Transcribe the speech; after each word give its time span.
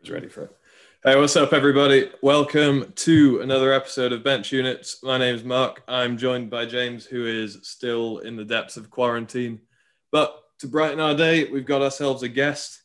Was 0.00 0.10
ready 0.10 0.28
for 0.28 0.44
it. 0.44 0.56
Hey, 1.04 1.14
what's 1.16 1.36
up, 1.36 1.52
everybody? 1.52 2.10
Welcome 2.22 2.90
to 2.96 3.40
another 3.42 3.70
episode 3.70 4.14
of 4.14 4.24
Bench 4.24 4.50
Units. 4.50 5.02
My 5.02 5.18
name 5.18 5.34
is 5.34 5.44
Mark. 5.44 5.82
I'm 5.86 6.16
joined 6.16 6.48
by 6.48 6.64
James, 6.64 7.04
who 7.04 7.26
is 7.26 7.58
still 7.64 8.18
in 8.18 8.34
the 8.34 8.44
depths 8.46 8.78
of 8.78 8.90
quarantine. 8.90 9.60
But 10.10 10.42
to 10.60 10.68
brighten 10.68 11.00
our 11.00 11.14
day, 11.14 11.50
we've 11.50 11.66
got 11.66 11.82
ourselves 11.82 12.22
a 12.22 12.30
guest. 12.30 12.80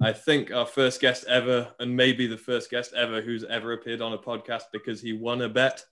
I 0.00 0.12
think 0.12 0.52
our 0.52 0.64
first 0.64 1.00
guest 1.00 1.24
ever, 1.26 1.74
and 1.80 1.96
maybe 1.96 2.28
the 2.28 2.38
first 2.38 2.70
guest 2.70 2.92
ever 2.94 3.20
who's 3.20 3.42
ever 3.42 3.72
appeared 3.72 4.00
on 4.00 4.12
a 4.12 4.18
podcast 4.18 4.64
because 4.72 5.00
he 5.00 5.12
won 5.12 5.42
a 5.42 5.48
bet. 5.48 5.84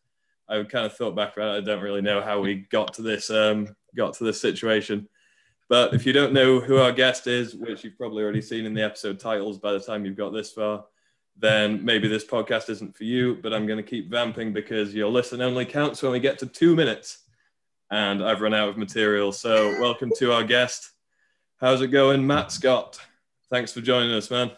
I 0.49 0.63
kind 0.63 0.87
of 0.87 0.97
thought 0.97 1.17
back 1.17 1.37
about 1.37 1.57
it. 1.57 1.59
I 1.59 1.65
don't 1.65 1.83
really 1.83 2.03
know 2.03 2.21
how 2.21 2.39
we 2.39 2.67
got 2.71 2.95
to 2.95 3.03
this 3.03 3.31
um, 3.31 3.75
got 3.97 4.15
to 4.15 4.25
this 4.25 4.41
situation. 4.41 5.09
But 5.69 5.93
if 5.93 6.07
you 6.07 6.13
don't 6.13 6.33
know 6.33 6.61
who 6.61 6.79
our 6.79 6.93
guest 6.93 7.27
is, 7.27 7.55
which 7.55 7.85
you've 7.85 7.99
probably 7.99 8.23
already 8.23 8.41
seen 8.41 8.65
in 8.65 8.73
the 8.73 8.83
episode 8.83 9.21
titles 9.21 9.59
by 9.59 9.73
the 9.73 9.81
time 9.81 10.05
you've 10.05 10.17
got 10.17 10.33
this 10.33 10.51
far, 10.51 10.85
then 11.37 11.85
maybe 11.85 12.09
this 12.09 12.25
podcast 12.25 12.71
isn't 12.71 12.97
for 12.97 13.05
you. 13.05 13.39
But 13.43 13.53
I'm 13.53 13.67
going 13.67 13.77
to 13.77 13.83
keep 13.83 14.11
vamping 14.11 14.53
because 14.53 14.95
your 14.95 15.11
listen 15.11 15.43
only 15.43 15.67
counts 15.67 16.03
when 16.03 16.13
we 16.13 16.21
get 16.21 16.39
to 16.39 16.47
two 16.47 16.75
minutes. 16.75 17.19
And 17.91 18.23
I've 18.23 18.41
run 18.41 18.55
out 18.55 18.69
of 18.69 18.77
material. 18.77 19.33
So, 19.33 19.79
welcome 19.81 20.13
to 20.17 20.33
our 20.33 20.45
guest. 20.45 20.91
How's 21.59 21.81
it 21.81 21.89
going, 21.89 22.27
Matt 22.27 22.53
Scott? 22.53 23.01
Thanks 23.51 23.73
for 23.73 23.81
joining 23.81 24.13
us, 24.13 24.31
man. 24.31 24.51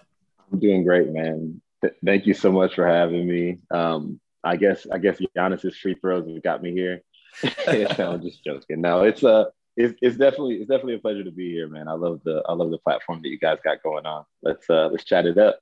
I'm 0.53 0.59
doing 0.59 0.85
great, 0.85 1.09
man. 1.09 1.61
Th- 1.81 1.95
thank 2.05 2.27
you 2.27 2.35
so 2.35 2.51
much 2.51 2.75
for 2.75 2.87
having 2.87 3.27
me. 3.27 3.59
Um, 3.71 4.21
I 4.43 4.57
guess 4.57 4.87
I 4.91 4.99
guess 4.99 5.19
Giannis's 5.37 5.77
free 5.77 5.95
throws 5.95 6.27
have 6.29 6.43
got 6.43 6.63
me 6.63 6.73
here. 6.73 7.03
no, 7.67 8.13
I'm 8.13 8.23
just 8.23 8.45
joking. 8.45 8.81
No, 8.81 9.03
it's 9.03 9.23
uh 9.23 9.45
it's, 9.77 9.95
it's 10.01 10.17
definitely 10.17 10.57
it's 10.57 10.69
definitely 10.69 10.95
a 10.95 10.99
pleasure 10.99 11.25
to 11.25 11.31
be 11.31 11.51
here, 11.51 11.69
man. 11.69 11.89
I 11.89 11.93
love 11.93 12.21
the 12.25 12.43
I 12.49 12.53
love 12.53 12.71
the 12.71 12.79
platform 12.79 13.21
that 13.23 13.29
you 13.29 13.39
guys 13.39 13.59
got 13.65 13.83
going 13.83 14.07
on. 14.07 14.25
Let's 14.43 14.69
uh 14.69 14.89
let's 14.89 15.05
chat 15.05 15.27
it 15.27 15.39
up. 15.39 15.61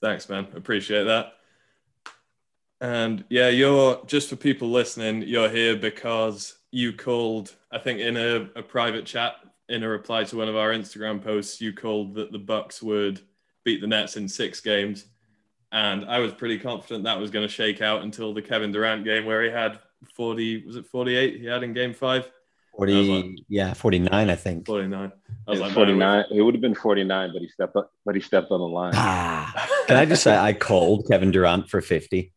Thanks, 0.00 0.28
man. 0.28 0.48
Appreciate 0.54 1.04
that. 1.04 1.34
And 2.80 3.24
yeah, 3.28 3.48
you're 3.48 4.02
just 4.06 4.28
for 4.28 4.34
people 4.34 4.68
listening, 4.68 5.22
you're 5.22 5.48
here 5.48 5.76
because 5.76 6.58
you 6.72 6.92
called, 6.92 7.54
I 7.70 7.78
think 7.78 8.00
in 8.00 8.16
a, 8.16 8.48
a 8.56 8.62
private 8.62 9.06
chat, 9.06 9.36
in 9.68 9.84
a 9.84 9.88
reply 9.88 10.24
to 10.24 10.36
one 10.36 10.48
of 10.48 10.56
our 10.56 10.70
Instagram 10.70 11.22
posts, 11.22 11.60
you 11.60 11.72
called 11.72 12.16
that 12.16 12.32
the 12.32 12.40
Bucks 12.40 12.82
would 12.82 13.20
beat 13.64 13.80
the 13.80 13.86
Nets 13.86 14.16
in 14.16 14.28
six 14.28 14.60
games. 14.60 15.04
And 15.70 16.04
I 16.06 16.18
was 16.18 16.32
pretty 16.32 16.58
confident 16.58 17.04
that 17.04 17.20
was 17.20 17.30
going 17.30 17.46
to 17.46 17.52
shake 17.52 17.80
out 17.80 18.02
until 18.02 18.34
the 18.34 18.42
Kevin 18.42 18.72
Durant 18.72 19.04
game 19.04 19.26
where 19.26 19.44
he 19.44 19.50
had 19.50 19.78
40, 20.16 20.66
was 20.66 20.74
it 20.74 20.86
48 20.86 21.40
he 21.40 21.46
had 21.46 21.62
in 21.62 21.72
game 21.72 21.94
five? 21.94 22.28
40, 22.76 23.22
like, 23.22 23.44
yeah, 23.48 23.74
49, 23.74 24.30
I 24.30 24.34
think. 24.34 24.66
49. 24.66 25.12
I 25.46 25.50
was 25.50 25.60
like, 25.60 25.72
49. 25.72 26.24
It 26.30 26.40
would 26.40 26.54
have 26.54 26.60
been 26.60 26.74
49, 26.74 27.30
but 27.32 27.42
he 27.42 27.48
stepped 27.48 27.76
up, 27.76 27.92
but 28.04 28.14
he 28.14 28.20
stepped 28.20 28.50
on 28.50 28.60
the 28.60 28.66
line. 28.66 28.92
Ah, 28.94 29.68
can 29.86 29.96
I 29.96 30.06
just 30.06 30.22
say 30.22 30.36
I 30.36 30.52
called 30.52 31.06
Kevin 31.08 31.30
Durant 31.30 31.68
for 31.68 31.80
50? 31.80 32.32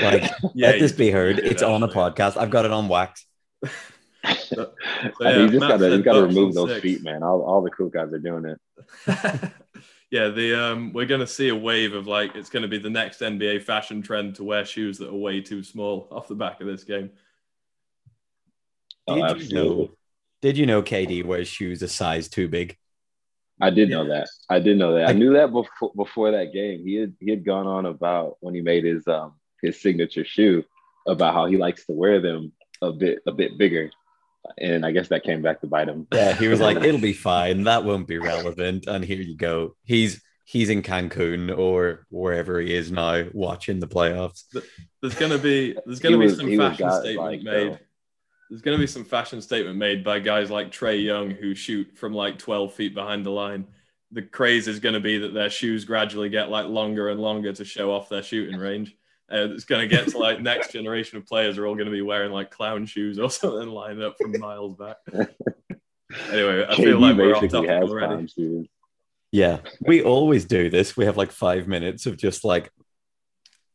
Like, 0.00 0.22
yeah, 0.54 0.68
let 0.70 0.80
this 0.80 0.92
be 0.92 1.10
heard. 1.10 1.38
It's 1.38 1.62
on 1.62 1.82
a 1.82 1.88
podcast. 1.88 2.36
I've 2.36 2.50
got 2.50 2.64
it 2.64 2.72
on 2.72 2.88
wax. 2.88 3.26
so, 4.46 4.72
yeah, 5.20 5.38
you 5.38 5.48
just 5.48 5.60
gotta 5.60 5.90
you 5.90 6.02
gotta 6.02 6.22
remove 6.22 6.54
those 6.54 6.70
six. 6.70 6.82
feet, 6.82 7.02
man. 7.02 7.22
All, 7.22 7.42
all 7.42 7.62
the 7.62 7.70
cool 7.70 7.88
guys 7.88 8.12
are 8.12 8.18
doing 8.18 8.44
it. 8.44 8.60
yeah, 10.10 10.28
the 10.28 10.54
um, 10.54 10.92
we're 10.92 11.06
gonna 11.06 11.26
see 11.26 11.48
a 11.48 11.56
wave 11.56 11.94
of 11.94 12.06
like 12.06 12.34
it's 12.34 12.50
gonna 12.50 12.68
be 12.68 12.78
the 12.78 12.90
next 12.90 13.20
NBA 13.20 13.62
fashion 13.62 14.02
trend 14.02 14.36
to 14.36 14.44
wear 14.44 14.64
shoes 14.64 14.98
that 14.98 15.08
are 15.08 15.14
way 15.14 15.40
too 15.40 15.62
small 15.62 16.08
off 16.10 16.28
the 16.28 16.34
back 16.34 16.60
of 16.60 16.66
this 16.66 16.84
game. 16.84 17.10
Oh, 19.10 19.34
did 19.34 19.50
you 19.50 19.54
know? 19.54 19.90
Did 20.42 20.56
you 20.56 20.66
know 20.66 20.82
KD 20.82 21.24
wears 21.24 21.48
shoes 21.48 21.82
a 21.82 21.88
size 21.88 22.28
too 22.28 22.48
big? 22.48 22.76
I 23.60 23.70
did 23.70 23.90
know 23.90 24.08
that. 24.08 24.28
I 24.48 24.58
did 24.58 24.78
know 24.78 24.94
that. 24.94 25.08
I 25.08 25.12
knew 25.12 25.34
that 25.34 25.52
before 25.52 25.92
before 25.94 26.30
that 26.30 26.52
game. 26.52 26.82
He 26.84 26.94
had 26.96 27.14
he 27.20 27.30
had 27.30 27.44
gone 27.44 27.66
on 27.66 27.86
about 27.86 28.36
when 28.40 28.54
he 28.54 28.62
made 28.62 28.84
his 28.84 29.06
um 29.06 29.34
his 29.60 29.80
signature 29.80 30.24
shoe 30.24 30.64
about 31.06 31.34
how 31.34 31.46
he 31.46 31.56
likes 31.56 31.84
to 31.86 31.92
wear 31.92 32.20
them 32.20 32.52
a 32.80 32.92
bit 32.92 33.20
a 33.26 33.32
bit 33.32 33.58
bigger. 33.58 33.90
And 34.58 34.86
I 34.86 34.92
guess 34.92 35.08
that 35.08 35.24
came 35.24 35.42
back 35.42 35.60
to 35.60 35.66
bite 35.66 35.88
him. 35.88 36.06
Yeah, 36.12 36.32
he 36.32 36.48
was 36.48 36.60
like, 36.60 36.78
"It'll 36.82 37.00
be 37.00 37.12
fine. 37.12 37.64
That 37.64 37.84
won't 37.84 38.08
be 38.08 38.16
relevant." 38.16 38.86
And 38.86 39.04
here 39.04 39.20
you 39.20 39.36
go. 39.36 39.76
He's 39.84 40.22
he's 40.44 40.70
in 40.70 40.82
Cancun 40.82 41.56
or 41.56 42.06
wherever 42.08 42.58
he 42.58 42.74
is 42.74 42.90
now, 42.90 43.24
watching 43.32 43.80
the 43.80 43.86
playoffs. 43.86 44.44
There's 45.02 45.14
gonna 45.14 45.36
be 45.36 45.76
there's 45.84 46.00
gonna 46.00 46.16
he 46.16 46.20
be 46.20 46.26
was, 46.26 46.36
some 46.38 46.56
fashion 46.56 46.90
statement 46.90 47.18
like, 47.18 47.42
made 47.42 47.78
there's 48.50 48.62
going 48.62 48.76
to 48.76 48.82
be 48.82 48.86
some 48.88 49.04
fashion 49.04 49.40
statement 49.40 49.78
made 49.78 50.02
by 50.02 50.18
guys 50.18 50.50
like 50.50 50.72
Trae 50.72 51.02
Young 51.02 51.30
who 51.30 51.54
shoot 51.54 51.96
from 51.96 52.12
like 52.12 52.36
12 52.36 52.74
feet 52.74 52.94
behind 52.94 53.24
the 53.24 53.30
line. 53.30 53.64
The 54.10 54.22
craze 54.22 54.66
is 54.66 54.80
going 54.80 54.94
to 54.94 55.00
be 55.00 55.18
that 55.18 55.32
their 55.32 55.48
shoes 55.48 55.84
gradually 55.84 56.28
get 56.28 56.50
like 56.50 56.66
longer 56.66 57.10
and 57.10 57.20
longer 57.20 57.52
to 57.52 57.64
show 57.64 57.92
off 57.92 58.08
their 58.08 58.24
shooting 58.24 58.58
range. 58.58 58.96
Uh, 59.32 59.46
it's 59.52 59.64
going 59.64 59.80
to 59.80 59.86
get 59.86 60.08
to 60.08 60.18
like 60.18 60.40
next 60.40 60.72
generation 60.72 61.16
of 61.16 61.26
players 61.26 61.58
are 61.58 61.66
all 61.66 61.76
going 61.76 61.86
to 61.86 61.92
be 61.92 62.02
wearing 62.02 62.32
like 62.32 62.50
clown 62.50 62.86
shoes 62.86 63.20
or 63.20 63.30
something 63.30 63.68
lined 63.68 64.02
up 64.02 64.16
from 64.20 64.36
miles 64.40 64.74
back. 64.74 64.96
anyway, 66.32 66.66
I 66.68 66.74
feel 66.74 66.98
like 66.98 67.16
we're 67.16 67.36
off 67.36 67.48
topic 67.48 67.70
already. 67.70 68.68
Yeah, 69.30 69.58
we 69.80 70.02
always 70.02 70.44
do 70.44 70.68
this. 70.70 70.96
We 70.96 71.04
have 71.04 71.16
like 71.16 71.30
five 71.30 71.68
minutes 71.68 72.06
of 72.06 72.16
just 72.16 72.44
like 72.44 72.72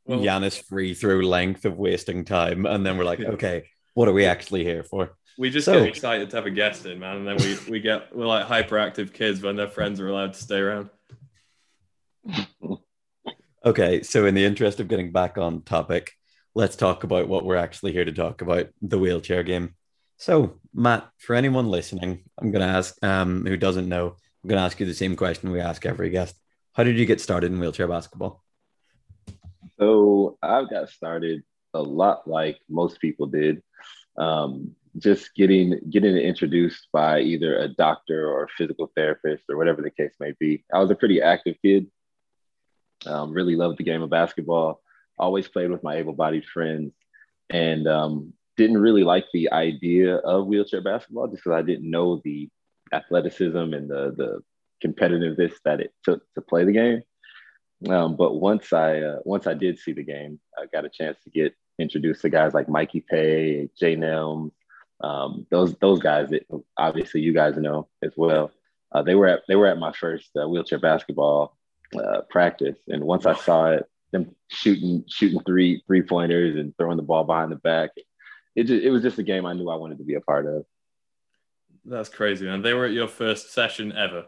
well, 0.03 0.19
Giannis 0.19 0.61
free 0.61 0.93
throw 0.93 1.19
length 1.19 1.63
of 1.63 1.77
wasting 1.77 2.25
time, 2.25 2.65
and 2.65 2.85
then 2.85 2.97
we're 2.97 3.05
like, 3.05 3.19
yeah. 3.19 3.29
okay, 3.29 3.69
what 3.95 4.07
are 4.07 4.13
we 4.13 4.25
actually 4.25 4.63
here 4.63 4.83
for? 4.83 5.17
We 5.37 5.49
just 5.49 5.65
so, 5.65 5.79
get 5.79 5.87
excited 5.87 6.29
to 6.29 6.35
have 6.35 6.45
a 6.45 6.51
guest 6.51 6.85
in, 6.85 6.99
man, 6.99 7.17
and 7.17 7.27
then 7.27 7.37
we 7.37 7.57
we 7.71 7.79
get 7.79 8.15
we're 8.15 8.27
like 8.27 8.47
hyperactive 8.47 9.11
kids 9.11 9.41
when 9.41 9.55
their 9.55 9.67
friends 9.67 9.99
are 9.99 10.07
allowed 10.07 10.33
to 10.33 10.39
stay 10.39 10.59
around. 10.59 10.89
okay, 13.65 14.03
so 14.03 14.25
in 14.25 14.35
the 14.35 14.45
interest 14.45 14.79
of 14.79 14.87
getting 14.87 15.11
back 15.11 15.37
on 15.37 15.63
topic, 15.63 16.11
let's 16.53 16.75
talk 16.75 17.03
about 17.03 17.27
what 17.27 17.43
we're 17.43 17.55
actually 17.55 17.91
here 17.91 18.05
to 18.05 18.13
talk 18.13 18.41
about: 18.41 18.67
the 18.81 18.99
wheelchair 18.99 19.43
game. 19.43 19.75
So, 20.17 20.59
Matt, 20.73 21.09
for 21.17 21.35
anyone 21.35 21.67
listening, 21.67 22.23
I'm 22.39 22.51
going 22.51 22.65
to 22.65 22.73
ask 22.73 22.95
um, 23.03 23.45
who 23.45 23.57
doesn't 23.57 23.89
know, 23.89 24.15
I'm 24.43 24.49
going 24.49 24.57
to 24.57 24.65
ask 24.65 24.79
you 24.79 24.85
the 24.85 24.93
same 24.93 25.17
question 25.17 25.51
we 25.51 25.59
ask 25.59 25.85
every 25.85 26.09
guest. 26.09 26.37
How 26.73 26.83
did 26.83 26.97
you 26.97 27.05
get 27.05 27.19
started 27.19 27.51
in 27.51 27.59
wheelchair 27.59 27.87
basketball? 27.87 28.41
So, 29.77 30.37
I 30.41 30.63
got 30.63 30.89
started 30.89 31.43
a 31.73 31.81
lot 31.81 32.27
like 32.27 32.57
most 32.69 33.01
people 33.01 33.27
did. 33.27 33.61
Um, 34.17 34.75
just 34.97 35.35
getting 35.35 35.79
getting 35.89 36.15
introduced 36.15 36.87
by 36.93 37.19
either 37.19 37.57
a 37.57 37.67
doctor 37.67 38.29
or 38.29 38.43
a 38.43 38.49
physical 38.57 38.91
therapist 38.95 39.43
or 39.49 39.57
whatever 39.57 39.81
the 39.81 39.89
case 39.89 40.13
may 40.19 40.33
be. 40.39 40.63
I 40.73 40.79
was 40.79 40.91
a 40.91 40.95
pretty 40.95 41.21
active 41.21 41.55
kid. 41.61 41.87
Um, 43.05 43.33
really 43.33 43.55
loved 43.55 43.77
the 43.77 43.83
game 43.83 44.01
of 44.01 44.09
basketball. 44.09 44.81
Always 45.19 45.47
played 45.47 45.69
with 45.69 45.83
my 45.83 45.95
able-bodied 45.95 46.45
friends, 46.45 46.93
and 47.49 47.87
um, 47.87 48.33
didn't 48.57 48.77
really 48.77 49.03
like 49.03 49.25
the 49.33 49.51
idea 49.51 50.15
of 50.17 50.47
wheelchair 50.47 50.81
basketball 50.81 51.27
just 51.27 51.43
because 51.43 51.57
I 51.57 51.61
didn't 51.61 51.89
know 51.89 52.21
the 52.23 52.49
athleticism 52.93 53.57
and 53.57 53.89
the 53.89 54.13
the 54.15 54.41
competitiveness 54.85 55.53
that 55.65 55.79
it 55.81 55.93
took 56.03 56.21
to 56.35 56.41
play 56.41 56.63
the 56.63 56.71
game. 56.71 57.01
Um, 57.89 58.15
but 58.15 58.35
once 58.35 58.71
I 58.71 58.99
uh, 58.99 59.19
once 59.25 59.47
I 59.47 59.53
did 59.53 59.77
see 59.77 59.91
the 59.91 60.03
game, 60.03 60.39
I 60.57 60.65
got 60.73 60.85
a 60.85 60.89
chance 60.89 61.17
to 61.23 61.29
get 61.29 61.53
introduced 61.79 62.21
to 62.21 62.29
guys 62.29 62.53
like 62.53 62.69
Mikey 62.69 63.01
Paye, 63.01 63.69
Jay 63.77 63.95
Nelms, 63.95 64.51
um, 65.01 65.45
those 65.49 65.75
those 65.75 65.99
guys 65.99 66.29
that 66.29 66.45
obviously 66.77 67.21
you 67.21 67.33
guys 67.33 67.57
know 67.57 67.87
as 68.03 68.11
well. 68.15 68.51
Uh, 68.91 69.01
they 69.01 69.15
were 69.15 69.27
at 69.27 69.41
they 69.47 69.55
were 69.55 69.67
at 69.67 69.77
my 69.77 69.91
first 69.91 70.29
uh, 70.41 70.47
wheelchair 70.47 70.79
basketball 70.79 71.57
uh, 71.97 72.21
practice, 72.29 72.77
and 72.87 73.03
once 73.03 73.25
I 73.25 73.35
saw 73.35 73.71
it, 73.71 73.85
them 74.11 74.35
shooting 74.47 75.03
shooting 75.07 75.41
three 75.41 75.83
three 75.85 76.01
pointers 76.01 76.55
and 76.55 76.73
throwing 76.77 76.97
the 76.97 77.03
ball 77.03 77.25
behind 77.25 77.51
the 77.51 77.57
back, 77.57 77.91
it 78.55 78.63
just, 78.63 78.83
it 78.83 78.89
was 78.89 79.01
just 79.01 79.19
a 79.19 79.23
game 79.23 79.45
I 79.45 79.53
knew 79.53 79.69
I 79.69 79.75
wanted 79.75 79.97
to 79.97 80.05
be 80.05 80.15
a 80.15 80.21
part 80.21 80.45
of. 80.45 80.65
That's 81.83 82.09
crazy, 82.09 82.45
man. 82.45 82.61
They 82.61 82.73
were 82.73 82.85
at 82.85 82.93
your 82.93 83.07
first 83.07 83.53
session 83.53 83.91
ever. 83.91 84.25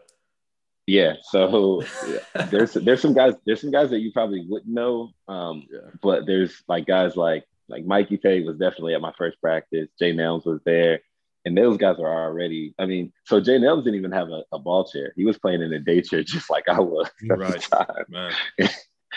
Yeah, 0.88 1.16
so 1.20 1.82
yeah, 2.08 2.46
there's 2.50 2.72
there's 2.72 3.02
some 3.02 3.12
guys 3.12 3.34
there's 3.44 3.60
some 3.60 3.70
guys 3.70 3.90
that 3.90 4.00
you 4.00 4.10
probably 4.10 4.46
wouldn't 4.48 4.72
know, 4.72 5.10
um, 5.28 5.66
yeah. 5.70 5.90
but 6.00 6.24
there's 6.24 6.62
like 6.66 6.86
guys 6.86 7.14
like 7.14 7.44
like 7.68 7.84
Mikey 7.84 8.16
Paye 8.16 8.40
was 8.40 8.56
definitely 8.56 8.94
at 8.94 9.02
my 9.02 9.12
first 9.18 9.38
practice. 9.38 9.90
Jay 9.98 10.14
Nelms 10.14 10.46
was 10.46 10.60
there, 10.64 11.00
and 11.44 11.54
those 11.54 11.76
guys 11.76 11.96
are 11.98 12.24
already. 12.24 12.74
I 12.78 12.86
mean, 12.86 13.12
so 13.26 13.38
Jay 13.38 13.58
Nelms 13.58 13.84
didn't 13.84 13.98
even 13.98 14.12
have 14.12 14.30
a, 14.30 14.44
a 14.50 14.58
ball 14.58 14.88
chair. 14.88 15.12
He 15.14 15.26
was 15.26 15.36
playing 15.36 15.60
in 15.60 15.74
a 15.74 15.78
day 15.78 16.00
chair 16.00 16.22
just 16.24 16.48
like 16.48 16.70
I 16.70 16.80
was 16.80 17.10
at 17.30 17.38
right. 17.38 17.60
time. 17.70 18.06
Man. 18.08 18.32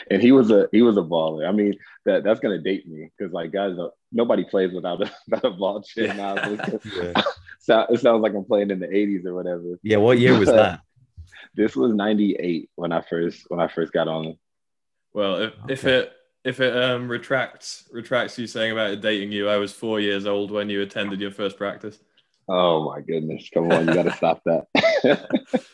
and 0.09 0.21
he 0.21 0.33
was 0.33 0.51
a 0.51 0.68
he 0.73 0.81
was 0.81 0.97
a 0.97 1.01
baller. 1.01 1.47
I 1.47 1.53
mean, 1.53 1.75
that 2.03 2.25
that's 2.25 2.41
gonna 2.41 2.59
date 2.59 2.85
me 2.85 3.09
because 3.18 3.31
like 3.31 3.53
guys, 3.53 3.77
nobody 4.12 4.44
plays 4.44 4.73
without 4.73 5.01
a, 5.03 5.09
without 5.29 5.45
a 5.45 5.56
ball 5.56 5.81
chair 5.83 6.07
yeah. 6.07 6.13
now. 6.15 6.35
yeah. 6.83 7.21
so, 7.62 7.85
it 7.89 8.01
sounds 8.01 8.23
like 8.23 8.33
I'm 8.33 8.44
playing 8.44 8.71
in 8.71 8.81
the 8.81 8.88
'80s 8.88 9.25
or 9.25 9.35
whatever. 9.35 9.79
Yeah, 9.83 9.97
what 9.97 10.19
year 10.19 10.38
was 10.38 10.50
that? 10.50 10.81
This 11.53 11.75
was 11.75 11.93
98 11.93 12.69
when 12.75 12.91
I 12.91 13.01
first 13.01 13.45
when 13.49 13.59
I 13.59 13.67
first 13.67 13.93
got 13.93 14.07
on. 14.07 14.38
Well, 15.13 15.41
if, 15.41 15.53
okay. 15.63 15.73
if 15.73 15.85
it 15.85 16.13
if 16.43 16.59
it 16.59 16.75
um 16.75 17.07
retracts 17.07 17.88
retracts 17.91 18.38
you 18.38 18.47
saying 18.47 18.71
about 18.71 18.91
it 18.91 19.01
dating 19.01 19.31
you, 19.31 19.49
I 19.49 19.57
was 19.57 19.71
four 19.71 19.99
years 19.99 20.25
old 20.25 20.51
when 20.51 20.69
you 20.69 20.81
attended 20.81 21.19
your 21.19 21.31
first 21.31 21.57
practice. 21.57 21.99
Oh 22.47 22.83
my 22.83 23.01
goodness! 23.01 23.49
Come 23.53 23.71
on, 23.71 23.88
you 23.88 23.93
got 23.93 24.03
to 24.03 24.13
stop 24.13 24.41
that. 24.45 24.67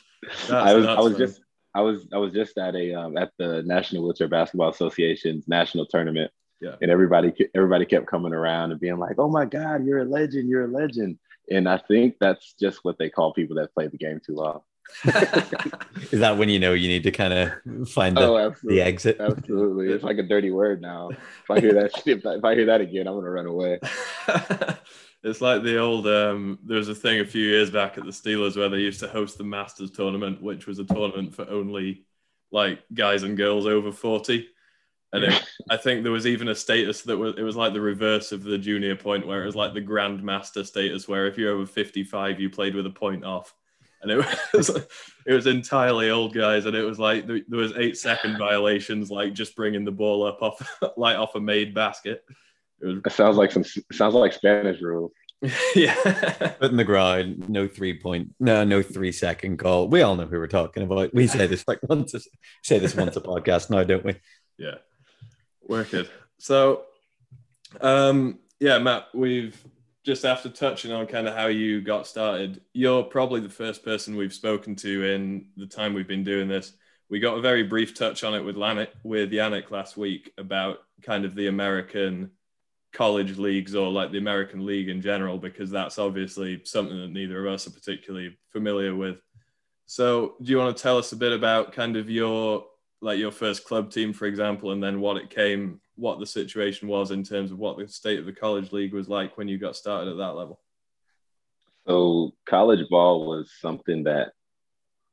I 0.51 0.73
was 0.73 0.85
nuts, 0.85 0.99
I 0.99 1.01
was 1.01 1.11
man. 1.17 1.19
just 1.19 1.41
I 1.73 1.81
was 1.81 2.07
I 2.13 2.17
was 2.17 2.33
just 2.33 2.57
at 2.57 2.75
a 2.75 2.93
um, 2.93 3.17
at 3.17 3.31
the 3.37 3.63
National 3.63 4.03
Wheelchair 4.03 4.27
Basketball 4.27 4.69
Association's 4.69 5.47
national 5.47 5.85
tournament. 5.85 6.31
Yeah. 6.59 6.75
And 6.81 6.89
everybody 6.89 7.33
everybody 7.55 7.85
kept 7.85 8.07
coming 8.07 8.33
around 8.33 8.71
and 8.71 8.79
being 8.79 8.97
like, 8.97 9.19
"Oh 9.19 9.29
my 9.29 9.45
God, 9.45 9.85
you're 9.85 9.99
a 9.99 10.05
legend! 10.05 10.49
You're 10.49 10.65
a 10.65 10.67
legend!" 10.67 11.19
And 11.49 11.69
I 11.69 11.77
think 11.77 12.15
that's 12.19 12.53
just 12.53 12.79
what 12.83 12.97
they 12.97 13.09
call 13.09 13.31
people 13.31 13.55
that 13.57 13.73
play 13.73 13.87
the 13.87 13.97
game 13.97 14.19
too 14.25 14.35
long. 14.35 14.61
Is 16.11 16.19
that 16.19 16.37
when 16.37 16.49
you 16.49 16.59
know 16.59 16.73
you 16.73 16.87
need 16.87 17.03
to 17.03 17.11
kind 17.11 17.33
of 17.33 17.89
find 17.89 18.17
the, 18.17 18.21
oh, 18.21 18.55
the 18.63 18.81
exit? 18.81 19.17
Absolutely, 19.19 19.89
it's 19.89 20.03
like 20.03 20.17
a 20.17 20.23
dirty 20.23 20.51
word 20.51 20.81
now. 20.81 21.09
If 21.09 21.51
I 21.51 21.59
hear 21.61 21.73
that, 21.73 21.91
if, 22.05 22.25
if 22.25 22.43
I 22.43 22.55
hear 22.55 22.65
that 22.65 22.81
again, 22.81 23.07
I'm 23.07 23.15
gonna 23.15 23.29
run 23.29 23.45
away. 23.45 23.79
it's 25.23 25.41
like 25.41 25.63
the 25.63 25.77
old. 25.77 26.07
Um, 26.07 26.59
there 26.63 26.77
was 26.77 26.89
a 26.89 26.95
thing 26.95 27.19
a 27.19 27.25
few 27.25 27.43
years 27.43 27.69
back 27.69 27.97
at 27.97 28.05
the 28.05 28.11
Steelers 28.11 28.57
where 28.57 28.69
they 28.69 28.79
used 28.79 28.99
to 29.01 29.07
host 29.07 29.37
the 29.37 29.43
Masters 29.43 29.91
tournament, 29.91 30.41
which 30.41 30.67
was 30.67 30.79
a 30.79 30.85
tournament 30.85 31.35
for 31.35 31.47
only 31.49 32.05
like 32.51 32.79
guys 32.93 33.23
and 33.23 33.37
girls 33.37 33.65
over 33.65 33.91
forty. 33.91 34.47
And 35.13 35.23
it, 35.23 35.45
I 35.69 35.77
think 35.77 36.03
there 36.03 36.11
was 36.11 36.27
even 36.27 36.49
a 36.49 36.55
status 36.55 37.03
that 37.03 37.17
was 37.17 37.35
it 37.37 37.43
was 37.43 37.55
like 37.55 37.73
the 37.73 37.81
reverse 37.81 38.31
of 38.31 38.43
the 38.43 38.57
junior 38.57 38.95
point, 38.95 39.27
where 39.27 39.43
it 39.43 39.45
was 39.45 39.55
like 39.55 39.73
the 39.73 39.81
grandmaster 39.81 40.65
status, 40.65 41.07
where 41.07 41.27
if 41.27 41.37
you're 41.37 41.53
over 41.53 41.65
55, 41.65 42.39
you 42.41 42.49
played 42.49 42.75
with 42.75 42.85
a 42.87 42.91
point 42.91 43.23
off 43.23 43.53
and 44.01 44.11
it 44.11 44.25
was 44.53 44.69
it 45.25 45.33
was 45.33 45.47
entirely 45.47 46.09
old 46.09 46.33
guys, 46.33 46.65
and 46.65 46.75
it 46.75 46.83
was 46.83 46.99
like 46.99 47.27
there, 47.27 47.41
was 47.49 47.73
eight 47.77 47.97
second 47.97 48.37
violations, 48.37 49.09
like 49.09 49.33
just 49.33 49.55
bringing 49.55 49.85
the 49.85 49.91
ball 49.91 50.25
up 50.25 50.41
off 50.41 50.79
like 50.97 51.17
off 51.17 51.35
a 51.35 51.39
made 51.39 51.73
basket. 51.73 52.23
It, 52.81 52.85
was, 52.85 52.99
it 53.05 53.11
sounds 53.11 53.37
like 53.37 53.51
some 53.51 53.63
sounds 53.91 54.13
like 54.13 54.33
Spanish 54.33 54.81
rules. 54.81 55.11
yeah, 55.75 55.93
put 56.59 56.71
in 56.71 56.77
the 56.77 56.83
ground, 56.83 57.47
no 57.47 57.67
three 57.67 57.99
point, 57.99 58.33
no 58.39 58.63
no 58.63 58.81
three 58.81 59.11
second 59.11 59.57
call. 59.57 59.87
We 59.87 60.01
all 60.01 60.15
know 60.15 60.25
who 60.25 60.37
we're 60.37 60.47
talking 60.47 60.83
about. 60.83 61.13
We 61.13 61.27
say 61.27 61.45
this 61.45 61.67
like 61.67 61.79
once, 61.83 62.15
say 62.63 62.79
this 62.79 62.95
once 62.95 63.15
a 63.17 63.21
podcast 63.21 63.69
now, 63.69 63.83
don't 63.83 64.03
we? 64.03 64.15
Yeah, 64.57 64.75
wicked. 65.61 66.09
So, 66.39 66.85
um, 67.81 68.39
yeah, 68.59 68.79
Matt, 68.79 69.09
we've 69.13 69.63
just 70.07 70.23
after 70.23 70.47
touching 70.47 70.93
on 70.93 71.05
kind 71.05 71.27
of 71.27 71.35
how 71.35 71.47
you 71.47 71.81
got 71.81 72.07
started, 72.07 72.61
you're 72.71 73.03
probably 73.03 73.41
the 73.41 73.49
first 73.49 73.83
person 73.83 74.15
we've 74.15 74.33
spoken 74.33 74.73
to 74.73 75.03
in 75.03 75.47
the 75.57 75.65
time 75.65 75.93
we've 75.93 76.07
been 76.07 76.23
doing 76.23 76.47
this. 76.47 76.71
We 77.09 77.19
got 77.19 77.37
a 77.37 77.41
very 77.41 77.63
brief 77.63 77.93
touch 77.93 78.23
on 78.23 78.33
it 78.33 78.39
with 78.39 78.55
Lanik, 78.55 78.87
with 79.03 79.33
Yannick 79.33 79.69
last 79.69 79.97
week 79.97 80.31
about 80.37 80.77
kind 81.01 81.25
of 81.25 81.35
the 81.35 81.47
American 81.47 82.31
college 82.93 83.37
leagues 83.37 83.75
or 83.75 83.91
like 83.91 84.13
the 84.13 84.17
American 84.17 84.65
league 84.65 84.87
in 84.87 85.01
general, 85.01 85.37
because 85.37 85.69
that's 85.69 85.99
obviously 85.99 86.61
something 86.63 86.97
that 86.97 87.11
neither 87.11 87.45
of 87.45 87.53
us 87.53 87.67
are 87.67 87.71
particularly 87.71 88.37
familiar 88.53 88.95
with. 88.95 89.17
So, 89.87 90.35
do 90.41 90.49
you 90.49 90.57
want 90.57 90.75
to 90.75 90.81
tell 90.81 90.97
us 90.97 91.11
a 91.11 91.17
bit 91.17 91.33
about 91.33 91.73
kind 91.73 91.97
of 91.97 92.09
your 92.09 92.65
like 93.01 93.19
your 93.19 93.31
first 93.31 93.65
club 93.65 93.91
team, 93.91 94.13
for 94.13 94.25
example, 94.25 94.71
and 94.71 94.81
then 94.81 95.01
what 95.01 95.17
it 95.17 95.29
came 95.29 95.81
what 95.97 96.19
the 96.19 96.25
situation 96.25 96.87
was 96.87 97.11
in 97.11 97.23
terms 97.23 97.51
of 97.51 97.57
what 97.57 97.77
the 97.77 97.87
state 97.87 98.19
of 98.19 98.25
the 98.25 98.31
college 98.31 98.71
league 98.71 98.93
was 98.93 99.09
like 99.09 99.37
when 99.37 99.47
you 99.47 99.57
got 99.57 99.75
started 99.75 100.11
at 100.11 100.17
that 100.17 100.35
level? 100.35 100.59
So 101.87 102.33
college 102.47 102.87
ball 102.89 103.27
was 103.27 103.51
something 103.59 104.03
that 104.03 104.33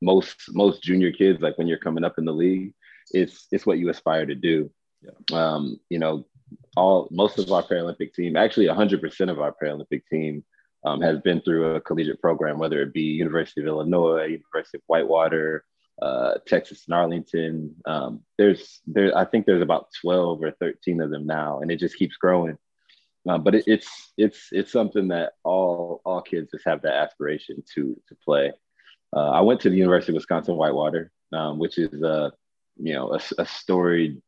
most 0.02 0.36
most 0.50 0.82
junior 0.82 1.12
kids, 1.12 1.40
like 1.40 1.56
when 1.56 1.66
you're 1.66 1.78
coming 1.78 2.04
up 2.04 2.19
in 2.19 2.25
the 2.25 2.32
league, 2.32 2.75
it's 3.12 3.46
it's 3.50 3.64
what 3.66 3.78
you 3.78 3.88
aspire 3.88 4.26
to 4.26 4.34
do. 4.34 4.70
Yeah. 5.02 5.36
Um, 5.36 5.81
you 5.88 5.98
know, 5.98 6.26
all 6.76 7.08
most 7.10 7.38
of 7.38 7.50
our 7.50 7.62
Paralympic 7.62 8.12
team, 8.12 8.36
actually 8.36 8.66
100% 8.66 9.31
of 9.31 9.40
our 9.40 9.54
Paralympic 9.62 10.02
team, 10.10 10.44
um, 10.84 11.00
has 11.00 11.20
been 11.20 11.40
through 11.40 11.76
a 11.76 11.81
collegiate 11.81 12.20
program, 12.20 12.58
whether 12.58 12.82
it 12.82 12.92
be 12.92 13.02
University 13.02 13.60
of 13.62 13.66
Illinois, 13.66 14.25
University 14.25 14.78
of 14.78 14.82
Whitewater, 14.86 15.64
uh, 16.00 16.35
Texas 16.46 16.85
and 16.87 16.94
Arlington. 16.94 17.75
Um, 17.87 18.20
there's 18.38 18.81
there 18.87 19.17
I 19.17 19.25
think 19.25 19.46
there's 19.46 19.62
about 19.62 19.88
12 20.00 20.43
or 20.43 20.50
13 20.52 21.00
of 21.00 21.11
them 21.11 21.26
now, 21.26 21.61
and 21.61 21.70
it 21.70 21.79
just 21.79 21.96
keeps 21.96 22.17
growing. 22.17 22.58
Uh, 23.29 23.38
but 23.38 23.55
it, 23.55 23.64
it's 23.67 24.12
it's 24.19 24.49
it's 24.52 24.73
something 24.73 25.08
that 25.08 25.32
all 25.44 26.02
all 26.05 26.20
kids 26.20 26.50
just 26.50 26.67
have 26.67 26.82
that 26.82 26.94
aspiration 26.94 27.62
to 27.75 28.00
to 28.08 28.14
play. 28.25 28.52
Uh, 29.17 29.31
I 29.31 29.41
went 29.43 29.61
to 29.61 29.70
the 29.70 29.76
University 29.76 30.12
of 30.12 30.17
Wisconsin 30.17 30.56
Whitewater, 30.56 31.11
um, 31.32 31.58
which 31.58 31.79
is 31.79 32.02
a 32.02 32.32
you 32.76 32.94
know 32.94 33.12
a, 33.12 33.20
a 33.38 33.46
storied 33.46 34.20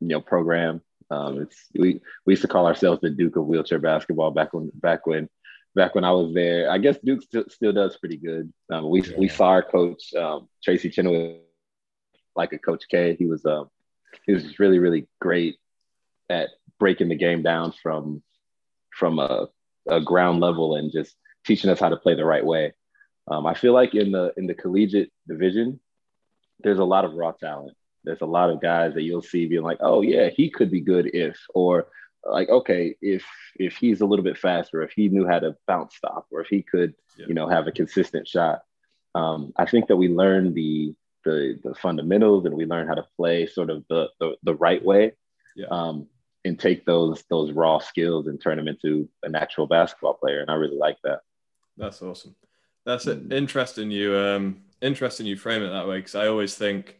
you 0.00 0.08
know 0.08 0.20
program. 0.20 0.80
Um, 1.10 1.42
it's 1.42 1.66
we 1.74 2.00
we 2.26 2.32
used 2.32 2.42
to 2.42 2.48
call 2.48 2.66
ourselves 2.66 3.02
the 3.02 3.10
Duke 3.10 3.36
of 3.36 3.46
wheelchair 3.46 3.78
basketball 3.78 4.30
back 4.30 4.52
when 4.52 4.70
back 4.74 5.06
when 5.06 5.28
back 5.74 5.94
when 5.94 6.04
I 6.04 6.12
was 6.12 6.32
there. 6.34 6.70
I 6.70 6.78
guess 6.78 6.98
Duke 7.04 7.22
still, 7.22 7.44
still 7.48 7.72
does 7.72 7.96
pretty 7.96 8.16
good. 8.16 8.52
Um, 8.70 8.88
we 8.88 9.02
yeah. 9.02 9.16
we 9.18 9.28
saw 9.28 9.48
our 9.48 9.62
coach 9.62 10.14
um, 10.14 10.48
Tracy 10.62 10.90
Chynoweth 10.90 11.40
like 12.36 12.52
a 12.52 12.58
Coach 12.58 12.84
K. 12.90 13.16
He 13.18 13.26
was 13.26 13.44
um, 13.44 13.68
he 14.26 14.32
was 14.32 14.58
really 14.58 14.78
really 14.78 15.06
great 15.20 15.56
at 16.30 16.50
breaking 16.78 17.08
the 17.08 17.16
game 17.16 17.42
down 17.42 17.72
from 17.82 18.22
from 18.92 19.18
a, 19.18 19.48
a 19.88 20.00
ground 20.00 20.40
level 20.40 20.76
and 20.76 20.92
just 20.92 21.16
teaching 21.44 21.70
us 21.70 21.80
how 21.80 21.88
to 21.88 21.96
play 21.96 22.14
the 22.14 22.24
right 22.24 22.44
way. 22.44 22.72
Um, 23.28 23.46
I 23.46 23.54
feel 23.54 23.72
like 23.72 23.94
in 23.94 24.12
the 24.12 24.32
in 24.36 24.46
the 24.46 24.54
collegiate 24.54 25.10
division, 25.26 25.80
there's 26.60 26.78
a 26.78 26.84
lot 26.84 27.04
of 27.04 27.14
raw 27.14 27.32
talent. 27.32 27.76
There's 28.04 28.20
a 28.20 28.26
lot 28.26 28.50
of 28.50 28.60
guys 28.60 28.94
that 28.94 29.02
you'll 29.02 29.22
see 29.22 29.46
being 29.46 29.62
like, 29.62 29.78
oh 29.80 30.02
yeah, 30.02 30.28
he 30.28 30.50
could 30.50 30.70
be 30.70 30.80
good 30.80 31.10
if, 31.14 31.38
or 31.54 31.86
like 32.26 32.48
okay 32.48 32.96
if 33.00 33.24
if 33.56 33.76
he's 33.76 34.00
a 34.00 34.06
little 34.06 34.24
bit 34.24 34.38
faster 34.38 34.82
if 34.82 34.92
he 34.92 35.08
knew 35.08 35.26
how 35.26 35.38
to 35.38 35.56
bounce 35.66 35.96
stop 35.96 36.26
or 36.30 36.40
if 36.40 36.48
he 36.48 36.62
could 36.62 36.94
yeah. 37.16 37.26
you 37.28 37.34
know 37.34 37.48
have 37.48 37.66
a 37.66 37.72
consistent 37.72 38.26
shot 38.26 38.62
um, 39.14 39.52
i 39.56 39.64
think 39.64 39.86
that 39.86 39.96
we 39.96 40.08
learn 40.08 40.54
the, 40.54 40.94
the 41.24 41.58
the 41.62 41.74
fundamentals 41.74 42.44
and 42.44 42.54
we 42.54 42.66
learn 42.66 42.86
how 42.86 42.94
to 42.94 43.06
play 43.16 43.46
sort 43.46 43.70
of 43.70 43.84
the 43.88 44.08
the, 44.20 44.36
the 44.42 44.54
right 44.54 44.84
way 44.84 45.12
yeah. 45.56 45.66
um, 45.70 46.06
and 46.44 46.58
take 46.58 46.84
those 46.84 47.24
those 47.30 47.52
raw 47.52 47.78
skills 47.78 48.26
and 48.26 48.40
turn 48.40 48.56
them 48.56 48.68
into 48.68 49.08
an 49.22 49.34
actual 49.34 49.66
basketball 49.66 50.14
player 50.14 50.40
and 50.40 50.50
i 50.50 50.54
really 50.54 50.76
like 50.76 50.98
that 51.04 51.20
that's 51.76 52.02
awesome 52.02 52.34
that's 52.84 53.06
mm. 53.06 53.32
interesting 53.32 53.90
you 53.90 54.16
um 54.16 54.62
interesting 54.80 55.26
you 55.26 55.36
frame 55.36 55.62
it 55.62 55.70
that 55.70 55.88
way 55.88 55.98
because 55.98 56.14
i 56.14 56.26
always 56.26 56.54
think 56.54 56.98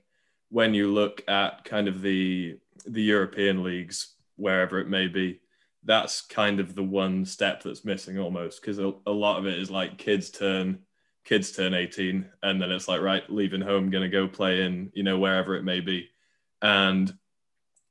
when 0.50 0.74
you 0.74 0.92
look 0.92 1.22
at 1.28 1.64
kind 1.64 1.88
of 1.88 2.00
the 2.02 2.56
the 2.86 3.02
european 3.02 3.62
leagues 3.62 4.13
wherever 4.36 4.78
it 4.78 4.88
may 4.88 5.06
be 5.06 5.40
that's 5.84 6.22
kind 6.22 6.60
of 6.60 6.74
the 6.74 6.82
one 6.82 7.24
step 7.24 7.62
that's 7.62 7.84
missing 7.84 8.18
almost 8.18 8.60
because 8.60 8.78
a, 8.78 8.92
lot 9.06 9.38
of 9.38 9.46
it 9.46 9.58
is 9.58 9.70
like 9.70 9.98
kids 9.98 10.30
turn 10.30 10.78
kids 11.24 11.52
turn 11.52 11.74
18 11.74 12.26
and 12.42 12.60
then 12.60 12.70
it's 12.70 12.88
like 12.88 13.00
right 13.00 13.28
leaving 13.30 13.60
home 13.60 13.90
gonna 13.90 14.08
go 14.08 14.26
play 14.26 14.62
in 14.62 14.90
you 14.94 15.02
know 15.02 15.18
wherever 15.18 15.54
it 15.56 15.64
may 15.64 15.80
be. 15.80 16.08
And 16.62 17.12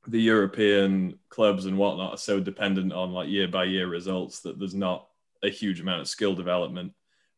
the 0.06 0.20
european 0.20 1.18
clubs 1.28 1.66
and 1.66 1.78
whatnot 1.78 2.14
are 2.14 2.18
so 2.18 2.40
dependent 2.40 2.92
on 2.92 3.12
like 3.12 3.28
year 3.28 3.48
by 3.48 3.64
year 3.64 3.86
results 3.86 4.40
that 4.40 4.58
there's 4.58 4.74
not 4.74 5.08
a 5.42 5.48
huge 5.48 5.80
amount 5.80 6.00
of 6.00 6.08
skill 6.08 6.34
development. 6.34 6.92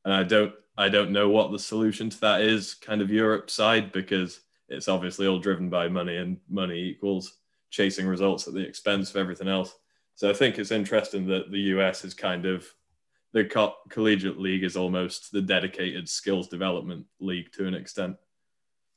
And 0.05 0.15
i 0.15 0.23
don't 0.23 0.55
i 0.77 0.89
don't 0.89 1.13
know 1.13 1.29
what 1.29 1.53
the 1.53 1.59
solution 1.59 2.11
to 2.11 2.21
that 2.21 2.41
is 2.41 2.75
kind 2.75 3.03
of 3.03 3.11
europe 3.11 3.51
side 3.51 3.93
because 3.93 4.41
it's 4.69 4.89
obviously 4.89 5.27
all 5.27 5.39
driven 5.39 5.69
by 5.69 5.89
money 5.89 6.17
and 6.17 6.39
money 6.49 6.83
equals 6.83 7.37
chasing 7.77 8.07
results 8.07 8.49
at 8.49 8.55
the 8.55 8.67
expense 8.67 9.11
of 9.11 9.17
everything 9.17 9.49
else. 9.49 9.75
So 10.15 10.31
I 10.31 10.33
think 10.33 10.59
it's 10.59 10.71
interesting 10.71 11.27
that 11.27 11.51
the 11.51 11.61
US 11.75 12.05
is 12.05 12.15
kind 12.15 12.47
of 12.47 12.67
the 13.35 13.45
co- 13.45 13.75
collegiate 13.91 14.41
league 14.41 14.65
is 14.65 14.79
almost 14.79 15.31
the 15.31 15.43
dedicated 15.43 16.09
skills 16.09 16.49
development 16.49 17.05
league 17.21 17.53
to 17.53 17.67
an 17.67 17.75
extent. 17.75 18.17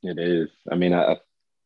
It 0.02 0.18
is. 0.18 0.50
I 0.72 0.76
mean, 0.76 0.94
I, 0.94 1.18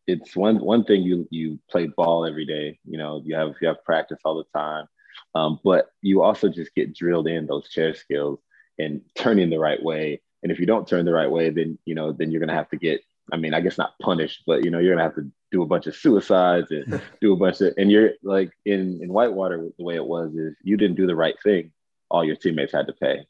it's 0.07 0.35
one 0.35 0.59
one 0.59 0.83
thing 0.85 1.03
you 1.03 1.27
you 1.29 1.59
play 1.69 1.85
ball 1.85 2.25
every 2.25 2.47
day. 2.47 2.79
You 2.83 2.97
know, 2.97 3.21
you 3.23 3.35
have 3.35 3.53
you 3.61 3.67
have 3.67 3.85
practice 3.85 4.17
all 4.25 4.37
the 4.37 4.59
time, 4.59 4.87
um, 5.35 5.59
but 5.63 5.91
you 6.01 6.23
also 6.23 6.49
just 6.49 6.73
get 6.73 6.95
drilled 6.95 7.27
in 7.27 7.45
those 7.45 7.69
chair 7.69 7.93
skills 7.93 8.39
and 8.79 9.01
turning 9.13 9.51
the 9.51 9.59
right 9.59 9.81
way. 9.81 10.21
And 10.41 10.51
if 10.51 10.59
you 10.59 10.65
don't 10.65 10.87
turn 10.87 11.05
the 11.05 11.13
right 11.13 11.29
way, 11.29 11.51
then 11.51 11.77
you 11.85 11.93
know 11.93 12.11
then 12.11 12.31
you're 12.31 12.41
gonna 12.41 12.53
have 12.55 12.69
to 12.71 12.77
get. 12.77 13.01
I 13.31 13.37
mean, 13.37 13.53
I 13.53 13.61
guess 13.61 13.77
not 13.77 13.99
punished, 14.01 14.43
but 14.47 14.65
you 14.65 14.71
know 14.71 14.79
you're 14.79 14.95
gonna 14.95 15.03
have 15.03 15.15
to 15.15 15.31
do 15.53 15.61
a 15.61 15.67
bunch 15.67 15.87
of 15.87 15.95
suicides 15.95 16.71
and 16.71 16.99
do 17.21 17.31
a 17.31 17.37
bunch 17.37 17.61
of 17.61 17.73
and 17.77 17.89
you're 17.89 18.11
like 18.23 18.51
in 18.65 18.99
in 19.01 19.13
Whitewater 19.13 19.69
the 19.77 19.83
way 19.85 19.95
it 19.95 20.05
was 20.05 20.33
is 20.33 20.55
you 20.63 20.75
didn't 20.75 20.97
do 20.97 21.07
the 21.07 21.15
right 21.15 21.35
thing, 21.43 21.71
all 22.09 22.25
your 22.25 22.35
teammates 22.35 22.73
had 22.73 22.87
to 22.87 22.93
pay. 22.93 23.25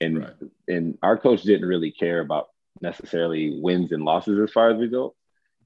And 0.00 0.20
right. 0.20 0.34
and 0.66 0.98
our 1.02 1.16
coach 1.16 1.42
didn't 1.42 1.68
really 1.68 1.92
care 1.92 2.20
about 2.20 2.48
necessarily 2.80 3.60
wins 3.60 3.92
and 3.92 4.02
losses 4.02 4.40
as 4.40 4.50
far 4.50 4.70
as 4.70 4.78
we 4.78 4.88
go. 4.88 5.14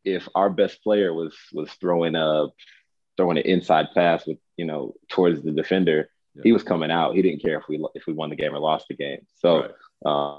If 0.05 0.29
our 0.35 0.51
best 0.51 0.83
player 0.83 1.15
was 1.15 1.35
was 1.53 1.71
throwing 1.81 2.17
a 2.17 2.49
throwing 3.17 3.39
an 3.39 3.45
inside 3.45 3.89
pass 3.95 4.27
with 4.27 4.39
you 4.57 4.65
know 4.65 4.95
towards 5.09 5.43
the 5.43 5.53
defender, 5.53 6.11
yeah. 6.35 6.43
he 6.43 6.53
was 6.53 6.65
coming 6.65 6.91
out. 6.91 7.15
He 7.15 7.23
didn't 7.23 7.43
care 7.43 7.59
if 7.59 7.65
we 7.69 7.83
if 7.95 8.07
we 8.07 8.13
won 8.13 8.31
the 8.31 8.37
game 8.37 8.55
or 8.55 8.59
lost 8.59 8.87
the 8.89 8.97
game. 8.97 9.21
So 9.37 9.61
right. 9.61 9.71
uh, 10.05 10.39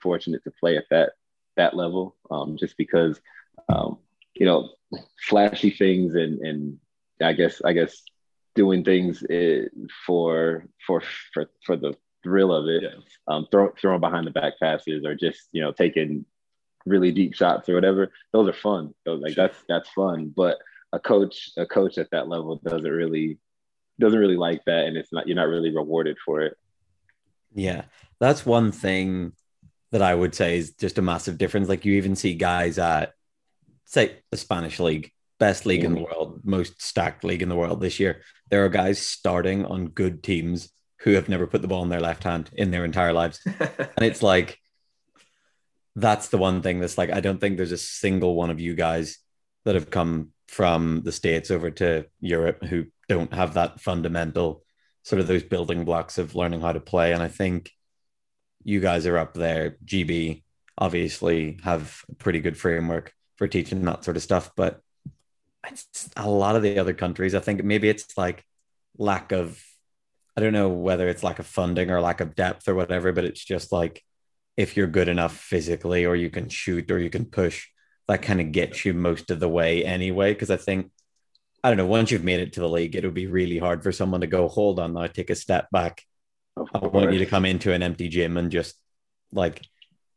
fortunate 0.00 0.44
to 0.44 0.50
play 0.60 0.76
at 0.76 0.84
that 0.90 1.12
that 1.56 1.74
level, 1.74 2.16
um, 2.30 2.56
just 2.58 2.76
because 2.76 3.20
um, 3.68 3.98
you 4.36 4.46
know, 4.46 4.70
flashy 5.28 5.70
things 5.70 6.14
and 6.14 6.38
and 6.40 6.78
I 7.22 7.32
guess 7.32 7.62
I 7.64 7.72
guess 7.72 8.02
doing 8.54 8.84
things 8.84 9.24
eh, 9.30 9.64
for 10.06 10.66
for 10.86 11.02
for 11.32 11.46
for 11.64 11.76
the 11.76 11.94
thrill 12.22 12.52
of 12.52 12.66
it, 12.68 12.82
yeah. 12.82 12.90
um, 13.28 13.46
throw, 13.50 13.72
throwing 13.80 14.00
behind 14.00 14.26
the 14.26 14.32
back 14.32 14.54
passes 14.60 15.04
or 15.04 15.14
just 15.14 15.48
you 15.52 15.62
know 15.62 15.72
taking 15.72 16.24
really 16.84 17.12
deep 17.12 17.34
shots 17.34 17.68
or 17.68 17.74
whatever. 17.74 18.12
Those 18.32 18.48
are 18.48 18.52
fun. 18.52 18.94
So 19.06 19.14
like 19.14 19.34
sure. 19.34 19.46
that's 19.46 19.58
that's 19.68 19.88
fun. 19.90 20.32
But 20.36 20.58
a 20.92 21.00
coach 21.00 21.50
a 21.56 21.66
coach 21.66 21.98
at 21.98 22.10
that 22.10 22.28
level 22.28 22.60
doesn't 22.64 22.90
really 22.90 23.38
doesn't 23.98 24.18
really 24.18 24.36
like 24.36 24.64
that, 24.66 24.86
and 24.86 24.96
it's 24.96 25.12
not 25.12 25.26
you're 25.26 25.36
not 25.36 25.48
really 25.48 25.74
rewarded 25.74 26.16
for 26.24 26.42
it. 26.42 26.56
Yeah, 27.54 27.84
that's 28.20 28.44
one 28.44 28.72
thing 28.72 29.32
that 29.92 30.02
I 30.02 30.14
would 30.14 30.34
say 30.34 30.58
is 30.58 30.72
just 30.72 30.98
a 30.98 31.02
massive 31.02 31.38
difference. 31.38 31.68
Like 31.68 31.84
you 31.84 31.94
even 31.94 32.16
see 32.16 32.34
guys 32.34 32.78
at 32.78 33.14
say 33.86 34.18
the 34.30 34.36
Spanish 34.36 34.78
league, 34.78 35.10
best 35.38 35.64
league 35.64 35.80
mm-hmm. 35.80 35.86
in 35.86 35.94
the 35.94 36.00
mm-hmm. 36.00 36.18
world, 36.18 36.40
most 36.44 36.82
stacked 36.82 37.24
league 37.24 37.42
in 37.42 37.48
the 37.48 37.56
world 37.56 37.80
this 37.80 37.98
year. 37.98 38.22
There 38.50 38.64
are 38.64 38.68
guys 38.68 38.98
starting 38.98 39.64
on 39.64 39.88
good 39.88 40.22
teams 40.22 40.70
who 41.00 41.12
have 41.12 41.28
never 41.28 41.46
put 41.46 41.62
the 41.62 41.68
ball 41.68 41.82
in 41.82 41.88
their 41.88 42.00
left 42.00 42.24
hand 42.24 42.50
in 42.52 42.70
their 42.70 42.84
entire 42.84 43.12
lives. 43.12 43.40
and 43.46 44.04
it's 44.04 44.22
like 44.34 44.58
that's 45.94 46.28
the 46.28 46.38
one 46.38 46.62
thing 46.62 46.78
that's 46.78 46.98
like 46.98 47.10
I 47.10 47.20
don't 47.20 47.40
think 47.40 47.56
there's 47.56 47.72
a 47.72 47.78
single 47.78 48.34
one 48.34 48.50
of 48.50 48.60
you 48.60 48.74
guys 48.74 49.18
that 49.64 49.74
have 49.74 49.90
come 49.90 50.30
from 50.48 51.02
the 51.02 51.12
states 51.12 51.50
over 51.50 51.70
to 51.70 52.06
Europe 52.20 52.62
who 52.64 52.86
don't 53.08 53.32
have 53.32 53.54
that 53.54 53.80
fundamental 53.80 54.62
sort 55.02 55.20
of 55.20 55.26
those 55.26 55.42
building 55.42 55.84
blocks 55.84 56.18
of 56.18 56.34
learning 56.34 56.60
how 56.60 56.72
to 56.72 56.80
play 56.80 57.12
and 57.12 57.22
I 57.22 57.28
think 57.28 57.70
you 58.62 58.80
guys 58.80 59.06
are 59.06 59.16
up 59.16 59.34
there 59.34 59.76
GB 59.84 60.42
obviously 60.78 61.58
have 61.62 62.02
a 62.10 62.14
pretty 62.14 62.40
good 62.40 62.58
framework 62.58 63.12
for 63.36 63.48
teaching 63.48 63.84
that 63.84 64.04
sort 64.04 64.16
of 64.16 64.22
stuff 64.22 64.50
but 64.56 64.80
it's 65.68 66.08
a 66.16 66.28
lot 66.28 66.56
of 66.56 66.62
the 66.62 66.78
other 66.78 66.94
countries 66.94 67.34
I 67.34 67.40
think 67.40 67.62
maybe 67.64 67.88
it's 67.88 68.16
like 68.16 68.44
lack 68.98 69.32
of 69.32 69.62
I 70.36 70.40
don't 70.40 70.52
know 70.52 70.68
whether 70.68 71.08
it's 71.08 71.22
lack 71.22 71.38
of 71.38 71.46
funding 71.46 71.90
or 71.90 72.00
lack 72.00 72.20
of 72.20 72.34
depth 72.34 72.68
or 72.68 72.74
whatever 72.74 73.12
but 73.12 73.24
it's 73.24 73.44
just 73.44 73.72
like 73.72 74.02
if 74.56 74.76
you're 74.76 74.86
good 74.86 75.08
enough 75.08 75.36
physically 75.36 76.06
or 76.06 76.16
you 76.16 76.30
can 76.30 76.48
shoot 76.48 76.90
or 76.90 76.98
you 76.98 77.10
can 77.10 77.24
push 77.24 77.66
that 78.08 78.22
kind 78.22 78.40
of 78.40 78.52
gets 78.52 78.84
you 78.84 78.94
most 78.94 79.30
of 79.30 79.40
the 79.40 79.48
way 79.48 79.84
anyway. 79.84 80.32
Because 80.32 80.50
I 80.50 80.56
think, 80.56 80.90
I 81.62 81.70
don't 81.70 81.76
know, 81.76 81.86
once 81.86 82.10
you've 82.10 82.24
made 82.24 82.40
it 82.40 82.52
to 82.54 82.60
the 82.60 82.68
league, 82.68 82.94
it 82.94 83.04
would 83.04 83.14
be 83.14 83.26
really 83.26 83.58
hard 83.58 83.82
for 83.82 83.92
someone 83.92 84.20
to 84.20 84.26
go, 84.26 84.48
hold 84.48 84.78
on 84.78 84.94
now, 84.94 85.06
take 85.06 85.30
a 85.30 85.34
step 85.34 85.68
back. 85.70 86.02
Oh, 86.56 86.68
I 86.72 86.86
want 86.86 87.12
you 87.12 87.18
to 87.18 87.26
come 87.26 87.44
into 87.44 87.72
an 87.72 87.82
empty 87.82 88.08
gym 88.08 88.36
and 88.36 88.50
just 88.50 88.76
like 89.32 89.62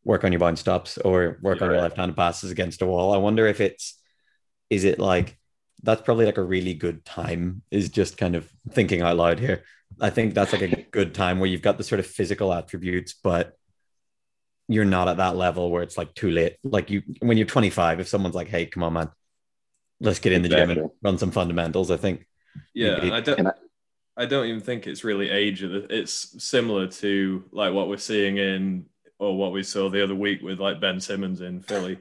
work 0.04 0.24
on 0.24 0.32
your 0.32 0.40
bounce 0.40 0.60
stops 0.60 0.98
or 0.98 1.38
work 1.42 1.60
yeah. 1.60 1.66
on 1.66 1.74
your 1.74 1.82
left 1.82 1.98
hand 1.98 2.16
passes 2.16 2.52
against 2.52 2.82
a 2.82 2.86
wall. 2.86 3.14
I 3.14 3.18
wonder 3.18 3.48
if 3.48 3.62
it's, 3.62 4.00
is 4.70 4.84
it 4.84 5.00
like, 5.00 5.38
that's 5.84 6.02
probably 6.02 6.26
like 6.26 6.38
a 6.38 6.44
really 6.44 6.74
good 6.74 7.06
time, 7.06 7.62
is 7.72 7.90
just 7.90 8.18
kind 8.18 8.36
of 8.36 8.52
thinking 8.72 9.02
out 9.02 9.18
loud 9.18 9.40
here. 9.40 9.64
I 10.00 10.10
think 10.10 10.34
that's 10.34 10.54
like 10.54 10.62
a 10.62 10.82
good 10.92 11.14
time 11.14 11.40
where 11.40 11.50
you've 11.50 11.62
got 11.62 11.78
the 11.78 11.84
sort 11.84 12.00
of 12.00 12.08
physical 12.08 12.54
attributes, 12.54 13.14
but 13.14 13.54
you're 14.68 14.86
not 14.86 15.08
at 15.08 15.18
that 15.18 15.36
level 15.36 15.72
where 15.72 15.84
it's 15.84 15.98
like 15.98 16.14
too 16.14 16.30
late. 16.30 16.58
Like 16.64 16.90
you, 16.90 17.02
when 17.22 17.38
you're 17.38 17.48
25, 17.48 18.00
if 18.00 18.08
someone's 18.08 18.36
like, 18.36 18.48
"Hey, 18.48 18.68
come 18.68 18.84
on, 18.84 18.94
man, 18.94 19.10
let's 20.00 20.20
get 20.20 20.32
in 20.32 20.44
the 20.44 20.50
gym 20.50 20.70
and 20.70 20.90
run 21.02 21.18
some 21.18 21.32
fundamentals," 21.32 21.90
I 21.90 21.98
think. 21.98 22.28
Yeah, 22.74 23.10
I 23.12 23.20
don't. 23.20 23.48
I, 23.48 23.54
I 24.16 24.26
don't 24.26 24.46
even 24.46 24.62
think 24.62 24.86
it's 24.86 25.04
really 25.04 25.30
age. 25.30 25.64
It's 25.64 26.44
similar 26.44 26.88
to 26.88 27.44
like 27.52 27.74
what 27.74 27.88
we're 27.88 27.98
seeing 27.98 28.38
in, 28.38 28.86
or 29.20 29.38
what 29.38 29.52
we 29.52 29.62
saw 29.62 29.90
the 29.90 30.04
other 30.04 30.16
week 30.16 30.42
with 30.42 30.60
like 30.60 30.82
Ben 30.82 31.00
Simmons 31.00 31.42
in 31.42 31.62
Philly, 31.62 32.00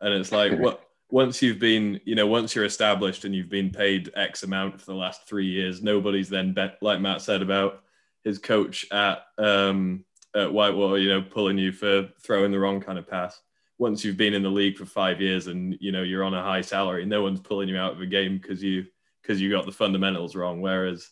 and 0.00 0.14
it's 0.14 0.32
like 0.32 0.52
what 0.58 0.88
once 1.10 1.40
you've 1.42 1.58
been, 1.58 2.00
you 2.04 2.14
know, 2.14 2.26
once 2.26 2.54
you're 2.54 2.64
established 2.64 3.24
and 3.24 3.34
you've 3.34 3.48
been 3.48 3.70
paid 3.70 4.10
X 4.14 4.42
amount 4.42 4.78
for 4.78 4.86
the 4.86 4.94
last 4.94 5.26
three 5.26 5.46
years, 5.46 5.82
nobody's 5.82 6.28
then 6.28 6.52
bet 6.52 6.78
like 6.82 7.00
Matt 7.00 7.22
said 7.22 7.42
about 7.42 7.82
his 8.24 8.38
coach 8.38 8.86
at 8.92 9.22
um, 9.38 10.04
at 10.36 10.52
Whitewater, 10.52 10.98
you 10.98 11.08
know, 11.08 11.22
pulling 11.22 11.58
you 11.58 11.72
for 11.72 12.08
throwing 12.22 12.52
the 12.52 12.58
wrong 12.58 12.80
kind 12.80 12.98
of 12.98 13.08
pass. 13.08 13.40
Once 13.78 14.04
you've 14.04 14.16
been 14.16 14.34
in 14.34 14.42
the 14.42 14.50
league 14.50 14.76
for 14.76 14.84
five 14.84 15.20
years 15.20 15.46
and 15.46 15.76
you 15.80 15.92
know 15.92 16.02
you're 16.02 16.24
on 16.24 16.34
a 16.34 16.42
high 16.42 16.60
salary, 16.60 17.06
no 17.06 17.22
one's 17.22 17.40
pulling 17.40 17.68
you 17.68 17.78
out 17.78 17.92
of 17.92 18.00
a 18.00 18.06
game 18.06 18.38
because 18.38 18.62
you 18.62 18.84
because 19.22 19.40
you 19.40 19.50
got 19.50 19.66
the 19.66 19.72
fundamentals 19.72 20.36
wrong. 20.36 20.60
Whereas 20.60 21.10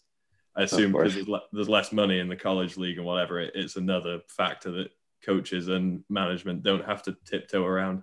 I 0.56 0.62
assume 0.62 0.92
because 0.92 1.14
there's, 1.14 1.28
le- 1.28 1.42
there's, 1.52 1.68
less 1.68 1.92
money 1.92 2.18
in 2.18 2.28
the 2.28 2.36
college 2.36 2.76
league 2.76 2.96
and 2.96 3.06
whatever, 3.06 3.40
it, 3.40 3.52
it's 3.54 3.76
another 3.76 4.20
factor 4.26 4.70
that 4.72 4.88
coaches 5.26 5.68
and 5.68 6.04
management 6.08 6.62
don't 6.62 6.84
have 6.84 7.02
to 7.02 7.16
tiptoe 7.26 7.64
around. 7.64 8.02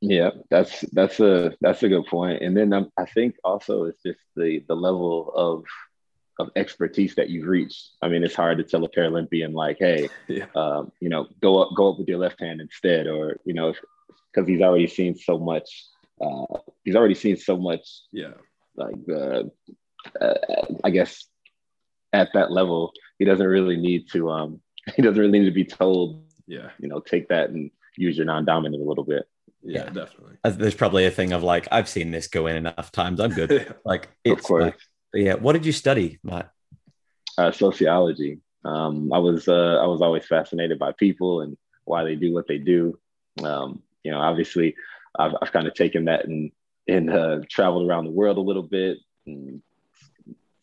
Yeah, 0.00 0.30
that's 0.50 0.80
that's 0.92 1.20
a 1.20 1.52
that's 1.60 1.82
a 1.82 1.88
good 1.88 2.06
point. 2.06 2.42
And 2.42 2.56
then 2.56 2.72
um, 2.72 2.90
I 2.96 3.04
think 3.04 3.36
also 3.44 3.84
it's 3.84 4.02
just 4.02 4.20
the 4.34 4.64
the 4.66 4.74
level 4.74 5.30
of 5.34 5.64
of 6.38 6.50
expertise 6.56 7.14
that 7.16 7.28
you've 7.28 7.46
reached. 7.46 7.90
I 8.00 8.08
mean, 8.08 8.24
it's 8.24 8.34
hard 8.34 8.56
to 8.58 8.64
tell 8.64 8.84
a 8.84 8.88
Paralympian 8.88 9.52
like, 9.52 9.76
"Hey, 9.78 10.08
yeah. 10.28 10.46
um, 10.54 10.90
you 11.00 11.10
know, 11.10 11.26
go 11.42 11.62
up, 11.62 11.74
go 11.76 11.92
up 11.92 11.98
with 11.98 12.08
your 12.08 12.18
left 12.18 12.40
hand 12.40 12.62
instead," 12.62 13.06
or 13.06 13.38
you 13.44 13.52
know, 13.52 13.74
because 14.32 14.48
he's 14.48 14.62
already 14.62 14.86
seen 14.86 15.16
so 15.16 15.38
much. 15.38 15.84
Uh, 16.20 16.46
he's 16.84 16.96
already 16.96 17.14
seen 17.14 17.36
so 17.36 17.56
much. 17.56 17.86
Yeah. 18.12 18.34
Like, 18.76 18.96
uh, 19.10 19.42
uh, 20.20 20.66
I 20.84 20.90
guess 20.90 21.26
at 22.12 22.30
that 22.34 22.50
level, 22.50 22.92
he 23.18 23.24
doesn't 23.24 23.46
really 23.46 23.76
need 23.76 24.10
to. 24.12 24.30
Um, 24.30 24.60
he 24.96 25.02
doesn't 25.02 25.18
really 25.18 25.38
need 25.38 25.46
to 25.46 25.50
be 25.50 25.64
told. 25.64 26.24
Yeah. 26.46 26.70
You 26.78 26.88
know, 26.88 27.00
take 27.00 27.28
that 27.28 27.50
and 27.50 27.70
use 27.96 28.16
your 28.16 28.26
non-dominant 28.26 28.82
a 28.82 28.86
little 28.86 29.04
bit. 29.04 29.28
Yeah, 29.62 29.84
yeah, 29.84 29.90
definitely. 29.90 30.36
There's 30.44 30.74
probably 30.74 31.04
a 31.06 31.10
thing 31.10 31.32
of 31.32 31.42
like, 31.42 31.68
I've 31.70 31.88
seen 31.88 32.10
this 32.10 32.28
go 32.28 32.46
in 32.46 32.56
enough 32.56 32.90
times. 32.92 33.20
I'm 33.20 33.30
good. 33.30 33.74
like, 33.84 34.08
it's 34.24 34.40
of 34.40 34.46
course. 34.46 34.64
Like, 34.64 34.78
yeah. 35.12 35.34
What 35.34 35.52
did 35.52 35.66
you 35.66 35.72
study, 35.72 36.18
Matt? 36.22 36.50
Uh, 37.36 37.52
sociology. 37.52 38.40
Um, 38.64 39.12
I 39.12 39.18
was 39.18 39.48
uh, 39.48 39.78
I 39.82 39.86
was 39.86 40.02
always 40.02 40.26
fascinated 40.26 40.78
by 40.78 40.92
people 40.92 41.40
and 41.40 41.56
why 41.84 42.04
they 42.04 42.14
do 42.14 42.32
what 42.32 42.46
they 42.46 42.58
do. 42.58 42.98
Um, 43.42 43.82
you 44.02 44.12
know, 44.12 44.20
obviously, 44.20 44.74
I've, 45.18 45.32
I've 45.40 45.52
kind 45.52 45.66
of 45.66 45.74
taken 45.74 46.04
that 46.06 46.26
and 46.26 46.52
and 46.86 47.10
uh, 47.10 47.40
traveled 47.48 47.88
around 47.88 48.04
the 48.04 48.10
world 48.10 48.36
a 48.36 48.42
little 48.42 48.62
bit 48.62 48.98
and 49.26 49.62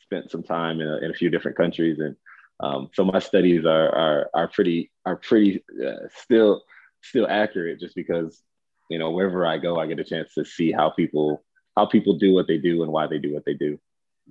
spent 0.02 0.32
some 0.32 0.44
time 0.44 0.80
in 0.80 0.88
a, 0.88 0.98
in 0.98 1.12
a 1.12 1.14
few 1.14 1.30
different 1.30 1.58
countries 1.58 2.00
and 2.00 2.16
um, 2.60 2.90
so 2.94 3.06
my 3.06 3.20
studies 3.20 3.66
are 3.66 3.90
are 3.90 4.30
are 4.34 4.48
pretty 4.48 4.92
are 5.06 5.16
pretty 5.16 5.64
uh, 5.86 6.08
still 6.16 6.64
still 7.02 7.28
accurate 7.30 7.80
just 7.80 7.96
because 7.96 8.42
you 8.90 8.98
know 8.98 9.12
wherever 9.12 9.46
I 9.46 9.58
go 9.58 9.78
I 9.78 9.86
get 9.88 10.00
a 10.00 10.04
chance 10.04 10.34
to 10.34 10.44
see 10.44 10.72
how 10.72 10.90
people 10.90 11.44
how 11.76 11.86
people 11.86 12.18
do 12.18 12.34
what 12.34 12.48
they 12.48 12.58
do 12.58 12.84
and 12.84 12.92
why 12.92 13.06
they 13.08 13.20
do 13.20 13.34
what 13.34 13.46
they 13.46 13.54
do. 13.54 13.80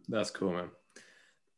That's 0.09 0.31
cool, 0.31 0.53
man. 0.53 0.71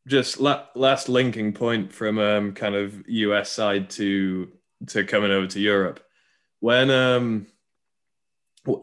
Just 0.06 0.40
la- 0.40 0.66
last 0.74 1.08
linking 1.08 1.52
point 1.52 1.92
from 1.92 2.18
um, 2.18 2.52
kind 2.52 2.74
of 2.74 3.02
US 3.08 3.50
side 3.50 3.90
to 3.90 4.52
to 4.88 5.04
coming 5.04 5.30
over 5.30 5.46
to 5.46 5.60
Europe. 5.60 6.00
When 6.60 6.90
um, 6.90 7.46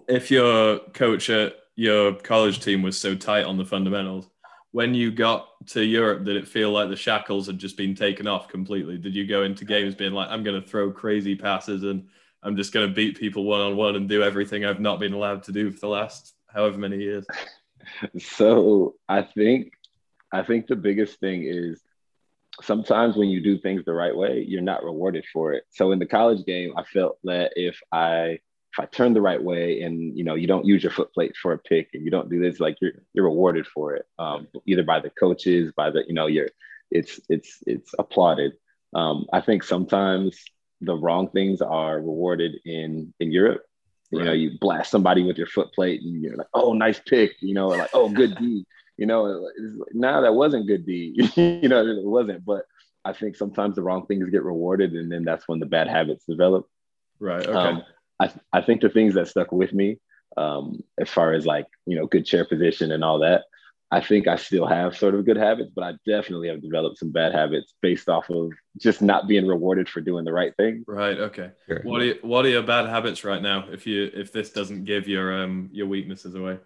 if 0.08 0.32
your 0.32 0.80
coach 0.94 1.30
at 1.30 1.56
your 1.76 2.16
college 2.16 2.62
team 2.62 2.82
was 2.82 3.00
so 3.00 3.16
tight 3.16 3.46
on 3.46 3.58
the 3.58 3.66
fundamentals, 3.66 4.28
when 4.76 4.94
you 4.94 5.10
got 5.10 5.48
to 5.68 5.86
Europe, 5.86 6.26
did 6.26 6.36
it 6.36 6.46
feel 6.46 6.70
like 6.70 6.90
the 6.90 6.98
shackles 6.98 7.48
had 7.48 7.58
just 7.58 7.78
been 7.78 7.96
taken 7.96 8.28
off 8.28 8.50
completely? 8.50 8.98
Did 8.98 9.16
you 9.16 9.26
go 9.26 9.44
into 9.44 9.64
games 9.64 9.96
being 9.96 10.12
like, 10.12 10.28
I'm 10.30 10.44
going 10.44 10.62
to 10.62 10.68
throw 10.68 10.92
crazy 10.92 11.34
passes 11.34 11.84
and 11.84 12.10
I'm 12.44 12.58
just 12.58 12.74
going 12.74 12.86
to 12.86 12.94
beat 12.94 13.18
people 13.18 13.46
one 13.46 13.62
on 13.62 13.78
one 13.78 13.96
and 13.96 14.10
do 14.10 14.22
everything 14.22 14.66
I've 14.66 14.82
not 14.82 15.00
been 15.00 15.14
allowed 15.14 15.44
to 15.44 15.54
do 15.54 15.72
for 15.72 15.80
the 15.80 15.88
last 15.88 16.34
however 16.54 16.78
many 16.78 16.98
years? 16.98 17.26
so 18.20 18.96
I 19.08 19.22
think 19.22 19.72
I 20.34 20.44
think 20.44 20.68
the 20.68 20.76
biggest 20.76 21.22
thing 21.22 21.44
is 21.46 21.82
sometimes 22.62 23.16
when 23.16 23.30
you 23.30 23.42
do 23.42 23.58
things 23.58 23.86
the 23.86 23.94
right 23.94 24.14
way, 24.14 24.44
you're 24.46 24.62
not 24.62 24.84
rewarded 24.84 25.24
for 25.32 25.54
it. 25.54 25.64
So 25.70 25.94
in 25.94 26.00
the 26.00 26.06
college 26.06 26.46
game, 26.46 26.74
I 26.76 26.84
felt 26.84 27.18
that 27.24 27.54
if 27.56 27.80
I 27.94 28.40
if 28.78 28.84
I 28.84 28.86
turn 28.88 29.14
the 29.14 29.22
right 29.22 29.42
way 29.42 29.82
and 29.82 30.18
you 30.18 30.24
know 30.24 30.36
you 30.36 30.48
don't 30.48 30.66
use 30.66 30.84
your 30.84 30.92
foot 30.92 31.14
plate 31.14 31.36
for 31.42 31.54
a 31.54 31.58
pick 31.58 31.90
and 31.94 32.04
you 32.04 32.12
don't 32.12 32.30
do 32.30 32.40
this, 32.40 32.60
like 32.60 32.78
you're 32.82 32.94
you're 33.14 33.26
rewarded 33.26 33.68
for 33.68 33.96
it, 33.96 34.06
um, 34.20 34.48
either 34.66 34.84
by 34.84 35.00
the 35.00 35.10
coaches, 35.10 35.72
by 35.76 35.90
the 35.90 36.04
you 36.08 36.14
know 36.14 36.28
you're 36.28 36.50
it's 36.92 37.20
it's 37.30 37.60
it's 37.66 37.94
applauded. 37.98 38.54
Um, 38.94 39.26
I 39.34 39.42
think 39.42 39.64
sometimes 39.64 40.44
the 40.82 40.96
wrong 40.96 41.30
things 41.30 41.62
are 41.62 41.96
rewarded 41.96 42.60
in 42.66 43.14
in 43.20 43.32
Europe 43.32 43.64
you 44.12 44.24
know, 44.24 44.34
you 44.34 44.58
blast 44.60 44.92
somebody 44.92 45.24
with 45.24 45.38
your 45.38 45.48
foot 45.48 45.74
plate 45.74 46.02
and 46.02 46.22
you're 46.22 46.36
like, 46.36 46.48
oh, 46.54 46.74
nice 46.74 47.00
pick, 47.00 47.34
you 47.42 47.54
know, 47.54 47.70
like, 47.70 47.90
oh, 47.94 48.10
good 48.10 48.36
D. 48.40 48.66
You 48.98 49.06
know, 49.06 49.50
now 49.92 50.22
that 50.22 50.34
wasn't 50.34 50.68
good 50.68 50.86
D. 50.86 51.14
you 51.36 51.68
know, 51.68 51.86
it 51.86 52.06
wasn't. 52.06 52.46
But 52.46 52.66
I 53.04 53.14
think 53.14 53.36
sometimes 53.36 53.76
the 53.76 53.82
wrong 53.82 54.06
things 54.06 54.30
get 54.30 54.44
rewarded 54.44 54.94
and 54.94 55.12
then 55.12 55.24
that's 55.24 55.48
when 55.48 55.60
the 55.60 55.66
bad 55.66 55.88
habits 55.88 56.26
develop. 56.26 56.68
Right. 57.20 57.46
Okay. 57.46 57.58
Um, 57.58 57.84
I, 58.20 58.32
I 58.54 58.62
think 58.62 58.82
the 58.82 58.90
things 58.90 59.16
that 59.16 59.28
stuck 59.28 59.52
with 59.52 59.74
me, 59.74 59.98
um, 60.38 60.84
as 61.00 61.10
far 61.10 61.34
as 61.34 61.46
like, 61.46 61.66
you 61.86 61.98
know, 61.98 62.08
good 62.08 62.26
chair 62.26 62.46
position 62.46 62.92
and 62.92 63.04
all 63.04 63.20
that, 63.20 63.44
I 63.92 64.02
think 64.02 64.28
I 64.28 64.36
still 64.36 64.66
have 64.66 64.98
sort 64.98 65.16
of 65.16 65.26
good 65.26 65.38
habits, 65.38 65.72
but 65.74 65.84
I 65.84 65.94
definitely 66.06 66.48
have 66.50 66.62
developed 66.62 66.98
some 66.98 67.12
bad 67.12 67.34
habits 67.34 67.74
based 67.82 68.10
off 68.10 68.30
of 68.30 68.52
just 68.78 69.02
not 69.02 69.28
being 69.28 69.48
rewarded 69.48 69.88
for 69.88 70.02
doing 70.02 70.26
the 70.26 70.34
right 70.34 70.56
thing. 70.58 70.84
Right. 70.88 71.18
Okay. 71.18 71.52
Sure. 71.68 71.82
What 71.84 72.02
are 72.02 72.06
you, 72.06 72.16
what 72.22 72.46
are 72.46 72.50
your 72.50 72.64
bad 72.64 72.88
habits 72.90 73.24
right 73.24 73.42
now? 73.42 73.68
If 73.72 73.86
you 73.86 74.12
if 74.14 74.32
this 74.32 74.50
doesn't 74.50 74.86
give 74.86 75.08
your 75.08 75.42
um 75.42 75.70
your 75.72 75.88
weaknesses 75.88 76.36
away. 76.36 76.58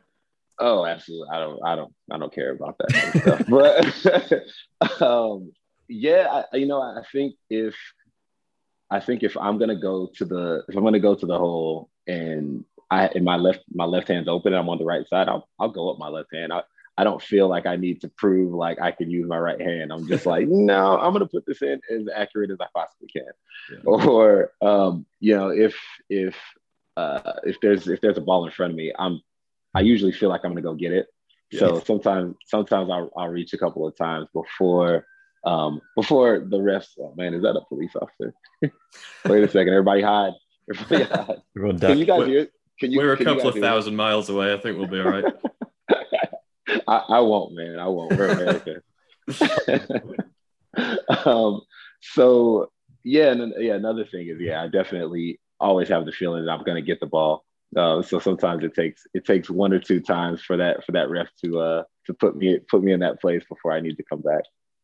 Oh, 0.60 0.86
absolutely. 0.86 1.27
I 1.32 1.39
don't 1.39 1.60
I 1.65 1.75
don't 1.75 1.94
I 2.10 2.18
don't 2.18 2.34
care 2.34 2.51
about 2.51 2.77
that 2.79 3.46
stuff. 3.48 4.41
but 4.89 5.01
um, 5.01 5.51
yeah, 5.89 6.44
I, 6.51 6.58
you 6.58 6.68
know, 6.68 6.82
I 6.82 7.01
think 7.12 7.36
if 7.50 7.75
I 8.91 9.00
think 9.00 9.24
if 9.24 9.38
I'm 9.38 9.58
gonna 9.58 9.79
go 9.79 10.08
to 10.15 10.25
the 10.25 10.63
if 10.67 10.75
I'm 10.75 10.84
gonna 10.84 11.00
go 11.00 11.15
to 11.15 11.25
the 11.25 11.38
hole 11.38 11.89
and 12.08 12.65
I 12.89 13.08
and 13.08 13.24
my 13.24 13.36
left 13.36 13.62
my 13.74 13.86
left 13.86 14.08
hand's 14.08 14.27
open 14.27 14.53
and 14.53 14.60
I'm 14.60 14.69
on 14.69 14.79
the 14.79 14.86
right 14.86 15.08
side, 15.08 15.29
I'll 15.29 15.48
I'll 15.60 15.69
go 15.69 15.89
up 15.91 16.00
my 16.00 16.10
left 16.10 16.34
hand. 16.34 16.51
I 16.51 16.63
I 16.98 17.03
don't 17.05 17.22
feel 17.22 17.48
like 17.48 17.65
I 17.65 17.77
need 17.77 18.01
to 18.01 18.10
prove 18.10 18.53
like 18.53 18.81
I 18.81 18.91
can 18.91 19.10
use 19.10 19.27
my 19.27 19.38
right 19.38 19.62
hand. 19.62 19.93
I'm 19.93 20.08
just 20.08 20.25
like, 20.25 20.48
no, 20.50 21.00
I'm 21.00 21.13
gonna 21.13 21.27
put 21.27 21.46
this 21.46 21.62
in 21.62 21.79
as 21.89 22.08
accurate 22.13 22.51
as 22.51 22.60
I 22.60 22.65
possibly 22.75 23.08
can. 23.08 23.31
Yeah. 23.72 23.79
Or 23.86 24.51
um, 24.62 25.05
you 25.19 25.36
know, 25.36 25.50
if 25.50 25.77
if 26.10 26.36
uh, 26.98 27.34
if 27.46 27.62
there's 27.62 27.88
if 27.88 28.01
there's 28.01 28.17
a 28.17 28.22
ball 28.22 28.46
in 28.46 28.51
front 28.51 28.72
of 28.72 28.77
me, 28.77 28.91
I'm 28.98 29.22
I 29.74 29.81
usually 29.81 30.12
feel 30.12 30.29
like 30.29 30.41
I'm 30.43 30.51
gonna 30.51 30.62
go 30.62 30.74
get 30.74 30.91
it. 30.91 31.08
Yeah. 31.51 31.60
So 31.60 31.79
sometimes 31.79 32.36
sometimes 32.46 32.89
I'll, 32.89 33.12
I'll 33.15 33.29
reach 33.29 33.53
a 33.53 33.58
couple 33.58 33.88
of 33.88 33.96
times 33.96 34.27
before 34.34 35.05
um, 35.43 35.81
before 35.96 36.39
the 36.39 36.58
refs. 36.58 36.89
Oh 37.00 37.13
man, 37.15 37.34
is 37.34 37.43
that 37.43 37.55
a 37.55 37.62
police 37.67 37.96
officer? 37.96 38.34
Wait 39.25 39.43
a 39.43 39.48
second, 39.48 39.69
everybody 39.69 40.01
hide. 40.01 40.34
Everybody 40.74 41.03
hide. 41.55 41.79
Can 41.79 41.98
you 41.98 42.05
guys 42.05 42.27
hear? 42.27 42.48
Can 42.79 42.91
you, 42.91 43.00
We're 43.00 43.13
a 43.13 43.17
couple 43.17 43.50
of 43.50 43.55
thousand 43.55 43.96
miles 43.96 44.29
away. 44.29 44.53
I 44.53 44.58
think 44.58 44.77
we'll 44.77 44.88
be 44.88 45.01
all 45.01 45.10
right. 45.10 45.25
I, 46.88 46.98
I 47.10 47.19
won't, 47.19 47.53
man. 47.53 47.77
I 47.77 47.88
won't. 47.88 48.15
We're 48.15 48.29
America. 48.29 48.81
um, 51.25 51.62
so 52.01 52.72
yeah, 53.03 53.31
and 53.31 53.41
then, 53.41 53.53
yeah. 53.60 53.74
Another 53.74 54.05
thing 54.05 54.27
is, 54.27 54.39
yeah, 54.39 54.62
I 54.62 54.67
definitely 54.67 55.39
always 55.60 55.89
have 55.89 56.05
the 56.05 56.12
feeling 56.12 56.46
that 56.46 56.51
I'm 56.51 56.63
going 56.63 56.77
to 56.77 56.81
get 56.81 57.00
the 57.00 57.05
ball. 57.05 57.43
Uh, 57.75 58.01
so 58.01 58.17
sometimes 58.19 58.63
it 58.63 58.74
takes 58.74 59.05
it 59.13 59.25
takes 59.25 59.50
one 59.50 59.74
or 59.74 59.79
two 59.79 60.00
times 60.00 60.41
for 60.41 60.58
that 60.58 60.84
for 60.86 60.91
that 60.93 61.10
ref 61.10 61.27
to 61.43 61.60
uh 61.60 61.84
to 62.08 62.13
put 62.15 62.36
me 62.36 62.58
put 62.69 62.81
me 62.81 62.91
in 62.91 63.00
that 63.01 63.22
place 63.22 63.43
before 63.48 63.72
I 63.72 63.79
need 63.79 63.98
to 63.98 64.03
come 64.03 64.22
back. 64.22 64.43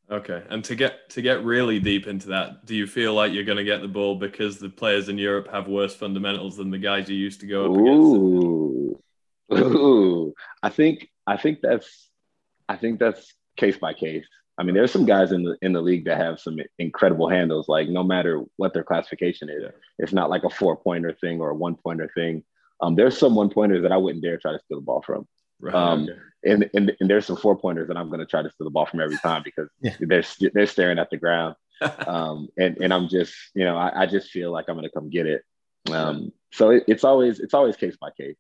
Okay, 0.10 0.44
and 0.50 0.64
to 0.66 0.76
get 0.76 1.10
to 1.12 1.22
get 1.22 1.44
really 1.44 1.80
deep 1.80 2.06
into 2.06 2.28
that, 2.28 2.66
do 2.66 2.76
you 2.76 2.86
feel 2.86 3.16
like 3.16 3.34
you're 3.34 3.44
going 3.44 3.58
to 3.58 3.64
get 3.64 3.82
the 3.82 3.88
ball 3.88 4.16
because 4.16 4.60
the 4.60 4.70
players 4.70 5.10
in 5.10 5.18
Europe 5.18 5.50
have 5.52 5.68
worse 5.68 5.96
fundamentals 5.96 6.58
than 6.58 6.70
the 6.70 6.78
guys 6.78 7.10
you 7.10 7.16
used 7.16 7.40
to 7.40 7.48
go 7.48 7.66
up 7.66 7.72
Ooh. 7.72 9.02
against? 9.50 9.76
Ooh, 9.76 10.34
I 10.62 10.70
think 10.70 11.10
I 11.26 11.38
think 11.38 11.60
that's 11.62 12.10
I 12.70 12.76
think 12.76 13.00
that's 13.00 13.34
case 13.58 13.78
by 13.78 13.94
case. 13.94 14.26
I 14.58 14.64
mean, 14.64 14.76
there's 14.76 14.92
some 14.92 15.06
guys 15.06 15.32
in 15.32 15.44
the 15.44 15.58
in 15.64 15.74
the 15.74 15.82
league 15.82 16.06
that 16.06 16.18
have 16.18 16.40
some 16.40 16.58
incredible 16.78 17.28
handles. 17.28 17.68
Like 17.68 17.90
no 17.90 18.04
matter 18.04 18.44
what 18.58 18.74
their 18.74 18.84
classification 18.84 19.50
is, 19.50 19.64
yeah. 19.64 19.70
it's 19.98 20.14
not 20.14 20.30
like 20.30 20.44
a 20.44 20.50
four 20.50 20.78
pointer 20.78 21.14
thing 21.20 21.42
or 21.42 21.50
a 21.50 21.56
one 21.56 21.76
pointer 21.76 22.10
thing. 22.14 22.44
Um, 22.80 22.96
there's 22.96 23.18
some 23.18 23.36
one 23.36 23.50
pointers 23.50 23.82
that 23.84 23.92
I 23.92 23.98
wouldn't 23.98 24.24
dare 24.24 24.38
try 24.38 24.52
to 24.52 24.60
steal 24.60 24.80
the 24.80 24.86
ball 24.86 25.02
from. 25.02 25.28
Right, 25.60 25.74
um, 25.74 26.04
okay. 26.04 26.20
and, 26.44 26.70
and 26.74 26.96
and 27.00 27.10
there's 27.10 27.26
some 27.26 27.38
four 27.38 27.58
pointers 27.58 27.88
that 27.88 27.98
I'm 27.98 28.10
going 28.10 28.20
to 28.20 28.26
try 28.26 28.42
to 28.42 28.50
steal 28.50 28.66
the 28.66 28.72
ball 28.72 28.86
from 28.86 29.00
every 29.00 29.18
time 29.18 29.42
because 29.44 29.70
yeah. 29.82 29.96
they're 30.00 30.24
they're 30.54 30.68
staring 30.68 31.00
at 31.00 31.10
the 31.10 31.18
ground. 31.18 31.56
um, 32.08 32.48
and 32.58 32.78
and 32.78 32.94
I'm 32.94 33.10
just 33.10 33.34
you 33.54 33.66
know 33.66 33.78
I, 33.78 34.04
I 34.04 34.06
just 34.06 34.30
feel 34.30 34.52
like 34.52 34.66
I'm 34.68 34.76
going 34.76 34.88
to 34.88 34.92
come 34.92 35.10
get 35.10 35.28
it. 35.28 35.44
Um, 35.92 36.32
so 36.52 36.72
it, 36.72 36.84
it's 36.88 37.04
always 37.04 37.40
it's 37.40 37.54
always 37.54 37.76
case 37.76 37.98
by 38.00 38.10
case. 38.12 38.38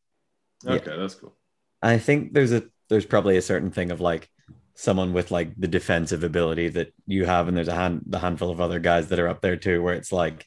Okay, 0.65 0.91
yeah. 0.91 0.97
that's 0.97 1.15
cool. 1.15 1.35
I 1.81 1.97
think 1.97 2.33
there's 2.33 2.51
a 2.51 2.63
there's 2.89 3.05
probably 3.05 3.37
a 3.37 3.41
certain 3.41 3.71
thing 3.71 3.91
of 3.91 3.99
like 3.99 4.29
someone 4.75 5.13
with 5.13 5.31
like 5.31 5.53
the 5.57 5.67
defensive 5.67 6.23
ability 6.23 6.69
that 6.69 6.93
you 7.07 7.25
have, 7.25 7.47
and 7.47 7.55
there's 7.55 7.67
a 7.67 7.75
hand 7.75 8.03
the 8.05 8.19
handful 8.19 8.51
of 8.51 8.61
other 8.61 8.79
guys 8.79 9.07
that 9.09 9.19
are 9.19 9.27
up 9.27 9.41
there 9.41 9.57
too, 9.57 9.81
where 9.81 9.95
it's 9.95 10.11
like 10.11 10.45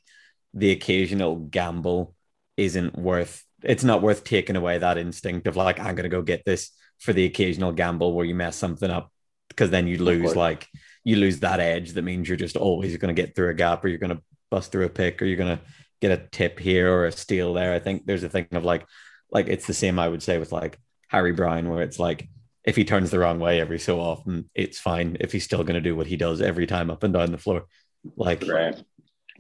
the 0.55 0.71
occasional 0.71 1.37
gamble 1.37 2.15
isn't 2.57 2.97
worth 2.97 3.45
it's 3.63 3.85
not 3.85 4.03
worth 4.03 4.25
taking 4.25 4.57
away 4.57 4.79
that 4.79 4.99
instinct 4.99 5.47
of 5.47 5.57
like 5.57 5.81
I'm 5.81 5.95
gonna 5.95 6.09
go 6.09 6.23
get 6.23 6.45
this 6.45 6.71
for 6.99 7.13
the 7.13 7.25
occasional 7.25 7.73
gamble 7.73 8.13
where 8.13 8.25
you 8.25 8.35
mess 8.35 8.57
something 8.57 8.91
up 8.91 9.13
because 9.49 9.71
then 9.71 9.87
you 9.87 9.99
lose 9.99 10.37
like 10.37 10.69
you 11.05 11.17
lose 11.17 11.41
that 11.41 11.61
edge 11.61 11.93
that 11.93 12.03
means 12.03 12.29
you're 12.29 12.37
just 12.37 12.57
always 12.57 12.97
going 12.97 13.15
to 13.15 13.23
get 13.23 13.35
through 13.35 13.49
a 13.49 13.55
gap 13.55 13.85
or 13.85 13.89
you're 13.89 13.99
going 13.99 14.15
to 14.15 14.23
bust 14.51 14.71
through 14.71 14.85
a 14.85 14.91
pick 14.91 15.21
or 15.21 15.25
you're 15.25 15.37
going 15.37 15.57
to 15.57 15.63
get 16.01 16.13
a 16.13 16.29
tip 16.31 16.59
here 16.59 16.93
or 16.93 17.07
a 17.07 17.13
steal 17.13 17.55
there. 17.55 17.73
I 17.75 17.79
think 17.79 18.07
there's 18.07 18.23
a 18.25 18.29
thing 18.29 18.47
of 18.53 18.65
like 18.65 18.87
like 19.31 19.49
it's 19.49 19.67
the 19.67 19.75
same 19.75 19.99
I 19.99 20.09
would 20.09 20.23
say 20.23 20.39
with 20.39 20.53
like 20.53 20.79
Harry 21.09 21.33
Browne 21.33 21.69
where 21.69 21.83
it's 21.83 21.99
like 21.99 22.29
if 22.65 22.77
he 22.77 22.85
turns 22.85 23.11
the 23.11 23.19
wrong 23.19 23.39
way 23.41 23.61
every 23.61 23.79
so 23.79 24.01
often, 24.01 24.51
it's 24.55 24.79
fine. 24.79 25.17
If 25.21 25.33
he's 25.33 25.45
still 25.45 25.65
going 25.65 25.75
to 25.75 25.81
do 25.81 25.97
what 25.97 26.07
he 26.07 26.17
does 26.17 26.43
every 26.43 26.67
time 26.67 26.91
up 26.91 27.03
and 27.03 27.15
down 27.15 27.33
the 27.33 27.39
floor, 27.39 27.65
like 28.17 28.45
right. 28.47 28.81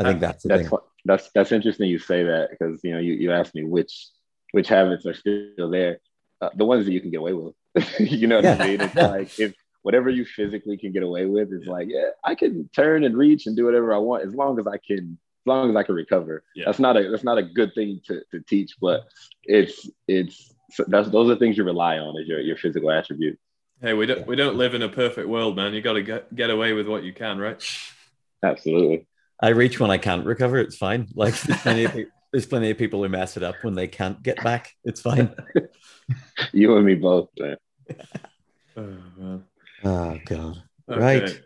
I 0.00 0.04
think 0.04 0.20
that's 0.20 0.44
that's 0.44 0.68
thing. 0.68 0.78
that's 1.04 1.30
that's 1.34 1.52
interesting 1.52 1.88
you 1.88 1.98
say 1.98 2.22
that 2.24 2.50
because 2.50 2.80
you 2.84 2.92
know 2.92 2.98
you, 2.98 3.14
you 3.14 3.32
asked 3.32 3.54
me 3.54 3.64
which 3.64 4.08
which 4.52 4.68
habits 4.68 5.06
are 5.06 5.14
still 5.14 5.70
there, 5.70 6.00
uh, 6.40 6.50
the 6.54 6.64
ones 6.64 6.87
that 6.87 6.92
you 6.92 7.00
can 7.00 7.11
get 7.11 7.20
away 7.20 7.32
with. 7.32 7.54
you 8.00 8.26
know 8.26 8.37
what 8.37 8.44
yeah. 8.44 8.56
I 8.58 8.66
mean? 8.66 8.80
It's 8.80 8.94
like 8.94 9.38
if 9.38 9.54
whatever 9.82 10.11
you 10.11 10.24
physically 10.24 10.76
can 10.76 10.92
get 10.92 11.02
away 11.02 11.26
with 11.26 11.52
is 11.52 11.66
like 11.66 11.88
yeah, 11.90 12.11
I 12.24 12.34
can 12.34 12.68
turn 12.74 13.04
and 13.04 13.16
reach 13.16 13.46
and 13.46 13.56
do 13.56 13.64
whatever 13.64 13.92
I 13.92 13.98
want 13.98 14.24
as 14.24 14.34
long 14.34 14.58
as 14.58 14.66
I 14.66 14.78
can 14.78 15.18
as 15.42 15.46
long 15.46 15.70
as 15.70 15.76
I 15.76 15.82
can 15.82 15.94
recover. 15.94 16.44
Yeah. 16.54 16.66
That's 16.66 16.78
not 16.78 16.96
a 16.96 17.11
that's 17.11 17.24
not 17.24 17.38
a 17.38 17.42
good 17.42 17.74
thing 17.74 18.00
to, 18.06 18.22
to 18.30 18.40
teach, 18.40 18.76
but 18.80 19.08
it's 19.44 19.88
it's 20.06 20.54
that's 20.87 21.08
those 21.11 21.30
are 21.30 21.37
things 21.37 21.56
you 21.56 21.64
rely 21.64 21.98
on 21.98 22.18
as 22.20 22.26
your, 22.26 22.40
your 22.40 22.56
physical 22.56 22.90
attribute. 22.90 23.38
Hey, 23.80 23.94
we 23.94 24.06
don't 24.06 24.26
we 24.26 24.37
don't 24.37 24.56
live 24.56 24.74
in 24.74 24.82
a 24.82 24.88
perfect 24.88 25.28
world, 25.28 25.56
man. 25.56 25.72
You 25.72 25.80
got 25.80 25.94
to 25.94 26.02
get 26.02 26.34
get 26.34 26.50
away 26.50 26.72
with 26.72 26.88
what 26.88 27.04
you 27.04 27.12
can, 27.12 27.38
right? 27.38 27.62
Absolutely. 28.42 29.06
I 29.40 29.51
reach 29.51 29.79
when 29.79 29.90
I 29.90 29.98
can't 29.98 30.27
recover. 30.27 30.59
It's 30.59 30.77
fine. 30.77 31.09
Like 31.14 31.38
there's 31.40 31.61
plenty 31.61 31.85
of, 31.85 31.94
there's 32.33 32.46
plenty 32.46 32.70
of 32.70 32.79
people 32.79 33.03
who 33.03 33.09
mess 33.09 33.37
it 33.37 33.42
up 33.42 33.57
when 33.62 33.74
they 33.74 33.88
can't 33.88 34.22
get 34.22 34.42
back. 34.42 34.74
It's 34.85 35.01
fine. 35.01 35.35
you 36.53 36.77
and 36.77 36.87
me 36.87 36.94
both, 36.94 37.29
man. 37.38 37.57
oh, 38.77 38.96
man. 39.16 39.44
oh 39.85 40.18
God. 40.27 40.62
Okay. 40.90 41.01
Right. 41.01 41.42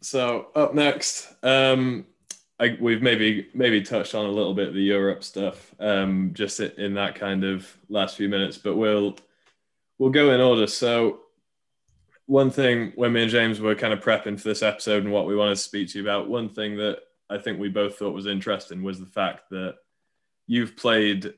So 0.00 0.48
up 0.54 0.74
next, 0.74 1.32
um, 1.42 2.06
I, 2.58 2.76
we've 2.80 3.02
maybe 3.02 3.48
maybe 3.54 3.82
touched 3.82 4.14
on 4.14 4.26
a 4.26 4.30
little 4.30 4.54
bit 4.54 4.68
of 4.68 4.74
the 4.74 4.82
Europe 4.82 5.24
stuff, 5.24 5.74
um, 5.80 6.30
just 6.32 6.60
in 6.60 6.94
that 6.94 7.16
kind 7.16 7.44
of 7.44 7.76
last 7.88 8.16
few 8.16 8.28
minutes, 8.28 8.56
but 8.56 8.76
we'll 8.76 9.16
we'll 9.98 10.10
go 10.10 10.32
in 10.32 10.40
order. 10.40 10.66
So, 10.66 11.21
one 12.26 12.50
thing 12.50 12.92
when 12.94 13.12
me 13.12 13.22
and 13.22 13.30
James 13.30 13.60
were 13.60 13.74
kind 13.74 13.92
of 13.92 14.00
prepping 14.00 14.38
for 14.38 14.48
this 14.48 14.62
episode 14.62 15.04
and 15.04 15.12
what 15.12 15.26
we 15.26 15.36
wanted 15.36 15.56
to 15.56 15.60
speak 15.60 15.88
to 15.90 15.98
you 15.98 16.04
about, 16.04 16.28
one 16.28 16.48
thing 16.48 16.76
that 16.76 16.98
I 17.28 17.38
think 17.38 17.58
we 17.58 17.68
both 17.68 17.96
thought 17.96 18.14
was 18.14 18.26
interesting 18.26 18.82
was 18.82 19.00
the 19.00 19.06
fact 19.06 19.50
that 19.50 19.76
you've 20.46 20.76
played 20.76 21.34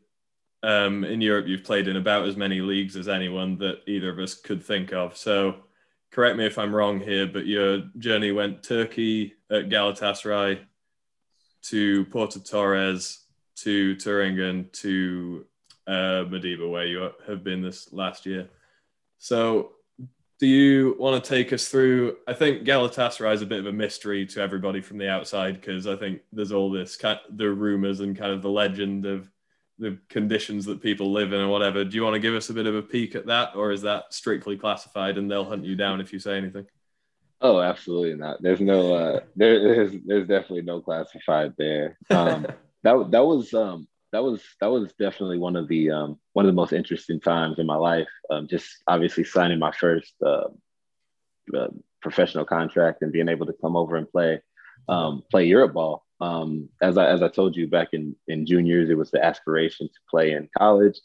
um, 0.62 1.04
in 1.04 1.20
Europe, 1.20 1.46
you've 1.46 1.64
played 1.64 1.88
in 1.88 1.96
about 1.96 2.26
as 2.26 2.36
many 2.36 2.60
leagues 2.60 2.96
as 2.96 3.08
anyone 3.08 3.58
that 3.58 3.82
either 3.86 4.10
of 4.10 4.18
us 4.18 4.34
could 4.34 4.64
think 4.64 4.92
of. 4.92 5.16
So, 5.16 5.56
correct 6.10 6.36
me 6.36 6.46
if 6.46 6.58
I'm 6.58 6.74
wrong 6.74 7.00
here, 7.00 7.26
but 7.26 7.46
your 7.46 7.82
journey 7.98 8.32
went 8.32 8.62
Turkey 8.62 9.34
at 9.50 9.68
Galatasaray 9.68 10.60
to 11.64 12.04
Porto 12.06 12.40
Torres, 12.40 13.20
to 13.56 13.94
Turingen, 13.96 14.72
to 14.72 15.44
uh, 15.86 16.24
Madiba, 16.24 16.70
where 16.70 16.86
you 16.86 17.10
have 17.26 17.44
been 17.44 17.62
this 17.62 17.92
last 17.92 18.26
year. 18.26 18.48
So, 19.18 19.72
do 20.38 20.46
you 20.46 20.96
want 20.98 21.22
to 21.22 21.28
take 21.28 21.52
us 21.52 21.68
through? 21.68 22.16
I 22.26 22.34
think 22.34 22.64
Galatasaray 22.64 23.34
is 23.34 23.42
a 23.42 23.46
bit 23.46 23.60
of 23.60 23.66
a 23.66 23.72
mystery 23.72 24.26
to 24.26 24.40
everybody 24.40 24.80
from 24.80 24.98
the 24.98 25.08
outside 25.08 25.60
because 25.60 25.86
I 25.86 25.96
think 25.96 26.22
there's 26.32 26.52
all 26.52 26.70
this 26.70 26.96
kind 26.96 27.18
of, 27.28 27.36
the 27.36 27.50
rumors 27.50 28.00
and 28.00 28.16
kind 28.16 28.32
of 28.32 28.42
the 28.42 28.50
legend 28.50 29.06
of 29.06 29.30
the 29.78 29.98
conditions 30.08 30.64
that 30.66 30.82
people 30.82 31.12
live 31.12 31.32
in 31.32 31.40
and 31.40 31.50
whatever. 31.50 31.84
Do 31.84 31.96
you 31.96 32.02
want 32.02 32.14
to 32.14 32.20
give 32.20 32.34
us 32.34 32.50
a 32.50 32.54
bit 32.54 32.66
of 32.66 32.74
a 32.74 32.82
peek 32.82 33.14
at 33.14 33.26
that, 33.26 33.54
or 33.54 33.72
is 33.72 33.82
that 33.82 34.12
strictly 34.12 34.56
classified 34.56 35.18
and 35.18 35.30
they'll 35.30 35.44
hunt 35.44 35.64
you 35.64 35.76
down 35.76 36.00
if 36.00 36.12
you 36.12 36.18
say 36.18 36.36
anything? 36.36 36.66
Oh, 37.40 37.60
absolutely 37.60 38.14
not. 38.14 38.42
There's 38.42 38.60
no 38.60 38.94
uh 38.94 39.20
there, 39.36 39.60
there's 39.60 39.92
there's 40.04 40.26
definitely 40.26 40.62
no 40.62 40.80
classified 40.80 41.52
there. 41.58 41.98
Um 42.10 42.46
that 42.82 43.10
that 43.10 43.24
was 43.24 43.52
um 43.54 43.86
that 44.14 44.22
was 44.22 44.40
that 44.60 44.70
was 44.70 44.92
definitely 44.92 45.38
one 45.38 45.56
of 45.56 45.66
the 45.66 45.90
um 45.90 46.18
one 46.34 46.44
of 46.44 46.48
the 46.48 46.60
most 46.60 46.72
interesting 46.72 47.20
times 47.20 47.58
in 47.58 47.66
my 47.66 47.74
life. 47.74 48.08
Um 48.30 48.46
just 48.46 48.68
obviously 48.86 49.24
signing 49.24 49.58
my 49.58 49.72
first 49.72 50.14
uh, 50.24 50.48
uh 51.52 51.68
professional 52.00 52.44
contract 52.44 53.02
and 53.02 53.12
being 53.12 53.28
able 53.28 53.46
to 53.46 53.56
come 53.60 53.74
over 53.76 53.96
and 53.96 54.08
play 54.08 54.40
um 54.88 55.24
play 55.32 55.46
Europe 55.46 55.74
ball. 55.74 56.04
Um 56.20 56.68
as 56.80 56.96
I 56.96 57.08
as 57.08 57.22
I 57.24 57.28
told 57.28 57.56
you 57.56 57.66
back 57.66 57.88
in 57.92 58.14
in 58.28 58.46
juniors, 58.46 58.88
it 58.88 58.96
was 58.96 59.10
the 59.10 59.22
aspiration 59.22 59.88
to 59.88 60.00
play 60.08 60.30
in 60.30 60.48
college. 60.56 61.00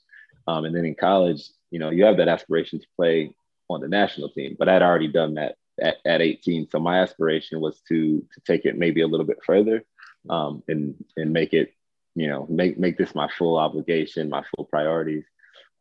Um 0.48 0.66
and 0.66 0.76
then 0.76 0.86
in 0.86 0.94
college, 0.94 1.42
you 1.72 1.80
know, 1.80 1.90
you 1.90 2.06
have 2.06 2.18
that 2.18 2.28
aspiration 2.28 2.80
to 2.80 2.88
play 2.96 3.34
on 3.72 3.82
the 3.82 3.88
national 3.88 4.30
team, 4.30 4.56
but 4.60 4.70
I'd 4.70 4.84
already 4.84 5.08
done 5.08 5.34
that 5.34 5.56
at, 5.82 5.98
at 6.06 6.22
18. 6.22 6.70
So 6.70 6.80
my 6.80 7.00
aspiration 7.00 7.60
was 7.60 7.82
to 7.90 8.20
to 8.34 8.42
take 8.46 8.66
it 8.66 8.78
maybe 8.78 9.02
a 9.02 9.08
little 9.08 9.26
bit 9.26 9.40
further 9.44 9.84
um, 10.30 10.62
and 10.68 10.94
and 11.18 11.34
make 11.34 11.54
it, 11.54 11.74
you 12.16 12.28
know, 12.28 12.46
make 12.50 12.78
make 12.78 12.98
this 12.98 13.16
my 13.16 13.30
full 13.38 13.58
obligation, 13.58 14.30
my 14.30 14.44
full 14.56 14.66
priorities. 14.66 15.26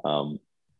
Um, 0.04 0.38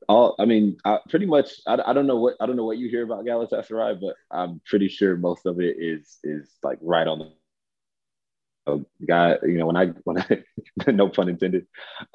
all 0.09 0.37
I 0.39 0.45
mean, 0.45 0.79
I, 0.85 0.99
pretty 1.09 1.27
much. 1.27 1.61
I, 1.67 1.79
I 1.87 1.93
don't 1.93 2.07
know 2.07 2.17
what 2.17 2.37
I 2.41 2.47
don't 2.47 2.57
know 2.57 2.65
what 2.65 2.79
you 2.79 2.89
hear 2.89 3.05
about 3.05 3.25
Galatasaray, 3.25 4.01
but 4.01 4.17
I'm 4.31 4.61
pretty 4.67 4.89
sure 4.89 5.17
most 5.17 5.47
of 5.47 5.61
it 5.61 5.77
is 5.79 6.19
is 6.25 6.49
like 6.63 6.79
right 6.81 7.07
on 7.07 7.19
the 7.19 8.85
guy 9.07 9.35
you 9.45 9.57
know 9.57 9.65
when 9.67 9.79
i 9.79 9.87
when 10.05 10.19
i 10.19 10.45
no 10.93 11.09
pun 11.09 11.31
intended 11.31 11.67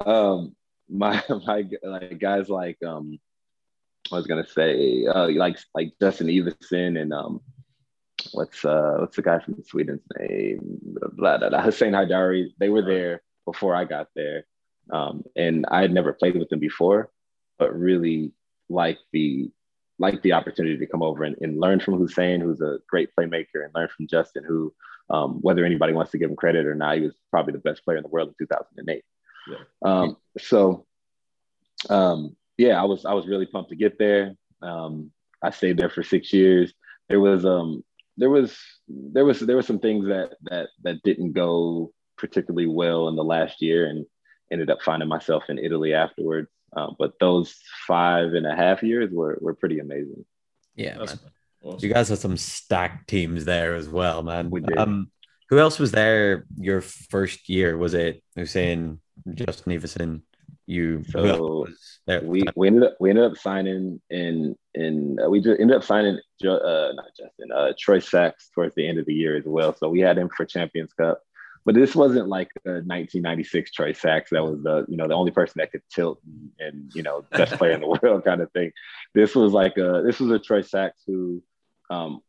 um 0.06 0.54
my 0.88 1.20
my 1.46 1.64
like 1.82 2.16
guys 2.20 2.48
like 2.48 2.78
um 2.84 3.18
I 4.12 4.16
was 4.16 4.26
gonna 4.26 4.46
say 4.46 5.06
uh, 5.06 5.28
like 5.30 5.58
like 5.74 5.92
Justin 6.00 6.28
Eveson 6.28 7.00
and 7.00 7.12
um, 7.12 7.40
what's 8.32 8.64
uh 8.64 8.96
what's 8.98 9.16
the 9.16 9.22
guy 9.22 9.38
from 9.38 9.62
Sweden's 9.62 10.02
name? 10.18 10.60
Blah, 10.82 11.38
blah, 11.38 11.48
blah, 11.48 11.62
Hussein 11.62 11.92
Haidari. 11.92 12.48
They 12.58 12.68
were 12.68 12.82
there 12.82 13.22
before 13.44 13.74
I 13.74 13.84
got 13.84 14.08
there. 14.14 14.46
Um, 14.90 15.24
and 15.36 15.64
I 15.70 15.80
had 15.80 15.92
never 15.92 16.12
played 16.12 16.36
with 16.36 16.48
them 16.48 16.60
before, 16.60 17.10
but 17.58 17.74
really 17.74 18.32
like 18.68 18.98
the 19.12 19.50
like 19.98 20.20
the 20.22 20.32
opportunity 20.32 20.76
to 20.76 20.86
come 20.86 21.02
over 21.02 21.24
and, 21.24 21.36
and 21.40 21.60
learn 21.60 21.80
from 21.80 21.94
Hussein, 21.94 22.40
who's 22.40 22.60
a 22.60 22.78
great 22.88 23.10
playmaker, 23.18 23.64
and 23.64 23.72
learn 23.74 23.88
from 23.96 24.08
Justin, 24.08 24.42
who, 24.44 24.74
um, 25.08 25.38
whether 25.40 25.64
anybody 25.64 25.92
wants 25.92 26.10
to 26.12 26.18
give 26.18 26.30
him 26.30 26.36
credit 26.36 26.66
or 26.66 26.74
not, 26.74 26.96
he 26.96 27.02
was 27.02 27.14
probably 27.30 27.52
the 27.52 27.60
best 27.60 27.84
player 27.84 27.98
in 27.98 28.02
the 28.02 28.08
world 28.08 28.28
in 28.28 28.34
2008. 28.38 29.04
Yeah. 29.48 29.56
Um, 29.82 30.16
so, 30.38 30.84
um, 31.88 32.36
yeah, 32.56 32.80
I 32.80 32.84
was 32.84 33.04
I 33.04 33.12
was 33.12 33.26
really 33.26 33.46
pumped 33.46 33.70
to 33.70 33.76
get 33.76 33.98
there. 33.98 34.34
Um, 34.62 35.10
I 35.42 35.50
stayed 35.50 35.76
there 35.76 35.90
for 35.90 36.02
six 36.02 36.32
years. 36.32 36.72
There 37.08 37.20
was 37.20 37.44
um 37.44 37.84
there 38.16 38.30
was 38.30 38.56
there 38.88 39.24
was 39.24 39.40
there 39.40 39.56
were 39.56 39.62
some 39.62 39.78
things 39.78 40.06
that 40.06 40.30
that 40.44 40.68
that 40.82 41.02
didn't 41.02 41.32
go 41.32 41.92
particularly 42.16 42.66
well 42.66 43.08
in 43.08 43.16
the 43.16 43.24
last 43.24 43.60
year, 43.60 43.86
and 43.86 44.06
ended 44.52 44.70
up 44.70 44.82
finding 44.82 45.08
myself 45.08 45.44
in 45.48 45.58
Italy 45.58 45.94
afterwards. 45.94 46.48
Uh, 46.76 46.90
but 46.98 47.12
those 47.20 47.56
five 47.86 48.34
and 48.34 48.46
a 48.46 48.54
half 48.54 48.82
years 48.82 49.10
were 49.12 49.38
were 49.40 49.54
pretty 49.54 49.78
amazing. 49.78 50.24
Yeah, 50.74 50.98
man. 50.98 51.08
Awesome. 51.62 51.78
You 51.80 51.92
guys 51.92 52.10
had 52.10 52.18
some 52.18 52.36
stacked 52.36 53.08
teams 53.08 53.44
there 53.44 53.74
as 53.74 53.88
well, 53.88 54.22
man. 54.22 54.50
We 54.50 54.60
did. 54.60 54.76
Um, 54.76 55.10
who 55.48 55.58
else 55.58 55.78
was 55.78 55.92
there 55.92 56.44
your 56.56 56.80
first 56.80 57.48
year? 57.48 57.76
Was 57.76 57.94
it 57.94 58.22
Hussein, 58.36 59.00
Justin 59.34 59.72
Eveson, 59.72 60.22
you? 60.66 61.04
So 61.10 61.66
we, 62.22 62.44
we 62.56 62.66
ended 62.66 62.84
up 62.84 62.96
we 63.00 63.10
ended 63.10 63.24
up 63.24 63.36
signing 63.36 64.00
in 64.10 64.56
in 64.74 65.18
uh, 65.24 65.28
we 65.28 65.40
just 65.40 65.60
ended 65.60 65.76
up 65.76 65.84
signing 65.84 66.18
uh, 66.44 66.92
not 66.94 67.06
Justin 67.18 67.52
uh, 67.54 67.72
Troy 67.78 67.98
Sachs 67.98 68.50
towards 68.54 68.74
the 68.74 68.86
end 68.88 68.98
of 68.98 69.06
the 69.06 69.14
year 69.14 69.36
as 69.36 69.44
well. 69.44 69.74
So 69.74 69.88
we 69.88 70.00
had 70.00 70.18
him 70.18 70.28
for 70.28 70.44
Champions 70.44 70.92
Cup 70.92 71.20
but 71.64 71.74
this 71.74 71.94
wasn't 71.94 72.28
like 72.28 72.50
a 72.66 72.84
1996 72.84 73.72
Troy 73.72 73.92
Sachs 73.92 74.30
that 74.30 74.44
was 74.44 74.62
the 74.62 74.84
you 74.88 74.96
know 74.96 75.08
the 75.08 75.14
only 75.14 75.30
person 75.30 75.54
that 75.56 75.72
could 75.72 75.82
tilt 75.90 76.20
and, 76.24 76.50
and 76.58 76.92
you 76.94 77.02
know 77.02 77.24
best 77.30 77.54
player 77.54 77.72
in 77.72 77.80
the 77.80 77.98
world 78.02 78.24
kind 78.24 78.40
of 78.40 78.50
thing. 78.52 78.72
This 79.14 79.34
was 79.34 79.52
like 79.52 79.78
a 79.78 80.02
this 80.04 80.20
was 80.20 80.30
a 80.30 80.38
Troy 80.38 80.60
Sachs 80.60 81.02
who, 81.06 81.42
um, 81.88 82.20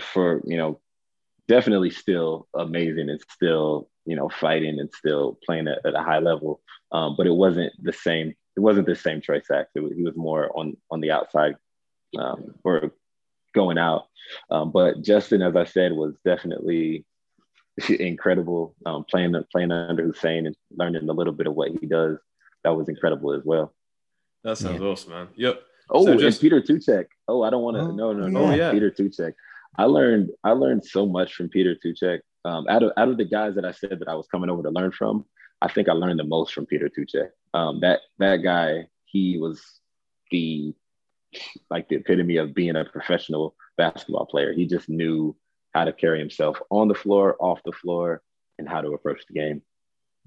for 0.00 0.40
you 0.44 0.56
know, 0.56 0.80
definitely 1.48 1.90
still 1.90 2.46
amazing 2.54 3.10
and 3.10 3.20
still 3.28 3.88
you 4.06 4.16
know 4.16 4.28
fighting 4.28 4.78
and 4.78 4.90
still 4.92 5.38
playing 5.44 5.68
at, 5.68 5.84
at 5.84 5.94
a 5.94 6.02
high 6.02 6.20
level. 6.20 6.60
Um, 6.92 7.14
but 7.16 7.26
it 7.26 7.34
wasn't 7.34 7.72
the 7.82 7.92
same. 7.92 8.34
It 8.56 8.60
wasn't 8.60 8.86
the 8.86 8.96
same 8.96 9.20
Troy 9.20 9.40
Sachs. 9.40 9.70
Was, 9.74 9.92
he 9.94 10.02
was 10.02 10.16
more 10.16 10.56
on 10.56 10.76
on 10.90 11.00
the 11.00 11.10
outside 11.10 11.56
um, 12.18 12.54
or 12.64 12.92
going 13.54 13.78
out. 13.78 14.06
Um, 14.50 14.70
but 14.70 15.02
Justin, 15.02 15.42
as 15.42 15.56
I 15.56 15.64
said, 15.64 15.92
was 15.92 16.14
definitely 16.24 17.04
incredible. 17.88 18.74
Um, 18.84 19.04
playing 19.04 19.34
playing 19.52 19.72
under 19.72 20.04
Hussein 20.04 20.46
and 20.46 20.56
learning 20.70 21.08
a 21.08 21.12
little 21.12 21.32
bit 21.32 21.46
of 21.46 21.54
what 21.54 21.70
he 21.80 21.86
does, 21.86 22.18
that 22.64 22.76
was 22.76 22.88
incredible 22.88 23.32
as 23.32 23.42
well. 23.44 23.74
That 24.44 24.58
sounds 24.58 24.80
yeah. 24.80 24.86
awesome, 24.86 25.10
man. 25.10 25.28
Yep. 25.34 25.62
Oh, 25.90 26.04
so 26.04 26.16
just... 26.16 26.42
and 26.42 26.50
Peter 26.50 26.60
Tuchek. 26.60 27.06
Oh, 27.28 27.42
I 27.42 27.50
don't 27.50 27.62
want 27.62 27.76
to. 27.76 27.82
Oh, 27.82 27.90
no, 27.90 28.12
no, 28.12 28.28
no. 28.28 28.46
Oh, 28.46 28.54
yeah. 28.54 28.70
Peter 28.70 28.90
Tuchek. 28.90 29.34
I 29.78 29.84
learned 29.84 30.30
I 30.44 30.52
learned 30.52 30.84
so 30.84 31.06
much 31.06 31.34
from 31.34 31.48
Peter 31.48 31.74
Tuchek. 31.74 32.20
Um, 32.46 32.66
out 32.68 32.82
of 32.84 32.92
out 32.96 33.08
of 33.08 33.16
the 33.16 33.24
guys 33.24 33.56
that 33.56 33.64
I 33.64 33.72
said 33.72 33.98
that 33.98 34.08
I 34.08 34.14
was 34.14 34.28
coming 34.28 34.50
over 34.50 34.62
to 34.62 34.70
learn 34.70 34.92
from, 34.92 35.24
I 35.60 35.68
think 35.68 35.88
I 35.88 35.92
learned 35.92 36.20
the 36.20 36.24
most 36.24 36.54
from 36.54 36.66
Peter 36.66 36.88
Tuchek. 36.88 37.30
Um, 37.54 37.80
that 37.80 38.00
that 38.18 38.36
guy, 38.36 38.86
he 39.04 39.36
was 39.38 39.62
the 40.30 40.72
like 41.70 41.88
the 41.88 41.96
epitome 41.96 42.36
of 42.36 42.54
being 42.54 42.76
a 42.76 42.84
professional 42.84 43.56
basketball 43.76 44.26
player. 44.26 44.52
He 44.52 44.66
just 44.66 44.88
knew 44.88 45.36
how 45.74 45.84
to 45.84 45.92
carry 45.92 46.18
himself 46.20 46.58
on 46.70 46.88
the 46.88 46.94
floor, 46.94 47.36
off 47.40 47.60
the 47.64 47.72
floor, 47.72 48.22
and 48.58 48.68
how 48.68 48.80
to 48.80 48.92
approach 48.92 49.22
the 49.26 49.34
game. 49.34 49.62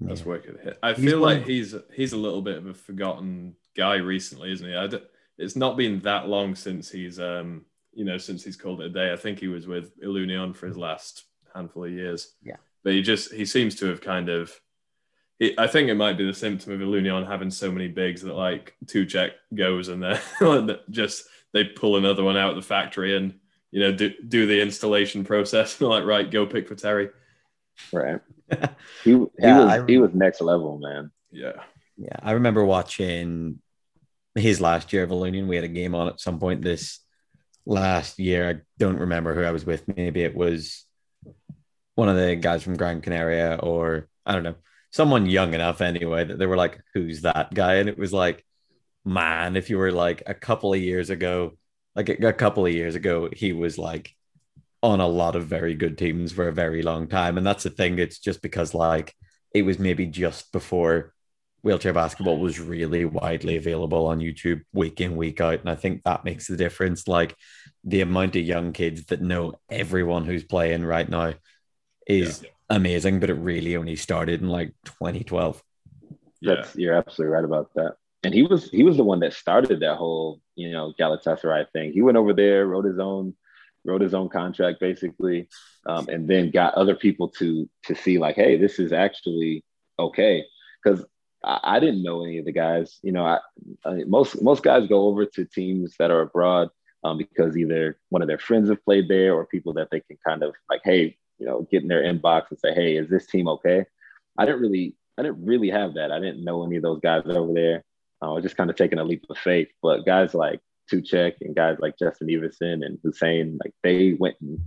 That's 0.00 0.24
wicked. 0.24 0.76
I 0.82 0.94
feel 0.94 1.18
like 1.18 1.46
he's 1.46 1.74
he's 1.94 2.12
a 2.12 2.18
little 2.18 2.42
bit 2.42 2.58
of 2.58 2.66
a 2.66 2.74
forgotten 2.74 3.56
guy 3.76 3.96
recently, 3.96 4.52
isn't 4.52 4.66
he? 4.66 4.74
I 4.74 4.86
d- 4.86 5.02
it's 5.38 5.56
not 5.56 5.76
been 5.76 6.00
that 6.00 6.28
long 6.28 6.54
since 6.54 6.90
he's 6.90 7.18
um 7.18 7.64
you 7.92 8.04
know 8.04 8.18
since 8.18 8.44
he's 8.44 8.56
called 8.56 8.80
it 8.80 8.86
a 8.86 8.90
day. 8.90 9.12
I 9.12 9.16
think 9.16 9.38
he 9.38 9.48
was 9.48 9.66
with 9.66 9.98
Illunion 10.00 10.54
for 10.54 10.66
his 10.66 10.76
last 10.76 11.24
handful 11.54 11.84
of 11.84 11.92
years. 11.92 12.34
Yeah, 12.42 12.56
but 12.82 12.92
he 12.92 13.02
just 13.02 13.32
he 13.32 13.44
seems 13.44 13.76
to 13.76 13.86
have 13.86 14.00
kind 14.00 14.28
of. 14.28 14.52
It, 15.38 15.54
I 15.58 15.66
think 15.66 15.88
it 15.88 15.94
might 15.94 16.18
be 16.18 16.26
the 16.26 16.34
symptom 16.34 16.74
of 16.74 16.80
Illunion 16.80 17.26
having 17.26 17.50
so 17.50 17.72
many 17.72 17.88
bigs 17.88 18.20
that 18.22 18.34
like 18.34 18.74
Tuchek 18.84 19.30
goes 19.54 19.88
and 19.88 20.02
then 20.02 20.78
just 20.90 21.24
they 21.52 21.64
pull 21.64 21.96
another 21.96 22.22
one 22.22 22.36
out 22.36 22.50
of 22.50 22.56
the 22.56 22.62
factory 22.62 23.16
and 23.16 23.34
you 23.70 23.80
know, 23.80 23.92
do, 23.92 24.12
do 24.26 24.46
the 24.46 24.60
installation 24.60 25.24
process. 25.24 25.80
and 25.80 25.88
like, 25.90 26.04
right, 26.04 26.30
go 26.30 26.46
pick 26.46 26.68
for 26.68 26.74
Terry. 26.74 27.10
Right. 27.92 28.20
he, 29.04 29.12
he 29.12 29.26
yeah, 29.38 29.76
was 29.78 29.88
he 29.88 29.98
was 29.98 30.10
next 30.12 30.40
level, 30.40 30.78
man. 30.78 31.10
Yeah. 31.30 31.62
Yeah. 31.96 32.16
I 32.22 32.32
remember 32.32 32.64
watching 32.64 33.60
his 34.34 34.60
last 34.60 34.92
year 34.92 35.04
of 35.04 35.10
Illunion. 35.10 35.46
We 35.46 35.56
had 35.56 35.64
a 35.64 35.68
game 35.68 35.94
on 35.94 36.08
at 36.08 36.20
some 36.20 36.38
point 36.38 36.62
this 36.62 37.00
last 37.64 38.18
year. 38.18 38.48
I 38.48 38.60
don't 38.78 38.98
remember 38.98 39.34
who 39.34 39.42
I 39.42 39.52
was 39.52 39.64
with. 39.64 39.84
Maybe 39.96 40.22
it 40.22 40.34
was 40.34 40.84
one 42.00 42.08
of 42.08 42.16
the 42.16 42.34
guys 42.34 42.62
from 42.62 42.76
Gran 42.76 43.00
Canaria 43.02 43.60
or 43.62 44.08
I 44.24 44.32
don't 44.32 44.42
know, 44.42 44.56
someone 44.90 45.26
young 45.26 45.54
enough 45.54 45.80
anyway 45.80 46.24
that 46.24 46.38
they 46.38 46.46
were 46.46 46.56
like, 46.56 46.80
who's 46.94 47.20
that 47.22 47.52
guy? 47.54 47.74
And 47.74 47.88
it 47.88 47.98
was 47.98 48.12
like, 48.12 48.44
man, 49.04 49.54
if 49.54 49.70
you 49.70 49.78
were 49.78 49.92
like 49.92 50.22
a 50.26 50.34
couple 50.34 50.72
of 50.72 50.80
years 50.80 51.10
ago 51.10 51.52
like 51.94 52.08
a, 52.08 52.28
a 52.28 52.32
couple 52.32 52.66
of 52.66 52.72
years 52.72 52.94
ago, 52.94 53.28
he 53.32 53.52
was 53.52 53.78
like 53.78 54.14
on 54.82 55.00
a 55.00 55.06
lot 55.06 55.36
of 55.36 55.46
very 55.46 55.74
good 55.74 55.98
teams 55.98 56.32
for 56.32 56.48
a 56.48 56.52
very 56.52 56.82
long 56.82 57.06
time. 57.06 57.36
And 57.36 57.46
that's 57.46 57.64
the 57.64 57.70
thing. 57.70 57.98
It's 57.98 58.18
just 58.18 58.40
because 58.42 58.74
like 58.74 59.14
it 59.54 59.62
was 59.62 59.78
maybe 59.78 60.06
just 60.06 60.52
before 60.52 61.12
wheelchair 61.62 61.92
basketball 61.92 62.38
was 62.38 62.58
really 62.58 63.04
widely 63.04 63.56
available 63.56 64.06
on 64.06 64.20
YouTube 64.20 64.62
week 64.72 65.00
in, 65.00 65.16
week 65.16 65.40
out. 65.40 65.60
And 65.60 65.68
I 65.68 65.74
think 65.74 66.02
that 66.04 66.24
makes 66.24 66.46
the 66.46 66.56
difference. 66.56 67.06
Like 67.06 67.36
the 67.84 68.00
amount 68.00 68.36
of 68.36 68.42
young 68.42 68.72
kids 68.72 69.04
that 69.06 69.20
know 69.20 69.54
everyone 69.68 70.24
who's 70.24 70.44
playing 70.44 70.84
right 70.84 71.08
now 71.08 71.34
is 72.10 72.42
yeah. 72.42 72.50
amazing, 72.68 73.20
but 73.20 73.30
it 73.30 73.34
really 73.34 73.76
only 73.76 73.96
started 73.96 74.40
in 74.40 74.48
like 74.48 74.72
2012. 74.84 75.62
That's 76.42 76.74
you're 76.76 76.94
absolutely 76.94 77.34
right 77.34 77.44
about 77.44 77.70
that 77.74 77.96
and 78.22 78.34
he 78.34 78.42
was 78.42 78.70
he 78.70 78.82
was 78.82 78.96
the 78.96 79.04
one 79.04 79.20
that 79.20 79.32
started 79.32 79.80
that 79.80 79.96
whole 79.96 80.40
you 80.54 80.70
know 80.70 80.92
Galatasaray 80.98 81.70
thing. 81.72 81.92
He 81.92 82.02
went 82.02 82.16
over 82.16 82.32
there, 82.32 82.66
wrote 82.66 82.84
his 82.84 82.98
own 82.98 83.34
wrote 83.84 84.02
his 84.02 84.14
own 84.14 84.28
contract 84.28 84.80
basically, 84.80 85.48
um, 85.86 86.08
and 86.08 86.28
then 86.28 86.50
got 86.50 86.74
other 86.74 86.94
people 86.94 87.28
to 87.28 87.68
to 87.84 87.94
see 87.94 88.18
like, 88.18 88.36
hey, 88.36 88.56
this 88.56 88.78
is 88.78 88.92
actually 88.92 89.64
okay. 89.98 90.44
Because 90.82 91.04
I, 91.42 91.60
I, 91.62 91.80
didn't 91.80 92.02
know 92.02 92.24
any 92.24 92.38
of 92.38 92.44
the 92.44 92.52
guys. 92.52 92.98
You 93.02 93.12
know, 93.12 93.24
I, 93.24 93.38
I, 93.84 94.04
most 94.06 94.42
most 94.42 94.62
guys 94.62 94.86
go 94.86 95.06
over 95.06 95.24
to 95.24 95.44
teams 95.46 95.94
that 95.98 96.10
are 96.10 96.22
abroad 96.22 96.68
um, 97.04 97.16
because 97.16 97.56
either 97.56 97.98
one 98.10 98.22
of 98.22 98.28
their 98.28 98.38
friends 98.38 98.68
have 98.68 98.84
played 98.84 99.08
there 99.08 99.34
or 99.34 99.46
people 99.46 99.72
that 99.74 99.88
they 99.90 100.00
can 100.00 100.18
kind 100.26 100.42
of 100.42 100.54
like, 100.68 100.82
hey, 100.84 101.16
you 101.40 101.46
know, 101.46 101.66
get 101.70 101.82
in 101.82 101.88
their 101.88 102.02
inbox 102.02 102.50
and 102.50 102.58
say, 102.58 102.74
hey, 102.74 102.96
is 102.96 103.08
this 103.08 103.26
team 103.26 103.48
okay? 103.48 103.86
I 104.38 104.44
didn't 104.44 104.60
really 104.60 104.94
I 105.18 105.22
didn't 105.22 105.44
really 105.44 105.70
have 105.70 105.94
that. 105.94 106.12
I 106.12 106.20
didn't 106.20 106.44
know 106.44 106.64
any 106.64 106.76
of 106.76 106.82
those 106.82 107.00
guys 107.00 107.22
over 107.26 107.52
there. 107.52 107.82
I 108.22 108.28
was 108.28 108.42
just 108.42 108.56
kind 108.56 108.70
of 108.70 108.76
taking 108.76 108.98
a 108.98 109.04
leap 109.04 109.24
of 109.28 109.38
faith. 109.38 109.68
But 109.82 110.06
guys 110.06 110.34
like 110.34 110.60
Tuchek 110.90 111.34
and 111.40 111.56
guys 111.56 111.78
like 111.80 111.98
Justin 111.98 112.28
Eveson 112.28 112.84
and 112.84 112.98
Hussein, 113.02 113.58
like 113.62 113.74
they 113.82 114.14
went 114.18 114.36
and 114.40 114.60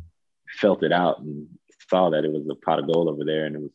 felt 0.59 0.83
it 0.83 0.91
out 0.91 1.19
and 1.19 1.47
saw 1.89 2.09
that 2.09 2.25
it 2.25 2.31
was 2.31 2.47
a 2.49 2.55
pot 2.55 2.79
of 2.79 2.91
gold 2.91 3.07
over 3.07 3.23
there 3.23 3.45
and 3.45 3.55
it 3.55 3.61
was 3.61 3.71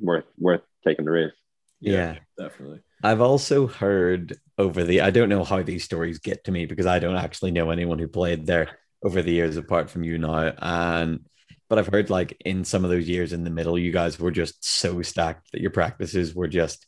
worth 0.00 0.24
worth 0.38 0.62
taking 0.86 1.04
the 1.04 1.10
risk. 1.10 1.34
Yeah, 1.80 1.92
yeah, 1.92 2.46
definitely. 2.46 2.80
I've 3.02 3.20
also 3.20 3.66
heard 3.66 4.36
over 4.56 4.84
the 4.84 5.02
I 5.02 5.10
don't 5.10 5.28
know 5.28 5.44
how 5.44 5.62
these 5.62 5.84
stories 5.84 6.18
get 6.18 6.44
to 6.44 6.52
me 6.52 6.66
because 6.66 6.86
I 6.86 6.98
don't 6.98 7.16
actually 7.16 7.52
know 7.52 7.70
anyone 7.70 7.98
who 7.98 8.08
played 8.08 8.46
there 8.46 8.78
over 9.02 9.22
the 9.22 9.32
years 9.32 9.56
apart 9.56 9.90
from 9.90 10.02
you 10.02 10.18
now. 10.18 10.52
And 10.58 11.26
but 11.68 11.78
I've 11.78 11.88
heard 11.88 12.10
like 12.10 12.36
in 12.44 12.64
some 12.64 12.84
of 12.84 12.90
those 12.90 13.08
years 13.08 13.32
in 13.32 13.44
the 13.44 13.50
middle, 13.50 13.78
you 13.78 13.92
guys 13.92 14.18
were 14.18 14.30
just 14.30 14.64
so 14.64 15.02
stacked 15.02 15.52
that 15.52 15.60
your 15.60 15.70
practices 15.70 16.34
were 16.34 16.48
just 16.48 16.86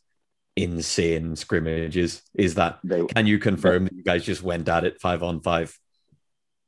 insane 0.55 1.35
scrimmages. 1.35 2.21
Is 2.33 2.55
that 2.55 2.79
they, 2.83 3.05
can 3.05 3.27
you 3.27 3.39
confirm 3.39 3.85
that 3.85 3.93
you 3.93 4.03
guys 4.03 4.23
just 4.23 4.43
went 4.43 4.67
at 4.67 4.83
it 4.83 4.99
five 4.99 5.23
on 5.23 5.41
five? 5.41 5.77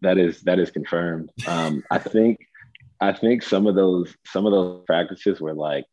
That 0.01 0.17
is 0.17 0.41
that 0.41 0.59
is 0.59 0.69
confirmed. 0.69 1.31
Um, 1.47 1.83
I 1.89 1.97
think 1.97 2.39
I 2.99 3.13
think 3.13 3.41
some 3.43 3.67
of 3.67 3.75
those 3.75 4.15
some 4.25 4.45
of 4.45 4.51
those 4.51 4.83
practices 4.85 5.41
were 5.41 5.53
like, 5.53 5.85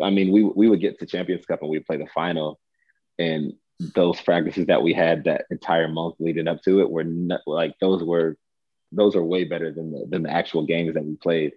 I 0.00 0.10
mean, 0.10 0.32
we 0.32 0.44
we 0.44 0.68
would 0.68 0.80
get 0.80 0.98
to 0.98 1.06
Champions 1.06 1.46
Cup 1.46 1.62
and 1.62 1.70
we'd 1.70 1.86
play 1.86 1.98
the 1.98 2.08
final, 2.14 2.58
and 3.18 3.52
those 3.94 4.20
practices 4.20 4.66
that 4.66 4.82
we 4.82 4.92
had 4.92 5.24
that 5.24 5.44
entire 5.50 5.88
month 5.88 6.16
leading 6.18 6.48
up 6.48 6.62
to 6.62 6.80
it 6.80 6.90
were 6.90 7.04
not, 7.04 7.40
like 7.46 7.74
those 7.80 8.02
were 8.02 8.36
those 8.92 9.14
are 9.16 9.22
way 9.22 9.44
better 9.44 9.72
than 9.72 9.92
the 9.92 10.06
than 10.08 10.22
the 10.22 10.30
actual 10.30 10.64
games 10.64 10.94
that 10.94 11.04
we 11.04 11.16
played. 11.16 11.52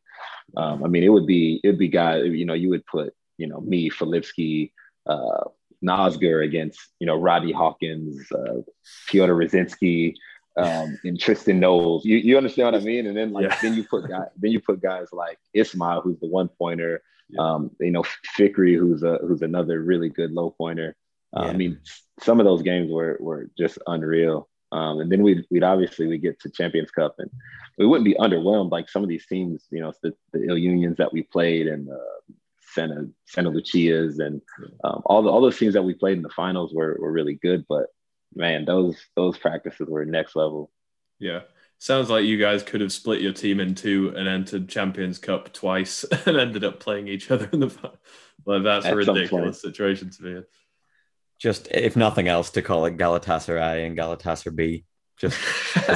Um, 0.57 0.83
I 0.83 0.87
mean, 0.87 1.03
it 1.03 1.09
would 1.09 1.27
be 1.27 1.59
it'd 1.63 1.79
be 1.79 1.87
guys, 1.87 2.25
you 2.25 2.45
know, 2.45 2.53
you 2.53 2.69
would 2.69 2.85
put 2.85 3.13
you 3.37 3.47
know 3.47 3.61
me, 3.61 3.89
Filipski, 3.89 4.71
uh, 5.07 5.45
Nosger 5.83 6.43
against 6.43 6.79
you 6.99 7.07
know 7.07 7.15
Rodney 7.15 7.51
Hawkins, 7.51 8.31
uh, 8.31 8.61
Piotr 9.07 9.33
Rosinski, 9.33 10.15
um, 10.57 10.97
and 11.03 11.19
Tristan 11.19 11.59
Knowles. 11.59 12.05
You, 12.05 12.17
you 12.17 12.37
understand 12.37 12.73
what 12.73 12.81
I 12.81 12.83
mean? 12.83 13.07
And 13.07 13.17
then 13.17 13.31
like 13.31 13.45
yeah. 13.45 13.57
then 13.61 13.73
you 13.73 13.83
put 13.83 14.07
guys 14.07 14.27
then 14.37 14.51
you 14.51 14.59
put 14.59 14.81
guys 14.81 15.07
like 15.11 15.39
Ismail, 15.53 16.01
who's 16.01 16.19
the 16.19 16.27
one 16.27 16.49
pointer, 16.49 17.01
Yeah. 17.29 17.41
Um, 17.41 17.71
you 17.79 17.91
know, 17.91 18.03
Fikri, 18.37 18.77
who's 18.77 19.03
a 19.03 19.19
who's 19.27 19.41
another 19.41 19.81
really 19.81 20.09
good 20.09 20.31
low 20.31 20.51
pointer. 20.51 20.95
Uh, 21.35 21.43
yeah. 21.45 21.49
I 21.51 21.53
mean, 21.53 21.79
some 22.19 22.39
of 22.39 22.45
those 22.45 22.61
games 22.61 22.91
were 22.91 23.17
were 23.19 23.49
just 23.57 23.79
unreal. 23.87 24.49
Um, 24.71 25.01
and 25.01 25.12
then 25.12 25.21
we'd, 25.21 25.45
we'd 25.49 25.63
obviously 25.63 26.07
we 26.07 26.17
get 26.17 26.39
to 26.41 26.49
Champions 26.49 26.91
Cup 26.91 27.15
and 27.19 27.29
we 27.77 27.86
wouldn't 27.86 28.05
be 28.05 28.15
underwhelmed 28.15 28.71
like 28.71 28.89
some 28.89 29.03
of 29.03 29.10
these 29.10 29.25
teams, 29.25 29.65
you 29.69 29.81
know, 29.81 29.91
the, 30.01 30.13
the 30.31 30.39
Illunions 30.39 30.97
that 30.97 31.12
we 31.12 31.23
played 31.23 31.67
and 31.67 31.89
uh, 31.89 32.34
Santa 32.73 33.10
Santa 33.25 33.49
Lucia's 33.49 34.19
and 34.19 34.41
um, 34.84 35.01
all 35.05 35.21
the, 35.21 35.29
all 35.29 35.41
those 35.41 35.57
teams 35.57 35.73
that 35.73 35.84
we 35.84 35.93
played 35.93 36.17
in 36.17 36.23
the 36.23 36.29
finals 36.29 36.73
were, 36.73 36.97
were 36.99 37.12
really 37.12 37.36
good. 37.36 37.65
But 37.67 37.88
man, 38.34 38.65
those 38.65 38.97
those 39.15 39.38
practices 39.38 39.88
were 39.89 40.05
next 40.05 40.36
level. 40.36 40.71
Yeah. 41.19 41.41
Sounds 41.79 42.12
like 42.12 42.25
you 42.25 42.38
guys 42.38 42.62
could 42.62 42.81
have 42.81 42.93
split 42.93 43.21
your 43.21 43.34
team 43.34 43.60
in 43.60 43.73
two 43.73 44.13
and 44.15 44.27
entered 44.27 44.69
Champions 44.69 45.17
Cup 45.17 45.51
twice 45.51 46.03
and 46.25 46.38
ended 46.38 46.63
up 46.63 46.79
playing 46.79 47.07
each 47.07 47.31
other 47.31 47.49
in 47.51 47.60
the 47.60 47.69
final. 47.69 47.97
Like 48.45 48.63
that's 48.63 48.86
At 48.86 48.93
a 48.93 48.95
ridiculous 48.95 49.62
situation 49.62 50.12
to 50.12 50.21
be 50.21 50.29
in 50.29 50.45
just 51.41 51.67
if 51.71 51.95
nothing 51.95 52.27
else 52.27 52.51
to 52.51 52.62
call 52.62 52.86
it 52.86 52.97
Galatasaray 52.97 53.88
and 53.88 53.97
Galatasaray 53.97 54.56
B. 54.56 54.86
Just, 55.17 55.39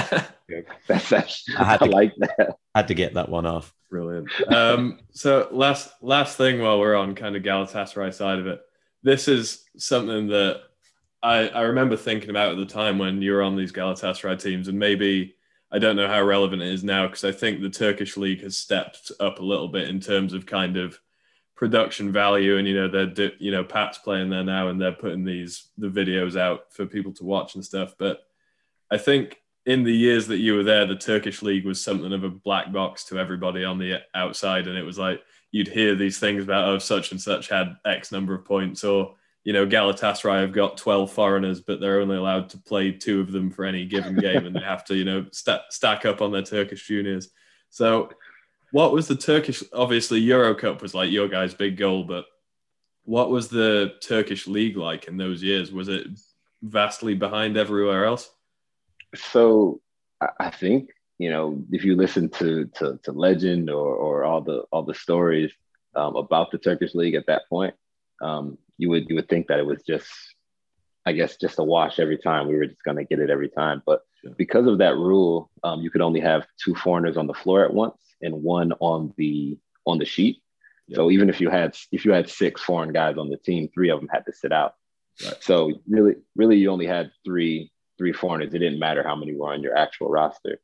that's, 0.88 1.10
that's 1.10 1.46
I, 1.58 1.64
had 1.64 1.78
to, 1.78 1.86
I 1.86 1.90
like 1.90 2.14
that. 2.18 2.58
Had 2.74 2.88
to 2.88 2.96
get 2.96 3.14
that 3.14 3.30
one 3.30 3.46
off. 3.46 3.72
Brilliant. 3.92 4.28
Um, 4.52 5.00
so 5.12 5.48
last 5.52 5.92
last 6.02 6.36
thing 6.36 6.62
while 6.62 6.80
we're 6.80 6.96
on 6.96 7.14
kind 7.14 7.36
of 7.36 7.44
Galatasaray 7.44 8.14
side 8.14 8.40
of 8.40 8.48
it, 8.48 8.60
this 9.04 9.28
is 9.28 9.64
something 9.78 10.28
that 10.28 10.62
I, 11.22 11.50
I 11.50 11.62
remember 11.62 11.96
thinking 11.96 12.32
about 12.32 12.52
at 12.52 12.58
the 12.58 12.66
time 12.66 12.98
when 12.98 13.22
you 13.22 13.32
were 13.32 13.44
on 13.44 13.56
these 13.56 13.72
Galatasaray 13.72 14.42
teams, 14.42 14.68
and 14.68 14.80
maybe 14.80 15.36
I 15.72 15.78
don't 15.78 15.96
know 15.96 16.08
how 16.08 16.24
relevant 16.24 16.64
it 16.64 16.74
is 16.74 16.84
now 16.84 17.06
because 17.06 17.24
I 17.24 17.32
think 17.32 17.62
the 17.62 17.70
Turkish 17.70 18.18
league 18.18 18.42
has 18.42 18.58
stepped 18.58 19.12
up 19.20 19.40
a 19.40 19.44
little 19.46 19.68
bit 19.68 19.90
in 19.90 20.00
terms 20.00 20.34
of 20.34 20.48
kind 20.48 20.76
of 20.76 21.00
production 21.56 22.12
value 22.12 22.58
and 22.58 22.68
you 22.68 22.76
know 22.76 23.06
they're 23.06 23.32
you 23.40 23.52
know 23.52 23.64
pat's 23.64 23.98
playing 23.98 24.30
there 24.30 24.44
now 24.44 24.68
and 24.68 24.80
they're 24.80 24.92
putting 24.92 25.24
these 25.24 25.70
the 25.78 25.88
videos 25.88 26.38
out 26.40 26.74
for 26.74 26.86
people 26.86 27.14
to 27.14 27.24
watch 27.24 27.56
and 27.56 27.64
stuff. 27.64 27.96
But 27.98 28.24
i 28.92 28.98
think 28.98 29.42
in 29.66 29.84
the 29.84 29.94
years 29.94 30.28
that 30.28 30.38
you 30.38 30.56
were 30.56 30.64
there 30.64 30.86
the 30.86 30.96
turkish 30.96 31.42
league 31.42 31.66
was 31.66 31.82
something 31.82 32.14
of 32.14 32.24
a 32.24 32.30
black 32.30 32.72
box 32.72 33.06
to 33.06 33.18
everybody 33.18 33.64
on 33.64 33.80
the 33.80 34.02
outside. 34.14 34.68
And 34.68 34.78
it 34.78 34.84
was 34.84 34.98
like 34.98 35.22
you'd 35.52 35.68
hear 35.68 35.96
these 35.96 36.20
things 36.20 36.44
about 36.44 36.68
oh 36.68 36.78
such 36.78 37.12
and 37.12 37.22
such 37.22 37.48
had 37.48 37.78
x 37.86 38.12
number 38.12 38.36
of 38.36 38.44
points 38.44 38.84
or 38.84 39.16
you 39.46 39.54
know 39.54 39.66
galatasaray 39.66 40.42
have 40.42 40.52
got 40.52 40.76
12 40.76 41.12
foreigners 41.12 41.62
but 41.62 41.80
they're 41.80 42.02
only 42.02 42.18
allowed 42.18 42.50
to 42.50 42.58
play 42.58 42.92
two 42.92 43.22
of 43.22 43.32
them 43.32 43.50
for 43.50 43.64
any 43.64 43.86
given 43.86 44.16
game 44.16 44.46
and 44.46 44.56
they 44.56 44.60
have 44.60 44.84
to 44.84 44.96
you 44.96 45.06
know 45.06 45.26
st- 45.32 45.62
stack 45.70 46.06
up 46.06 46.22
on 46.22 46.34
their 46.34 46.44
turkish 46.44 46.86
juniors. 46.86 47.30
So 47.70 48.10
what 48.72 48.92
was 48.92 49.08
the 49.08 49.16
Turkish? 49.16 49.64
Obviously, 49.74 50.20
Euro 50.22 50.56
Cup 50.56 50.82
was 50.82 50.94
like 50.94 51.12
your 51.12 51.28
guys' 51.28 51.54
big 51.54 51.78
goal, 51.78 52.04
but 52.04 52.26
what 53.04 53.30
was 53.30 53.48
the 53.48 53.94
Turkish 54.02 54.48
league 54.48 54.78
like 54.78 55.08
in 55.08 55.18
those 55.18 55.42
years? 55.42 55.72
Was 55.72 55.88
it 55.88 56.08
vastly 56.62 57.14
behind 57.14 57.58
everywhere 57.58 58.06
else? 58.06 58.30
So 59.16 59.82
I 60.40 60.50
think 60.50 60.90
you 61.18 61.30
know 61.30 61.64
if 61.72 61.86
you 61.86 61.96
listen 61.96 62.30
to 62.30 62.66
to, 62.76 63.00
to 63.04 63.12
legend 63.12 63.70
or 63.70 63.96
or 63.96 64.24
all 64.24 64.42
the 64.42 64.66
all 64.72 64.84
the 64.84 64.96
stories 64.96 65.52
um, 65.96 66.16
about 66.16 66.52
the 66.52 66.58
Turkish 66.58 66.94
league 66.96 67.16
at 67.16 67.28
that 67.28 67.44
point, 67.50 67.76
um, 68.22 68.58
you 68.78 68.90
would 68.90 69.08
you 69.10 69.16
would 69.16 69.30
think 69.30 69.48
that 69.48 69.60
it 69.60 69.66
was 69.66 69.82
just 69.84 70.08
I 71.06 71.14
guess 71.14 71.38
just 71.38 71.60
a 71.60 71.64
wash 71.64 72.00
every 72.00 72.18
time. 72.18 72.48
We 72.48 72.56
were 72.56 72.66
just 72.66 72.84
going 72.84 72.98
to 72.98 73.04
get 73.04 73.20
it 73.20 73.30
every 73.30 73.50
time. 73.50 73.84
But 73.86 74.02
because 74.38 74.68
of 74.68 74.80
that 74.80 74.96
rule, 74.96 75.52
um, 75.64 75.82
you 75.82 75.92
could 75.92 76.02
only 76.02 76.20
have 76.20 76.48
two 76.64 76.74
foreigners 76.76 77.18
on 77.18 77.28
the 77.28 77.34
floor 77.34 77.64
at 77.64 77.74
once 77.74 77.98
and 78.22 78.42
one 78.42 78.74
on 78.80 79.14
the 79.18 79.58
on 79.86 80.00
the 80.00 80.06
sheet. 80.06 80.42
Yep. 80.88 80.96
So 80.96 81.12
even 81.12 81.30
if 81.30 81.40
you 81.40 81.50
had 81.50 81.76
if 81.92 82.06
you 82.06 82.12
had 82.12 82.30
six 82.30 82.62
foreign 82.62 82.92
guys 82.92 83.18
on 83.18 83.30
the 83.30 83.38
team, 83.38 83.70
three 83.74 83.90
of 83.90 84.00
them 84.00 84.10
had 84.12 84.26
to 84.26 84.34
sit 84.34 84.52
out. 84.52 84.74
Right. 85.24 85.36
So 85.42 85.72
really, 85.88 86.16
really, 86.36 86.58
you 86.58 86.72
only 86.72 86.88
had 86.88 87.12
three 87.24 87.72
three 87.98 88.14
foreigners. 88.14 88.54
It 88.54 88.60
didn't 88.60 88.80
matter 88.80 89.04
how 89.04 89.16
many 89.16 89.36
were 89.36 89.54
on 89.54 89.62
your 89.62 89.78
actual 89.78 90.10
roster. 90.10 90.60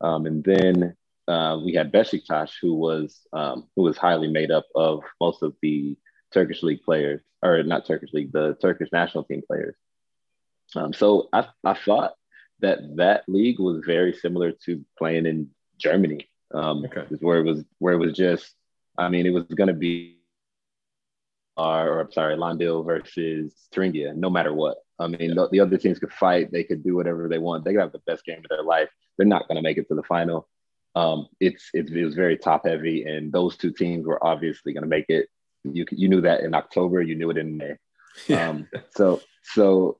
Um, 0.00 0.26
and 0.26 0.44
then 0.44 0.94
uh, 1.26 1.58
we 1.64 1.74
had 1.74 1.92
Besiktas, 1.92 2.50
who 2.60 2.74
was 2.74 3.20
um, 3.32 3.68
who 3.76 3.82
was 3.82 3.96
highly 3.96 4.28
made 4.28 4.50
up 4.50 4.66
of 4.74 5.02
most 5.20 5.42
of 5.42 5.54
the 5.62 5.96
Turkish 6.32 6.62
league 6.62 6.82
players, 6.82 7.22
or 7.42 7.62
not 7.62 7.86
Turkish 7.86 8.12
league, 8.12 8.32
the 8.32 8.56
Turkish 8.60 8.90
national 8.92 9.24
team 9.24 9.42
players. 9.46 9.74
Um, 10.74 10.92
so 10.92 11.28
I, 11.32 11.46
I 11.64 11.74
thought 11.74 12.14
that 12.60 12.78
that 12.96 13.24
league 13.28 13.60
was 13.60 13.84
very 13.84 14.12
similar 14.12 14.52
to 14.64 14.84
playing 14.98 15.26
in 15.26 15.50
Germany. 15.78 16.28
Um, 16.54 16.84
okay. 16.84 17.04
where 17.20 17.38
it 17.38 17.44
was 17.44 17.64
where 17.78 17.94
it 17.94 17.98
was 17.98 18.16
just, 18.16 18.54
I 18.96 19.08
mean, 19.08 19.26
it 19.26 19.30
was 19.30 19.44
going 19.44 19.68
to 19.68 19.74
be, 19.74 20.18
or, 21.56 21.88
or 21.88 22.00
I'm 22.00 22.12
sorry, 22.12 22.36
Lahn-Dill 22.36 22.84
versus 22.84 23.52
Thuringia, 23.72 24.14
no 24.14 24.30
matter 24.30 24.54
what. 24.54 24.78
I 24.98 25.08
mean, 25.08 25.34
the, 25.34 25.48
the, 25.50 25.60
other 25.60 25.76
teams 25.76 25.98
could 25.98 26.12
fight, 26.12 26.50
they 26.50 26.64
could 26.64 26.82
do 26.82 26.94
whatever 26.94 27.28
they 27.28 27.38
want. 27.38 27.64
They 27.64 27.72
could 27.72 27.80
have 27.80 27.92
the 27.92 28.00
best 28.06 28.24
game 28.24 28.38
of 28.38 28.48
their 28.48 28.62
life. 28.62 28.88
They're 29.18 29.26
not 29.26 29.48
going 29.48 29.56
to 29.56 29.62
make 29.62 29.76
it 29.76 29.88
to 29.88 29.94
the 29.94 30.02
final. 30.04 30.48
Um, 30.94 31.26
it's, 31.40 31.68
it, 31.74 31.90
it 31.90 32.04
was 32.04 32.14
very 32.14 32.38
top 32.38 32.66
heavy, 32.66 33.04
and 33.04 33.30
those 33.32 33.56
two 33.56 33.72
teams 33.72 34.06
were 34.06 34.24
obviously 34.24 34.72
going 34.72 34.84
to 34.84 34.88
make 34.88 35.06
it. 35.08 35.28
You 35.64 35.84
you 35.90 36.08
knew 36.08 36.20
that 36.20 36.42
in 36.42 36.54
October, 36.54 37.02
you 37.02 37.16
knew 37.16 37.30
it 37.30 37.36
in 37.36 37.56
May. 37.56 37.74
Yeah. 38.28 38.48
Um, 38.48 38.68
so 38.94 39.20
so 39.42 39.98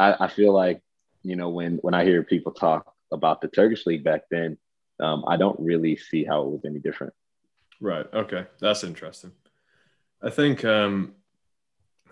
I, 0.00 0.24
I 0.24 0.28
feel 0.28 0.52
like 0.52 0.80
you 1.22 1.36
know 1.36 1.50
when 1.50 1.76
when 1.82 1.94
I 1.94 2.04
hear 2.04 2.22
people 2.22 2.52
talk 2.52 2.92
about 3.12 3.40
the 3.40 3.48
Turkish 3.48 3.86
league 3.86 4.04
back 4.04 4.22
then, 4.30 4.56
um, 4.98 5.24
I 5.26 5.36
don't 5.36 5.58
really 5.60 5.96
see 5.96 6.24
how 6.24 6.42
it 6.42 6.48
was 6.48 6.64
any 6.64 6.78
different. 6.78 7.12
Right. 7.80 8.06
Okay, 8.12 8.46
that's 8.60 8.84
interesting. 8.84 9.32
I 10.22 10.30
think 10.30 10.64
um, 10.64 11.14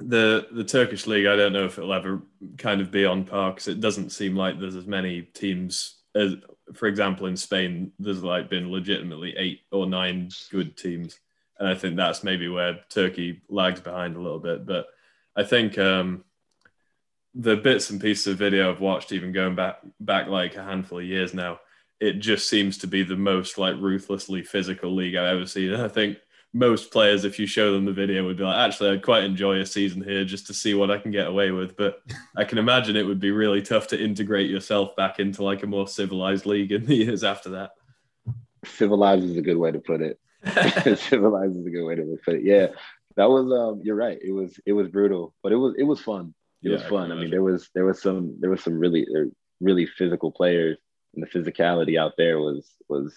the 0.01 0.49
the 0.53 0.65
Turkish 0.65 1.07
league. 1.07 1.27
I 1.27 1.37
don't 1.37 1.53
know 1.53 1.65
if 1.65 1.79
it'll 1.79 1.93
ever 1.93 2.23
kind 2.59 2.81
of 2.81 2.91
be 2.91 3.05
on 3.05 3.25
par 3.25 3.53
because 3.53 3.69
it 3.69 3.81
doesn't 3.81 4.11
seem 4.11 4.37
like 4.37 4.59
there's 4.59 4.77
as 4.77 4.87
many 4.87 5.23
teams 5.23 5.97
as, 6.15 6.37
for 6.75 6.87
example, 6.87 7.27
in 7.27 7.37
Spain. 7.37 7.93
There's 7.99 8.23
like 8.23 8.51
been 8.51 8.71
legitimately 8.71 9.35
eight 9.37 9.61
or 9.73 9.87
nine 9.87 10.31
good 10.51 10.77
teams, 10.77 11.19
and 11.59 11.69
I 11.69 11.75
think 11.75 11.97
that's 11.97 12.25
maybe 12.25 12.49
where 12.49 12.81
Turkey 12.91 13.43
lags 13.49 13.81
behind 13.81 14.17
a 14.17 14.21
little 14.21 14.41
bit. 14.41 14.67
But 14.67 14.87
I 15.37 15.45
think 15.45 15.79
um, 15.79 16.25
the 17.39 17.57
bits 17.57 17.89
and 17.89 18.01
pieces 18.01 18.27
of 18.27 18.37
video 18.37 18.71
I've 18.71 18.81
watched, 18.81 19.13
even 19.13 19.33
going 19.33 19.55
back 19.55 19.79
back 20.01 20.27
like 20.27 20.57
a 20.57 20.63
handful 20.63 20.99
of 20.99 21.05
years 21.05 21.33
now, 21.33 21.61
it 22.01 22.15
just 22.15 22.49
seems 22.49 22.79
to 22.79 22.89
be 22.89 23.05
the 23.05 23.17
most 23.17 23.59
like 23.59 23.77
ruthlessly 23.77 24.43
physical 24.43 24.95
league 24.95 25.15
I've 25.15 25.37
ever 25.37 25.47
seen. 25.47 25.73
And 25.73 25.83
I 25.83 25.89
think 25.89 26.19
most 26.53 26.91
players, 26.91 27.25
if 27.25 27.39
you 27.39 27.47
show 27.47 27.73
them 27.73 27.85
the 27.85 27.93
video, 27.93 28.25
would 28.25 28.37
be 28.37 28.43
like, 28.43 28.57
actually, 28.57 28.91
I'd 28.91 29.05
quite 29.05 29.23
enjoy 29.23 29.61
a 29.61 29.67
season 29.67 30.03
here 30.03 30.25
just 30.25 30.49
to 30.49 30.55
see 30.55 30.75
what 30.75 30.91
I 30.91 30.99
can 30.99 31.13
get 31.13 31.29
away 31.29 31.53
with. 31.53 31.77
But 31.77 32.03
I 32.37 32.43
can 32.43 32.59
imagine 32.59 32.97
it 32.97 33.07
would 33.07 33.21
be 33.21 33.31
really 33.31 33.63
tough 33.63 33.87
to 33.89 34.03
integrate 34.03 34.51
yourself 34.51 34.97
back 34.97 35.21
into 35.21 35.45
like 35.45 35.63
a 35.63 35.67
more 35.67 35.87
civilized 35.87 36.45
league 36.45 36.73
in 36.73 36.87
the 36.87 36.97
years 36.97 37.23
after 37.23 37.51
that. 37.51 37.71
Civilized 38.65 39.25
is 39.25 39.37
a 39.37 39.43
good 39.43 39.59
way 39.59 39.71
to 39.71 39.79
put 39.79 40.01
it. 40.01 40.19
civilized 40.99 41.57
is 41.57 41.67
a 41.67 41.71
good 41.71 41.85
way 41.85 41.95
to 41.95 42.19
put 42.25 42.35
it. 42.35 42.43
Yeah, 42.43 42.69
that 43.15 43.31
was. 43.31 43.53
Um, 43.53 43.81
you're 43.85 43.95
right. 43.95 44.19
It 44.21 44.33
was. 44.33 44.59
It 44.67 44.73
was 44.73 44.89
brutal, 44.89 45.35
but 45.43 45.53
it 45.53 45.57
was. 45.57 45.75
It 45.79 45.85
was 45.85 46.01
fun. 46.01 46.35
It 46.63 46.71
yeah, 46.71 46.75
was 46.75 46.83
fun. 46.85 47.13
I, 47.13 47.17
I 47.17 47.19
mean, 47.21 47.31
there 47.31 47.43
was 47.43 47.71
there 47.75 47.85
was 47.85 48.03
some 48.03 48.37
there 48.41 48.51
was 48.51 48.63
some 48.63 48.79
really 48.79 49.07
really 49.61 49.87
physical 49.87 50.31
players 50.31 50.79
and 51.15 51.23
the 51.23 51.27
physicality 51.27 51.99
out 51.99 52.13
there 52.17 52.39
was 52.39 52.71
was 52.89 53.15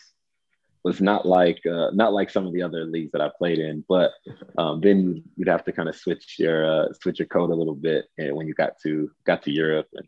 was 0.83 0.99
not 0.99 1.27
like 1.27 1.61
uh, 1.65 1.91
not 1.93 2.13
like 2.13 2.29
some 2.29 2.47
of 2.47 2.53
the 2.53 2.63
other 2.63 2.85
leagues 2.85 3.11
that 3.11 3.21
I 3.21 3.29
played 3.37 3.59
in. 3.59 3.83
But 3.87 4.11
um, 4.57 4.81
then 4.81 5.23
you'd 5.35 5.47
have 5.47 5.63
to 5.65 5.71
kind 5.71 5.89
of 5.89 5.95
switch 5.95 6.37
your 6.39 6.65
uh, 6.65 6.93
switch 7.01 7.19
your 7.19 7.27
code 7.27 7.51
a 7.51 7.55
little 7.55 7.75
bit 7.75 8.05
when 8.17 8.47
you 8.47 8.53
got 8.53 8.79
to 8.83 9.11
got 9.25 9.43
to 9.43 9.51
Europe 9.51 9.87
and 9.93 10.07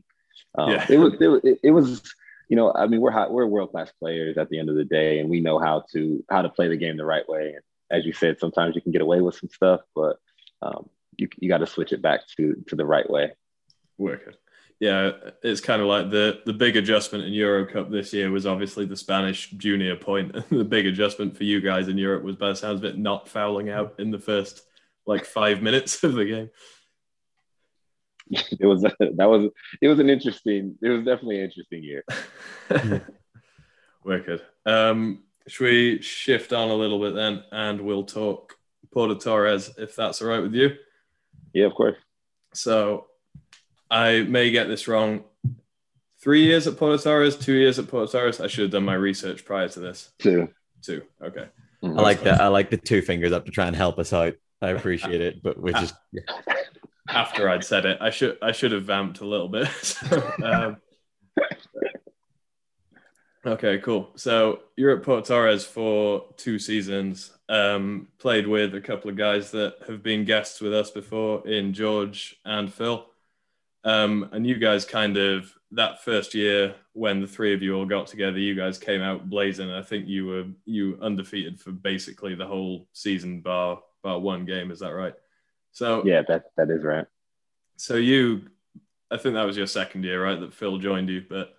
um, 0.58 0.72
yeah. 0.72 0.86
it 0.90 0.98
was 0.98 1.14
it, 1.20 1.60
it 1.64 1.72
was 1.72 2.02
you 2.50 2.56
know 2.56 2.74
I 2.74 2.88
mean 2.88 3.02
we're 3.02 3.12
hot, 3.12 3.32
we're 3.32 3.46
world 3.46 3.72
class 3.72 3.92
players 4.00 4.38
at 4.38 4.50
the 4.50 4.60
end 4.60 4.70
of 4.70 4.76
the 4.76 4.86
day 4.86 5.20
and 5.20 5.30
we 5.30 5.42
know 5.42 5.60
how 5.60 5.84
to 5.94 6.24
how 6.30 6.42
to 6.42 6.50
play 6.50 6.68
the 6.68 6.78
game 6.78 6.98
the 6.98 7.06
right 7.06 7.28
way. 7.28 7.54
And 7.56 7.64
as 7.92 8.06
you 8.06 8.14
said, 8.14 8.40
sometimes 8.40 8.76
you 8.76 8.82
can 8.82 8.92
get 8.92 9.02
away 9.02 9.22
with 9.22 9.36
some 9.36 9.50
stuff, 9.50 9.82
but 9.96 10.18
um, 10.62 10.90
you 11.18 11.28
you 11.40 11.50
got 11.50 11.60
to 11.60 11.68
switch 11.68 11.94
it 11.94 12.02
back 12.02 12.22
to 12.38 12.64
to 12.68 12.76
the 12.76 12.86
right 12.86 13.10
way. 13.10 13.32
Working 13.98 14.34
yeah, 14.84 15.12
it's 15.44 15.62
kind 15.62 15.82
of 15.82 15.88
like 15.88 16.10
the 16.10 16.42
the 16.46 16.52
big 16.52 16.76
adjustment 16.76 17.24
in 17.24 17.32
Euro 17.32 17.66
Cup 17.66 17.90
this 17.90 18.12
year 18.12 18.30
was 18.30 18.46
obviously 18.46 18.86
the 18.86 18.98
Spanish 18.98 19.50
junior 19.52 19.96
point. 19.96 20.34
the 20.50 20.66
big 20.66 20.86
adjustment 20.86 21.38
for 21.38 21.46
you 21.46 21.62
guys 21.62 21.88
in 21.88 21.98
Europe 21.98 22.24
was, 22.24 22.36
by 22.36 22.50
the 22.50 22.56
sounds 22.56 22.80
of 22.80 22.86
it, 22.86 22.98
not 22.98 23.30
fouling 23.30 23.70
out 23.70 23.96
in 23.98 24.12
the 24.12 24.20
first 24.20 24.62
like 25.06 25.24
five 25.24 25.62
minutes 25.68 26.04
of 26.04 26.16
the 26.16 26.26
game. 26.26 26.50
It 28.30 28.66
was 28.66 28.84
a, 28.84 28.92
that 29.00 29.30
was 29.30 29.52
it 29.82 29.88
was 29.88 30.00
an 30.00 30.10
interesting. 30.10 30.76
It 30.82 30.90
was 30.90 31.06
definitely 31.06 31.38
an 31.38 31.46
interesting 31.46 31.82
year. 31.82 32.04
Wicked. 34.04 34.42
Um, 34.66 35.24
should 35.48 35.64
we 35.64 36.02
shift 36.02 36.52
on 36.52 36.70
a 36.70 36.76
little 36.76 37.00
bit 37.00 37.16
then, 37.16 37.44
and 37.54 37.80
we'll 37.80 38.04
talk 38.04 38.58
Porto 38.92 39.16
Torres 39.16 39.72
if 39.78 39.96
that's 39.96 40.22
all 40.22 40.28
right 40.28 40.42
with 40.42 40.56
you? 40.56 40.76
Yeah, 41.54 41.66
of 41.66 41.76
course. 41.76 41.98
So 42.54 43.08
I 43.90 44.22
may 44.22 44.52
get 44.52 44.68
this 44.68 44.88
wrong. 44.88 45.24
Three 46.22 46.46
years 46.46 46.68
at 46.68 46.78
Porto 46.78 46.98
Torres, 46.98 47.36
two 47.36 47.54
years 47.54 47.80
at 47.80 47.88
Porto 47.88 48.12
Torres. 48.12 48.40
I 48.40 48.48
should 48.48 48.64
have 48.64 48.72
done 48.72 48.86
my 48.86 48.94
research 48.94 49.44
prior 49.44 49.68
to 49.68 49.80
this. 49.80 50.12
Two. 50.20 50.50
Two. 50.82 51.04
Okay. 51.22 51.48
I 51.84 51.88
like 51.88 52.22
that. 52.24 52.40
I 52.40 52.48
like 52.48 52.70
the 52.70 52.78
two 52.78 53.02
fingers 53.02 53.34
up 53.34 53.46
to 53.46 53.52
try 53.52 53.68
and 53.68 53.76
help 53.76 54.00
us 54.00 54.14
out. 54.14 54.34
I 54.62 54.70
appreciate 54.70 55.20
it, 55.20 55.44
but 55.44 55.60
we're 55.60 55.74
just 55.80 55.96
after 57.10 57.50
I'd 57.50 57.64
said 57.64 57.86
it, 57.86 57.98
I 58.00 58.10
should 58.10 58.38
I 58.42 58.54
should 58.54 58.72
have 58.72 58.86
vamped 58.86 59.20
a 59.20 59.26
little 59.26 59.50
bit. 59.50 59.68
so, 59.82 60.34
um, 60.44 60.78
okay, 63.46 63.78
cool. 63.80 64.12
So 64.16 64.62
you're 64.76 64.96
at 64.96 65.04
Port 65.04 65.26
Torres 65.26 65.66
for 65.66 66.26
two 66.38 66.60
seasons. 66.60 67.32
Um, 67.50 68.08
played 68.18 68.48
with 68.48 68.74
a 68.76 68.82
couple 68.82 69.10
of 69.10 69.18
guys 69.18 69.52
that 69.52 69.76
have 69.88 70.02
been 70.02 70.26
guests 70.26 70.62
with 70.62 70.74
us 70.74 70.92
before 70.92 71.48
in 71.48 71.74
George 71.74 72.36
and 72.46 72.74
Phil. 72.74 73.06
Um, 73.84 74.30
and 74.32 74.48
you 74.48 74.56
guys 74.56 74.86
kind 74.86 75.18
of 75.18 75.54
that 75.72 76.04
first 76.04 76.34
year 76.34 76.76
when 76.94 77.20
the 77.20 77.28
three 77.28 77.54
of 77.54 77.62
you 77.62 77.76
all 77.76 77.86
got 77.86 78.08
together, 78.08 78.40
you 78.40 78.56
guys 78.56 78.78
came 78.78 79.02
out 79.02 79.30
blazing. 79.30 79.72
I 79.72 79.82
think 79.82 80.08
you 80.08 80.26
were 80.26 80.46
you 80.66 80.98
undefeated 81.02 81.60
for 81.60 81.72
basically 81.72 82.36
the 82.36 82.48
whole 82.48 82.88
season, 82.94 83.42
bar 83.42 83.82
bar 84.04 84.20
one 84.20 84.46
game. 84.46 84.72
Is 84.72 84.80
that 84.80 84.94
right? 84.94 85.16
So 85.72 86.04
yeah, 86.06 86.22
that 86.28 86.46
that 86.56 86.70
is 86.70 86.84
right. 86.84 87.08
So 87.76 87.96
you, 87.96 88.44
I 89.12 89.18
think 89.18 89.36
that 89.36 89.46
was 89.46 89.58
your 89.58 89.68
second 89.68 90.04
year, 90.04 90.24
right? 90.24 90.40
That 90.40 90.54
Phil 90.54 90.78
joined 90.78 91.10
you, 91.10 91.26
but 91.28 91.56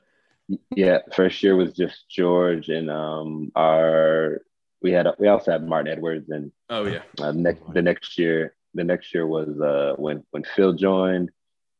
yeah, 0.74 0.98
first 1.14 1.42
year 1.42 1.56
was 1.56 1.72
just 1.72 2.08
George 2.10 2.68
and 2.68 2.90
um 2.90 3.50
our 3.56 4.42
we 4.82 4.92
had 4.92 5.06
we 5.18 5.28
also 5.28 5.52
had 5.52 5.66
Martin 5.66 5.92
Edwards 5.92 6.30
and 6.30 6.52
oh 6.70 6.86
yeah 6.86 7.02
uh, 7.20 7.32
next 7.32 7.62
the 7.72 7.82
next 7.82 8.18
year 8.18 8.54
the 8.74 8.84
next 8.84 9.14
year 9.14 9.26
was 9.26 9.60
uh 9.60 9.94
when 9.96 10.22
when 10.30 10.44
Phil 10.54 10.74
joined 10.74 11.30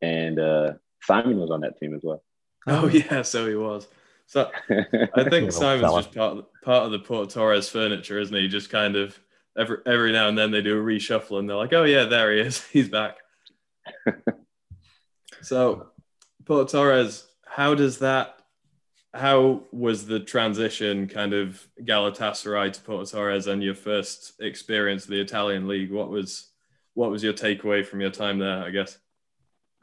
and 0.01 0.39
uh 0.39 0.73
Simon 1.03 1.39
was 1.39 1.51
on 1.51 1.61
that 1.61 1.79
team 1.79 1.95
as 1.95 2.01
well. 2.03 2.23
Oh 2.67 2.89
yeah, 3.11 3.23
so 3.23 3.47
he 3.47 3.55
was. 3.55 3.87
So 4.27 4.51
I 5.15 5.25
think 5.29 5.53
Simon's 5.53 5.95
just 5.95 6.15
part 6.15 6.39
of, 6.39 6.47
part 6.63 6.87
of 6.87 6.93
the 6.93 6.99
Port 6.99 7.31
Torres 7.31 7.69
furniture, 7.69 8.19
isn't 8.19 8.35
he? 8.35 8.49
Just 8.49 8.71
kind 8.71 8.97
of 8.97 9.19
every 9.59 9.79
every 9.87 10.13
now 10.13 10.29
and 10.29 10.39
then 10.39 10.51
they 10.51 10.63
do 10.63 10.79
a 10.79 10.83
reshuffle 10.83 11.39
and 11.39 11.49
they're 11.49 11.57
like, 11.57 11.73
oh 11.73 11.85
yeah, 11.85 12.05
there 12.05 12.33
he 12.33 12.41
is, 12.41 12.65
he's 12.73 12.89
back. 12.89 13.19
so 15.43 15.89
Port 16.45 16.69
Torres, 16.69 17.27
how 17.47 17.75
does 17.75 17.99
that? 17.99 18.39
How 19.15 19.63
was 19.71 20.07
the 20.07 20.21
transition, 20.21 21.07
kind 21.07 21.33
of 21.33 21.67
Galatasaray 21.81 22.73
to 22.73 22.81
Porto 22.81 23.05
Torres, 23.05 23.47
and 23.47 23.63
your 23.63 23.75
first 23.75 24.41
experience 24.41 25.05
of 25.05 25.11
the 25.11 25.21
Italian 25.21 25.69
league? 25.69 25.93
What 25.93 26.11
was 26.11 26.49
what 26.95 27.11
was 27.11 27.23
your 27.23 27.33
takeaway 27.33 27.87
from 27.87 28.01
your 28.01 28.11
time 28.11 28.39
there? 28.39 28.65
I 28.65 28.71
guess 28.71 28.99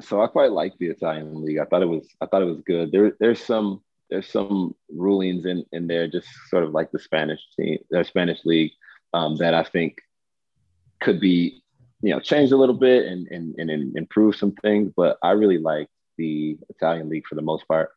so 0.02 0.22
I 0.22 0.28
quite 0.28 0.52
like 0.52 0.78
the 0.78 0.88
Italian 0.88 1.44
league. 1.44 1.60
I 1.60 1.66
thought 1.66 1.82
it 1.82 1.88
was 1.88 2.08
I 2.20 2.26
thought 2.26 2.42
it 2.42 2.46
was 2.46 2.62
good. 2.62 2.92
There 2.92 3.16
there's 3.20 3.44
some 3.44 3.82
there's 4.10 4.28
some 4.28 4.76
rulings 4.90 5.46
in 5.46 5.66
in 5.72 5.88
there, 5.88 6.08
just 6.08 6.28
sort 6.50 6.64
of 6.64 6.72
like 6.72 6.92
the 6.92 7.00
Spanish 7.00 7.42
team, 7.58 7.80
the 7.90 8.04
Spanish 8.04 8.44
league, 8.46 8.72
um, 9.14 9.38
that 9.38 9.54
I 9.54 9.64
think 9.64 10.02
could 11.00 11.20
be 11.20 11.62
you 12.02 12.14
know 12.14 12.20
changed 12.20 12.54
a 12.54 12.58
little 12.58 12.76
bit 12.76 13.06
and, 13.06 13.28
and 13.28 13.56
and 13.58 13.96
improve 13.96 14.36
some 14.36 14.52
things. 14.54 14.92
But 14.96 15.18
I 15.24 15.32
really 15.32 15.58
like 15.58 15.88
the 16.18 16.58
Italian 16.70 17.10
league 17.10 17.28
for 17.28 17.36
the 17.36 17.42
most 17.42 17.68
part. 17.68 17.92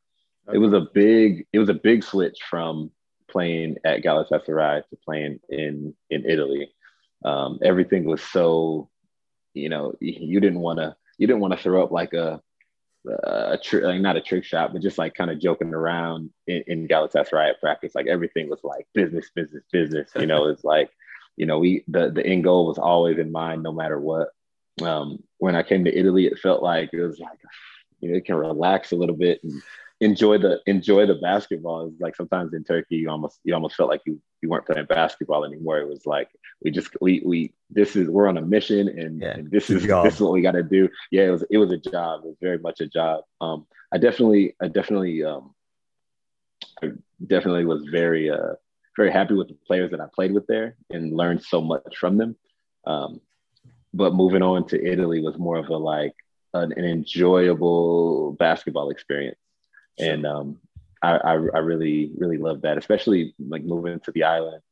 Okay. 0.48 0.56
It 0.56 0.60
was 0.60 0.72
a 0.72 0.86
big 0.92 1.46
it 1.52 1.58
was 1.58 1.68
a 1.68 1.74
big 1.74 2.04
switch 2.04 2.38
from 2.48 2.90
playing 3.30 3.76
at 3.84 4.02
Galatasaray 4.02 4.88
to 4.88 4.96
playing 5.04 5.40
in 5.48 5.94
in 6.10 6.24
Italy. 6.24 6.70
Um, 7.24 7.58
everything 7.62 8.04
was 8.04 8.22
so 8.22 8.90
you 9.54 9.68
know 9.68 9.94
you 10.00 10.40
didn't 10.40 10.60
want 10.60 10.78
to 10.78 10.96
you 11.18 11.26
didn't 11.26 11.40
want 11.40 11.54
to 11.54 11.62
throw 11.62 11.82
up 11.82 11.90
like 11.90 12.12
a 12.12 12.42
a 13.06 13.58
trick, 13.62 13.84
like 13.84 14.00
not 14.00 14.16
a 14.16 14.20
trick 14.20 14.44
shot, 14.44 14.72
but 14.72 14.82
just 14.82 14.98
like 14.98 15.14
kind 15.14 15.30
of 15.30 15.38
joking 15.38 15.74
around 15.74 16.30
in, 16.46 16.64
in 16.66 16.88
Galatasaray 16.88 17.50
at 17.50 17.60
practice. 17.60 17.94
Like 17.94 18.06
everything 18.06 18.48
was 18.48 18.60
like 18.64 18.86
business, 18.94 19.30
business, 19.34 19.62
business. 19.70 20.10
You 20.16 20.26
know, 20.26 20.48
it's 20.48 20.64
like, 20.64 20.90
you 21.36 21.44
know, 21.46 21.58
we 21.58 21.84
the 21.88 22.10
the 22.10 22.24
end 22.24 22.44
goal 22.44 22.66
was 22.66 22.78
always 22.78 23.18
in 23.18 23.30
mind, 23.30 23.62
no 23.62 23.72
matter 23.72 23.98
what. 23.98 24.28
Um, 24.82 25.22
when 25.38 25.54
I 25.54 25.62
came 25.62 25.84
to 25.84 25.96
Italy, 25.98 26.26
it 26.26 26.38
felt 26.38 26.62
like 26.62 26.90
it 26.92 27.02
was 27.02 27.18
like, 27.18 27.38
you 28.00 28.10
know, 28.10 28.16
it 28.16 28.24
can 28.24 28.36
relax 28.36 28.92
a 28.92 28.96
little 28.96 29.16
bit 29.16 29.40
and 29.44 29.62
enjoy 30.04 30.36
the 30.38 30.60
enjoy 30.66 31.06
the 31.06 31.14
basketball. 31.14 31.88
It's 31.88 32.00
like 32.00 32.14
sometimes 32.14 32.52
in 32.52 32.62
Turkey, 32.62 32.96
you 32.96 33.10
almost 33.10 33.40
you 33.42 33.54
almost 33.54 33.74
felt 33.74 33.88
like 33.88 34.02
you 34.04 34.20
you 34.42 34.48
weren't 34.50 34.66
playing 34.66 34.86
basketball 34.86 35.44
anymore. 35.44 35.78
It 35.78 35.88
was 35.88 36.04
like 36.04 36.28
we 36.62 36.70
just 36.70 36.90
we 37.00 37.22
we 37.24 37.52
this 37.70 37.96
is 37.96 38.08
we're 38.08 38.28
on 38.28 38.36
a 38.36 38.42
mission 38.42 38.88
and, 38.88 39.22
yeah, 39.22 39.30
and 39.30 39.50
this 39.50 39.70
is 39.70 39.86
this 39.86 40.14
is 40.14 40.20
what 40.20 40.32
we 40.32 40.42
got 40.42 40.52
to 40.52 40.62
do. 40.62 40.88
Yeah, 41.10 41.24
it 41.24 41.30
was 41.30 41.44
it 41.50 41.58
was 41.58 41.72
a 41.72 41.78
job. 41.78 42.20
It 42.20 42.28
was 42.28 42.36
very 42.40 42.58
much 42.58 42.80
a 42.80 42.86
job. 42.86 43.24
Um, 43.40 43.66
I 43.92 43.98
definitely 43.98 44.54
I 44.60 44.68
definitely 44.68 45.24
um, 45.24 45.54
I 46.82 46.90
definitely 47.26 47.64
was 47.64 47.84
very 47.84 48.30
uh 48.30 48.54
very 48.96 49.10
happy 49.10 49.34
with 49.34 49.48
the 49.48 49.58
players 49.66 49.90
that 49.90 50.00
I 50.00 50.06
played 50.14 50.32
with 50.32 50.46
there 50.46 50.76
and 50.90 51.16
learned 51.16 51.42
so 51.42 51.60
much 51.60 51.96
from 51.98 52.18
them. 52.18 52.36
Um, 52.86 53.20
but 53.94 54.14
moving 54.14 54.42
on 54.42 54.66
to 54.68 54.84
Italy 54.84 55.20
was 55.22 55.38
more 55.38 55.56
of 55.56 55.68
a 55.68 55.76
like 55.76 56.14
an, 56.52 56.72
an 56.76 56.84
enjoyable 56.84 58.32
basketball 58.38 58.90
experience 58.90 59.38
and 59.98 60.26
um, 60.26 60.58
I, 61.02 61.16
I, 61.16 61.32
I 61.32 61.58
really 61.58 62.10
really 62.16 62.38
love 62.38 62.62
that, 62.62 62.78
especially 62.78 63.34
like 63.38 63.64
moving 63.64 64.00
to 64.00 64.12
the 64.12 64.24
island. 64.24 64.62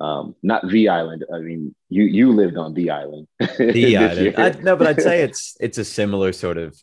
Um, 0.00 0.34
not 0.42 0.66
the 0.68 0.88
island. 0.88 1.24
I 1.32 1.38
mean, 1.38 1.74
you 1.88 2.04
you 2.04 2.32
lived 2.32 2.56
on 2.56 2.74
the 2.74 2.90
island. 2.90 3.28
The 3.58 3.96
island. 3.96 4.34
I, 4.38 4.50
no, 4.62 4.76
but 4.76 4.86
I'd 4.86 5.02
say 5.02 5.22
it's 5.22 5.56
it's 5.60 5.78
a 5.78 5.84
similar 5.84 6.32
sort 6.32 6.56
of 6.56 6.76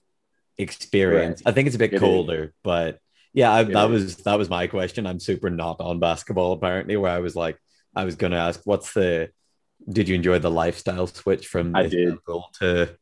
experience. 0.58 1.42
Right. 1.44 1.52
I 1.52 1.54
think 1.54 1.68
it's 1.68 1.76
a 1.76 1.80
bit 1.80 1.94
it 1.94 2.00
colder, 2.00 2.44
is. 2.46 2.52
but 2.64 3.00
yeah, 3.34 3.52
I, 3.52 3.64
that 3.64 3.90
was 3.90 4.18
that 4.18 4.38
was 4.38 4.50
my 4.50 4.68
question. 4.68 5.06
I'm 5.06 5.20
super 5.20 5.50
not 5.50 5.80
on 5.80 6.00
basketball 6.00 6.54
apparently. 6.54 6.98
Where 6.98 7.12
I 7.12 7.20
was 7.20 7.36
like, 7.36 7.58
I 7.96 8.06
was 8.06 8.16
going 8.16 8.32
to 8.32 8.38
ask, 8.38 8.62
what's 8.66 8.94
the? 8.94 9.32
Did 9.90 10.10
you 10.10 10.16
enjoy 10.16 10.40
the 10.40 10.52
lifestyle 10.52 11.08
switch 11.08 11.48
from 11.48 11.76
I 11.76 11.88
did. 11.88 12.18
to 12.60 12.96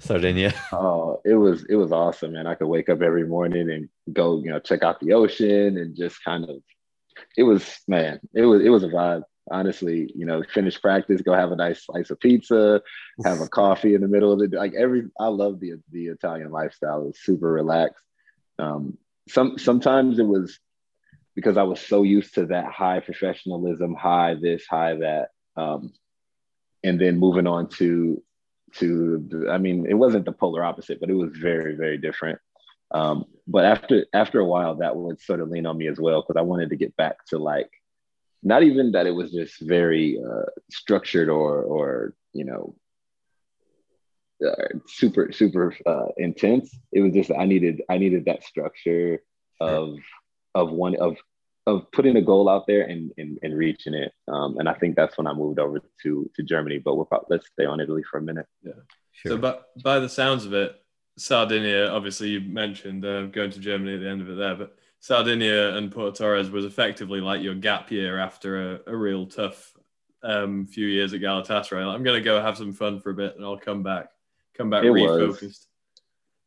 Sardinia? 0.00 0.52
Oh, 0.72 1.20
it 1.24 1.34
was 1.34 1.64
it 1.68 1.76
was 1.76 1.92
awesome, 1.92 2.32
man. 2.32 2.46
I 2.46 2.54
could 2.54 2.66
wake 2.68 2.88
up 2.88 3.02
every 3.02 3.26
morning 3.26 3.70
and 3.70 3.88
go, 4.12 4.40
you 4.40 4.50
know, 4.50 4.58
check 4.58 4.82
out 4.82 5.00
the 5.00 5.12
ocean 5.12 5.76
and 5.78 5.96
just 5.96 6.22
kind 6.24 6.44
of 6.48 6.56
it 7.36 7.42
was 7.42 7.78
man, 7.86 8.20
it 8.34 8.42
was 8.42 8.62
it 8.62 8.70
was 8.70 8.84
a 8.84 8.88
vibe. 8.88 9.22
Honestly, 9.50 10.10
you 10.14 10.24
know, 10.24 10.42
finish 10.54 10.80
practice, 10.80 11.20
go 11.20 11.34
have 11.34 11.50
a 11.50 11.56
nice 11.56 11.84
slice 11.84 12.10
of 12.10 12.20
pizza, 12.20 12.80
have 13.24 13.40
a 13.40 13.48
coffee 13.48 13.94
in 13.94 14.00
the 14.00 14.08
middle 14.08 14.32
of 14.32 14.38
the. 14.38 14.56
Like 14.56 14.72
every 14.74 15.04
I 15.18 15.26
love 15.26 15.60
the 15.60 15.74
the 15.90 16.06
Italian 16.06 16.50
lifestyle. 16.50 17.02
It 17.02 17.06
was 17.06 17.20
super 17.20 17.50
relaxed. 17.52 18.04
Um 18.58 18.98
some 19.28 19.58
sometimes 19.58 20.18
it 20.18 20.26
was 20.26 20.58
because 21.34 21.56
I 21.56 21.62
was 21.62 21.80
so 21.80 22.02
used 22.02 22.34
to 22.34 22.46
that 22.46 22.66
high 22.66 23.00
professionalism, 23.00 23.94
high 23.94 24.34
this, 24.40 24.66
high 24.66 24.96
that. 24.96 25.28
Um, 25.56 25.92
and 26.84 27.00
then 27.00 27.18
moving 27.18 27.46
on 27.46 27.68
to 27.78 28.22
to 28.78 29.46
I 29.50 29.58
mean, 29.58 29.86
it 29.88 29.94
wasn't 29.94 30.24
the 30.24 30.32
polar 30.32 30.64
opposite, 30.64 31.00
but 31.00 31.10
it 31.10 31.14
was 31.14 31.30
very, 31.36 31.74
very 31.76 31.98
different. 31.98 32.38
Um, 32.90 33.24
but 33.46 33.64
after 33.64 34.06
after 34.12 34.40
a 34.40 34.44
while, 34.44 34.76
that 34.76 34.96
would 34.96 35.20
sort 35.20 35.40
of 35.40 35.48
lean 35.48 35.66
on 35.66 35.78
me 35.78 35.88
as 35.88 35.98
well 35.98 36.22
because 36.22 36.38
I 36.38 36.42
wanted 36.42 36.70
to 36.70 36.76
get 36.76 36.96
back 36.96 37.24
to 37.26 37.38
like 37.38 37.70
not 38.42 38.62
even 38.62 38.92
that 38.92 39.06
it 39.06 39.12
was 39.12 39.32
just 39.32 39.60
very 39.60 40.20
uh, 40.22 40.50
structured 40.70 41.28
or 41.28 41.62
or 41.62 42.14
you 42.32 42.44
know 42.44 42.74
uh, 44.46 44.78
super 44.86 45.32
super 45.32 45.74
uh, 45.86 46.08
intense. 46.16 46.76
It 46.92 47.00
was 47.00 47.12
just 47.14 47.30
I 47.30 47.46
needed 47.46 47.82
I 47.88 47.98
needed 47.98 48.26
that 48.26 48.44
structure 48.44 49.22
of 49.60 49.96
of 50.54 50.70
one 50.70 50.96
of 50.96 51.16
of 51.66 51.90
putting 51.92 52.16
a 52.16 52.22
goal 52.22 52.48
out 52.48 52.66
there 52.66 52.82
and 52.82 53.12
and, 53.18 53.38
and 53.42 53.56
reaching 53.56 53.94
it. 53.94 54.12
Um, 54.28 54.58
and 54.58 54.68
I 54.68 54.74
think 54.74 54.96
that's 54.96 55.16
when 55.16 55.26
I 55.26 55.32
moved 55.32 55.58
over 55.58 55.80
to 56.02 56.30
to 56.34 56.42
Germany. 56.42 56.78
But 56.78 56.96
we'll 56.96 57.06
probably, 57.06 57.36
let's 57.36 57.48
stay 57.48 57.64
on 57.64 57.80
Italy 57.80 58.02
for 58.08 58.18
a 58.18 58.22
minute. 58.22 58.46
Yeah. 58.62 58.72
Sure. 59.12 59.32
So, 59.32 59.38
but 59.38 59.68
by 59.82 59.98
the 59.98 60.08
sounds 60.08 60.44
of 60.44 60.54
it, 60.54 60.82
Sardinia. 61.18 61.88
Obviously, 61.88 62.30
you 62.30 62.40
mentioned 62.40 63.04
uh, 63.04 63.26
going 63.26 63.50
to 63.50 63.60
Germany 63.60 63.94
at 63.94 64.00
the 64.00 64.08
end 64.08 64.22
of 64.22 64.30
it 64.30 64.36
there, 64.36 64.54
but 64.54 64.76
Sardinia 65.00 65.76
and 65.76 65.90
Port 65.90 66.14
Torres 66.14 66.50
was 66.50 66.64
effectively 66.64 67.20
like 67.20 67.42
your 67.42 67.54
gap 67.54 67.90
year 67.90 68.18
after 68.18 68.74
a, 68.74 68.80
a 68.86 68.96
real 68.96 69.26
tough 69.26 69.72
um, 70.22 70.66
few 70.66 70.86
years 70.86 71.12
at 71.12 71.20
Galatasaray. 71.20 71.86
Like, 71.86 71.96
I'm 71.96 72.04
going 72.04 72.20
to 72.20 72.24
go 72.24 72.40
have 72.40 72.56
some 72.56 72.72
fun 72.72 73.00
for 73.00 73.10
a 73.10 73.14
bit, 73.14 73.36
and 73.36 73.44
I'll 73.44 73.58
come 73.58 73.82
back. 73.82 74.08
Come 74.56 74.70
back 74.70 74.84
it 74.84 74.88
refocused. 74.88 75.42
Was, 75.42 75.66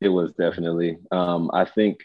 it 0.02 0.10
was 0.10 0.34
definitely. 0.34 0.98
Um, 1.12 1.52
I 1.54 1.66
think 1.66 2.00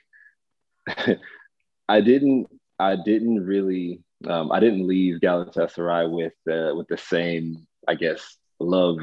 I 1.88 2.00
didn't 2.00 2.48
I 2.80 2.96
didn't 2.96 3.44
really 3.44 4.02
um, 4.28 4.52
I 4.52 4.60
didn't 4.60 4.86
leave 4.86 5.20
Galatasaray 5.20 6.10
with 6.10 6.34
uh, 6.50 6.74
with 6.74 6.88
the 6.88 6.98
same 6.98 7.66
I 7.86 7.94
guess 7.94 8.36
love 8.58 8.98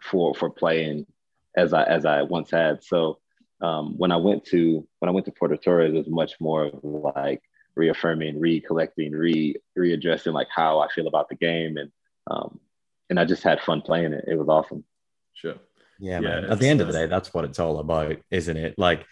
for 0.00 0.34
for 0.34 0.50
playing 0.50 1.06
as 1.56 1.72
I 1.72 1.84
as 1.84 2.04
I 2.04 2.22
once 2.22 2.50
had. 2.50 2.82
So 2.82 3.18
um, 3.60 3.96
when 3.98 4.12
I 4.12 4.16
went 4.16 4.44
to 4.46 4.86
when 4.98 5.08
I 5.08 5.12
went 5.12 5.26
to 5.26 5.32
Porto 5.32 5.56
Torres, 5.56 5.94
it 5.94 5.96
was 5.96 6.08
much 6.08 6.34
more 6.40 6.70
like 6.82 7.42
reaffirming, 7.74 8.40
recollecting, 8.40 9.12
re 9.12 9.54
readdressing 9.78 10.32
like 10.32 10.48
how 10.54 10.80
I 10.80 10.88
feel 10.88 11.06
about 11.06 11.28
the 11.28 11.36
game, 11.36 11.76
and 11.76 11.90
um, 12.30 12.60
and 13.08 13.18
I 13.18 13.24
just 13.24 13.42
had 13.42 13.60
fun 13.60 13.82
playing 13.82 14.12
it. 14.12 14.24
It 14.26 14.38
was 14.38 14.48
awesome. 14.48 14.84
Sure. 15.34 15.56
Yeah, 15.98 16.20
yeah 16.20 16.20
man. 16.20 16.44
At 16.46 16.58
the 16.58 16.68
end 16.68 16.80
of 16.80 16.86
the 16.86 16.92
day, 16.92 17.06
that's 17.06 17.34
what 17.34 17.44
it's 17.44 17.58
all 17.58 17.78
about, 17.78 18.16
isn't 18.30 18.56
it? 18.56 18.78
Like, 18.78 19.04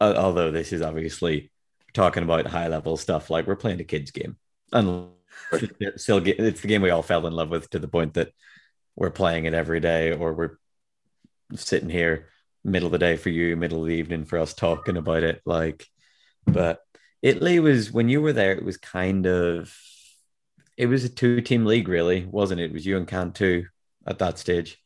uh, 0.00 0.14
although 0.16 0.50
this 0.50 0.72
is 0.72 0.82
obviously 0.82 1.50
talking 1.96 2.22
about 2.22 2.46
high 2.46 2.68
level 2.68 2.96
stuff 2.96 3.30
like 3.30 3.46
we're 3.46 3.56
playing 3.56 3.80
a 3.80 3.84
kids 3.84 4.12
game 4.12 4.36
and 4.72 5.08
It's 5.52 6.02
still, 6.02 6.22
it's 6.24 6.60
the 6.60 6.68
game 6.68 6.82
we 6.82 6.90
all 6.90 7.02
fell 7.02 7.26
in 7.26 7.32
love 7.32 7.50
with 7.50 7.70
to 7.70 7.78
the 7.78 7.88
point 7.88 8.14
that 8.14 8.32
we're 8.94 9.10
playing 9.10 9.44
it 9.44 9.54
every 9.54 9.80
day, 9.80 10.12
or 10.12 10.32
we're 10.32 10.58
sitting 11.54 11.90
here 11.90 12.28
middle 12.64 12.86
of 12.86 12.92
the 12.92 12.98
day 12.98 13.16
for 13.16 13.28
you, 13.28 13.56
middle 13.56 13.80
of 13.80 13.86
the 13.86 13.94
evening 13.94 14.24
for 14.24 14.38
us 14.38 14.54
talking 14.54 14.96
about 14.96 15.22
it. 15.22 15.40
Like, 15.44 15.86
but 16.46 16.80
Italy 17.22 17.60
was 17.60 17.92
when 17.92 18.08
you 18.08 18.20
were 18.20 18.32
there, 18.32 18.52
it 18.52 18.64
was 18.64 18.76
kind 18.76 19.26
of 19.26 19.76
it 20.76 20.86
was 20.86 21.04
a 21.04 21.08
two 21.08 21.40
team 21.40 21.64
league, 21.64 21.88
really, 21.88 22.24
wasn't 22.24 22.60
it? 22.60 22.70
It 22.70 22.72
was 22.72 22.86
you 22.86 22.96
and 22.96 23.06
Cantu 23.06 23.66
at 24.06 24.18
that 24.18 24.38
stage. 24.38 24.82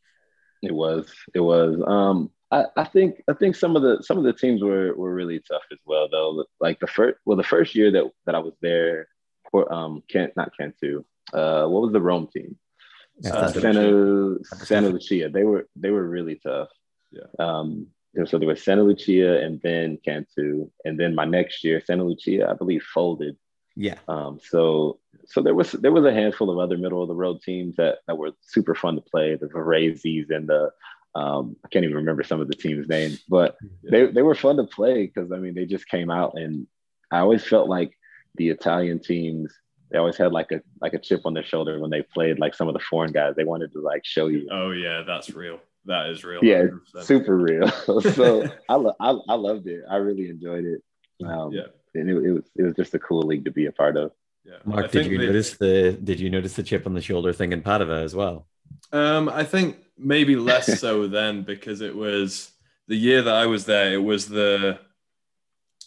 It 0.61 0.73
was. 0.73 1.11
It 1.33 1.39
was. 1.39 1.81
Um, 1.85 2.31
I, 2.51 2.65
I 2.75 2.83
think 2.83 3.23
I 3.29 3.33
think 3.33 3.55
some 3.55 3.75
of 3.75 3.81
the 3.81 4.03
some 4.03 4.17
of 4.17 4.23
the 4.23 4.33
teams 4.33 4.61
were 4.61 4.93
were 4.95 5.13
really 5.13 5.39
tough 5.39 5.63
as 5.71 5.79
well, 5.85 6.09
though. 6.09 6.45
Like 6.59 6.79
the 6.79 6.87
first 6.87 7.17
well, 7.25 7.37
the 7.37 7.43
first 7.43 7.75
year 7.75 7.91
that 7.91 8.11
that 8.25 8.35
I 8.35 8.39
was 8.39 8.53
there, 8.61 9.07
for 9.49 9.71
um, 9.71 10.03
Kent 10.09 10.33
not 10.35 10.55
Cantu. 10.57 11.03
Uh, 11.33 11.65
what 11.67 11.81
was 11.81 11.93
the 11.93 12.01
Rome 12.01 12.27
team? 12.27 12.57
Uh, 13.25 13.51
Santa 13.51 14.37
Santa 14.43 14.89
Lucia. 14.89 15.29
They 15.29 15.43
were 15.43 15.67
they 15.75 15.91
were 15.91 16.07
really 16.07 16.35
tough. 16.35 16.69
Yeah. 17.11 17.27
Um, 17.39 17.87
so 18.25 18.37
there 18.37 18.47
was 18.47 18.61
Santa 18.61 18.83
Lucia 18.83 19.41
and 19.41 19.61
then 19.61 19.97
Cantu, 20.03 20.69
and 20.83 20.99
then 20.99 21.15
my 21.15 21.23
next 21.23 21.63
year, 21.63 21.81
Santa 21.85 22.03
Lucia, 22.03 22.49
I 22.49 22.53
believe, 22.53 22.83
folded. 22.83 23.37
Yeah. 23.75 23.95
Um, 24.09 24.39
so 24.43 24.99
so 25.25 25.41
there 25.41 25.55
was 25.55 25.71
there 25.71 25.91
was 25.91 26.05
a 26.05 26.13
handful 26.13 26.49
of 26.49 26.57
other 26.57 26.77
middle 26.77 27.01
of 27.01 27.07
the 27.07 27.15
road 27.15 27.41
teams 27.41 27.75
that 27.77 27.99
that 28.07 28.17
were 28.17 28.31
super 28.41 28.75
fun 28.75 28.95
to 28.95 29.01
play, 29.01 29.35
the 29.35 29.47
Varezes 29.47 30.29
and 30.29 30.47
the 30.47 30.71
um, 31.13 31.55
I 31.65 31.67
can't 31.69 31.83
even 31.83 31.97
remember 31.97 32.23
some 32.23 32.39
of 32.39 32.47
the 32.47 32.55
teams' 32.55 32.87
names, 32.87 33.23
but 33.27 33.57
they 33.83 34.07
they 34.07 34.21
were 34.21 34.35
fun 34.35 34.57
to 34.57 34.63
play 34.63 35.07
because 35.07 35.31
I 35.31 35.37
mean 35.37 35.55
they 35.55 35.65
just 35.65 35.87
came 35.87 36.09
out 36.09 36.33
and 36.35 36.67
I 37.11 37.19
always 37.19 37.43
felt 37.43 37.67
like 37.67 37.97
the 38.35 38.49
Italian 38.49 38.99
teams 38.99 39.53
they 39.91 39.97
always 39.97 40.17
had 40.17 40.31
like 40.31 40.51
a 40.51 40.61
like 40.79 40.93
a 40.93 40.99
chip 40.99 41.21
on 41.25 41.33
their 41.33 41.43
shoulder 41.43 41.79
when 41.79 41.89
they 41.89 42.01
played 42.01 42.39
like 42.39 42.55
some 42.55 42.67
of 42.67 42.73
the 42.73 42.79
foreign 42.79 43.11
guys. 43.11 43.35
They 43.35 43.43
wanted 43.43 43.73
to 43.73 43.81
like 43.81 44.05
show 44.05 44.27
you. 44.27 44.47
Oh 44.51 44.71
yeah, 44.71 45.03
that's 45.05 45.29
real. 45.31 45.59
That 45.85 46.09
is 46.09 46.23
real. 46.23 46.43
Yeah, 46.43 46.65
100%. 46.95 47.03
super 47.03 47.37
real. 47.37 47.69
so 48.13 48.47
I, 48.69 48.75
lo- 48.75 48.95
I 48.99 49.09
I 49.29 49.33
loved 49.33 49.67
it. 49.67 49.83
I 49.89 49.97
really 49.97 50.29
enjoyed 50.29 50.65
it. 50.65 50.81
Um, 51.25 51.51
yeah, 51.51 51.63
and 51.93 52.09
it, 52.09 52.15
it 52.15 52.31
was 52.31 52.43
it 52.55 52.63
was 52.63 52.73
just 52.75 52.93
a 52.93 52.99
cool 52.99 53.23
league 53.23 53.45
to 53.45 53.51
be 53.51 53.65
a 53.65 53.71
part 53.71 53.97
of. 53.97 54.11
Yeah. 54.45 54.57
Mark, 54.63 54.91
did 54.91 55.05
you 55.05 55.17
they, 55.17 55.27
notice 55.27 55.57
the 55.57 55.91
did 56.01 56.19
you 56.19 56.29
notice 56.29 56.53
the 56.53 56.63
chip 56.63 56.87
on 56.87 56.93
the 56.93 57.01
shoulder 57.01 57.33
thing 57.33 57.51
in 57.51 57.61
Padova 57.61 58.03
as 58.03 58.15
well? 58.15 58.47
Um, 58.91 59.29
I 59.29 59.43
think 59.43 59.77
maybe 59.97 60.35
less 60.35 60.79
so 60.79 61.07
then 61.07 61.43
because 61.43 61.81
it 61.81 61.95
was 61.95 62.51
the 62.87 62.95
year 62.95 63.21
that 63.21 63.35
I 63.35 63.45
was 63.45 63.65
there. 63.65 63.93
It 63.93 64.03
was 64.03 64.27
the, 64.27 64.79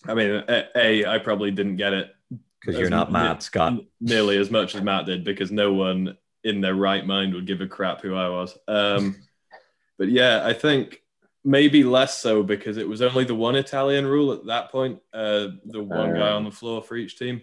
I 0.07 0.15
mean, 0.15 0.43
a, 0.49 0.65
a 0.77 1.07
I 1.07 1.19
probably 1.19 1.51
didn't 1.51 1.77
get 1.77 1.93
it 1.93 2.15
because 2.61 2.81
you're 2.81 2.91
not 2.91 3.13
Matt 3.13 3.43
Scott 3.43 3.85
nearly 4.01 4.39
as 4.39 4.51
much 4.51 4.75
as 4.75 4.83
Matt 4.83 5.07
did 5.07 5.25
because 5.25 5.51
no 5.51 5.73
one 5.73 6.17
in 6.45 6.61
their 6.61 6.75
right 6.75 7.07
mind 7.07 7.35
would 7.35 7.47
give 7.47 7.61
a 7.61 7.67
crap 7.67 8.01
who 8.01 8.15
I 8.15 8.29
was. 8.29 8.57
Um, 8.69 9.17
but 9.99 10.09
yeah, 10.09 10.43
I 10.45 10.53
think 10.53 11.03
maybe 11.45 11.85
less 11.85 12.19
so 12.19 12.43
because 12.43 12.77
it 12.77 12.89
was 12.89 13.03
only 13.03 13.25
the 13.25 13.35
one 13.35 13.55
Italian 13.55 14.07
rule 14.07 14.33
at 14.33 14.47
that 14.47 14.71
point, 14.71 15.01
uh, 15.13 15.49
the 15.67 15.83
one 15.83 16.17
uh, 16.17 16.19
guy 16.19 16.31
on 16.31 16.45
the 16.45 16.51
floor 16.51 16.83
for 16.83 16.97
each 16.97 17.19
team. 17.19 17.43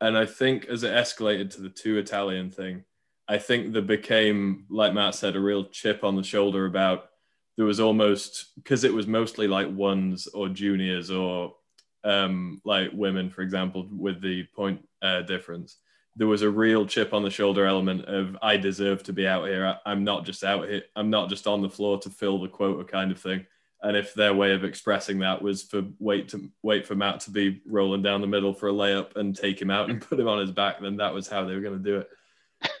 And 0.00 0.16
I 0.16 0.24
think 0.24 0.66
as 0.66 0.82
it 0.82 0.92
escalated 0.92 1.50
to 1.54 1.62
the 1.62 1.68
two 1.68 1.98
Italian 1.98 2.50
thing, 2.50 2.84
I 3.30 3.38
think 3.38 3.72
there 3.72 3.80
became, 3.80 4.64
like 4.68 4.92
Matt 4.92 5.14
said, 5.14 5.36
a 5.36 5.40
real 5.40 5.64
chip 5.66 6.02
on 6.02 6.16
the 6.16 6.22
shoulder 6.24 6.66
about 6.66 7.10
there 7.56 7.64
was 7.64 7.78
almost 7.78 8.46
because 8.56 8.82
it 8.82 8.92
was 8.92 9.06
mostly 9.06 9.46
like 9.46 9.70
ones 9.70 10.26
or 10.26 10.48
juniors 10.48 11.12
or 11.12 11.54
um, 12.02 12.60
like 12.64 12.90
women, 12.92 13.30
for 13.30 13.42
example, 13.42 13.86
with 13.92 14.20
the 14.20 14.42
point 14.56 14.84
uh, 15.00 15.22
difference. 15.22 15.76
There 16.16 16.26
was 16.26 16.42
a 16.42 16.50
real 16.50 16.86
chip 16.86 17.14
on 17.14 17.22
the 17.22 17.30
shoulder 17.30 17.66
element 17.66 18.06
of 18.06 18.36
I 18.42 18.56
deserve 18.56 19.04
to 19.04 19.12
be 19.12 19.28
out 19.28 19.46
here. 19.46 19.78
I, 19.86 19.92
am 19.92 20.02
not 20.02 20.24
just 20.24 20.42
out 20.42 20.68
here. 20.68 20.82
I'm 20.96 21.08
not 21.08 21.28
just 21.28 21.46
on 21.46 21.62
the 21.62 21.70
floor 21.70 22.00
to 22.00 22.10
fill 22.10 22.40
the 22.40 22.48
quota 22.48 22.82
kind 22.82 23.12
of 23.12 23.20
thing. 23.20 23.46
And 23.80 23.96
if 23.96 24.12
their 24.12 24.34
way 24.34 24.54
of 24.54 24.64
expressing 24.64 25.20
that 25.20 25.40
was 25.40 25.62
for 25.62 25.84
wait 26.00 26.30
to 26.30 26.50
wait 26.62 26.84
for 26.84 26.96
Matt 26.96 27.20
to 27.20 27.30
be 27.30 27.62
rolling 27.64 28.02
down 28.02 28.22
the 28.22 28.26
middle 28.26 28.52
for 28.52 28.70
a 28.70 28.72
layup 28.72 29.14
and 29.14 29.36
take 29.36 29.62
him 29.62 29.70
out 29.70 29.88
and 29.88 30.00
put 30.08 30.18
him 30.18 30.26
on 30.26 30.40
his 30.40 30.50
back, 30.50 30.80
then 30.80 30.96
that 30.96 31.14
was 31.14 31.28
how 31.28 31.44
they 31.44 31.54
were 31.54 31.60
going 31.60 31.78
to 31.78 31.90
do 31.90 31.98
it. 31.98 32.10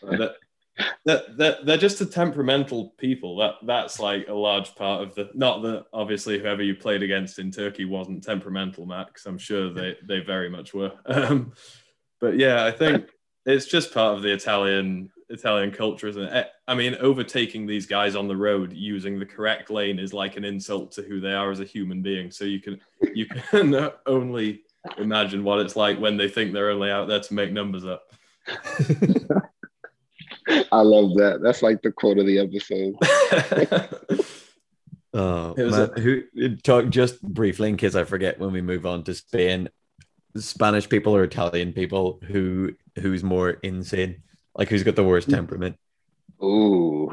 That, 0.02 0.34
that, 1.04 1.36
that 1.36 1.66
they're 1.66 1.76
just 1.76 2.00
a 2.00 2.06
temperamental 2.06 2.94
people. 2.98 3.36
That 3.36 3.54
that's 3.66 4.00
like 4.00 4.28
a 4.28 4.34
large 4.34 4.74
part 4.74 5.02
of 5.02 5.14
the. 5.14 5.30
Not 5.34 5.62
that 5.62 5.86
obviously 5.92 6.38
whoever 6.38 6.62
you 6.62 6.74
played 6.74 7.02
against 7.02 7.38
in 7.38 7.50
Turkey 7.50 7.84
wasn't 7.84 8.24
temperamental, 8.24 8.86
Max. 8.86 9.26
I'm 9.26 9.38
sure 9.38 9.72
they 9.72 9.96
they 10.06 10.20
very 10.20 10.48
much 10.48 10.74
were. 10.74 10.92
Um, 11.06 11.52
but 12.20 12.38
yeah, 12.38 12.66
I 12.66 12.70
think 12.70 13.08
it's 13.46 13.64
just 13.64 13.94
part 13.94 14.14
of 14.14 14.22
the 14.22 14.32
Italian 14.32 15.10
Italian 15.30 15.70
culture, 15.70 16.08
isn't 16.08 16.22
it? 16.22 16.48
I 16.66 16.74
mean, 16.74 16.96
overtaking 17.00 17.66
these 17.66 17.86
guys 17.86 18.16
on 18.16 18.28
the 18.28 18.36
road 18.36 18.72
using 18.72 19.18
the 19.18 19.26
correct 19.26 19.70
lane 19.70 19.98
is 19.98 20.12
like 20.12 20.36
an 20.36 20.44
insult 20.44 20.92
to 20.92 21.02
who 21.02 21.20
they 21.20 21.32
are 21.32 21.50
as 21.50 21.60
a 21.60 21.64
human 21.64 22.02
being. 22.02 22.30
So 22.30 22.44
you 22.44 22.60
can 22.60 22.80
you 23.14 23.26
can 23.26 23.90
only 24.06 24.62
imagine 24.98 25.44
what 25.44 25.60
it's 25.60 25.76
like 25.76 25.98
when 25.98 26.16
they 26.16 26.28
think 26.28 26.52
they're 26.52 26.70
only 26.70 26.90
out 26.90 27.08
there 27.08 27.20
to 27.20 27.34
make 27.34 27.52
numbers 27.52 27.84
up. 27.84 28.12
I 30.72 30.80
love 30.80 31.14
that. 31.14 31.40
That's 31.42 31.62
like 31.62 31.82
the 31.82 31.92
quote 31.92 32.18
of 32.18 32.26
the 32.26 32.38
episode. 32.38 32.94
Uh, 35.12 35.54
oh, 35.58 35.70
man, 35.70 35.90
a- 35.96 36.00
who 36.00 36.56
talk 36.56 36.88
just 36.88 37.20
briefly 37.20 37.68
in 37.68 37.76
case 37.76 37.96
I 37.96 38.04
forget 38.04 38.38
when 38.38 38.52
we 38.52 38.60
move 38.60 38.86
on 38.86 39.02
to 39.04 39.14
Spain. 39.14 39.68
Spanish 40.36 40.88
people 40.88 41.16
or 41.16 41.24
Italian 41.24 41.72
people 41.72 42.20
who 42.28 42.74
who's 43.00 43.24
more 43.24 43.50
insane? 43.50 44.22
Like 44.54 44.68
who's 44.68 44.84
got 44.84 44.94
the 44.94 45.02
worst 45.02 45.28
temperament? 45.28 45.76
Ooh, 46.42 47.12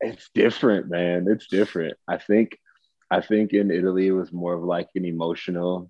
it's 0.00 0.28
different, 0.34 0.88
man. 0.88 1.26
It's 1.28 1.46
different. 1.46 1.96
I 2.08 2.18
think 2.18 2.58
I 3.10 3.20
think 3.20 3.52
in 3.52 3.70
Italy 3.70 4.08
it 4.08 4.12
was 4.12 4.32
more 4.32 4.54
of 4.54 4.64
like 4.64 4.88
an 4.96 5.04
emotional. 5.04 5.88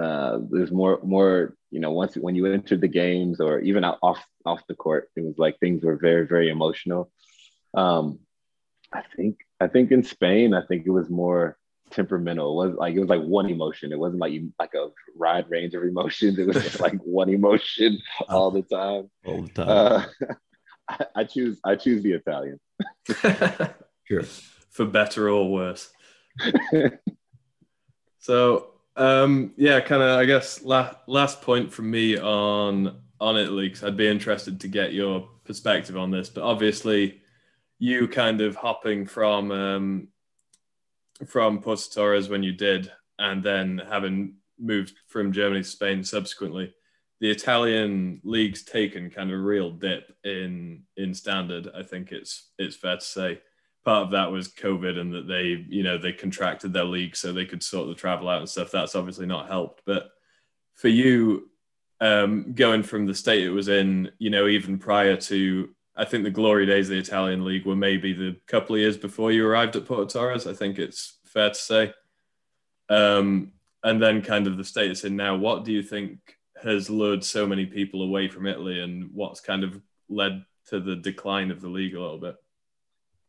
Uh, 0.00 0.38
there's 0.50 0.72
more 0.72 1.00
more 1.04 1.54
you 1.70 1.80
know 1.80 1.92
once 1.92 2.16
when 2.16 2.34
you 2.34 2.46
entered 2.46 2.80
the 2.80 2.88
games 2.88 3.40
or 3.40 3.60
even 3.60 3.84
off 3.84 4.24
off 4.44 4.66
the 4.68 4.74
court, 4.74 5.10
it 5.16 5.24
was 5.24 5.38
like 5.38 5.58
things 5.58 5.84
were 5.84 5.96
very 5.96 6.26
very 6.26 6.50
emotional. 6.50 7.10
Um, 7.74 8.18
I 8.92 9.02
think 9.16 9.38
I 9.60 9.68
think 9.68 9.90
in 9.90 10.02
Spain, 10.02 10.54
I 10.54 10.62
think 10.66 10.86
it 10.86 10.90
was 10.90 11.10
more 11.10 11.58
temperamental. 11.90 12.62
It 12.62 12.68
was 12.68 12.76
like 12.76 12.94
it 12.94 13.00
was 13.00 13.08
like 13.08 13.22
one 13.22 13.48
emotion. 13.48 13.92
It 13.92 13.98
wasn't 13.98 14.20
like 14.20 14.32
you 14.32 14.52
like 14.58 14.74
a 14.74 14.88
wide 15.14 15.48
range 15.48 15.74
of 15.74 15.84
emotions. 15.84 16.38
It 16.38 16.46
was 16.46 16.62
just 16.62 16.80
like 16.80 16.94
one 17.04 17.28
emotion 17.28 17.98
all 18.28 18.50
the 18.50 18.62
time. 18.62 19.10
All 19.24 19.42
the 19.42 19.48
time. 19.48 19.68
Uh, 19.68 20.04
I, 20.88 21.06
I, 21.16 21.24
choose 21.24 21.60
I 21.64 21.76
choose 21.76 22.02
the 22.02 22.12
Italian. 22.12 22.60
sure. 24.04 24.24
For 24.70 24.84
better 24.84 25.28
or 25.28 25.50
worse. 25.50 25.90
so 28.18 28.73
um, 28.96 29.52
yeah, 29.56 29.80
kind 29.80 30.02
of 30.02 30.18
I 30.18 30.24
guess 30.24 30.62
last 30.62 30.96
last 31.06 31.42
point 31.42 31.72
from 31.72 31.90
me 31.90 32.18
on 32.18 33.00
on 33.20 33.36
Italy 33.36 33.68
because 33.68 33.84
I'd 33.84 33.96
be 33.96 34.08
interested 34.08 34.60
to 34.60 34.68
get 34.68 34.92
your 34.92 35.28
perspective 35.44 35.96
on 35.96 36.10
this. 36.10 36.28
But 36.28 36.44
obviously, 36.44 37.22
you 37.78 38.08
kind 38.08 38.40
of 38.40 38.56
hopping 38.56 39.06
from 39.06 39.50
um, 39.50 40.08
from 41.26 41.60
Porto 41.60 41.82
Torres 41.92 42.28
when 42.28 42.42
you 42.42 42.52
did, 42.52 42.90
and 43.18 43.42
then 43.42 43.82
having 43.88 44.34
moved 44.58 44.94
from 45.08 45.32
Germany 45.32 45.62
to 45.62 45.68
Spain 45.68 46.04
subsequently, 46.04 46.72
the 47.20 47.30
Italian 47.30 48.20
league's 48.24 48.62
taken 48.62 49.10
kind 49.10 49.30
of 49.30 49.38
a 49.38 49.42
real 49.42 49.70
dip 49.70 50.14
in 50.24 50.82
in 50.96 51.14
standard. 51.14 51.68
I 51.74 51.82
think 51.82 52.12
it's 52.12 52.50
it's 52.58 52.76
fair 52.76 52.96
to 52.96 53.04
say. 53.04 53.40
Part 53.84 54.04
of 54.04 54.10
that 54.12 54.32
was 54.32 54.48
COVID 54.48 54.98
and 54.98 55.12
that 55.12 55.28
they, 55.28 55.64
you 55.68 55.82
know, 55.82 55.98
they 55.98 56.12
contracted 56.12 56.72
their 56.72 56.84
league 56.84 57.16
so 57.16 57.32
they 57.32 57.44
could 57.44 57.62
sort 57.62 57.88
the 57.88 57.94
travel 57.94 58.28
out 58.28 58.40
and 58.40 58.48
stuff. 58.48 58.70
That's 58.70 58.94
obviously 58.94 59.26
not 59.26 59.48
helped. 59.48 59.82
But 59.84 60.10
for 60.74 60.88
you, 60.88 61.50
um, 62.00 62.54
going 62.54 62.82
from 62.82 63.06
the 63.06 63.14
state 63.14 63.44
it 63.44 63.50
was 63.50 63.68
in, 63.68 64.10
you 64.18 64.30
know, 64.30 64.46
even 64.46 64.78
prior 64.78 65.16
to 65.16 65.68
I 65.96 66.04
think 66.04 66.24
the 66.24 66.30
glory 66.30 66.66
days 66.66 66.88
of 66.88 66.94
the 66.94 66.98
Italian 66.98 67.44
league 67.44 67.66
were 67.66 67.76
maybe 67.76 68.12
the 68.12 68.36
couple 68.46 68.74
of 68.74 68.80
years 68.80 68.96
before 68.96 69.30
you 69.30 69.46
arrived 69.46 69.76
at 69.76 69.86
Porto 69.86 70.06
Torres. 70.06 70.46
I 70.46 70.52
think 70.52 70.78
it's 70.78 71.18
fair 71.24 71.50
to 71.50 71.54
say. 71.54 71.94
Um, 72.88 73.52
and 73.84 74.02
then 74.02 74.22
kind 74.22 74.46
of 74.46 74.56
the 74.56 74.64
state 74.64 74.96
status 74.96 75.04
in 75.04 75.16
now. 75.16 75.36
What 75.36 75.64
do 75.64 75.72
you 75.72 75.82
think 75.82 76.18
has 76.62 76.90
lured 76.90 77.22
so 77.22 77.46
many 77.46 77.66
people 77.66 78.02
away 78.02 78.28
from 78.28 78.46
Italy, 78.46 78.80
and 78.80 79.10
what's 79.12 79.40
kind 79.40 79.62
of 79.62 79.80
led 80.08 80.44
to 80.68 80.80
the 80.80 80.96
decline 80.96 81.50
of 81.50 81.60
the 81.60 81.68
league 81.68 81.94
a 81.94 82.00
little 82.00 82.18
bit? 82.18 82.36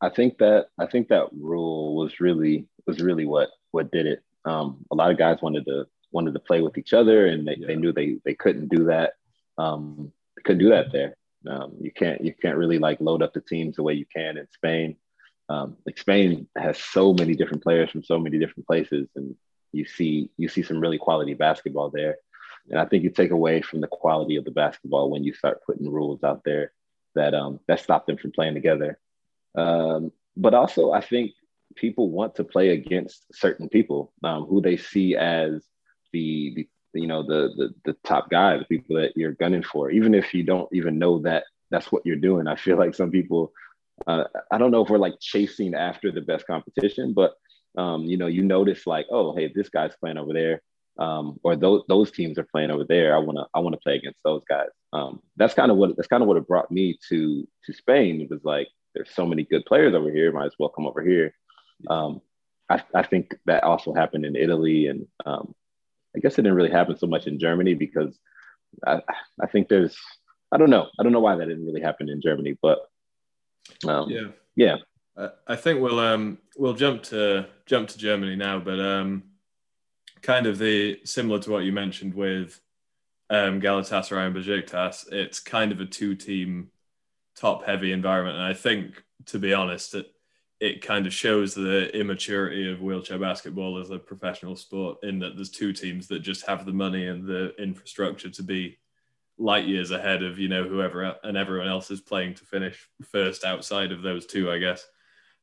I 0.02 0.10
think 0.10 0.38
that 0.40 0.68
I 0.78 0.86
think 0.86 1.08
that 1.08 1.28
rule 1.32 1.96
was 1.96 2.20
really 2.20 2.68
was 2.86 3.00
really 3.02 3.26
what 3.26 3.50
what 3.72 3.92
did 3.92 4.06
it. 4.06 4.24
Um, 4.46 4.86
a 4.92 4.96
lot 4.96 5.12
of 5.12 5.18
guys 5.18 5.42
wanted 5.42 5.66
to 5.66 5.88
wanted 6.12 6.34
to 6.34 6.40
play 6.40 6.62
with 6.62 6.78
each 6.78 6.94
other, 6.94 7.28
and 7.28 7.48
they, 7.48 7.58
yeah. 7.58 7.68
they 7.68 7.76
knew 7.76 7.92
they 7.92 8.18
they 8.26 8.34
couldn't 8.34 8.70
do 8.70 8.86
that. 8.86 9.14
Um, 9.58 10.12
couldn't 10.44 10.64
do 10.64 10.70
that 10.70 10.92
there. 10.92 11.18
Um, 11.48 11.74
you 11.80 11.92
can't 11.92 12.24
you 12.24 12.34
can't 12.34 12.58
really 12.58 12.80
like 12.80 13.00
load 13.02 13.22
up 13.22 13.34
the 13.34 13.42
teams 13.42 13.76
the 13.76 13.84
way 13.84 13.94
you 13.94 14.06
can 14.06 14.38
in 14.38 14.48
Spain. 14.52 14.98
Um, 15.50 15.78
like 15.86 15.98
Spain 15.98 16.48
has 16.58 16.78
so 16.78 17.14
many 17.14 17.36
different 17.36 17.64
players 17.64 17.92
from 17.92 18.04
so 18.04 18.18
many 18.18 18.40
different 18.40 18.66
places, 18.68 19.08
and 19.16 19.36
you 19.72 19.86
see 19.86 20.30
you 20.38 20.48
see 20.48 20.64
some 20.64 20.80
really 20.80 20.98
quality 20.98 21.34
basketball 21.34 21.90
there. 21.90 22.18
and 22.70 22.80
I 22.80 22.86
think 22.86 23.04
you 23.04 23.10
take 23.10 23.32
away 23.32 23.62
from 23.62 23.82
the 23.82 23.88
quality 23.88 24.38
of 24.38 24.46
the 24.46 24.52
basketball 24.52 25.10
when 25.12 25.24
you 25.24 25.34
start 25.34 25.64
putting 25.66 25.92
rules 25.92 26.24
out 26.24 26.44
there 26.44 26.72
that 27.16 27.34
um, 27.34 27.60
that 27.68 27.80
stop 27.80 28.06
them 28.06 28.18
from 28.18 28.32
playing 28.32 28.56
together. 28.56 29.00
Um, 29.58 30.12
but 30.38 30.54
also, 30.54 30.92
I 30.92 31.02
think 31.02 31.32
people 31.76 32.10
want 32.10 32.36
to 32.36 32.44
play 32.44 32.70
against 32.70 33.26
certain 33.34 33.70
people 33.70 34.14
um, 34.24 34.46
who 34.46 34.62
they 34.62 34.78
see 34.78 35.16
as 35.16 35.66
the, 36.14 36.54
the 36.56 36.68
you 37.00 37.08
know 37.08 37.24
the, 37.24 37.50
the 37.58 37.74
the 37.86 37.98
top 38.06 38.30
guy, 38.30 38.58
the 38.58 38.66
people 38.66 38.96
that 38.98 39.14
you're 39.16 39.34
gunning 39.34 39.64
for, 39.64 39.92
even 39.92 40.14
if 40.14 40.34
you 40.34 40.44
don't 40.44 40.70
even 40.74 40.98
know 40.98 41.20
that 41.20 41.44
that's 41.72 41.92
what 41.92 42.06
you're 42.06 42.16
doing. 42.16 42.48
I 42.48 42.56
feel 42.56 42.78
like 42.78 42.96
some 42.96 43.12
people, 43.12 43.52
uh, 44.08 44.26
I 44.52 44.58
don't 44.58 44.72
know 44.72 44.84
if 44.84 44.90
we're 44.90 44.98
like 44.98 45.20
chasing 45.20 45.74
after 45.74 46.12
the 46.12 46.22
best 46.22 46.48
competition, 46.48 47.14
but 47.14 47.34
um, 47.78 48.06
you 48.06 48.18
know, 48.18 48.28
you 48.28 48.44
notice 48.44 48.88
like, 48.88 49.08
oh, 49.12 49.36
hey, 49.36 49.52
this 49.54 49.70
guy's 49.70 49.96
playing 49.98 50.18
over 50.18 50.32
there, 50.34 50.62
um, 50.98 51.38
or 51.44 51.56
those 51.56 51.84
those 51.90 52.12
teams 52.12 52.38
are 52.38 52.48
playing 52.50 52.72
over 52.72 52.86
there. 52.86 53.16
I 53.16 53.20
wanna 53.20 53.46
I 53.54 53.60
wanna 53.60 53.78
play 53.78 53.96
against 53.96 54.20
those 54.24 54.44
guys. 54.48 54.70
Um, 54.94 55.22
that's 55.36 55.54
kind 55.54 55.72
of 55.72 55.78
what 55.78 55.96
that's 55.98 56.08
kind 56.08 56.24
of 56.24 56.28
what 56.28 56.38
it 56.38 56.48
brought 56.48 56.72
me 56.72 56.98
to 57.10 57.48
to 57.66 57.74
Spain. 57.74 58.22
It 58.22 58.30
was 58.30 58.44
like 58.46 58.68
there's 58.96 59.14
so 59.14 59.26
many 59.26 59.44
good 59.44 59.66
players 59.66 59.94
over 59.94 60.10
here. 60.10 60.32
Might 60.32 60.46
as 60.46 60.56
well 60.58 60.70
come 60.70 60.88
over 60.88 61.02
here. 61.02 61.36
Um, 61.88 62.22
I, 62.70 62.82
I 62.96 63.04
think 63.04 63.36
that 63.46 63.64
also 63.64 63.94
happened 63.94 64.26
in 64.26 64.36
Italy, 64.36 64.88
and 64.88 65.08
um, 65.26 65.54
I 66.16 66.20
guess 66.20 66.34
it 66.34 66.44
didn't 66.44 66.56
really 66.56 66.72
happen 66.72 66.98
so 66.98 67.06
much 67.06 67.28
in 67.28 67.40
Germany 67.40 67.76
because 67.76 68.18
I, 68.88 69.02
I 69.40 69.48
think 69.48 69.68
there's 69.68 69.96
I 70.52 70.58
don't 70.58 70.70
know 70.70 70.88
I 71.00 71.04
don't 71.04 71.12
know 71.12 71.20
why 71.20 71.36
that 71.36 71.46
didn't 71.46 71.66
really 71.66 71.82
happen 71.82 72.10
in 72.10 72.22
Germany, 72.22 72.58
but 72.62 72.80
um, 73.88 74.10
yeah, 74.10 74.28
yeah. 74.56 74.78
I 75.48 75.56
think 75.56 75.82
we'll 75.82 76.00
um 76.00 76.40
we'll 76.58 76.74
jump 76.74 77.04
to 77.04 77.48
jump 77.66 77.88
to 77.90 77.98
Germany 77.98 78.36
now, 78.36 78.60
but 78.60 78.80
um 78.80 79.24
kind 80.22 80.48
of 80.48 80.58
the 80.58 81.00
similar 81.06 81.40
to 81.40 81.52
what 81.52 81.64
you 81.64 81.72
mentioned 81.72 82.14
with 82.14 82.60
um, 83.30 83.62
Galatasaray 83.62 84.28
and 84.28 84.36
Besiktas, 84.36 85.12
it's 85.12 85.40
kind 85.40 85.72
of 85.72 85.80
a 85.80 85.86
two-team 85.86 86.70
top-heavy 87.36 87.92
environment, 87.92 88.38
and 88.38 88.46
I 88.46 88.54
think, 88.54 89.04
to 89.28 89.40
be 89.40 89.54
honest, 89.54 89.96
it 89.96 90.12
it 90.62 90.82
kind 90.82 91.06
of 91.06 91.14
shows 91.14 91.54
the 91.54 91.94
immaturity 91.98 92.72
of 92.72 92.82
wheelchair 92.82 93.20
basketball 93.20 93.78
as 93.78 93.90
a 93.90 94.00
professional 94.00 94.56
sport 94.56 94.98
in 95.04 95.20
that 95.20 95.36
there's 95.36 95.50
two 95.50 95.74
teams 95.74 96.08
that 96.08 96.20
just 96.20 96.46
have 96.46 96.66
the 96.66 96.72
money 96.72 97.08
and 97.08 97.26
the 97.28 97.54
infrastructure 97.62 98.30
to 98.30 98.42
be 98.42 98.78
light 99.38 99.66
years 99.66 99.92
ahead 99.92 100.24
of 100.24 100.40
you 100.40 100.48
know 100.48 100.64
whoever 100.64 101.14
and 101.24 101.36
everyone 101.38 101.68
else 101.68 101.92
is 101.92 102.00
playing 102.00 102.34
to 102.34 102.46
finish 102.46 102.90
first 103.04 103.44
outside 103.44 103.92
of 103.92 104.02
those 104.02 104.26
two, 104.26 104.50
I 104.50 104.60
guess. 104.60 104.88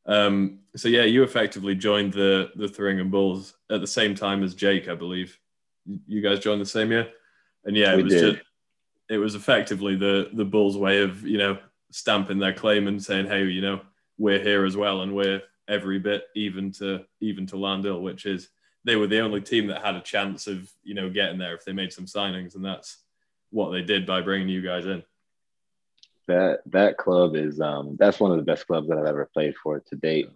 Um, 0.07 0.61
so 0.75 0.89
yeah, 0.89 1.05
you 1.05 1.23
effectively 1.23 1.75
joined 1.75 2.13
the 2.13 2.51
the 2.57 2.67
Thüringen 2.67 3.11
Bulls 3.11 3.55
at 3.71 3.81
the 3.81 3.87
same 3.87 4.15
time 4.15 4.43
as 4.43 4.55
Jake, 4.55 4.89
I 4.89 4.95
believe. 4.95 5.39
You 6.07 6.23
guys 6.23 6.39
joined 6.39 6.61
the 6.61 6.67
same 6.67 6.91
year, 6.91 7.09
and 7.65 7.77
yeah, 7.77 7.93
it 7.93 7.97
we 7.99 8.03
was 8.05 8.15
did. 8.15 8.35
just 8.35 8.47
it 9.11 9.19
was 9.19 9.35
effectively 9.35 9.95
the 9.95 10.31
the 10.33 10.45
Bulls' 10.45 10.79
way 10.79 11.03
of 11.03 11.27
you 11.27 11.39
know 11.39 11.59
stamping 11.93 12.39
their 12.39 12.53
claim 12.53 12.89
and 12.89 13.03
saying, 13.03 13.27
hey, 13.27 13.45
you 13.45 13.61
know, 13.61 13.81
we're 14.19 14.43
here 14.43 14.65
as 14.65 14.77
well, 14.77 15.03
and 15.03 15.15
we're 15.15 15.43
every 15.69 15.99
bit 15.99 16.25
even 16.35 16.73
to 16.73 17.05
even 17.21 17.47
to 17.47 17.57
Lahn-Dill, 17.57 18.03
which 18.03 18.27
is 18.27 18.49
they 18.85 18.97
were 18.97 19.07
the 19.07 19.21
only 19.21 19.41
team 19.41 19.69
that 19.69 19.85
had 19.85 19.95
a 19.95 20.01
chance 20.01 20.47
of 20.47 20.71
you 20.83 20.95
know 20.95 21.09
getting 21.09 21.39
there 21.39 21.55
if 21.55 21.65
they 21.65 21.73
made 21.73 21.93
some 21.93 22.07
signings, 22.07 22.55
and 22.55 22.65
that's 22.65 22.99
what 23.51 23.71
they 23.71 23.83
did 23.83 24.07
by 24.07 24.21
bringing 24.21 24.49
you 24.49 24.63
guys 24.63 24.87
in 24.87 25.03
that 26.29 26.61
that 26.67 26.97
club 26.97 27.35
is 27.35 27.61
um, 27.61 27.97
that's 27.99 28.21
one 28.21 28.31
of 28.31 28.37
the 28.37 28.45
best 28.45 28.67
clubs 28.67 28.89
that 28.89 28.99
I've 28.99 29.07
ever 29.07 29.29
played 29.33 29.55
for 29.57 29.81
to 29.81 29.97
date. 29.97 30.31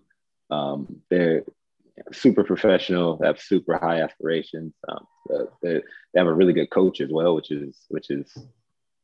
Um, 0.51 1.01
they're 1.11 1.45
super 2.13 2.45
professional, 2.45 3.21
have 3.23 3.41
super 3.41 3.79
high 3.79 4.01
aspirations. 4.01 4.75
Um, 4.89 5.07
they, 5.63 5.81
they 6.13 6.19
have 6.19 6.27
a 6.27 6.35
really 6.35 6.53
good 6.53 6.71
coach 6.71 7.01
as 7.01 7.11
well, 7.11 7.35
which 7.35 7.51
is 7.51 7.77
which 7.89 8.11
is 8.11 8.37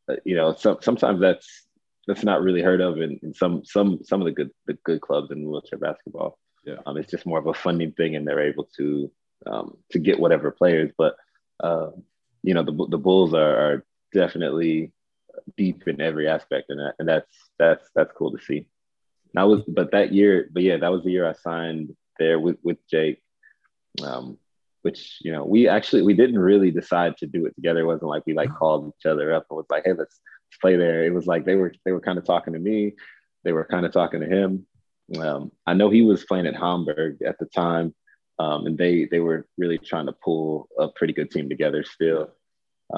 uh, 0.09 0.17
you 0.25 0.37
know 0.37 0.55
so, 0.55 0.79
sometimes 0.81 1.21
that's 1.21 1.67
that's 2.07 2.25
not 2.25 2.43
really 2.43 2.63
heard 2.63 2.81
of 2.81 3.01
in, 3.01 3.19
in, 3.23 3.35
some 3.35 3.65
some 3.65 4.01
some 4.03 4.21
of 4.21 4.27
the 4.27 4.33
good 4.33 4.51
the 4.67 4.75
good 4.85 5.01
clubs 5.01 5.31
in 5.31 5.49
wheelchair 5.49 5.79
basketball. 5.79 6.39
Yeah, 6.65 6.77
um, 6.87 6.97
it's 6.97 7.11
just 7.11 7.27
more 7.27 7.39
of 7.39 7.47
a 7.47 7.55
funding 7.55 7.93
thing, 7.93 8.17
and 8.17 8.27
they're 8.27 8.49
able 8.49 8.69
to 8.77 9.11
um, 9.47 9.77
to 9.91 9.99
get 9.99 10.19
whatever 10.19 10.51
players. 10.51 10.93
But 10.97 11.17
uh, 11.63 11.91
you 12.43 12.55
know 12.55 12.63
the 12.63 12.87
the 12.91 12.99
Bulls 12.99 13.35
are, 13.35 13.57
are 13.57 13.85
definitely 14.13 14.93
deep 15.57 15.87
in 15.87 16.01
every 16.01 16.29
aspect, 16.29 16.71
and 16.71 16.81
that, 16.81 16.95
and 16.99 17.09
that's 17.09 17.37
that's 17.59 17.89
that's 17.95 18.13
cool 18.17 18.33
to 18.37 18.45
see. 18.45 18.67
That 19.35 19.45
was, 19.45 19.63
but 19.67 19.93
that 19.93 20.13
year, 20.13 20.51
but 20.53 20.63
yeah, 20.63 20.77
that 20.77 20.93
was 20.93 21.05
the 21.05 21.11
year 21.11 21.29
I 21.29 21.33
signed 21.33 21.97
there 22.19 22.39
with 22.39 22.57
with 22.63 22.79
Jake. 22.91 23.23
Um, 24.03 24.39
which 24.83 25.19
you 25.21 25.33
know 25.33 25.45
we 25.45 25.69
actually 25.69 26.03
we 26.03 26.15
didn't 26.15 26.39
really 26.39 26.71
decide 26.71 27.17
to 27.19 27.27
do 27.27 27.47
it 27.47 27.55
together. 27.55 27.81
It 27.81 27.87
wasn't 27.87 28.11
like 28.11 28.25
we 28.27 28.35
like 28.35 28.55
called 28.55 28.93
each 28.99 29.07
other 29.07 29.33
up 29.33 29.47
and 29.49 29.57
was 29.57 29.67
like, 29.71 29.85
hey, 29.85 29.93
let's, 29.93 30.01
let's 30.01 30.32
play 30.61 30.77
there. 30.77 31.05
It 31.05 31.15
was 31.15 31.27
like 31.27 31.45
they 31.45 31.57
were 31.57 31.73
they 31.85 31.93
were 31.93 32.01
kind 32.01 32.19
of 32.19 32.25
talking 32.25 32.53
to 32.53 32.59
me, 32.59 32.95
they 33.45 33.53
were 33.53 33.65
kind 33.65 33.87
of 33.87 33.93
talking 33.93 34.21
to 34.21 34.27
him. 34.27 34.67
Um, 35.19 35.53
I 35.67 35.75
know 35.75 35.91
he 35.91 36.03
was 36.03 36.25
playing 36.25 36.47
at 36.47 36.57
Hamburg 36.57 37.23
at 37.23 37.39
the 37.39 37.47
time, 37.47 37.95
um, 38.39 38.67
and 38.67 38.79
they 38.79 39.07
they 39.07 39.21
were 39.21 39.47
really 39.59 39.79
trying 39.79 40.07
to 40.07 40.13
pull 40.13 40.69
a 40.79 40.89
pretty 40.89 41.13
good 41.13 41.31
team 41.31 41.49
together 41.49 41.85
still. 41.85 42.31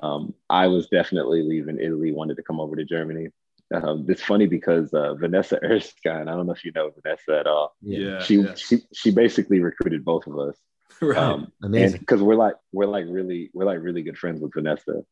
Um, 0.03 0.35
I 0.51 0.67
was 0.67 0.89
definitely 0.89 1.43
leaving 1.43 1.79
Italy, 1.81 2.13
wanted 2.13 2.37
to 2.37 2.43
come 2.43 2.61
over 2.61 2.77
to 2.77 2.85
Germany. 2.85 3.29
Um, 3.73 4.07
it's 4.09 4.23
funny 4.23 4.47
because 4.47 4.93
uh, 4.93 5.15
Vanessa 5.15 5.59
Erskine, 5.65 6.29
I 6.29 6.33
don't 6.33 6.47
know 6.47 6.53
if 6.53 6.65
you 6.65 6.73
know 6.73 6.91
Vanessa 6.91 7.39
at 7.39 7.47
all. 7.47 7.75
Yeah, 7.81 8.21
she 8.21 8.37
yeah. 8.37 8.55
she 8.55 8.79
she 8.93 9.11
basically 9.11 9.61
recruited 9.61 10.05
both 10.05 10.27
of 10.27 10.39
us. 10.39 10.57
Right, 11.01 11.17
um, 11.17 11.53
amazing. 11.63 12.01
Because 12.01 12.23
we're 12.23 12.37
like 12.37 12.55
we're 12.73 12.87
like 12.87 13.07
really 13.09 13.51
we're 13.53 13.65
like 13.65 13.81
really 13.81 14.03
good 14.03 14.19
friends 14.19 14.41
with 14.41 14.53
Vanessa. 14.55 15.03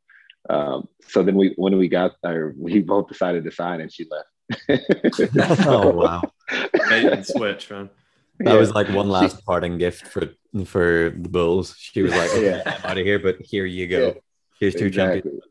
Um, 0.50 0.88
so 1.08 1.22
then 1.22 1.36
we 1.36 1.54
when 1.56 1.76
we 1.78 1.88
got 1.88 2.16
there, 2.22 2.54
we 2.58 2.80
both 2.80 3.08
decided 3.08 3.44
to 3.44 3.50
sign, 3.50 3.80
and 3.80 3.92
she 3.92 4.06
left. 4.10 5.66
oh 5.66 5.90
wow! 5.90 6.22
Bait 6.88 7.06
and 7.06 7.26
switch, 7.26 7.70
man. 7.70 7.90
That 8.40 8.54
yeah. 8.54 8.58
was 8.58 8.72
like 8.72 8.88
one 8.88 9.08
last 9.08 9.36
she, 9.36 9.42
parting 9.42 9.78
gift 9.78 10.08
for 10.08 10.28
for 10.66 11.14
the 11.16 11.28
Bulls. 11.28 11.76
She 11.78 12.02
was 12.02 12.12
like, 12.12 12.30
"Yeah, 12.36 12.62
I'm 12.66 12.90
out 12.90 12.98
of 12.98 13.04
here, 13.04 13.18
but 13.18 13.40
here 13.40 13.66
you 13.66 13.86
go." 13.86 14.06
Yeah. 14.08 14.12
Here's 14.58 14.74
two 14.74 14.86
exactly. 14.86 15.22
champions. 15.22 15.44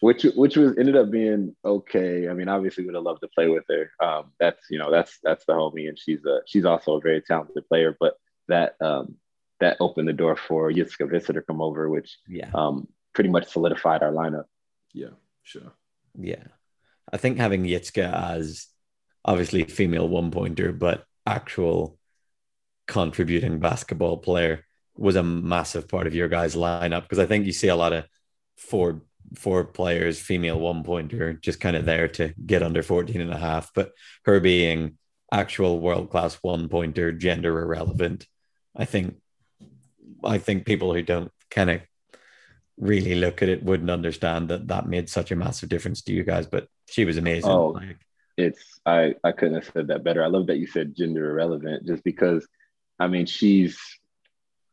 Which 0.00 0.24
which 0.36 0.56
was 0.56 0.76
ended 0.78 0.96
up 0.96 1.10
being 1.10 1.56
okay. 1.64 2.28
I 2.28 2.34
mean, 2.34 2.48
obviously 2.48 2.84
would 2.84 2.94
have 2.94 3.04
loved 3.04 3.22
to 3.22 3.28
play 3.28 3.48
with 3.48 3.64
her. 3.68 3.90
Um, 4.00 4.32
that's 4.38 4.66
you 4.70 4.78
know 4.78 4.90
that's 4.90 5.18
that's 5.22 5.44
the 5.46 5.54
homie, 5.54 5.88
and 5.88 5.98
she's 5.98 6.24
a 6.24 6.40
she's 6.46 6.64
also 6.64 6.94
a 6.94 7.00
very 7.00 7.22
talented 7.22 7.66
player. 7.68 7.96
But 7.98 8.14
that 8.48 8.76
um, 8.80 9.16
that 9.60 9.78
opened 9.80 10.08
the 10.08 10.12
door 10.12 10.36
for 10.36 10.70
Jitske 10.70 11.10
Visser 11.10 11.32
to 11.32 11.42
come 11.42 11.62
over, 11.62 11.88
which 11.88 12.18
yeah. 12.28 12.50
um, 12.54 12.88
pretty 13.16 13.30
much 13.30 13.50
solidified 13.50 14.02
our 14.02 14.12
lineup. 14.12 14.44
Yeah, 14.92 15.16
sure. 15.42 15.72
Yeah, 16.18 16.44
I 17.10 17.16
think 17.16 17.38
having 17.38 17.64
Jitske 17.64 18.04
as 18.04 18.66
obviously 19.24 19.64
female 19.64 20.06
one 20.06 20.30
pointer, 20.30 20.70
but 20.70 21.04
actual 21.24 21.98
contributing 22.86 23.58
basketball 23.58 24.18
player 24.18 24.66
was 24.98 25.16
a 25.16 25.22
massive 25.22 25.88
part 25.88 26.06
of 26.06 26.14
your 26.14 26.28
guys' 26.28 26.54
lineup 26.54 27.02
because 27.02 27.18
I 27.18 27.24
think 27.24 27.46
you 27.46 27.52
see 27.52 27.68
a 27.68 27.74
lot 27.74 27.94
of 27.94 28.04
four 28.58 29.00
four 29.34 29.64
players, 29.64 30.20
female 30.20 30.60
one 30.60 30.84
pointer, 30.84 31.32
just 31.32 31.58
kind 31.58 31.74
of 31.74 31.86
there 31.86 32.08
to 32.08 32.34
get 32.44 32.62
under 32.62 32.82
14 32.82 33.18
and 33.18 33.32
a 33.32 33.38
half. 33.38 33.72
But 33.74 33.92
her 34.26 34.40
being 34.40 34.98
actual 35.32 35.80
world 35.80 36.10
class 36.10 36.34
one 36.42 36.68
pointer, 36.68 37.12
gender 37.12 37.58
irrelevant, 37.60 38.26
I 38.76 38.84
think 38.84 39.16
I 40.22 40.36
think 40.36 40.66
people 40.66 40.92
who 40.92 41.02
don't 41.02 41.32
kind 41.50 41.70
of 41.70 41.80
really 42.78 43.14
look 43.14 43.42
at 43.42 43.48
it 43.48 43.62
wouldn't 43.62 43.90
understand 43.90 44.48
that 44.48 44.68
that 44.68 44.86
made 44.86 45.08
such 45.08 45.30
a 45.30 45.36
massive 45.36 45.68
difference 45.68 46.02
to 46.02 46.12
you 46.12 46.24
guys. 46.24 46.46
But 46.46 46.68
she 46.88 47.04
was 47.04 47.16
amazing. 47.16 47.50
Oh, 47.50 47.68
like, 47.68 47.98
it's 48.36 48.80
I 48.84 49.14
I 49.24 49.32
couldn't 49.32 49.54
have 49.54 49.72
said 49.72 49.88
that 49.88 50.04
better. 50.04 50.22
I 50.22 50.28
love 50.28 50.46
that 50.48 50.58
you 50.58 50.66
said 50.66 50.96
gender 50.96 51.30
irrelevant, 51.30 51.86
just 51.86 52.04
because 52.04 52.46
I 52.98 53.06
mean 53.08 53.26
she's 53.26 53.78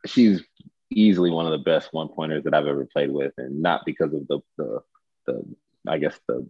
she's 0.06 0.44
easily 0.90 1.32
one 1.32 1.46
of 1.46 1.52
the 1.52 1.64
best 1.64 1.90
one 1.92 2.10
pointers 2.10 2.44
that 2.44 2.54
I've 2.54 2.68
ever 2.68 2.86
played 2.86 3.12
with, 3.12 3.34
and 3.38 3.62
not 3.62 3.82
because 3.86 4.14
of 4.14 4.28
the 4.28 4.40
the, 4.58 4.80
the 5.26 5.56
I 5.88 5.98
guess 5.98 6.20
the 6.28 6.48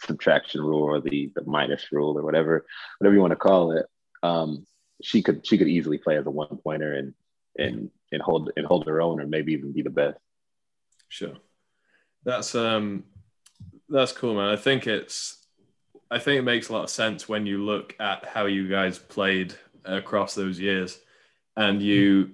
subtraction 0.00 0.60
rule 0.60 0.82
or 0.82 1.00
the 1.00 1.30
the 1.34 1.44
minus 1.44 1.86
rule 1.92 2.18
or 2.18 2.22
whatever 2.22 2.66
whatever 2.98 3.14
you 3.14 3.20
want 3.20 3.32
to 3.32 3.36
call 3.36 3.72
it. 3.72 3.86
Um, 4.22 4.66
she 5.02 5.22
could 5.22 5.46
she 5.46 5.58
could 5.58 5.68
easily 5.68 5.98
play 5.98 6.16
as 6.16 6.26
a 6.26 6.30
one 6.30 6.58
pointer 6.62 6.94
and 6.94 7.14
and 7.58 7.90
and 8.16 8.22
hold 8.22 8.50
and 8.56 8.66
hold 8.66 8.86
her 8.86 9.02
own 9.02 9.20
or 9.20 9.26
maybe 9.26 9.52
even 9.52 9.72
be 9.72 9.82
the 9.82 9.90
best. 9.90 10.18
Sure, 11.08 11.34
that's 12.24 12.54
um 12.54 13.04
that's 13.88 14.12
cool, 14.12 14.34
man. 14.34 14.48
I 14.48 14.56
think 14.56 14.86
it's 14.86 15.46
I 16.10 16.18
think 16.18 16.38
it 16.38 16.42
makes 16.42 16.68
a 16.68 16.72
lot 16.72 16.84
of 16.84 16.90
sense 16.90 17.28
when 17.28 17.46
you 17.46 17.62
look 17.64 17.94
at 18.00 18.24
how 18.24 18.46
you 18.46 18.68
guys 18.68 18.98
played 18.98 19.54
across 19.84 20.34
those 20.34 20.58
years, 20.58 20.98
and 21.56 21.82
you 21.82 22.30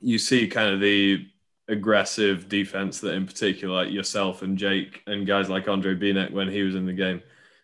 you 0.00 0.18
see 0.18 0.46
kind 0.46 0.74
of 0.74 0.80
the 0.80 1.26
aggressive 1.68 2.48
defense 2.48 3.00
that 3.00 3.14
in 3.14 3.24
particular 3.24 3.84
like 3.84 3.92
yourself 3.92 4.42
and 4.42 4.58
Jake 4.58 5.02
and 5.06 5.26
guys 5.26 5.48
like 5.48 5.68
Andre 5.68 5.94
Bienek 5.94 6.32
when 6.32 6.48
he 6.48 6.62
was 6.62 6.74
in 6.74 6.84
the 6.84 6.92
game, 6.92 7.22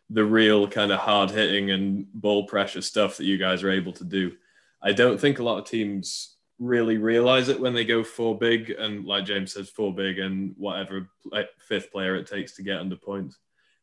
the 0.09 0.25
real 0.25 0.67
kind 0.67 0.91
of 0.91 1.01
hard 1.01 1.31
hitting 1.31 1.73
and 1.73 2.11
ball 2.15 2.47
pressure 2.47 2.81
stuff 2.81 3.19
that 3.19 3.27
you 3.27 3.37
guys 3.37 3.63
are 3.63 3.71
able 3.71 3.93
to 3.93 4.05
do. 4.05 4.33
I 4.81 4.93
don't 4.93 5.21
think 5.21 5.39
a 5.39 5.43
lot 5.43 5.59
of 5.59 5.67
teams 5.67 6.38
really 6.59 6.99
realize 6.99 7.49
it 7.49 7.61
when 7.61 7.75
they 7.75 7.85
go 7.85 8.03
four 8.03 8.37
big 8.37 8.71
and 8.71 9.05
like 9.05 9.25
James 9.25 9.53
says, 9.53 9.69
four 9.69 9.95
big 9.95 10.19
and 10.19 10.55
whatever 10.57 11.09
eh, 11.35 11.45
fifth 11.59 11.93
player 11.93 12.17
it 12.17 12.27
takes 12.27 12.53
to 12.57 12.63
get 12.63 12.81
under 12.81 12.97
points. 12.97 13.39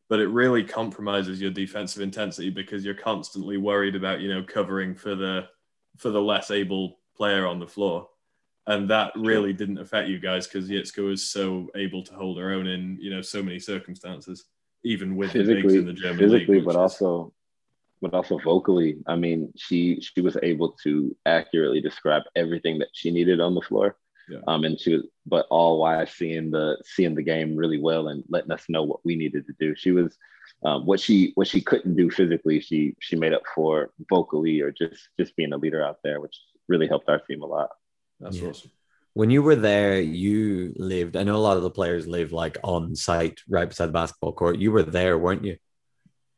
But 0.10 0.20
it 0.20 0.28
really 0.28 0.64
compromises 0.64 1.42
your 1.42 1.52
defensive 1.52 2.02
intensity 2.02 2.50
because 2.50 2.86
you're 2.86 2.94
constantly 2.94 3.58
worried 3.58 3.96
about, 3.96 4.22
you 4.22 4.30
know, 4.30 4.44
covering 4.44 4.94
for 4.94 5.16
the 5.16 5.48
for 5.98 6.10
the 6.10 6.22
less 6.22 6.52
able 6.52 7.00
player 7.16 7.48
on 7.48 7.60
the 7.60 7.68
floor. 7.68 8.08
And 8.68 8.90
that 8.90 9.12
really 9.16 9.54
didn't 9.54 9.78
affect 9.78 10.10
you 10.10 10.20
guys 10.20 10.48
because 10.48 10.70
Jitske 10.70 11.08
was 11.08 11.26
so 11.26 11.70
able 11.76 12.04
to 12.04 12.14
hold 12.14 12.40
her 12.40 12.52
own 12.52 12.68
in, 12.68 12.98
you 13.00 13.12
know, 13.12 13.22
so 13.22 13.42
many 13.42 13.60
circumstances, 13.60 14.46
even 14.84 15.16
with 15.16 15.32
physically, 15.32 15.56
the 15.56 15.62
bigs 15.62 15.74
in 15.76 15.86
the 15.86 15.94
German 15.94 16.18
physically, 16.18 16.56
league, 16.56 16.66
but 16.66 16.76
also 16.76 17.32
but 18.06 18.16
also 18.16 18.38
vocally. 18.38 18.97
I 19.08 19.16
mean, 19.16 19.51
she 19.56 19.99
she 19.99 20.22
was 20.22 20.38
able 20.43 20.78
to 20.84 21.16
accurately 21.26 21.82
describe 21.82 22.22
everything 22.36 22.78
that 22.78 22.89
she 22.93 23.10
needed 23.10 23.41
on 23.41 23.56
the 23.56 23.62
floor. 23.62 23.97
Yeah. 24.30 24.41
Um, 24.47 24.64
and 24.64 24.80
she 24.80 24.93
was, 24.93 25.06
but 25.26 25.47
all 25.49 25.80
while 25.80 26.06
seeing 26.06 26.51
the 26.51 26.78
seeing 26.86 27.16
the 27.16 27.24
game 27.24 27.56
really 27.56 27.80
well 27.80 28.10
and 28.10 28.24
letting 28.30 28.51
us 28.51 28.66
know 28.70 28.84
what 28.84 29.03
we 29.03 29.16
needed 29.16 29.47
to 29.47 29.53
do. 29.60 29.76
She 29.76 29.91
was 29.91 30.16
um, 30.64 30.86
what 30.86 30.99
she 30.99 31.32
what 31.34 31.47
she 31.47 31.62
couldn't 31.62 31.95
do 31.95 32.12
physically. 32.12 32.60
She 32.60 32.95
she 32.99 33.16
made 33.16 33.34
up 33.34 33.41
for 33.56 33.89
vocally 34.08 34.62
or 34.62 34.72
just 34.72 35.10
just 35.20 35.36
being 35.36 35.53
a 35.53 35.58
leader 35.58 35.84
out 35.84 35.97
there, 36.03 36.22
which 36.22 36.39
really 36.68 36.88
helped 36.88 37.10
our 37.10 37.20
team 37.20 37.41
a 37.41 37.47
lot. 37.47 37.70
That's 38.20 38.38
yeah. 38.38 38.49
awesome. 38.49 38.70
When 39.14 39.32
you 39.32 39.41
were 39.41 39.56
there, 39.56 39.99
you 39.99 40.74
lived. 40.78 41.18
I 41.18 41.24
know 41.24 41.38
a 41.38 41.47
lot 41.47 41.58
of 41.58 41.64
the 41.64 41.72
players 41.72 42.06
live 42.06 42.32
like 42.32 42.60
on 42.64 42.95
site, 42.95 43.39
right 43.49 43.68
beside 43.68 43.88
the 43.88 43.93
basketball 43.93 44.34
court. 44.34 44.60
You 44.60 44.72
were 44.72 44.84
there, 44.84 45.18
weren't 45.18 45.43
you? 45.43 45.58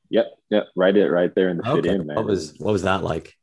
Yep, 0.10 0.26
yep, 0.50 0.68
right 0.76 0.96
it 0.96 1.10
right 1.10 1.34
there 1.36 1.50
in 1.50 1.58
the 1.58 1.70
okay. 1.70 1.82
fit 1.82 1.94
in, 1.94 2.08
man. 2.08 2.16
What 2.16 2.26
was 2.26 2.54
what 2.58 2.72
was 2.72 2.84
that 2.84 3.04
like? 3.04 3.36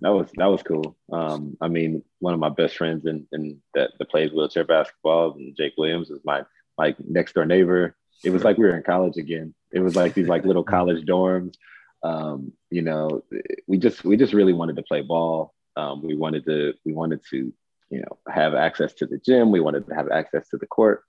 That 0.00 0.10
was 0.10 0.30
that 0.36 0.46
was 0.46 0.62
cool. 0.62 0.96
Um, 1.12 1.56
I 1.60 1.68
mean, 1.68 2.02
one 2.20 2.34
of 2.34 2.40
my 2.40 2.48
best 2.48 2.76
friends 2.76 3.06
in, 3.06 3.26
in 3.32 3.60
that, 3.74 3.90
that 3.98 4.10
plays 4.10 4.32
wheelchair 4.32 4.64
basketball, 4.64 5.32
and 5.32 5.56
Jake 5.56 5.74
Williams 5.76 6.10
is 6.10 6.20
my 6.24 6.42
like 6.78 6.96
next 7.00 7.34
door 7.34 7.44
neighbor. 7.44 7.96
It 8.24 8.30
was 8.30 8.44
like 8.44 8.58
we 8.58 8.64
were 8.64 8.76
in 8.76 8.82
college 8.82 9.16
again. 9.16 9.54
It 9.72 9.80
was 9.80 9.96
like 9.96 10.14
these 10.14 10.28
like 10.28 10.44
little 10.44 10.64
college 10.76 11.04
dorms. 11.06 11.54
Um, 12.02 12.52
you 12.70 12.82
know, 12.82 13.22
we 13.66 13.78
just 13.78 14.04
we 14.04 14.16
just 14.16 14.32
really 14.32 14.54
wanted 14.54 14.76
to 14.76 14.82
play 14.82 15.02
ball. 15.02 15.54
Um, 15.76 16.02
we 16.02 16.16
wanted 16.16 16.44
to 16.46 16.74
we 16.84 16.92
wanted 16.92 17.20
to 17.30 17.52
you 17.90 18.00
know 18.00 18.18
have 18.32 18.54
access 18.54 18.92
to 18.94 19.06
the 19.06 19.18
gym. 19.18 19.50
We 19.50 19.60
wanted 19.60 19.86
to 19.86 19.94
have 19.94 20.10
access 20.10 20.48
to 20.48 20.56
the 20.56 20.66
court, 20.66 21.02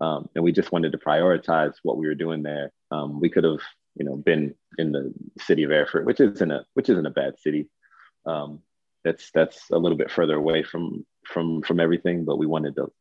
um, 0.00 0.28
and 0.34 0.44
we 0.44 0.52
just 0.52 0.72
wanted 0.72 0.92
to 0.92 0.98
prioritize 0.98 1.74
what 1.82 1.98
we 1.98 2.06
were 2.06 2.14
doing 2.14 2.42
there. 2.42 2.72
Um, 2.90 3.20
we 3.20 3.28
could 3.28 3.44
have 3.44 3.60
you 3.98 4.04
know 4.04 4.16
been 4.16 4.54
in 4.78 4.92
the 4.92 5.12
city 5.38 5.64
of 5.64 5.70
Erfurt, 5.70 6.06
which 6.06 6.20
isn't 6.20 6.50
a 6.50 6.64
which 6.74 6.88
isn't 6.88 7.06
a 7.06 7.10
bad 7.10 7.38
city. 7.38 7.68
Um, 8.26 8.60
that's 9.04 9.30
that's 9.32 9.70
a 9.70 9.78
little 9.78 9.98
bit 9.98 10.10
further 10.10 10.36
away 10.36 10.62
from 10.62 11.04
from 11.26 11.62
from 11.62 11.80
everything, 11.80 12.24
but 12.24 12.38
we 12.38 12.46
wanted 12.46 12.76
to 12.76 12.92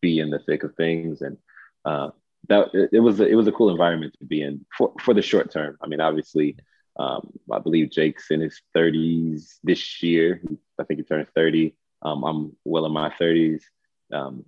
be 0.00 0.20
in 0.20 0.30
the 0.30 0.38
thick 0.38 0.62
of 0.62 0.74
things, 0.74 1.22
and 1.22 1.36
uh, 1.84 2.10
that 2.48 2.68
it, 2.74 2.90
it 2.92 3.00
was 3.00 3.20
a, 3.20 3.26
it 3.26 3.34
was 3.34 3.46
a 3.46 3.52
cool 3.52 3.70
environment 3.70 4.14
to 4.18 4.24
be 4.24 4.42
in 4.42 4.64
for 4.76 4.92
for 5.00 5.14
the 5.14 5.22
short 5.22 5.50
term. 5.52 5.76
I 5.82 5.86
mean, 5.86 6.00
obviously, 6.00 6.56
um, 6.98 7.30
I 7.50 7.58
believe 7.58 7.90
Jake's 7.90 8.30
in 8.30 8.40
his 8.40 8.60
30s 8.76 9.58
this 9.62 10.02
year. 10.02 10.42
I 10.78 10.84
think 10.84 10.98
he 10.98 11.04
turned 11.04 11.28
30. 11.34 11.74
Um, 12.02 12.24
I'm 12.24 12.56
well 12.64 12.86
in 12.86 12.92
my 12.92 13.10
30s. 13.10 13.62
Um, 14.12 14.44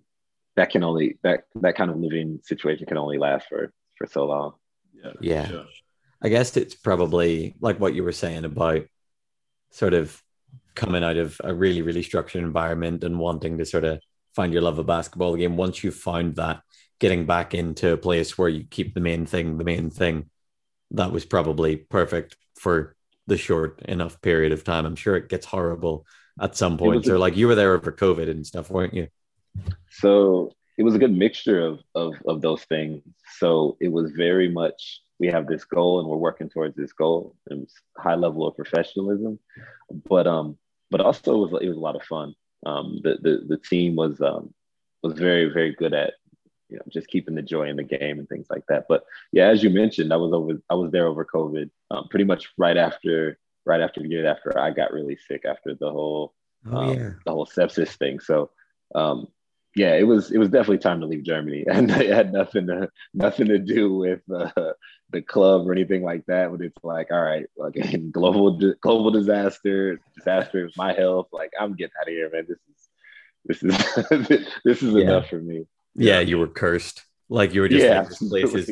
that 0.57 0.71
can 0.71 0.83
only 0.83 1.19
that 1.23 1.45
that 1.57 1.77
kind 1.77 1.91
of 1.91 1.99
living 1.99 2.41
situation 2.43 2.87
can 2.87 2.99
only 2.99 3.19
last 3.19 3.49
for 3.49 3.73
for 3.97 4.07
so 4.07 4.27
long. 4.27 4.55
Yeah. 4.93 5.13
Yeah. 5.21 5.49
Sure. 5.49 5.65
I 6.23 6.29
guess 6.29 6.57
it's 6.57 6.75
probably 6.75 7.55
like 7.61 7.81
what 7.81 7.95
you 7.95 8.05
were 8.05 8.12
saying 8.12 8.45
about 8.45 8.83
sort 9.71 9.95
of 9.95 10.23
coming 10.75 11.03
out 11.03 11.16
of 11.16 11.41
a 11.43 11.55
really, 11.55 11.83
really 11.83 12.03
structured 12.03 12.43
environment 12.43 13.05
and 13.05 13.18
wanting 13.18 13.59
to 13.59 13.64
sort 13.64 13.85
of 13.85 14.01
find 14.35 14.53
your 14.53 14.62
love 14.62 14.79
of 14.79 14.87
basketball 14.87 15.35
again. 15.35 15.57
Once 15.57 15.83
you've 15.83 15.95
found 15.95 16.37
that, 16.37 16.62
getting 16.99 17.25
back 17.25 17.55
into 17.55 17.93
a 17.93 17.97
place 17.97 18.37
where 18.37 18.49
you 18.49 18.64
keep 18.64 18.95
the 18.95 19.01
main 19.01 19.25
thing 19.25 19.57
the 19.57 19.64
main 19.64 19.91
thing, 19.91 20.29
that 20.91 21.12
was 21.12 21.25
probably 21.25 21.77
perfect 21.77 22.37
for 22.57 22.95
the 23.27 23.37
short 23.37 23.81
enough 23.83 24.21
period 24.21 24.53
of 24.53 24.64
time. 24.64 24.85
I'm 24.85 24.97
sure 24.97 25.16
it 25.16 25.29
gets 25.29 25.47
horrible 25.47 26.05
at 26.41 26.57
some 26.57 26.77
point. 26.77 27.05
So, 27.05 27.18
like 27.18 27.37
you 27.37 27.47
were 27.47 27.55
there 27.55 27.75
over 27.75 27.93
COVID 27.93 28.29
and 28.31 28.47
stuff, 28.47 28.71
weren't 28.71 28.95
you? 28.95 29.09
So 29.91 30.53
it 30.79 30.83
was 30.83 30.95
a 30.95 30.99
good 30.99 31.16
mixture 31.16 31.61
of 31.64 31.81
of 31.95 32.14
of 32.27 32.41
those 32.43 32.64
things. 32.64 33.03
So 33.39 33.77
it 33.81 33.89
was 33.89 34.12
very 34.12 34.49
much 34.49 35.01
we 35.21 35.29
have 35.29 35.47
this 35.47 35.64
goal 35.64 36.01
and 36.01 36.09
we're 36.09 36.16
working 36.16 36.49
towards 36.49 36.75
this 36.75 36.93
goal. 36.93 37.37
Was 37.49 37.73
high 37.97 38.14
level 38.14 38.49
of 38.49 38.57
professionalism, 38.57 39.39
but 40.09 40.27
um, 40.27 40.57
but 40.91 41.03
also 41.03 41.35
it 41.35 41.51
was 41.51 41.62
it 41.62 41.68
was 41.68 41.77
a 41.77 41.81
lot 41.81 41.95
of 41.95 42.03
fun. 42.03 42.35
Um, 42.66 43.01
the 43.05 43.18
the 43.21 43.45
the 43.47 43.59
team 43.59 43.95
was 43.95 44.21
um 44.21 44.53
was 45.03 45.18
very 45.18 45.53
very 45.53 45.75
good 45.75 45.93
at 45.93 46.14
you 46.71 46.77
know 46.77 46.83
just 46.89 47.09
keeping 47.09 47.35
the 47.35 47.43
joy 47.43 47.68
in 47.68 47.77
the 47.77 47.85
game 47.85 48.18
and 48.18 48.29
things 48.29 48.47
like 48.51 48.64
that. 48.68 48.87
But 48.89 49.05
yeah, 49.31 49.49
as 49.49 49.62
you 49.62 49.68
mentioned, 49.68 50.12
I 50.12 50.16
was 50.16 50.33
over 50.33 50.61
I 50.71 50.75
was 50.75 50.91
there 50.91 51.07
over 51.07 51.25
COVID, 51.25 51.71
um, 51.91 52.09
pretty 52.09 52.25
much 52.25 52.49
right 52.57 52.79
after 52.79 53.39
right 53.66 53.83
after 53.83 54.01
the 54.01 54.09
year 54.09 54.27
after 54.27 54.59
I 54.59 54.71
got 54.71 54.93
really 54.93 55.18
sick 55.29 55.45
after 55.45 55.75
the 55.75 55.91
whole 55.91 56.35
oh, 56.73 56.77
um, 56.77 56.99
yeah. 56.99 57.11
the 57.27 57.33
whole 57.33 57.47
sepsis 57.47 57.97
thing. 57.99 58.21
So 58.21 58.51
um, 58.95 59.29
yeah, 59.77 59.95
it 59.95 60.03
was 60.03 60.31
it 60.31 60.39
was 60.39 60.49
definitely 60.49 60.79
time 60.79 61.01
to 61.01 61.07
leave 61.07 61.23
Germany, 61.23 61.64
and 61.71 61.91
it 61.91 62.11
had 62.11 62.33
nothing 62.33 62.66
to 62.66 62.89
nothing 63.14 63.47
to 63.49 63.59
do 63.59 63.95
with 63.95 64.21
uh, 64.31 64.73
the 65.11 65.23
club 65.23 65.68
or 65.68 65.73
anything 65.73 66.03
like 66.03 66.27
that. 66.27 66.51
But 66.51 66.61
it's 66.61 66.85
like, 66.85 67.09
all 67.11 67.23
right, 67.23 67.47
again, 67.62 68.11
global 68.12 68.59
global 68.81 69.11
disaster, 69.11 70.01
disaster 70.16 70.66
of 70.66 70.77
my 70.77 70.93
health. 70.93 71.29
Like, 71.33 71.53
I'm 71.59 71.75
getting 71.75 71.95
out 72.01 72.09
of 72.09 72.14
here, 72.14 72.31
man. 72.33 72.47
This 72.49 72.59
is 72.59 72.89
this 73.45 73.62
is 73.62 74.47
this 74.64 74.83
is 74.83 74.95
yeah. 74.95 75.03
enough 75.03 75.29
for 75.29 75.41
me. 75.41 75.66
Yeah, 75.95 76.21
you 76.21 76.39
were 76.39 76.49
cursed. 76.49 77.05
Like 77.29 77.55
you 77.55 77.61
were 77.61 77.68
just 77.68 77.85
yeah, 77.85 78.01
like 78.01 78.11
places. 78.31 78.71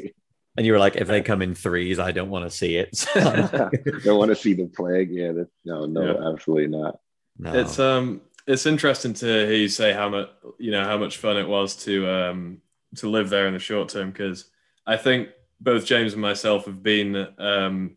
And 0.56 0.66
you 0.66 0.72
were 0.72 0.80
like, 0.80 0.96
if 0.96 1.06
they 1.06 1.22
come 1.22 1.40
in 1.40 1.54
threes, 1.54 2.00
I 2.00 2.10
don't 2.10 2.30
want 2.30 2.44
to 2.44 2.50
see 2.50 2.76
it. 2.76 3.06
don't 3.14 4.18
want 4.18 4.30
to 4.30 4.34
see 4.34 4.54
the 4.54 4.66
plague. 4.66 5.10
Yeah, 5.12 5.30
that, 5.30 5.48
no, 5.64 5.86
no, 5.86 6.02
yeah. 6.02 6.32
absolutely 6.32 6.66
not. 6.66 6.98
No. 7.38 7.52
It's 7.54 7.78
um 7.78 8.20
it's 8.48 8.64
interesting 8.64 9.12
to 9.12 9.26
hear 9.26 9.52
you 9.52 9.68
say 9.68 9.92
how 9.92 10.08
much 10.08 10.30
you 10.58 10.72
know 10.72 10.82
how 10.82 10.96
much 10.96 11.18
fun 11.18 11.36
it 11.36 11.46
was 11.46 11.76
to 11.76 12.10
um, 12.10 12.62
to 12.96 13.08
live 13.08 13.28
there 13.28 13.46
in 13.46 13.52
the 13.52 13.60
short 13.60 13.90
term 13.90 14.10
because 14.10 14.46
I 14.86 14.96
think 14.96 15.28
both 15.60 15.84
James 15.84 16.14
and 16.14 16.22
myself 16.22 16.64
have 16.64 16.82
been 16.82 17.28
um, 17.38 17.96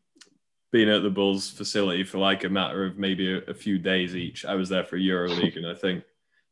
been 0.72 0.90
at 0.90 1.04
the 1.04 1.10
Bulls 1.10 1.50
facility 1.50 2.04
for 2.04 2.18
like 2.18 2.44
a 2.44 2.50
matter 2.50 2.86
of 2.86 2.98
maybe 2.98 3.34
a, 3.34 3.38
a 3.50 3.54
few 3.54 3.80
days 3.80 4.16
each. 4.16 4.44
I 4.46 4.56
was 4.56 4.68
there 4.68 4.84
for 4.84 4.98
EuroLeague, 4.98 5.56
and 5.56 5.66
I 5.66 5.74
think 5.74 6.04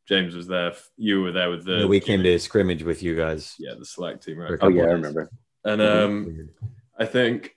James 0.08 0.34
was 0.34 0.46
there. 0.46 0.72
You 0.96 1.20
were 1.20 1.32
there 1.32 1.50
with 1.50 1.66
the. 1.66 1.80
Yeah, 1.80 1.86
we 1.86 2.00
came 2.00 2.22
to 2.22 2.38
scrimmage 2.38 2.82
with 2.82 3.02
you 3.02 3.14
guys. 3.14 3.54
Yeah, 3.58 3.74
the 3.78 3.84
select 3.84 4.24
team, 4.24 4.38
right? 4.38 4.58
Oh 4.62 4.68
yeah, 4.68 4.84
I 4.84 4.92
remember. 4.92 5.30
And 5.62 5.82
um, 5.82 6.48
I 6.98 7.04
think 7.04 7.54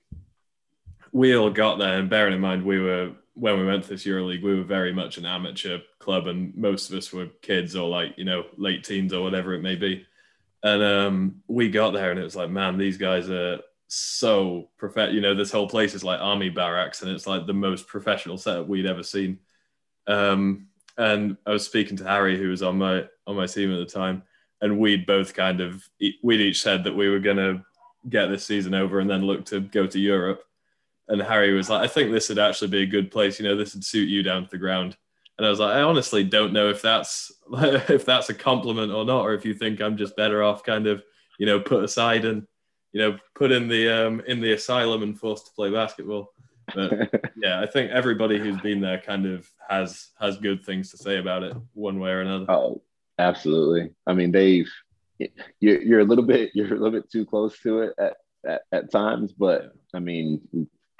we 1.14 1.38
all 1.38 1.52
got 1.52 1.80
there, 1.80 1.98
and 1.98 2.10
bearing 2.10 2.34
in 2.34 2.42
mind 2.42 2.66
we 2.66 2.82
were 2.82 3.14
when 3.36 3.60
we 3.60 3.66
went 3.66 3.84
to 3.84 3.90
this 3.90 4.06
EuroLeague, 4.06 4.44
we 4.44 4.56
were 4.56 4.64
very 4.64 4.94
much 4.94 5.18
an 5.18 5.26
amateur 5.26 5.80
club, 6.00 6.28
and 6.28 6.56
most 6.56 6.90
of 6.90 6.98
us 6.98 7.12
were 7.12 7.28
kids 7.42 7.76
or 7.76 7.90
like 7.90 8.14
you 8.18 8.26
know 8.26 8.46
late 8.58 8.84
teens 8.84 9.14
or 9.14 9.24
whatever 9.24 9.54
it 9.54 9.62
may 9.62 9.76
be. 9.76 10.06
And 10.62 10.82
um, 10.82 11.42
we 11.48 11.70
got 11.70 11.92
there, 11.92 12.12
and 12.12 12.20
it 12.20 12.24
was 12.24 12.36
like, 12.36 12.50
man, 12.50 12.78
these 12.78 12.98
guys 12.98 13.30
are 13.30 13.60
so 13.88 14.70
prof. 14.78 15.12
You 15.12 15.22
know, 15.22 15.34
this 15.34 15.52
whole 15.52 15.68
place 15.68 15.94
is 15.94 16.04
like 16.04 16.20
army 16.20 16.50
barracks, 16.50 17.02
and 17.02 17.12
it's 17.12 17.28
like 17.28 17.48
the 17.48 17.54
most 17.54 17.88
professional 17.88 18.38
setup 18.38 18.68
we'd 18.68 18.86
ever 18.86 19.04
seen. 19.04 19.40
Um, 20.08 20.68
and 20.98 21.38
I 21.46 21.52
was 21.52 21.66
speaking 21.66 21.98
to 21.98 22.04
Harry, 22.04 22.38
who 22.38 22.50
was 22.50 22.62
on 22.62 22.78
my 22.78 23.06
on 23.26 23.36
my 23.36 23.48
team 23.48 23.74
at 23.74 23.80
the 23.80 23.86
time, 23.86 24.24
and 24.62 24.80
we'd 24.80 25.08
both 25.08 25.34
kind 25.34 25.60
of 25.60 25.84
we'd 26.22 26.42
each 26.42 26.62
said 26.62 26.84
that 26.84 26.96
we 26.96 27.10
were 27.10 27.20
going 27.20 27.38
to 27.38 27.66
get 28.10 28.28
this 28.28 28.46
season 28.46 28.74
over 28.74 29.00
and 29.00 29.10
then 29.10 29.24
look 29.24 29.46
to 29.46 29.62
go 29.62 29.88
to 29.88 30.00
Europe 30.00 30.44
and 31.08 31.22
Harry 31.22 31.54
was 31.54 31.70
like, 31.70 31.82
I 31.82 31.88
think 31.88 32.12
this 32.12 32.30
would 32.30 32.40
actually 32.40 32.70
be 32.70 32.84
a 32.84 32.88
good 32.88 33.12
place. 33.12 33.40
You 33.40 33.48
know, 33.48 33.56
this 33.56 33.74
would 33.74 33.84
suit 33.84 34.10
you 34.10 34.24
down 34.24 34.44
to 34.44 34.50
the 34.50 34.58
ground. 34.58 34.98
And 35.38 35.48
I 35.48 35.50
was 35.50 35.60
like, 35.60 35.76
I 35.76 35.82
honestly 35.82 36.24
don't 36.24 36.54
know 36.54 36.70
if 36.70 36.82
that's 36.82 37.32
if 37.54 38.06
that's 38.06 38.30
a 38.30 38.34
compliment 38.34 38.92
or 38.92 39.06
not, 39.06 39.22
or 39.22 39.34
if 39.34 39.46
you 39.46 39.54
think 39.54 39.82
I'm 39.82 39.98
just 39.98 40.16
better 40.16 40.44
off 40.44 40.64
kind 40.64 40.88
of, 40.88 41.04
you 41.40 41.46
know, 41.46 41.60
put 41.60 41.84
aside 41.84 42.26
and, 42.26 42.46
you 42.92 43.02
know, 43.02 43.18
put 43.36 43.52
in 43.52 43.68
the 43.68 43.90
um, 43.90 44.22
in 44.28 44.40
the 44.40 44.54
asylum 44.54 45.04
and 45.04 45.20
forced 45.20 45.48
to 45.48 45.54
play 45.54 45.72
basketball. 45.72 46.34
But 46.74 47.12
yeah, 47.36 47.60
I 47.60 47.66
think 47.66 47.92
everybody 47.92 48.40
who's 48.40 48.62
been 48.62 48.80
there 48.80 49.02
kind 49.02 49.26
of 49.26 49.50
has 49.70 50.12
has 50.20 50.38
good 50.38 50.64
things 50.64 50.92
to 50.92 50.98
say 50.98 51.18
about 51.18 51.44
it, 51.44 51.56
one 51.74 52.00
way 52.00 52.12
or 52.12 52.22
another. 52.22 52.46
Oh, 52.50 52.82
absolutely. 53.20 53.92
I 54.06 54.14
mean, 54.14 54.32
they've 54.32 54.72
you're, 55.60 55.82
you're 55.82 56.00
a 56.00 56.06
little 56.06 56.26
bit 56.26 56.52
you're 56.54 56.68
a 56.68 56.80
little 56.80 56.92
bit 56.92 57.12
too 57.12 57.26
close 57.26 57.60
to 57.60 57.82
it 57.82 57.94
at 57.98 58.18
at, 58.48 58.62
at 58.72 58.92
times, 58.92 59.32
but 59.32 59.74
I 59.94 60.00
mean, 60.00 60.42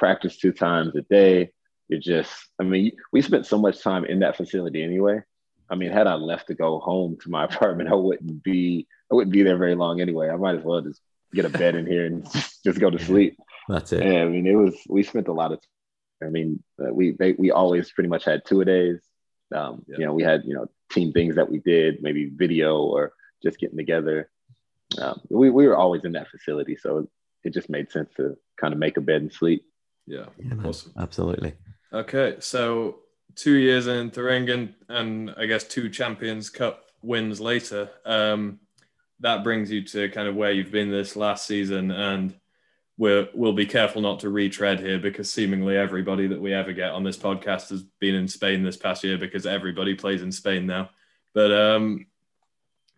practice 0.04 0.36
two 0.36 0.52
times 0.52 0.94
a 0.98 1.02
day. 1.04 1.50
You're 1.88 2.02
just, 2.02 2.34
I 2.60 2.64
mean, 2.64 2.92
we 3.14 3.22
spent 3.22 3.46
so 3.46 3.58
much 3.58 3.82
time 3.82 4.04
in 4.04 4.20
that 4.20 4.36
facility 4.36 4.84
anyway. 4.84 5.22
I 5.70 5.76
mean, 5.76 5.94
had 5.94 6.08
I 6.08 6.16
left 6.16 6.48
to 6.48 6.56
go 6.56 6.80
home 6.80 7.16
to 7.22 7.30
my 7.30 7.46
apartment, 7.50 7.90
I 7.90 7.96
wouldn't 7.96 8.44
be, 8.44 8.86
I 9.10 9.16
wouldn't 9.16 9.32
be 9.32 9.44
there 9.44 9.58
very 9.58 9.76
long 9.76 10.02
anyway. 10.02 10.28
I 10.30 10.36
might 10.36 10.56
as 10.56 10.64
well 10.66 10.82
just 10.82 11.00
get 11.34 11.46
a 11.46 11.50
bed 11.50 11.76
in 11.76 11.88
here 11.88 12.06
and 12.06 12.28
just 12.66 12.82
go 12.82 12.90
to 12.90 13.00
sleep. 13.00 13.38
That's 13.70 13.94
it. 13.94 14.02
And, 14.02 14.18
I 14.18 14.26
mean, 14.26 14.46
it 14.46 14.56
was, 14.56 14.76
we 14.90 15.04
spent 15.04 15.30
a 15.30 15.34
lot 15.34 15.54
of, 15.54 15.62
time. 15.62 16.28
I 16.28 16.30
mean, 16.30 16.62
uh, 16.82 16.94
we, 16.94 17.12
they, 17.18 17.32
we 17.32 17.52
always 17.52 17.90
pretty 17.90 18.10
much 18.10 18.26
had 18.26 18.44
two 18.46 18.60
a 18.60 18.66
days. 18.66 19.00
Um, 19.56 19.86
yeah. 19.88 20.00
You 20.00 20.06
know, 20.06 20.14
we 20.14 20.24
had 20.24 20.44
you 20.46 20.56
know 20.56 20.68
team 20.92 21.14
things 21.14 21.36
that 21.36 21.50
we 21.50 21.60
did, 21.60 22.02
maybe 22.02 22.30
video 22.34 22.78
or 22.80 23.14
just 23.42 23.60
getting 23.60 23.78
together. 23.78 24.30
Um, 24.98 25.22
we 25.30 25.50
we 25.50 25.68
were 25.68 25.78
always 25.78 26.04
in 26.06 26.14
that 26.14 26.30
facility, 26.30 26.76
so 26.76 27.08
it 27.44 27.54
just 27.54 27.70
made 27.70 27.92
sense 27.92 28.10
to 28.18 28.38
kind 28.60 28.74
of 28.74 28.80
make 28.80 28.98
a 28.98 29.02
bed 29.02 29.22
and 29.22 29.32
sleep. 29.34 29.66
Yeah, 30.06 30.26
yeah 30.38 30.56
awesome. 30.64 30.94
Absolutely. 30.98 31.54
Okay, 31.92 32.38
so 32.40 33.00
two 33.36 33.56
years 33.56 33.88
in 33.88 34.12
Thuringen 34.12 34.74
and 34.90 35.34
I 35.38 35.46
guess 35.46 35.64
two 35.64 35.90
Champions 35.90 36.50
Cup 36.50 36.86
wins 37.02 37.40
later, 37.40 37.90
um, 38.06 38.60
that 39.20 39.44
brings 39.44 39.72
you 39.72 39.84
to 39.84 40.10
kind 40.10 40.28
of 40.28 40.36
where 40.36 40.52
you've 40.52 40.72
been 40.72 40.92
this 40.92 41.16
last 41.16 41.46
season. 41.46 41.92
And 41.92 42.34
we're, 42.98 43.30
we'll 43.34 43.54
be 43.54 43.66
careful 43.66 44.02
not 44.02 44.20
to 44.20 44.30
retread 44.30 44.80
here 44.80 45.00
because 45.00 45.32
seemingly 45.32 45.78
everybody 45.78 46.28
that 46.28 46.42
we 46.42 46.54
ever 46.54 46.74
get 46.74 46.92
on 46.92 47.04
this 47.04 47.18
podcast 47.18 47.70
has 47.70 47.84
been 48.00 48.16
in 48.16 48.28
Spain 48.28 48.64
this 48.64 48.78
past 48.78 49.04
year 49.04 49.18
because 49.18 49.46
everybody 49.46 49.96
plays 49.96 50.22
in 50.22 50.32
Spain 50.32 50.66
now. 50.66 50.90
But 51.34 51.52
um, 51.52 52.06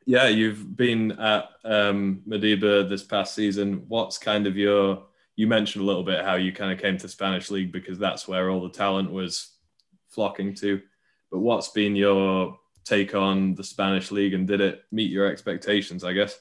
yeah, 0.06 0.28
you've 0.28 0.76
been 0.76 1.14
at 1.14 1.50
um, 1.64 2.22
Mideba 2.28 2.88
this 2.88 3.04
past 3.04 3.34
season. 3.34 3.86
What's 3.88 4.18
kind 4.18 4.48
of 4.48 4.58
your 4.58 5.06
you 5.36 5.48
mentioned 5.48 5.84
a 5.84 5.88
little 5.88 6.04
bit 6.04 6.24
how 6.24 6.36
you 6.36 6.54
kind 6.54 6.72
of 6.72 6.80
came 6.80 6.98
to 6.98 7.10
Spanish 7.10 7.52
league 7.52 7.72
because 7.72 8.00
that's 8.00 8.28
where 8.28 8.50
all 8.50 8.62
the 8.62 8.70
talent 8.70 9.12
was 9.12 9.52
flocking 10.10 10.54
to. 10.56 10.82
But 11.32 11.40
what's 11.40 11.70
been 11.70 11.96
your 11.96 12.58
take 12.86 13.16
on 13.16 13.56
the 13.56 13.64
Spanish 13.64 14.12
league 14.12 14.34
and 14.34 14.48
did 14.48 14.62
it 14.62 14.84
meet 14.92 15.12
your 15.12 15.28
expectations, 15.28 16.04
I 16.04 16.14
guess? 16.14 16.40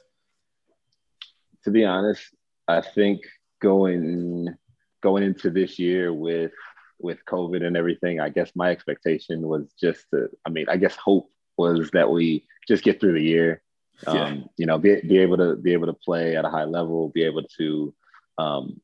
To 1.64 1.70
be 1.70 1.84
honest, 1.84 2.22
I 2.68 2.82
think 2.82 3.20
going 3.60 4.54
going 5.02 5.22
into 5.22 5.50
this 5.50 5.78
year 5.78 6.12
with 6.12 6.52
with 7.00 7.24
COVID 7.26 7.64
and 7.64 7.76
everything, 7.76 8.20
I 8.20 8.28
guess 8.28 8.52
my 8.54 8.70
expectation 8.70 9.42
was 9.42 9.72
just 9.80 10.04
to, 10.12 10.28
I 10.46 10.50
mean, 10.50 10.66
I 10.68 10.76
guess 10.76 10.96
hope 10.96 11.30
was 11.56 11.90
that 11.92 12.10
we 12.10 12.46
just 12.68 12.84
get 12.84 13.00
through 13.00 13.12
the 13.14 13.22
year. 13.22 13.62
Um, 14.06 14.16
yeah. 14.16 14.36
you 14.56 14.66
know, 14.66 14.78
be, 14.78 15.00
be 15.02 15.18
able 15.18 15.36
to 15.38 15.56
be 15.56 15.72
able 15.72 15.86
to 15.86 15.92
play 15.92 16.36
at 16.36 16.44
a 16.44 16.50
high 16.50 16.64
level, 16.64 17.10
be 17.10 17.24
able 17.24 17.44
to 17.58 17.94
um, 18.38 18.80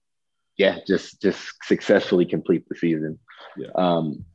yeah, 0.61 0.77
just 0.87 1.23
just 1.23 1.41
successfully 1.63 2.27
complete 2.27 2.69
the 2.69 2.77
season. 2.77 3.19
Yeah. 3.57 3.71
Um, 3.75 4.27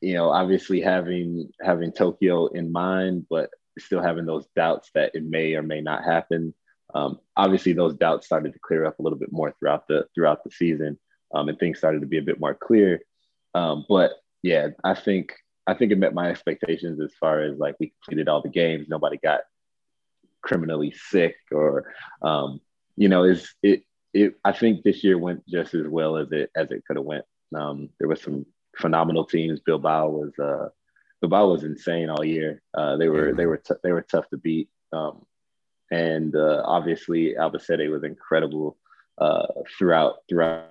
you 0.00 0.14
know, 0.14 0.30
obviously 0.30 0.80
having 0.80 1.50
having 1.60 1.92
Tokyo 1.92 2.46
in 2.46 2.72
mind, 2.72 3.26
but 3.28 3.50
still 3.78 4.00
having 4.00 4.24
those 4.24 4.46
doubts 4.56 4.88
that 4.94 5.10
it 5.14 5.22
may 5.22 5.54
or 5.54 5.62
may 5.62 5.82
not 5.82 6.02
happen. 6.02 6.54
Um, 6.94 7.18
obviously, 7.36 7.74
those 7.74 7.94
doubts 7.94 8.24
started 8.24 8.54
to 8.54 8.58
clear 8.58 8.86
up 8.86 8.98
a 8.98 9.02
little 9.02 9.18
bit 9.18 9.30
more 9.30 9.54
throughout 9.58 9.86
the 9.86 10.06
throughout 10.14 10.44
the 10.44 10.50
season, 10.50 10.98
um, 11.34 11.50
and 11.50 11.58
things 11.58 11.76
started 11.76 12.00
to 12.00 12.06
be 12.06 12.16
a 12.16 12.22
bit 12.30 12.40
more 12.40 12.54
clear. 12.54 13.02
Um, 13.54 13.84
but 13.86 14.12
yeah, 14.42 14.68
I 14.82 14.94
think 14.94 15.34
I 15.66 15.74
think 15.74 15.92
it 15.92 15.98
met 15.98 16.14
my 16.14 16.30
expectations 16.30 17.02
as 17.02 17.12
far 17.20 17.42
as 17.42 17.58
like 17.58 17.74
we 17.78 17.92
completed 18.02 18.30
all 18.30 18.40
the 18.40 18.48
games. 18.48 18.86
Nobody 18.88 19.18
got 19.22 19.40
criminally 20.40 20.94
sick 21.10 21.36
or 21.52 21.92
um, 22.22 22.62
you 22.96 23.10
know, 23.10 23.24
is 23.24 23.54
it 23.62 23.82
it 24.14 24.38
I 24.44 24.52
think 24.52 24.82
this 24.82 25.04
year 25.04 25.18
went 25.18 25.46
just 25.46 25.74
as 25.74 25.86
well 25.86 26.16
as 26.16 26.30
it 26.32 26.50
as 26.56 26.70
it 26.70 26.84
could 26.86 26.96
have 26.96 27.04
went. 27.04 27.24
Um, 27.54 27.90
there 27.98 28.08
was 28.08 28.22
some 28.22 28.46
phenomenal 28.76 29.24
teams. 29.24 29.60
Bilbao 29.60 30.08
was 30.08 30.38
uh, 30.38 30.68
Bilbao 31.20 31.48
was 31.48 31.64
insane 31.64 32.10
all 32.10 32.24
year. 32.24 32.62
Uh, 32.74 32.96
they 32.96 33.08
were 33.08 33.34
they 33.34 33.46
were 33.46 33.58
t- 33.58 33.74
they 33.82 33.92
were 33.92 34.02
tough 34.02 34.28
to 34.30 34.36
beat. 34.36 34.68
Um, 34.92 35.24
and 35.90 36.34
uh, 36.36 36.62
obviously 36.64 37.34
Albacete 37.34 37.90
was 37.90 38.04
incredible 38.04 38.76
uh, 39.18 39.46
throughout 39.76 40.16
throughout. 40.28 40.66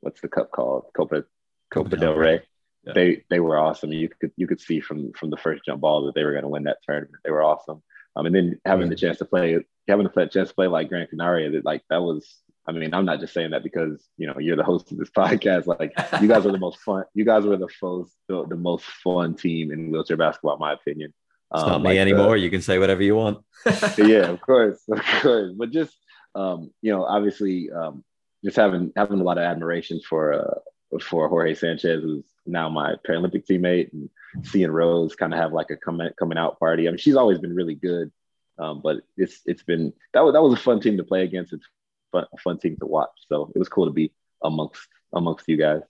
What's 0.00 0.20
the 0.20 0.28
cup 0.28 0.50
called? 0.50 0.86
Copa 0.96 1.24
Copa 1.70 1.96
del 1.96 2.14
Rey. 2.14 2.42
Yeah. 2.84 2.92
They 2.94 3.24
they 3.30 3.40
were 3.40 3.58
awesome. 3.58 3.92
You 3.92 4.08
could 4.08 4.32
you 4.36 4.46
could 4.46 4.60
see 4.60 4.80
from 4.80 5.12
from 5.12 5.30
the 5.30 5.36
first 5.36 5.64
jump 5.64 5.80
ball 5.80 6.04
that 6.06 6.14
they 6.14 6.24
were 6.24 6.32
going 6.32 6.42
to 6.42 6.48
win 6.48 6.64
that 6.64 6.78
tournament. 6.86 7.22
They 7.24 7.30
were 7.30 7.42
awesome. 7.42 7.82
Um, 8.16 8.26
and 8.26 8.34
then 8.34 8.60
having 8.64 8.88
the 8.88 8.96
chance 8.96 9.18
to 9.18 9.24
play 9.24 9.64
having 9.88 10.06
a 10.06 10.26
chance 10.28 10.48
to 10.48 10.54
play 10.54 10.66
like 10.66 10.88
Gran 10.88 11.06
Canaria, 11.06 11.50
that 11.50 11.64
like 11.64 11.82
that 11.90 12.02
was. 12.02 12.40
I 12.66 12.72
mean, 12.72 12.94
I'm 12.94 13.04
not 13.04 13.20
just 13.20 13.34
saying 13.34 13.50
that 13.50 13.62
because 13.62 14.02
you 14.16 14.26
know 14.26 14.38
you're 14.38 14.56
the 14.56 14.64
host 14.64 14.90
of 14.90 14.96
this 14.96 15.10
podcast. 15.16 15.66
Like 15.66 15.92
you 16.20 16.28
guys 16.28 16.46
are 16.46 16.52
the 16.52 16.58
most 16.58 16.78
fun. 16.80 17.04
You 17.12 17.24
guys 17.24 17.44
were 17.44 17.56
the 17.56 17.68
most 17.82 18.12
the, 18.28 18.46
the 18.46 18.56
most 18.56 18.84
fun 18.84 19.34
team 19.34 19.70
in 19.70 19.90
wheelchair 19.90 20.16
basketball, 20.16 20.54
in 20.54 20.60
my 20.60 20.72
opinion. 20.72 21.12
It's 21.52 21.62
um, 21.62 21.68
not 21.68 21.82
me 21.82 21.90
like 21.90 21.98
anymore. 21.98 22.36
The, 22.36 22.44
you 22.44 22.50
can 22.50 22.62
say 22.62 22.78
whatever 22.78 23.02
you 23.02 23.16
want. 23.16 23.44
yeah, 23.98 24.30
of 24.30 24.40
course, 24.40 24.80
of 24.90 25.04
course. 25.20 25.52
But 25.54 25.70
just 25.70 25.94
um, 26.34 26.70
you 26.82 26.92
know, 26.92 27.04
obviously, 27.04 27.70
um, 27.70 28.02
just 28.44 28.56
having 28.56 28.92
having 28.96 29.20
a 29.20 29.24
lot 29.24 29.38
of 29.38 29.44
admiration 29.44 30.00
for 30.08 30.32
uh, 30.32 30.98
for 31.00 31.28
Jorge 31.28 31.54
Sanchez, 31.54 32.02
who's 32.02 32.24
now 32.46 32.68
my 32.68 32.94
Paralympic 33.06 33.46
teammate, 33.46 33.92
and 33.92 34.10
seeing 34.42 34.70
Rose 34.70 35.14
kind 35.14 35.32
of 35.32 35.40
have 35.40 35.52
like 35.52 35.70
a 35.70 35.76
coming 35.76 36.10
coming 36.18 36.38
out 36.38 36.58
party. 36.58 36.86
I 36.86 36.90
mean, 36.90 36.98
she's 36.98 37.16
always 37.16 37.38
been 37.38 37.54
really 37.54 37.74
good. 37.74 38.10
Um, 38.58 38.80
but 38.82 38.98
it's 39.16 39.40
it's 39.46 39.62
been 39.62 39.92
that 40.12 40.20
was 40.20 40.34
that 40.34 40.42
was 40.42 40.52
a 40.52 40.62
fun 40.62 40.80
team 40.80 40.96
to 40.96 41.04
play 41.04 41.24
against. 41.24 41.52
It's 41.52 41.66
fun, 42.12 42.24
a 42.32 42.38
fun 42.38 42.58
team 42.58 42.76
to 42.80 42.86
watch. 42.86 43.10
So 43.28 43.50
it 43.54 43.58
was 43.58 43.68
cool 43.68 43.86
to 43.86 43.92
be 43.92 44.12
amongst 44.42 44.86
amongst 45.12 45.48
you 45.48 45.56
guys. 45.56 45.82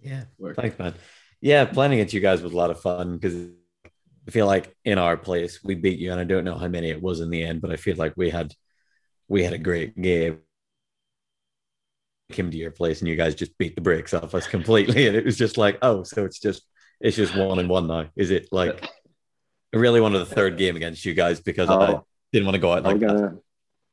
Yeah, 0.00 0.24
thanks, 0.54 0.78
man. 0.78 0.94
Yeah, 1.40 1.64
playing 1.64 1.92
against 1.92 2.14
you 2.14 2.20
guys 2.20 2.42
was 2.42 2.52
a 2.52 2.56
lot 2.56 2.70
of 2.70 2.80
fun 2.80 3.14
because 3.16 3.48
I 4.26 4.30
feel 4.30 4.46
like 4.46 4.74
in 4.84 4.98
our 4.98 5.16
place 5.16 5.62
we 5.62 5.74
beat 5.74 5.98
you, 5.98 6.12
and 6.12 6.20
I 6.20 6.24
don't 6.24 6.44
know 6.44 6.56
how 6.56 6.68
many 6.68 6.90
it 6.90 7.02
was 7.02 7.20
in 7.20 7.30
the 7.30 7.42
end, 7.42 7.60
but 7.60 7.70
I 7.70 7.76
feel 7.76 7.96
like 7.96 8.14
we 8.16 8.30
had 8.30 8.52
we 9.28 9.42
had 9.42 9.52
a 9.52 9.58
great 9.58 10.00
game. 10.00 10.40
Came 12.30 12.50
to 12.50 12.56
your 12.56 12.70
place 12.70 13.00
and 13.00 13.08
you 13.08 13.16
guys 13.16 13.34
just 13.34 13.56
beat 13.58 13.74
the 13.74 13.82
brakes 13.82 14.14
off 14.14 14.34
us 14.34 14.46
completely, 14.46 15.06
and 15.08 15.16
it 15.16 15.24
was 15.24 15.36
just 15.36 15.58
like, 15.58 15.78
oh, 15.82 16.02
so 16.02 16.24
it's 16.24 16.38
just 16.38 16.62
it's 17.00 17.16
just 17.16 17.36
one 17.36 17.58
and 17.58 17.68
one 17.68 17.86
now. 17.86 18.08
Is 18.16 18.30
it 18.30 18.48
like? 18.52 18.88
I 19.74 19.78
really 19.78 20.00
wanted 20.00 20.18
the 20.18 20.26
third 20.26 20.58
game 20.58 20.76
against 20.76 21.04
you 21.04 21.14
guys 21.14 21.40
because 21.40 21.68
oh. 21.70 21.80
I 21.80 22.00
didn't 22.32 22.46
want 22.46 22.56
to 22.56 22.60
go 22.60 22.72
out 22.72 22.82
like 22.82 23.00
gonna, 23.00 23.14
that. 23.14 23.42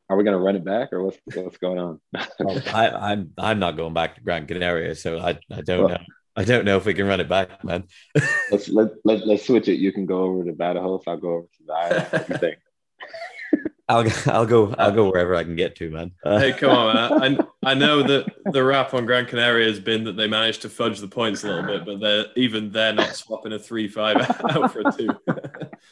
Are 0.10 0.18
we 0.18 0.24
gonna 0.24 0.40
run 0.40 0.56
it 0.56 0.66
back 0.66 0.92
or 0.92 1.04
what's 1.04 1.18
what's 1.36 1.58
going 1.58 1.80
on? 1.80 2.02
well, 2.40 2.62
I, 2.74 2.88
am 2.88 2.96
I'm, 2.96 3.34
I'm 3.38 3.60
not 3.60 3.78
going 3.78 3.94
back 3.94 4.16
to 4.16 4.22
Gran 4.22 4.48
Canaria, 4.48 4.96
so 4.96 5.20
I 5.20 5.40
I 5.52 5.62
don't 5.62 5.86
well, 5.86 5.90
know. 5.90 6.04
I 6.36 6.44
don't 6.46 6.66
know 6.66 6.78
if 6.78 6.86
we 6.86 6.94
can 6.94 7.06
run 7.06 7.20
it 7.20 7.30
back, 7.30 7.64
man. 7.64 7.86
let's 8.52 8.70
let, 8.70 8.92
let 9.04 9.28
let's 9.28 9.46
switch 9.46 9.68
it. 9.68 9.76
You 9.76 9.92
can 9.92 10.06
go 10.06 10.24
over 10.24 10.46
to 10.46 10.54
Badajoz. 10.54 11.04
I'll 11.06 11.18
go 11.18 11.34
over 11.34 11.48
to 11.48 11.64
the 11.66 11.74
island. 11.74 12.08
What 12.10 12.28
do 12.28 12.34
you 12.34 12.40
think? 12.40 12.58
I'll 13.90 14.06
I'll 14.28 14.46
go 14.46 14.74
I'll 14.78 14.92
go 14.92 15.10
wherever 15.10 15.36
I 15.36 15.44
can 15.44 15.56
get 15.56 15.76
to, 15.78 15.90
man. 15.90 16.12
Uh, 16.24 16.40
hey, 16.40 16.54
come 16.54 16.70
on, 16.70 16.96
man. 16.96 17.38
I 17.64 17.72
I 17.72 17.74
know 17.74 18.04
that 18.04 18.32
the 18.46 18.64
rap 18.64 18.94
on 18.94 19.06
Gran 19.06 19.26
Canaria 19.26 19.68
has 19.68 19.80
been 19.80 20.04
that 20.06 20.16
they 20.16 20.28
managed 20.28 20.62
to 20.62 20.70
fudge 20.70 21.00
the 21.00 21.08
points 21.08 21.44
a 21.44 21.48
little 21.48 21.64
bit, 21.64 21.86
but 21.86 22.00
they're 22.00 22.26
even 22.36 22.72
they're 22.72 22.94
not 22.94 23.16
swapping 23.16 23.54
a 23.54 23.60
three 23.60 23.88
five 23.88 24.18
out 24.18 24.72
for 24.72 24.82
a 24.86 24.92
two. 24.92 25.10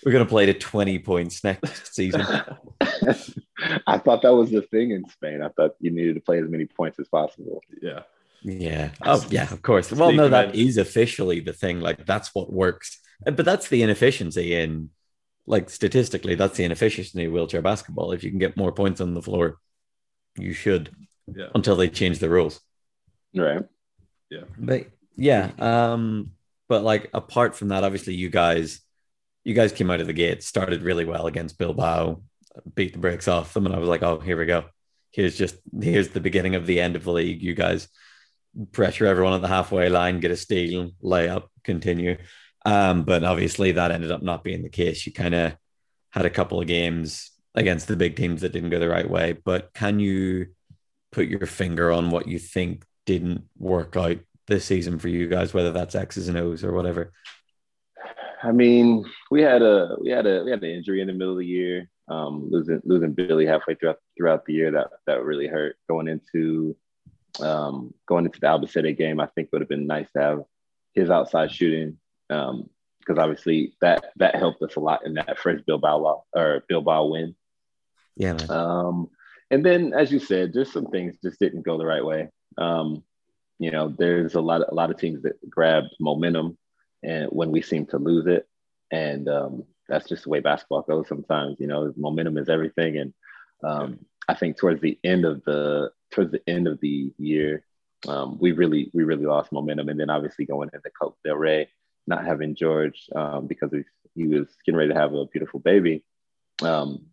We're 0.08 0.14
gonna 0.14 0.26
play 0.26 0.46
to 0.46 0.54
twenty 0.54 1.00
points 1.00 1.44
next 1.44 1.94
season. 1.94 2.22
I 2.82 3.98
thought 3.98 4.22
that 4.22 4.34
was 4.34 4.50
the 4.50 4.62
thing 4.62 4.92
in 4.92 5.04
Spain. 5.10 5.42
I 5.42 5.50
thought 5.50 5.72
you 5.82 5.92
needed 5.92 6.16
to 6.16 6.22
play 6.22 6.40
as 6.40 6.48
many 6.48 6.66
points 6.66 6.98
as 6.98 7.10
possible. 7.10 7.62
Yeah. 7.82 8.04
Yeah. 8.42 8.92
Oh, 9.02 9.28
yeah. 9.30 9.52
Of 9.52 9.62
course. 9.62 9.92
Well, 9.92 10.14
no, 10.14 10.30
that 10.30 10.56
is 10.56 10.78
officially 10.78 11.42
the 11.42 11.52
thing. 11.52 11.82
Like 11.82 12.06
that's 12.06 12.34
what 12.34 12.54
works, 12.54 13.02
but 13.26 13.44
that's 13.44 13.68
the 13.68 13.84
inefficiency 13.84 14.56
in 14.56 14.92
like 15.46 15.70
statistically, 15.70 16.36
that's 16.36 16.56
the 16.56 16.64
inefficiency 16.64 17.26
of 17.26 17.34
wheelchair 17.34 17.62
basketball. 17.62 18.14
If 18.14 18.24
you 18.24 18.30
can 18.30 18.40
get 18.40 18.56
more 18.56 18.72
points 18.72 19.02
on 19.02 19.14
the 19.14 19.22
floor, 19.22 19.58
you 20.38 20.54
should. 20.54 20.90
Yeah. 21.28 21.48
Until 21.54 21.76
they 21.76 21.90
change 21.90 22.20
the 22.20 22.30
rules. 22.30 22.62
Right. 23.36 23.66
Yeah. 24.30 24.44
But 24.58 24.88
yeah. 25.18 25.52
Um. 25.60 26.32
But 26.70 26.84
like 26.84 27.10
apart 27.14 27.58
from 27.58 27.68
that, 27.68 27.84
obviously 27.84 28.14
you 28.14 28.30
guys, 28.30 28.80
you 29.48 29.54
guys 29.54 29.72
came 29.72 29.90
out 29.90 30.02
of 30.02 30.08
the 30.08 30.14
gate, 30.14 30.44
started 30.44 30.82
really 30.82 31.06
well 31.06 31.26
against 31.26 31.58
Bilbao, 31.58 32.22
beat 32.76 32.92
the 32.92 33.00
brakes 33.00 33.30
off 33.30 33.54
them, 33.54 33.66
and 33.66 33.74
I 33.74 33.80
was 33.80 33.88
like, 33.88 34.04
oh, 34.04 34.20
here 34.20 34.38
we 34.38 34.46
go. 34.46 34.66
Here's 35.12 35.38
just 35.38 35.56
here's 35.82 36.10
the 36.10 36.20
beginning 36.20 36.56
of 36.56 36.68
the 36.68 36.82
end 36.82 36.98
of 36.98 37.06
the 37.06 37.14
league. 37.14 37.42
You 37.42 37.56
guys 37.56 37.88
pressure 38.74 39.06
everyone 39.06 39.36
at 39.36 39.42
the 39.42 39.48
halfway 39.48 39.88
line, 39.88 40.20
get 40.20 40.32
a 40.32 40.36
steal, 40.36 40.92
lay 41.02 41.30
up, 41.30 41.50
continue. 41.64 42.18
Um, 42.66 43.04
but 43.04 43.24
obviously 43.24 43.72
that 43.72 43.92
ended 43.92 44.12
up 44.12 44.22
not 44.22 44.44
being 44.44 44.64
the 44.64 44.70
case. 44.70 45.06
You 45.06 45.14
kind 45.14 45.34
of 45.34 45.56
had 46.10 46.26
a 46.26 46.30
couple 46.30 46.60
of 46.60 46.68
games 46.68 47.32
against 47.56 47.88
the 47.88 47.96
big 47.96 48.18
teams 48.18 48.42
that 48.42 48.52
didn't 48.52 48.72
go 48.72 48.80
the 48.80 48.90
right 48.90 49.10
way. 49.10 49.32
But 49.32 49.74
can 49.74 50.02
you 50.02 50.48
put 51.14 51.30
your 51.30 51.46
finger 51.46 51.90
on 51.90 52.10
what 52.10 52.28
you 52.28 52.38
think 52.38 52.84
didn't 53.06 53.46
work 53.58 53.96
out 53.96 54.18
this 54.48 54.66
season 54.66 55.00
for 55.00 55.08
you 55.08 55.30
guys, 55.30 55.54
whether 55.54 55.72
that's 55.72 55.96
X's 55.96 56.28
and 56.28 56.38
O's 56.38 56.66
or 56.66 56.74
whatever? 56.74 57.14
I 58.48 58.54
mean, 58.54 59.04
we 59.30 59.42
had 59.42 59.62
a 59.62 59.98
we 60.00 60.10
had 60.10 60.26
a 60.26 60.44
we 60.46 60.52
had 60.52 60.64
an 60.64 60.70
injury 60.70 61.02
in 61.02 61.08
the 61.08 61.14
middle 61.14 61.34
of 61.34 61.40
the 61.40 61.46
year. 61.46 61.90
Um, 62.08 62.48
losing 62.50 62.82
losing 62.86 63.12
Billy 63.12 63.46
halfway 63.46 63.76
throughout 63.76 63.98
throughout 64.18 64.46
the 64.46 64.54
year 64.54 64.72
that 64.72 64.88
that 65.06 65.24
really 65.24 65.48
hurt. 65.48 65.76
Going 65.90 66.08
into 66.08 66.74
um, 67.42 67.94
going 68.08 68.26
into 68.26 68.40
the 68.40 68.48
Albacete 68.48 68.98
game, 68.98 69.20
I 69.20 69.28
think 69.28 69.50
would 69.52 69.62
have 69.62 69.68
been 69.68 69.86
nice 69.86 70.08
to 70.14 70.22
have 70.22 70.44
his 70.94 71.10
outside 71.10 71.52
shooting 71.52 71.98
um, 72.30 72.70
because 73.00 73.18
obviously 73.18 73.74
that 73.82 74.12
that 74.16 74.38
helped 74.38 74.62
us 74.62 74.78
a 74.78 74.80
lot 74.80 75.06
in 75.06 75.16
that 75.16 75.38
first 75.40 75.66
Bilbao 75.66 76.24
or 76.34 76.64
Bilbao 76.70 77.06
win. 77.08 77.36
Yeah. 78.16 78.34
Man. 78.34 78.50
Um, 78.50 79.10
and 79.52 79.66
then, 79.66 79.94
as 79.94 80.10
you 80.10 80.20
said, 80.20 80.54
just 80.54 80.72
some 80.72 80.88
things 80.88 81.18
just 81.22 81.40
didn't 81.40 81.66
go 81.66 81.78
the 81.78 81.86
right 81.86 82.04
way. 82.04 82.30
Um, 82.58 83.04
you 83.60 83.72
know, 83.72 83.94
there's 83.98 84.36
a 84.36 84.42
lot 84.42 84.62
of, 84.62 84.70
a 84.72 84.74
lot 84.74 84.90
of 84.90 84.98
teams 84.98 85.22
that 85.24 85.38
grabbed 85.50 85.90
momentum 86.00 86.58
and 87.04 87.28
when 87.30 87.52
we 87.52 87.62
seem 87.62 87.86
to 87.88 87.98
lose 87.98 88.28
it. 88.28 88.48
And 88.92 89.28
um, 89.28 89.64
that's 89.88 90.08
just 90.08 90.24
the 90.24 90.30
way 90.30 90.40
basketball 90.40 90.84
goes 90.84 91.08
sometimes. 91.08 91.58
You 91.60 91.68
know, 91.68 91.94
momentum 91.98 92.38
is 92.38 92.50
everything. 92.50 92.98
And 92.98 93.14
um, 93.64 94.00
I 94.28 94.34
think 94.34 94.58
towards 94.58 94.82
the 94.82 94.98
end 95.04 95.26
of 95.26 95.44
the 95.44 95.92
towards 96.12 96.32
the 96.32 96.42
end 96.48 96.68
of 96.68 96.80
the 96.82 97.12
year, 97.18 97.64
um, 98.08 98.38
we 98.40 98.52
really 98.52 98.90
we 98.94 99.04
really 99.04 99.26
lost 99.26 99.52
momentum. 99.52 99.90
And 99.90 100.00
then 100.00 100.10
obviously 100.10 100.46
going 100.46 100.70
into 100.74 100.90
Copa 101.00 101.18
Del 101.26 101.36
Rey, 101.36 101.70
not 102.06 102.26
having 102.26 102.56
George 102.56 103.08
um, 103.16 103.48
because 103.48 103.72
he 104.16 104.28
was 104.28 104.48
getting 104.66 104.78
ready 104.78 104.94
to 104.94 105.00
have 105.00 105.14
a 105.14 105.26
beautiful 105.26 105.60
baby. 105.60 106.04
Um, 106.62 107.08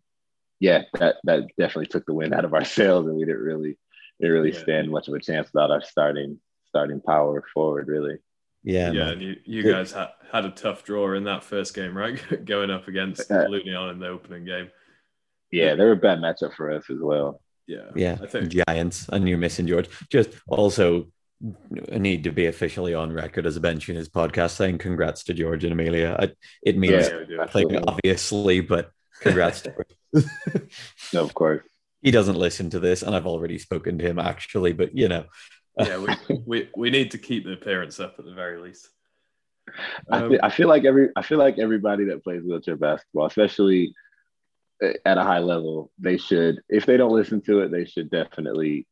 yeah, 0.61 0.83
that 0.95 1.17
that 1.25 1.49
definitely 1.59 1.87
took 1.87 2.07
the 2.07 2.15
wind 2.15 2.33
out 2.33 2.45
of 2.45 2.55
our 2.55 2.65
sails, 2.77 3.07
and 3.07 3.17
we 3.17 3.25
didn't 3.25 3.43
really 3.43 3.79
didn't 4.21 4.35
really 4.35 4.53
yeah. 4.53 4.61
stand 4.61 4.91
much 4.91 5.09
of 5.09 5.15
a 5.15 5.21
chance 5.21 5.49
without 5.53 5.71
our 5.71 5.83
starting 5.83 6.39
starting 6.69 7.01
power 7.01 7.45
forward, 7.53 7.89
really. 7.89 8.19
Yeah, 8.65 8.93
yeah, 8.93 9.11
and 9.11 9.21
you, 9.21 9.37
you 9.45 9.63
guys 9.63 9.93
had, 9.93 10.09
had 10.33 10.47
a 10.47 10.51
tough 10.51 10.85
draw 10.85 11.15
in 11.15 11.25
that 11.25 11.45
first 11.45 11.75
game, 11.75 11.97
right? 11.97 12.19
Going 12.47 12.71
up 12.71 12.89
against 12.89 13.31
uh, 13.31 13.45
Ilunion 13.45 13.93
in 13.93 13.99
the 13.99 14.09
opening 14.09 14.47
game. 14.47 14.71
Yeah, 15.53 15.75
they 15.75 15.85
were 15.85 15.93
a 15.93 15.97
bad 15.97 16.19
matchup 16.19 16.55
for 16.55 16.73
us 16.73 16.89
as 16.89 16.99
well. 16.99 17.43
Yeah, 17.67 17.91
yeah, 17.95 18.17
I 18.23 18.27
think 18.27 18.55
Giants, 18.67 19.09
and 19.11 19.29
you're 19.29 19.39
missing 19.39 19.67
George. 19.67 19.89
Just 20.11 20.31
also 20.49 21.09
need 21.91 22.25
to 22.25 22.33
be 22.33 22.47
officially 22.47 22.95
on 22.95 23.13
record 23.13 23.45
as 23.45 23.57
a 23.57 23.61
Bench 23.61 23.87
Units 23.87 24.09
podcast 24.09 24.53
saying 24.53 24.79
congrats 24.79 25.25
to 25.25 25.35
George 25.35 25.65
and 25.65 25.73
Amelia. 25.73 26.17
I, 26.19 26.33
it 26.63 26.79
means 26.79 27.11
yeah, 27.29 27.81
obviously, 27.87 28.61
but 28.63 28.91
congrats 29.21 29.61
to 29.63 29.75
no, 31.13 31.23
of 31.23 31.35
course. 31.35 31.63
He 32.01 32.11
doesn't 32.11 32.37
listen 32.37 32.71
to 32.71 32.81
this, 32.81 33.03
and 33.03 33.15
I've 33.15 33.27
already 33.27 33.59
spoken 33.59 33.99
to 33.99 34.07
him 34.07 34.19
actually, 34.19 34.73
but 34.73 34.97
you 34.97 35.09
know. 35.09 35.27
Yeah, 35.79 35.99
we, 35.99 36.37
we, 36.47 36.69
we 36.77 36.91
need 36.91 37.11
to 37.13 37.19
keep 37.19 37.45
the 37.45 37.53
appearance 37.53 38.01
up 38.01 38.17
at 38.19 38.25
the 38.25 38.35
very 38.35 38.61
least. 38.61 38.89
Um, 40.11 40.25
I, 40.25 40.29
feel, 40.29 40.41
I 40.43 40.51
feel 40.51 40.69
like 40.69 40.85
every 40.85 41.09
I 41.17 41.23
feel 41.23 41.39
like 41.39 41.59
everybody 41.59 42.05
that 42.07 42.23
plays 42.23 42.43
wheelchair 42.45 42.77
basketball, 42.77 43.27
especially 43.27 43.95
at 44.83 45.19
a 45.19 45.23
high 45.23 45.39
level, 45.39 45.91
they 45.99 46.19
should 46.19 46.61
if 46.69 46.87
they 46.87 46.97
don't 46.97 47.15
listen 47.15 47.41
to 47.43 47.61
it, 47.61 47.71
they 47.71 47.85
should 47.85 48.11
definitely 48.11 48.87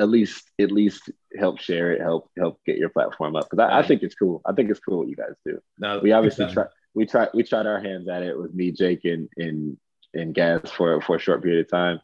at 0.00 0.08
least 0.08 0.50
at 0.60 0.70
least 0.72 1.10
help 1.38 1.60
share 1.60 1.92
it, 1.92 2.00
help 2.00 2.30
help 2.36 2.60
get 2.66 2.76
your 2.76 2.88
platform 2.88 3.36
up 3.36 3.48
because 3.48 3.64
I, 3.64 3.80
I, 3.80 3.82
think 3.86 4.02
it's 4.02 4.14
cool. 4.14 4.42
I 4.46 4.52
think 4.52 4.70
it's 4.70 4.80
cool 4.80 4.98
what 4.98 5.08
you 5.08 5.16
guys 5.16 5.34
do. 5.44 5.58
No, 5.78 6.00
we 6.00 6.12
obviously 6.12 6.46
try 6.52 6.64
we 6.94 7.06
tried 7.06 7.28
we 7.34 7.42
tried 7.42 7.66
our 7.66 7.80
hands 7.80 8.08
at 8.08 8.22
it 8.22 8.38
with 8.38 8.54
me, 8.54 8.72
Jake, 8.72 9.04
and 9.04 9.28
and 9.36 9.76
and 10.14 10.34
Gas 10.34 10.70
for 10.70 11.00
for 11.02 11.16
a 11.16 11.20
short 11.20 11.42
period 11.42 11.64
of 11.64 11.70
time. 11.70 12.00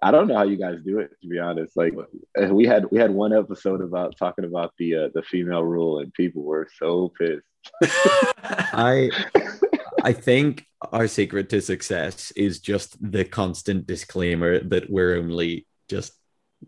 I 0.00 0.10
don't 0.10 0.28
know 0.28 0.36
how 0.36 0.44
you 0.44 0.56
guys 0.56 0.78
do 0.84 1.00
it 1.00 1.10
to 1.22 1.28
be 1.28 1.38
honest. 1.38 1.76
Like 1.76 1.94
we 2.50 2.66
had 2.66 2.86
we 2.90 2.98
had 2.98 3.10
one 3.10 3.32
episode 3.32 3.80
about 3.80 4.16
talking 4.16 4.44
about 4.44 4.72
the 4.78 4.94
uh, 4.94 5.08
the 5.14 5.22
female 5.22 5.64
rule, 5.64 5.98
and 5.98 6.12
people 6.14 6.42
were 6.42 6.68
so 6.78 7.12
pissed. 7.18 7.44
I 7.82 9.10
I 10.02 10.12
think 10.28 10.64
our 10.92 11.08
secret 11.08 11.48
to 11.50 11.60
success 11.60 12.30
is 12.32 12.60
just 12.60 12.96
the 13.00 13.24
constant 13.24 13.86
disclaimer 13.86 14.60
that 14.60 14.88
we're 14.88 15.16
only 15.16 15.66
just 15.88 16.12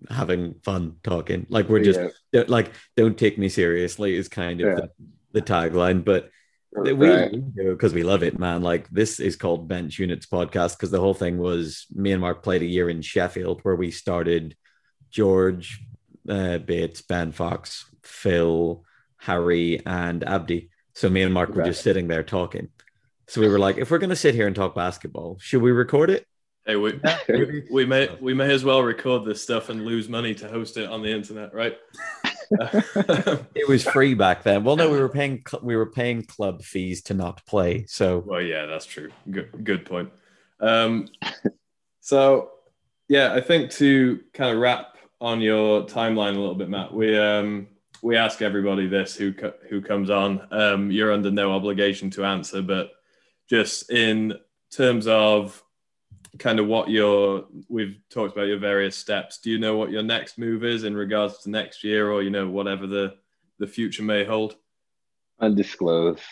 having 0.08 0.54
fun 0.64 0.96
talking. 1.02 1.46
Like 1.48 1.68
we're 1.68 1.84
just 1.84 2.00
yeah. 2.32 2.44
like 2.48 2.72
don't 2.96 3.18
take 3.18 3.38
me 3.38 3.48
seriously 3.48 4.16
is 4.16 4.28
kind 4.28 4.60
of 4.60 4.66
yeah. 4.66 4.74
the, 4.74 4.90
the 5.32 5.42
tagline, 5.42 6.04
but 6.04 6.30
we, 6.72 6.92
right. 6.92 7.32
do 7.32 7.72
because 7.72 7.92
we 7.92 8.02
love 8.02 8.22
it, 8.22 8.38
man. 8.38 8.62
Like 8.62 8.88
this 8.90 9.18
is 9.18 9.36
called 9.36 9.68
Bench 9.68 9.98
Units 9.98 10.26
Podcast 10.26 10.76
because 10.76 10.90
the 10.90 11.00
whole 11.00 11.14
thing 11.14 11.38
was 11.38 11.86
me 11.92 12.12
and 12.12 12.20
Mark 12.20 12.42
played 12.42 12.62
a 12.62 12.66
year 12.66 12.88
in 12.88 13.02
Sheffield 13.02 13.60
where 13.62 13.74
we 13.74 13.90
started 13.90 14.56
George, 15.10 15.80
uh, 16.28 16.58
Bates, 16.58 17.02
Ben 17.02 17.32
Fox, 17.32 17.86
Phil, 18.02 18.84
Harry, 19.16 19.84
and 19.84 20.22
Abdi. 20.22 20.70
So 20.94 21.08
me 21.08 21.22
and 21.22 21.34
Mark 21.34 21.50
right. 21.50 21.58
were 21.58 21.64
just 21.64 21.82
sitting 21.82 22.08
there 22.08 22.22
talking. 22.22 22.68
So 23.26 23.40
we 23.40 23.48
were 23.48 23.58
like, 23.58 23.78
if 23.78 23.90
we're 23.90 23.98
gonna 23.98 24.16
sit 24.16 24.34
here 24.34 24.46
and 24.46 24.54
talk 24.54 24.74
basketball, 24.74 25.38
should 25.40 25.62
we 25.62 25.72
record 25.72 26.10
it? 26.10 26.26
Hey, 26.66 26.76
we, 26.76 27.00
we, 27.28 27.64
we 27.70 27.84
may 27.84 28.08
we 28.20 28.34
may 28.34 28.52
as 28.52 28.64
well 28.64 28.82
record 28.82 29.24
this 29.24 29.42
stuff 29.42 29.70
and 29.70 29.84
lose 29.84 30.08
money 30.08 30.34
to 30.34 30.48
host 30.48 30.76
it 30.76 30.88
on 30.88 31.02
the 31.02 31.10
internet, 31.10 31.52
right? 31.54 31.76
it 33.54 33.68
was 33.68 33.84
free 33.84 34.14
back 34.14 34.42
then. 34.42 34.64
Well, 34.64 34.76
no, 34.76 34.90
we 34.90 34.98
were 34.98 35.08
paying 35.08 35.44
we 35.62 35.76
were 35.76 35.90
paying 35.90 36.24
club 36.24 36.62
fees 36.62 37.02
to 37.04 37.14
not 37.14 37.44
play. 37.46 37.84
So, 37.86 38.24
well, 38.26 38.42
yeah, 38.42 38.66
that's 38.66 38.86
true. 38.86 39.10
Good, 39.30 39.64
good 39.64 39.84
point. 39.86 40.10
Um, 40.60 41.06
so, 42.00 42.50
yeah, 43.08 43.32
I 43.32 43.40
think 43.40 43.70
to 43.72 44.20
kind 44.34 44.54
of 44.54 44.60
wrap 44.60 44.96
on 45.20 45.40
your 45.40 45.82
timeline 45.82 46.36
a 46.36 46.40
little 46.40 46.54
bit, 46.54 46.68
Matt, 46.68 46.92
we 46.92 47.16
um, 47.16 47.68
we 48.02 48.16
ask 48.16 48.42
everybody 48.42 48.88
this 48.88 49.14
who 49.14 49.32
who 49.68 49.80
comes 49.80 50.10
on. 50.10 50.46
Um, 50.50 50.90
you're 50.90 51.12
under 51.12 51.30
no 51.30 51.52
obligation 51.52 52.10
to 52.10 52.24
answer, 52.24 52.62
but 52.62 52.90
just 53.48 53.90
in 53.90 54.34
terms 54.72 55.06
of 55.06 55.62
kind 56.38 56.60
of 56.60 56.66
what 56.66 56.88
your 56.88 57.46
we've 57.68 57.98
talked 58.10 58.34
about 58.34 58.46
your 58.46 58.58
various 58.58 58.96
steps. 58.96 59.38
Do 59.38 59.50
you 59.50 59.58
know 59.58 59.76
what 59.76 59.90
your 59.90 60.02
next 60.02 60.38
move 60.38 60.64
is 60.64 60.84
in 60.84 60.94
regards 60.94 61.38
to 61.42 61.50
next 61.50 61.84
year 61.84 62.10
or 62.10 62.22
you 62.22 62.30
know 62.30 62.48
whatever 62.48 62.86
the 62.86 63.14
the 63.58 63.66
future 63.66 64.02
may 64.02 64.24
hold? 64.24 64.56
Undisclosed. 65.40 66.22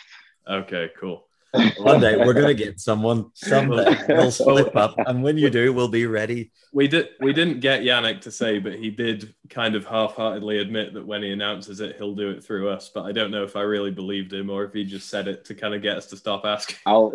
Okay 0.49 0.89
cool. 0.97 1.25
One 1.79 1.99
day 1.99 2.15
we're 2.15 2.33
gonna 2.33 2.53
get 2.53 2.79
someone 2.79 3.31
someday 3.33 3.97
will 4.09 4.31
slip 4.31 4.75
up 4.75 4.95
and 5.07 5.23
when 5.23 5.37
you 5.37 5.49
do 5.49 5.73
we'll 5.73 5.87
be 5.87 6.05
ready. 6.05 6.51
We 6.71 6.87
did 6.87 7.09
we 7.19 7.33
didn't 7.33 7.59
get 7.59 7.81
yannick 7.81 8.21
to 8.21 8.31
say 8.31 8.59
but 8.59 8.75
he 8.75 8.91
did 8.91 9.33
kind 9.49 9.75
of 9.75 9.85
half-heartedly 9.85 10.59
admit 10.59 10.93
that 10.93 11.05
when 11.05 11.23
he 11.23 11.31
announces 11.31 11.79
it 11.79 11.95
he'll 11.97 12.13
do 12.13 12.29
it 12.29 12.43
through 12.43 12.69
us 12.69 12.91
but 12.93 13.05
i 13.05 13.11
don't 13.11 13.31
know 13.31 13.43
if 13.43 13.55
i 13.55 13.61
really 13.61 13.89
believed 13.89 14.31
him 14.31 14.51
or 14.51 14.63
if 14.63 14.73
he 14.73 14.83
just 14.83 15.09
said 15.09 15.27
it 15.27 15.43
to 15.45 15.55
kind 15.55 15.73
of 15.73 15.81
get 15.81 15.97
us 15.97 16.05
to 16.05 16.17
stop 16.17 16.45
asking. 16.45 16.77
I'll 16.85 17.13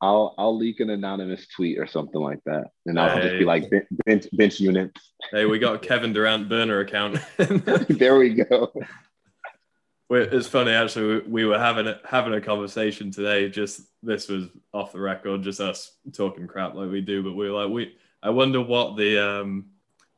I'll 0.00 0.34
I'll 0.38 0.56
leak 0.56 0.80
an 0.80 0.90
anonymous 0.90 1.46
tweet 1.48 1.78
or 1.78 1.86
something 1.86 2.20
like 2.20 2.42
that, 2.46 2.70
and 2.86 2.98
I'll 2.98 3.16
hey. 3.16 3.22
just 3.22 3.38
be 3.38 3.44
like 3.44 3.70
bench 4.06 4.26
bench 4.32 4.60
units. 4.60 5.12
Hey, 5.30 5.44
we 5.44 5.58
got 5.58 5.82
Kevin 5.82 6.12
Durant 6.12 6.48
burner 6.48 6.80
account. 6.80 7.18
there 7.88 8.16
we 8.16 8.34
go. 8.34 8.72
It's 10.08 10.48
funny 10.48 10.72
actually. 10.72 11.20
We 11.20 11.44
were 11.44 11.58
having 11.58 11.86
a, 11.86 12.00
having 12.04 12.34
a 12.34 12.40
conversation 12.40 13.10
today. 13.10 13.48
Just 13.48 13.82
this 14.02 14.28
was 14.28 14.48
off 14.72 14.92
the 14.92 15.00
record, 15.00 15.42
just 15.42 15.60
us 15.60 15.92
talking 16.12 16.46
crap 16.46 16.74
like 16.74 16.90
we 16.90 17.00
do. 17.00 17.22
But 17.22 17.34
we 17.34 17.50
were 17.50 17.62
like, 17.62 17.70
we. 17.70 17.94
I 18.22 18.30
wonder 18.30 18.60
what 18.60 18.96
the 18.96 19.18
um, 19.18 19.66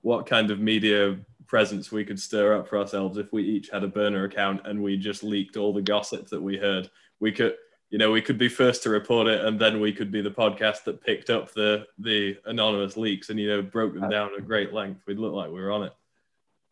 what 0.01 0.26
kind 0.26 0.51
of 0.51 0.61
media 0.61 1.18
presence 1.47 1.93
we 1.93 2.05
could 2.05 2.18
stir 2.18 2.57
up 2.57 2.68
for 2.68 2.78
ourselves 2.78 3.18
if 3.18 3.33
we 3.33 3.43
each 3.43 3.68
had 3.68 3.85
a 3.85 3.89
burner 3.89 4.24
account 4.24 4.62
and 4.64 4.83
we 4.83 4.97
just 4.97 5.22
leaked 5.22 5.59
all 5.59 5.72
the 5.72 5.83
gossip 5.83 6.28
that 6.28 6.41
we 6.41 6.57
heard. 6.57 6.91
We 7.20 7.30
could 7.30 7.57
you 7.93 7.99
know, 7.99 8.11
we 8.11 8.22
could 8.22 8.38
be 8.38 8.49
first 8.49 8.82
to 8.84 8.90
report 8.90 9.26
it, 9.28 9.45
and 9.45 9.61
then 9.61 9.78
we 9.78 9.93
could 9.93 10.11
be 10.11 10.22
the 10.22 10.30
podcast 10.30 10.84
that 10.84 11.05
picked 11.05 11.28
up 11.28 11.53
the 11.53 11.86
the 11.99 12.38
anonymous 12.47 12.97
leaks 12.97 13.28
and 13.28 13.38
you 13.38 13.47
know 13.49 13.61
broke 13.61 13.93
them 13.93 14.09
down 14.09 14.30
at 14.36 14.47
great 14.47 14.72
length. 14.72 15.03
We'd 15.07 15.18
look 15.18 15.34
like 15.34 15.51
we 15.51 15.61
were 15.61 15.70
on 15.70 15.84
it. 15.84 15.93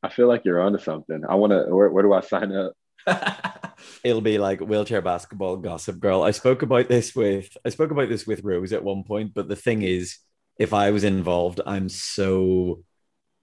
I 0.02 0.08
feel 0.08 0.28
like 0.28 0.46
you're 0.46 0.62
onto 0.62 0.78
something. 0.78 1.22
I 1.28 1.34
want 1.34 1.52
to. 1.52 1.76
Where, 1.76 1.90
where 1.90 2.02
do 2.02 2.14
I 2.14 2.22
sign 2.22 2.52
up? 2.52 2.72
It'll 4.02 4.22
be 4.22 4.38
like 4.38 4.60
wheelchair 4.60 5.02
basketball 5.02 5.58
gossip 5.58 6.00
girl. 6.00 6.22
I 6.22 6.30
spoke 6.30 6.62
about 6.62 6.88
this 6.88 7.14
with 7.14 7.54
I 7.66 7.68
spoke 7.68 7.90
about 7.90 8.08
this 8.08 8.26
with 8.26 8.42
Rose 8.42 8.72
at 8.72 8.82
one 8.82 9.04
point, 9.04 9.34
but 9.34 9.46
the 9.46 9.56
thing 9.56 9.82
is, 9.82 10.16
if 10.56 10.72
I 10.72 10.90
was 10.90 11.04
involved, 11.04 11.60
I'm 11.66 11.90
so 11.90 12.82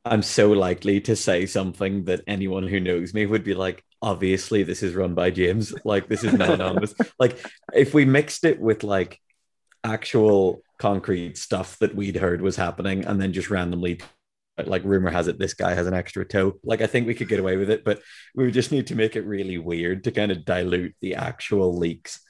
I'm 0.04 0.24
so 0.24 0.52
likely 0.52 1.00
to 1.02 1.16
say 1.16 1.46
something 1.46 2.06
that 2.06 2.24
anyone 2.26 2.66
who 2.66 2.80
knows 2.80 3.14
me 3.14 3.28
would 3.28 3.44
be 3.44 3.54
like, 3.54 3.84
obviously 4.02 4.64
this 4.64 4.84
is 4.84 4.96
run 4.96 5.14
by 5.14 5.32
James. 5.32 5.74
Like 5.84 6.08
this 6.08 6.24
is 6.24 6.34
not 6.34 6.50
anonymous. 6.52 6.94
like 7.20 7.38
if 7.74 7.94
we 7.94 8.06
mixed 8.06 8.44
it 8.44 8.60
with 8.60 8.84
like 8.84 9.20
actual 9.84 10.62
concrete 10.78 11.38
stuff 11.38 11.78
that 11.80 11.96
we'd 11.96 12.16
heard 12.16 12.42
was 12.42 12.56
happening 12.56 13.06
and 13.06 13.20
then 13.20 13.34
just 13.34 13.50
randomly 13.50 14.00
like 14.66 14.84
rumor 14.84 15.10
has 15.10 15.28
it 15.28 15.38
this 15.38 15.54
guy 15.54 15.74
has 15.74 15.88
an 15.88 15.94
extra 15.94 16.26
toe 16.26 16.54
like 16.64 16.82
i 16.82 16.88
think 16.88 17.06
we 17.06 17.14
could 17.14 17.28
get 17.28 17.40
away 17.40 17.58
with 17.58 17.70
it 17.70 17.84
but 17.84 18.02
we 18.36 18.52
just 18.52 18.72
need 18.72 18.88
to 18.88 18.96
make 18.96 19.16
it 19.16 19.22
really 19.22 19.58
weird 19.58 20.04
to 20.04 20.12
kind 20.12 20.32
of 20.32 20.46
dilute 20.46 20.96
the 21.02 21.16
actual 21.16 21.78
leaks 21.78 22.22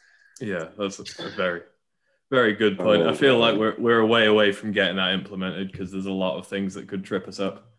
yeah 0.41 0.65
that's 0.78 0.99
a 0.99 1.30
very 1.32 1.61
very 2.30 2.53
good 2.53 2.78
point 2.78 3.01
i 3.01 3.05
oh, 3.05 3.13
feel 3.13 3.38
like 3.38 3.57
we're, 3.57 3.76
we're 3.78 3.99
a 3.99 4.05
way 4.05 4.26
away 4.26 4.51
from 4.51 4.72
getting 4.72 4.97
that 4.97 5.13
implemented 5.13 5.72
because 5.72 5.91
there's 5.91 6.05
a 6.05 6.11
lot 6.11 6.38
of 6.38 6.47
things 6.47 6.74
that 6.74 6.88
could 6.88 7.03
trip 7.03 7.28
us 7.28 7.39
up 7.39 7.72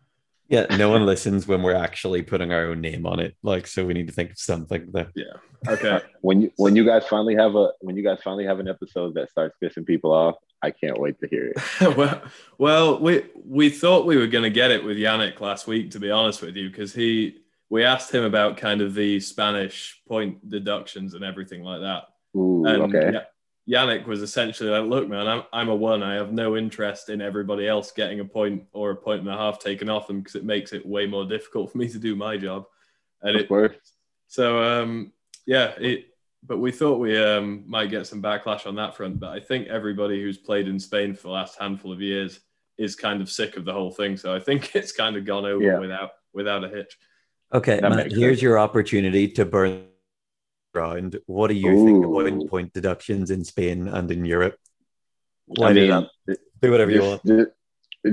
yeah, 0.49 0.65
no 0.77 0.89
one 0.89 1.05
listens 1.05 1.47
when 1.47 1.61
we're 1.61 1.75
actually 1.75 2.23
putting 2.23 2.51
our 2.51 2.65
own 2.65 2.81
name 2.81 3.05
on 3.05 3.19
it. 3.19 3.35
Like, 3.43 3.67
so 3.67 3.85
we 3.85 3.93
need 3.93 4.07
to 4.07 4.13
think 4.13 4.31
of 4.31 4.39
something 4.39 4.89
that. 4.93 5.09
Yeah. 5.15 5.33
Okay. 5.67 5.99
when 6.21 6.41
you 6.41 6.51
when 6.55 6.75
you 6.75 6.85
guys 6.85 7.05
finally 7.05 7.35
have 7.35 7.55
a 7.55 7.71
when 7.81 7.95
you 7.95 8.03
guys 8.03 8.19
finally 8.23 8.45
have 8.45 8.59
an 8.59 8.67
episode 8.67 9.13
that 9.13 9.29
starts 9.29 9.55
pissing 9.61 9.85
people 9.85 10.11
off, 10.11 10.35
I 10.63 10.71
can't 10.71 10.99
wait 10.99 11.19
to 11.19 11.27
hear 11.27 11.53
it. 11.55 11.97
well, 11.97 12.21
well, 12.57 12.99
we 12.99 13.25
we 13.35 13.69
thought 13.69 14.07
we 14.07 14.17
were 14.17 14.27
going 14.27 14.43
to 14.43 14.49
get 14.49 14.71
it 14.71 14.83
with 14.83 14.97
Yannick 14.97 15.39
last 15.39 15.67
week, 15.67 15.91
to 15.91 15.99
be 15.99 16.09
honest 16.09 16.41
with 16.41 16.55
you, 16.55 16.69
because 16.69 16.93
he 16.93 17.37
we 17.69 17.83
asked 17.83 18.11
him 18.11 18.23
about 18.23 18.57
kind 18.57 18.81
of 18.81 18.95
the 18.95 19.19
Spanish 19.19 20.01
point 20.07 20.49
deductions 20.49 21.13
and 21.13 21.23
everything 21.23 21.61
like 21.61 21.81
that. 21.81 22.05
Ooh, 22.35 22.65
and 22.65 22.95
okay. 22.95 23.19
Yeah, 23.69 23.85
Yannick 23.85 24.07
was 24.07 24.23
essentially 24.23 24.71
like, 24.71 24.89
look, 24.89 25.07
man, 25.07 25.27
I'm, 25.27 25.43
I'm 25.53 25.69
a 25.69 25.75
one. 25.75 26.01
I 26.01 26.15
have 26.15 26.31
no 26.31 26.57
interest 26.57 27.09
in 27.09 27.21
everybody 27.21 27.67
else 27.67 27.91
getting 27.91 28.19
a 28.19 28.25
point 28.25 28.63
or 28.73 28.89
a 28.89 28.95
point 28.95 29.19
and 29.21 29.29
a 29.29 29.37
half 29.37 29.59
taken 29.59 29.89
off 29.89 30.07
them 30.07 30.21
because 30.21 30.33
it 30.33 30.43
makes 30.43 30.73
it 30.73 30.83
way 30.83 31.05
more 31.05 31.23
difficult 31.23 31.71
for 31.71 31.77
me 31.77 31.87
to 31.89 31.99
do 31.99 32.15
my 32.15 32.35
job. 32.35 32.65
And 33.21 33.37
it, 33.37 33.47
works. 33.47 33.91
so, 34.27 34.63
um, 34.63 35.13
yeah, 35.45 35.73
it, 35.79 36.05
but 36.41 36.57
we 36.57 36.71
thought 36.71 36.99
we 36.99 37.15
um, 37.23 37.63
might 37.67 37.91
get 37.91 38.07
some 38.07 38.23
backlash 38.23 38.65
on 38.65 38.73
that 38.77 38.97
front. 38.97 39.19
But 39.19 39.33
I 39.33 39.39
think 39.39 39.67
everybody 39.67 40.19
who's 40.19 40.39
played 40.39 40.67
in 40.67 40.79
Spain 40.79 41.13
for 41.13 41.23
the 41.27 41.33
last 41.33 41.59
handful 41.59 41.91
of 41.91 42.01
years 42.01 42.39
is 42.79 42.95
kind 42.95 43.21
of 43.21 43.29
sick 43.29 43.55
of 43.55 43.65
the 43.65 43.73
whole 43.73 43.91
thing. 43.91 44.17
So 44.17 44.33
I 44.33 44.39
think 44.39 44.71
it's 44.75 44.93
kind 44.93 45.15
of 45.15 45.25
gone 45.25 45.45
over 45.45 45.63
Yeah. 45.63 45.77
without 45.77 46.09
without 46.33 46.63
a 46.63 46.69
hitch. 46.69 46.97
Okay, 47.53 47.79
Matt, 47.81 48.11
here's 48.11 48.37
sense. 48.37 48.41
your 48.41 48.57
opportunity 48.57 49.27
to 49.27 49.45
burn 49.45 49.88
ground. 50.73 51.17
What 51.25 51.47
do 51.47 51.53
you 51.55 51.85
think 51.85 52.05
Ooh. 52.05 52.19
about 52.19 52.49
point 52.49 52.73
deductions 52.73 53.31
in 53.31 53.43
Spain 53.43 53.87
and 53.87 54.11
in 54.11 54.25
Europe? 54.25 54.57
I 55.57 55.61
Light 55.61 55.77
it 55.77 55.81
mean, 55.81 55.91
up. 55.91 56.11
Do 56.61 56.71
whatever 56.71 56.91
you 56.91 57.01
want. 57.01 57.25
just- 57.25 57.49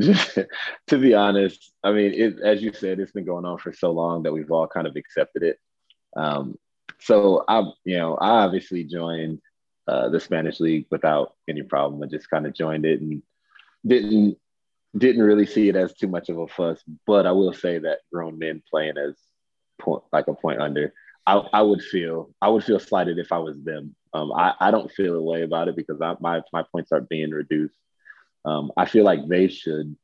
just- 0.01 0.39
to 0.89 0.99
be 0.99 1.15
honest, 1.15 1.73
I 1.85 1.93
mean, 1.93 2.13
it, 2.13 2.41
as 2.41 2.63
you 2.63 2.73
said, 2.73 2.99
it's 2.99 3.13
been 3.13 3.25
going 3.25 3.45
on 3.45 3.59
for 3.59 3.73
so 3.73 3.93
long 3.93 4.25
that 4.25 4.33
we've 4.33 4.51
all 4.51 4.67
kind 4.67 4.87
of 4.87 4.97
accepted 4.97 5.43
it. 5.45 5.59
Um, 6.17 6.59
so 6.99 7.45
I, 7.47 7.61
you 7.85 7.99
know, 7.99 8.17
I 8.17 8.45
obviously 8.45 8.85
joined 8.85 9.41
uh, 9.87 10.09
the 10.09 10.19
Spanish 10.19 10.59
league 10.61 10.87
without 10.91 11.35
any 11.49 11.63
problem. 11.63 12.03
I 12.03 12.07
just 12.07 12.29
kind 12.31 12.47
of 12.47 12.55
joined 12.55 12.85
it 12.85 13.01
and 13.01 13.23
didn't 13.87 14.39
didn't 14.97 15.23
really 15.23 15.47
see 15.47 15.69
it 15.69 15.77
as 15.77 15.93
too 15.93 16.09
much 16.09 16.31
of 16.31 16.39
a 16.39 16.49
fuss. 16.49 16.83
But 17.07 17.27
I 17.27 17.33
will 17.33 17.53
say 17.53 17.79
that 17.79 17.99
grown 18.13 18.39
men 18.39 18.63
playing 18.69 18.97
as 18.97 19.15
point 19.79 20.03
like 20.13 20.27
a 20.27 20.35
point 20.35 20.61
under, 20.61 20.95
I, 21.27 21.35
I 21.53 21.63
would 21.63 21.83
feel 21.83 22.31
I 22.41 22.49
would 22.49 22.65
feel 22.65 22.79
slighted 22.79 23.19
if 23.19 23.33
I 23.33 23.39
was 23.39 23.57
them. 23.63 23.95
Um, 24.15 24.33
I, 24.33 24.55
I 24.61 24.71
don't 24.71 24.91
feel 24.91 25.15
a 25.15 25.23
way 25.23 25.43
about 25.43 25.69
it 25.69 25.77
because 25.77 26.01
I, 26.01 26.15
my 26.21 26.43
my 26.53 26.63
points 26.63 26.93
are 26.93 27.01
being 27.01 27.31
reduced. 27.31 27.77
Um, 28.45 28.71
I 28.77 28.87
feel 28.87 29.05
like 29.05 29.27
they 29.29 29.49
should 29.49 29.97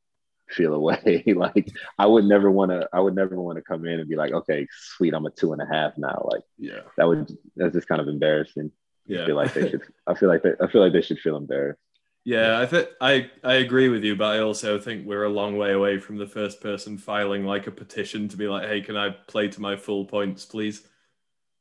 feel 0.49 0.73
a 0.73 0.79
way. 0.79 1.23
like 1.35 1.67
I 1.97 2.05
would 2.05 2.25
never 2.25 2.51
want 2.51 2.71
to. 2.71 2.87
I 2.93 2.99
would 2.99 3.15
never 3.15 3.39
want 3.39 3.57
to 3.57 3.63
come 3.63 3.85
in 3.85 3.99
and 3.99 4.09
be 4.09 4.15
like, 4.15 4.33
okay, 4.33 4.67
sweet, 4.71 5.13
I'm 5.13 5.25
a 5.25 5.31
two 5.31 5.53
and 5.53 5.61
a 5.61 5.65
half 5.65 5.93
now. 5.97 6.27
Like 6.31 6.43
Yeah, 6.57 6.81
that 6.97 7.07
would 7.07 7.31
that's 7.55 7.73
just 7.73 7.87
kind 7.87 8.01
of 8.01 8.07
embarrassing. 8.07 8.71
Yeah, 9.05 9.23
I 9.23 9.25
feel 9.25 9.35
like 9.35 9.53
they 9.53 9.69
should. 9.69 9.81
I 10.07 10.13
feel 10.13 10.29
like 10.29 10.43
they. 10.43 10.53
I 10.61 10.67
feel 10.67 10.81
like 10.81 10.93
they 10.93 11.01
should 11.01 11.19
feel 11.19 11.37
embarrassed. 11.37 11.79
Yeah, 12.25 12.59
I 12.59 12.65
think 12.65 12.87
I 13.01 13.29
I 13.43 13.55
agree 13.55 13.89
with 13.89 14.03
you, 14.03 14.15
but 14.15 14.25
I 14.35 14.39
also 14.39 14.79
think 14.79 15.05
we're 15.05 15.25
a 15.25 15.29
long 15.29 15.57
way 15.57 15.73
away 15.73 15.99
from 15.99 16.17
the 16.17 16.27
first 16.27 16.61
person 16.61 16.97
filing 16.97 17.45
like 17.45 17.67
a 17.67 17.71
petition 17.71 18.29
to 18.29 18.37
be 18.37 18.47
like, 18.47 18.67
"Hey, 18.67 18.81
can 18.81 18.95
I 18.95 19.09
play 19.09 19.49
to 19.49 19.61
my 19.61 19.75
full 19.75 20.05
points, 20.05 20.45
please?" 20.45 20.87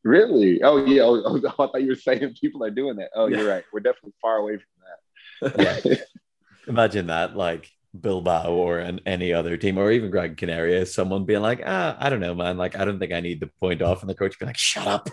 Really? 0.04 0.62
Oh 0.62 0.84
yeah. 0.84 1.02
Oh, 1.02 1.22
oh, 1.24 1.36
I 1.48 1.50
thought 1.66 1.82
you 1.82 1.88
were 1.90 1.94
saying 1.96 2.34
people 2.40 2.64
are 2.64 2.70
doing 2.70 2.96
that. 2.96 3.10
Oh, 3.14 3.26
Yeah. 3.26 3.38
you're 3.38 3.48
right. 3.48 3.64
We're 3.72 3.80
definitely 3.80 4.14
far 4.20 4.36
away 4.38 4.58
from 4.58 5.52
that. 5.54 6.06
Imagine 6.68 7.08
that, 7.08 7.36
like 7.36 7.68
Bilbao 7.98 8.52
or 8.52 8.78
an, 8.78 9.00
any 9.06 9.32
other 9.32 9.56
team, 9.56 9.78
or 9.78 9.90
even 9.90 10.10
Gran 10.10 10.34
Canaria, 10.36 10.86
someone 10.86 11.24
being 11.24 11.42
like, 11.42 11.60
ah, 11.66 11.96
I 11.98 12.08
don't 12.08 12.20
know, 12.20 12.34
man. 12.34 12.56
Like, 12.56 12.76
I 12.76 12.84
don't 12.84 12.98
think 12.98 13.12
I 13.12 13.20
need 13.20 13.40
the 13.40 13.48
point 13.60 13.82
off. 13.82 14.00
And 14.02 14.08
the 14.08 14.14
coach 14.14 14.38
be 14.38 14.46
like, 14.46 14.56
shut 14.56 14.86
up. 14.86 15.08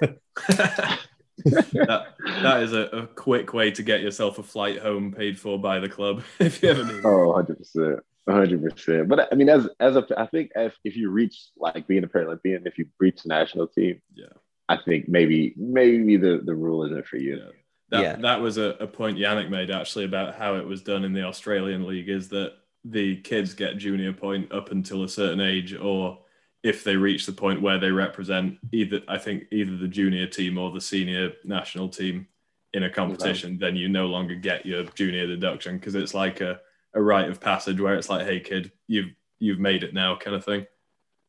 that 1.43 2.05
that 2.41 2.63
is 2.63 2.73
a, 2.73 2.81
a 2.91 3.07
quick 3.07 3.53
way 3.53 3.71
to 3.71 3.83
get 3.83 4.01
yourself 4.01 4.39
a 4.39 4.43
flight 4.43 4.79
home 4.79 5.11
paid 5.11 5.39
for 5.39 5.57
by 5.59 5.79
the 5.79 5.89
club 5.89 6.23
if 6.39 6.61
you 6.61 6.69
ever 6.69 6.83
need. 6.85 6.95
it. 6.97 7.05
Oh, 7.05 7.27
100 7.29 7.57
percent, 7.57 7.99
hundred 8.27 8.63
percent. 8.63 9.07
But 9.07 9.27
I 9.31 9.35
mean, 9.35 9.49
as 9.49 9.67
as 9.79 9.95
a, 9.95 10.05
I 10.17 10.25
think 10.27 10.51
if 10.55 10.73
if 10.83 10.95
you 10.95 11.09
reach 11.09 11.47
like 11.57 11.87
being 11.87 12.03
a 12.03 12.07
Paralympian, 12.07 12.65
if 12.67 12.77
you 12.77 12.87
reach 12.99 13.23
the 13.23 13.29
national 13.29 13.67
team, 13.67 14.01
Yeah. 14.13 14.25
I 14.69 14.77
think 14.85 15.09
maybe 15.09 15.53
maybe 15.57 16.15
the 16.15 16.41
the 16.45 16.55
rule 16.55 16.85
isn't 16.85 17.05
for 17.07 17.17
you. 17.17 17.37
Yeah. 17.37 17.51
That, 17.89 18.01
Yeah. 18.01 18.15
that 18.17 18.39
was 18.39 18.57
a, 18.57 18.75
a 18.79 18.87
point 18.87 19.17
Yannick 19.17 19.49
made 19.49 19.71
actually 19.71 20.05
about 20.05 20.35
how 20.35 20.55
it 20.55 20.65
was 20.65 20.81
done 20.83 21.03
in 21.03 21.11
the 21.11 21.23
Australian 21.23 21.85
league 21.87 22.07
is 22.07 22.29
that 22.29 22.53
the 22.85 23.17
kids 23.17 23.53
get 23.53 23.77
junior 23.77 24.13
point 24.13 24.51
up 24.53 24.71
until 24.71 25.03
a 25.03 25.09
certain 25.09 25.41
age, 25.41 25.73
or 25.73 26.19
if 26.63 26.83
they 26.83 26.95
reach 26.95 27.25
the 27.25 27.31
point 27.33 27.61
where 27.61 27.79
they 27.79 27.91
represent 27.91 28.57
either, 28.71 29.01
I 29.07 29.17
think, 29.17 29.45
either 29.51 29.75
the 29.75 29.87
junior 29.87 30.27
team 30.27 30.57
or 30.57 30.71
the 30.71 30.79
senior 30.79 31.33
national 31.43 31.89
team 31.89 32.27
in 32.73 32.83
a 32.83 32.89
competition, 32.89 33.57
then 33.57 33.75
you 33.75 33.89
no 33.89 34.05
longer 34.05 34.35
get 34.35 34.65
your 34.65 34.83
junior 34.93 35.25
deduction 35.25 35.77
because 35.77 35.95
it's 35.95 36.13
like 36.13 36.41
a, 36.41 36.59
a 36.93 37.01
rite 37.01 37.29
of 37.29 37.41
passage 37.41 37.81
where 37.81 37.95
it's 37.95 38.09
like, 38.09 38.25
hey, 38.25 38.39
kid, 38.39 38.71
you've 38.87 39.09
you've 39.39 39.59
made 39.59 39.83
it 39.83 39.93
now, 39.93 40.15
kind 40.15 40.35
of 40.35 40.45
thing. 40.45 40.67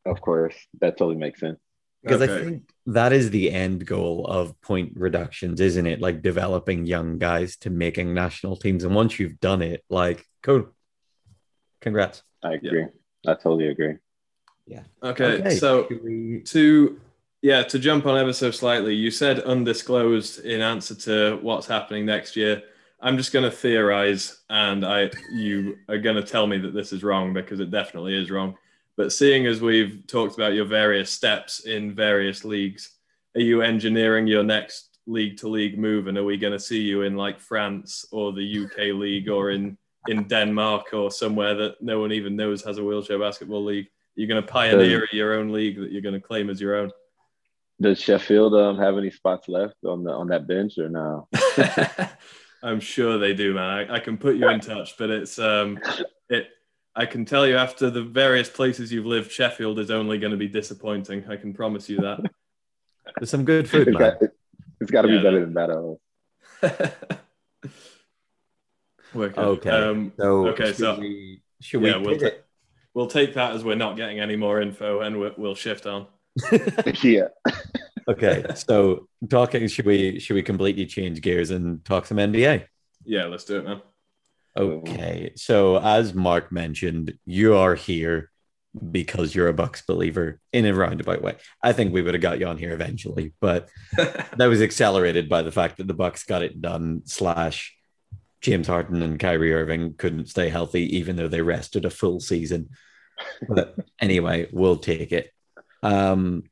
Of 0.04 0.20
course, 0.20 0.54
that 0.80 0.98
totally 0.98 1.16
makes 1.16 1.40
sense. 1.40 1.58
Because 2.02 2.22
I 2.22 2.26
think 2.42 2.70
that 2.86 3.12
is 3.12 3.30
the 3.30 3.50
end 3.50 3.86
goal 3.86 4.26
of 4.26 4.58
point 4.62 4.92
reductions, 4.96 5.60
isn't 5.60 5.86
it? 5.86 6.00
Like 6.00 6.22
developing 6.22 6.86
young 6.86 7.18
guys 7.18 7.56
to 7.58 7.70
making 7.70 8.14
national 8.14 8.56
teams. 8.56 8.84
And 8.84 8.94
once 8.94 9.18
you've 9.18 9.38
done 9.40 9.60
it, 9.60 9.84
like, 9.90 10.24
cool. 10.42 10.68
Congrats. 11.80 12.22
I 12.42 12.54
agree. 12.54 12.86
I 13.26 13.34
totally 13.34 13.68
agree. 13.68 13.96
Yeah. 14.66 14.82
Okay, 15.02 15.56
so 15.56 15.86
we- 16.02 16.42
to 16.46 17.00
yeah 17.42 17.62
to 17.62 17.78
jump 17.78 18.06
on 18.06 18.18
ever 18.18 18.32
so 18.32 18.50
slightly 18.50 18.94
you 18.94 19.10
said 19.10 19.40
undisclosed 19.40 20.44
in 20.44 20.60
answer 20.60 20.94
to 20.94 21.38
what's 21.40 21.66
happening 21.66 22.04
next 22.04 22.36
year 22.36 22.62
i'm 23.00 23.16
just 23.16 23.32
going 23.32 23.42
to 23.42 23.50
theorize 23.50 24.42
and 24.50 24.84
i 24.84 25.10
you 25.32 25.76
are 25.88 25.96
going 25.98 26.16
to 26.16 26.22
tell 26.22 26.46
me 26.46 26.58
that 26.58 26.74
this 26.74 26.92
is 26.92 27.02
wrong 27.02 27.32
because 27.32 27.58
it 27.58 27.70
definitely 27.70 28.14
is 28.14 28.30
wrong 28.30 28.54
but 28.96 29.12
seeing 29.12 29.46
as 29.46 29.60
we've 29.60 30.04
talked 30.06 30.34
about 30.34 30.52
your 30.52 30.64
various 30.64 31.10
steps 31.10 31.60
in 31.60 31.94
various 31.94 32.44
leagues 32.44 32.96
are 33.34 33.40
you 33.40 33.62
engineering 33.62 34.26
your 34.26 34.42
next 34.42 34.98
league 35.06 35.36
to 35.36 35.48
league 35.48 35.78
move 35.78 36.06
and 36.06 36.18
are 36.18 36.24
we 36.24 36.36
going 36.36 36.52
to 36.52 36.58
see 36.58 36.80
you 36.80 37.02
in 37.02 37.16
like 37.16 37.40
france 37.40 38.04
or 38.12 38.32
the 38.32 38.64
uk 38.64 38.76
league 38.76 39.28
or 39.28 39.50
in 39.50 39.76
in 40.08 40.24
denmark 40.24 40.92
or 40.92 41.10
somewhere 41.10 41.54
that 41.54 41.80
no 41.82 42.00
one 42.00 42.12
even 42.12 42.36
knows 42.36 42.62
has 42.62 42.78
a 42.78 42.84
wheelchair 42.84 43.18
basketball 43.18 43.64
league 43.64 43.86
you're 44.20 44.28
going 44.28 44.42
to 44.42 44.46
pioneer 44.46 45.08
your 45.12 45.34
own 45.34 45.50
league 45.50 45.80
that 45.80 45.90
you're 45.90 46.02
going 46.02 46.14
to 46.14 46.20
claim 46.20 46.50
as 46.50 46.60
your 46.60 46.76
own. 46.76 46.90
Does 47.80 47.98
Sheffield 47.98 48.54
um, 48.54 48.78
have 48.78 48.98
any 48.98 49.10
spots 49.10 49.48
left 49.48 49.76
on 49.86 50.04
the 50.04 50.10
on 50.10 50.28
that 50.28 50.46
bench 50.46 50.76
or 50.76 50.90
no? 50.90 51.28
I'm 52.62 52.80
sure 52.80 53.16
they 53.16 53.32
do, 53.32 53.54
man. 53.54 53.64
I, 53.64 53.94
I 53.94 54.00
can 54.00 54.18
put 54.18 54.36
you 54.36 54.46
in 54.50 54.60
touch, 54.60 54.98
but 54.98 55.08
it's 55.08 55.38
um, 55.38 55.78
it. 56.28 56.50
I 56.94 57.06
can 57.06 57.24
tell 57.24 57.46
you 57.46 57.56
after 57.56 57.88
the 57.90 58.02
various 58.02 58.48
places 58.50 58.92
you've 58.92 59.06
lived, 59.06 59.30
Sheffield 59.30 59.78
is 59.78 59.90
only 59.90 60.18
going 60.18 60.32
to 60.32 60.36
be 60.36 60.48
disappointing. 60.48 61.24
I 61.28 61.36
can 61.36 61.52
promise 61.54 61.88
you 61.88 61.98
that. 61.98 62.20
There's 63.18 63.30
some 63.30 63.44
good 63.44 63.68
food, 63.68 63.92
man. 63.96 64.16
it's 64.80 64.90
got 64.90 65.02
to 65.02 65.08
Yeah, 65.08 65.18
be 65.18 65.22
better 65.22 65.40
than 65.40 65.54
that. 65.54 65.98
Wicked. 69.14 69.38
Okay. 69.38 69.70
Um, 69.70 70.12
So, 70.18 70.48
okay, 70.48 70.66
should 70.66 70.76
so- 70.76 70.98
we, 71.00 71.42
should 71.60 71.82
yeah, 71.82 71.96
we 71.98 72.02
we'll, 72.06 72.14
pivot? 72.18 72.38
ta- 72.38 72.44
we'll 72.94 73.06
take 73.06 73.34
that 73.34 73.54
as 73.54 73.64
we're 73.64 73.74
not 73.76 73.96
getting 73.96 74.20
any 74.20 74.36
more 74.36 74.60
info, 74.60 75.00
and 75.00 75.18
we'll, 75.18 75.32
we'll 75.36 75.54
shift 75.54 75.86
on. 75.86 76.06
yeah. 77.02 77.28
okay, 78.08 78.44
so 78.54 79.08
talking, 79.28 79.66
should 79.66 79.84
we 79.84 80.20
should 80.20 80.34
we 80.34 80.42
completely 80.42 80.86
change 80.86 81.20
gears 81.20 81.50
and 81.50 81.84
talk 81.84 82.06
some 82.06 82.18
NBA? 82.18 82.66
Yeah, 83.04 83.24
let's 83.26 83.44
do 83.44 83.58
it, 83.58 83.64
man. 83.64 83.82
Okay, 84.56 85.32
so 85.36 85.78
as 85.78 86.12
Mark 86.12 86.50
mentioned, 86.50 87.14
you 87.24 87.56
are 87.56 87.74
here 87.74 88.30
because 88.90 89.34
you're 89.34 89.48
a 89.48 89.54
Bucks 89.54 89.82
believer 89.82 90.40
in 90.52 90.66
a 90.66 90.74
roundabout 90.74 91.22
way. 91.22 91.36
I 91.62 91.72
think 91.72 91.92
we 91.92 92.02
would 92.02 92.14
have 92.14 92.22
got 92.22 92.38
you 92.38 92.46
on 92.46 92.58
here 92.58 92.72
eventually, 92.72 93.32
but 93.40 93.68
that 93.96 94.46
was 94.46 94.62
accelerated 94.62 95.28
by 95.28 95.42
the 95.42 95.52
fact 95.52 95.78
that 95.78 95.86
the 95.86 95.94
Bucks 95.94 96.24
got 96.24 96.42
it 96.42 96.60
done. 96.60 97.02
Slash, 97.04 97.76
James 98.40 98.66
Harden 98.66 99.02
and 99.02 99.18
Kyrie 99.18 99.54
Irving 99.54 99.94
couldn't 99.94 100.28
stay 100.28 100.48
healthy, 100.48 100.96
even 100.96 101.16
though 101.16 101.28
they 101.28 101.42
rested 101.42 101.84
a 101.84 101.90
full 101.90 102.20
season. 102.20 102.70
But 103.48 103.76
anyway, 104.00 104.48
we'll 104.52 104.78
take 104.78 105.12
it. 105.12 105.30
Um, 105.82 106.44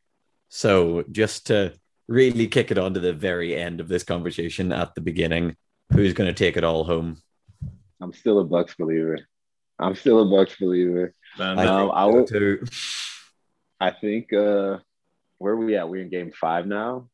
so 0.49 1.05
just 1.11 1.46
to 1.49 1.72
really 2.09 2.46
kick 2.46 2.70
it 2.70 2.78
on 2.78 2.94
to 2.94 3.01
the 3.01 3.12
very 3.12 3.57
end 3.57 3.80
of 3.80 3.88
this 3.88 4.03
conversation 4.03 4.72
at 4.72 4.94
the 4.94 5.01
beginning, 5.01 5.57
who's 5.92 6.14
going 6.14 6.28
to 6.28 6.34
take 6.34 6.57
it 6.57 6.64
all 6.64 6.84
home? 6.84 7.18
I'm 8.01 8.12
still 8.12 8.38
a 8.40 8.44
Bucks 8.44 8.74
believer. 8.78 9.18
I'm 9.78 9.94
still 9.94 10.20
a 10.22 10.24
Bucks 10.36 10.57
believer. 10.59 11.12
Man, 11.38 11.59
I 11.59 11.66
Um, 11.66 11.78
think 11.80 11.92
I 11.94 12.05
so 12.11 12.16
will- 12.16 12.26
too. 12.26 12.64
I 13.80 13.90
think 13.92 14.32
uh 14.32 14.78
where 15.38 15.53
are 15.53 15.57
we 15.57 15.76
at? 15.76 15.88
We're 15.88 16.03
in 16.03 16.09
game 16.11 16.32
five 16.32 16.66
now. 16.66 17.09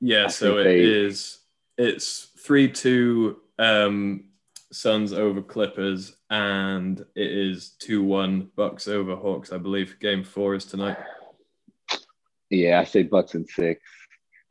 Yeah, 0.00 0.24
I 0.26 0.28
so 0.28 0.54
think 0.56 0.60
it 0.60 0.64
they- 0.64 0.80
is. 0.84 1.38
It's 1.76 2.30
three 2.38 2.70
two 2.70 3.40
um, 3.58 4.28
Suns 4.72 5.12
over 5.12 5.42
Clippers, 5.42 6.16
and 6.30 7.00
it 7.16 7.30
is 7.32 7.70
two 7.80 8.02
one 8.04 8.50
Bucks 8.56 8.86
over 8.86 9.16
Hawks. 9.16 9.52
I 9.52 9.58
believe 9.58 9.98
game 9.98 10.22
four 10.22 10.54
is 10.54 10.64
tonight. 10.64 10.98
Yeah, 12.50 12.78
I 12.80 12.84
say 12.84 13.02
Bucks 13.02 13.34
and 13.34 13.48
six. 13.48 13.80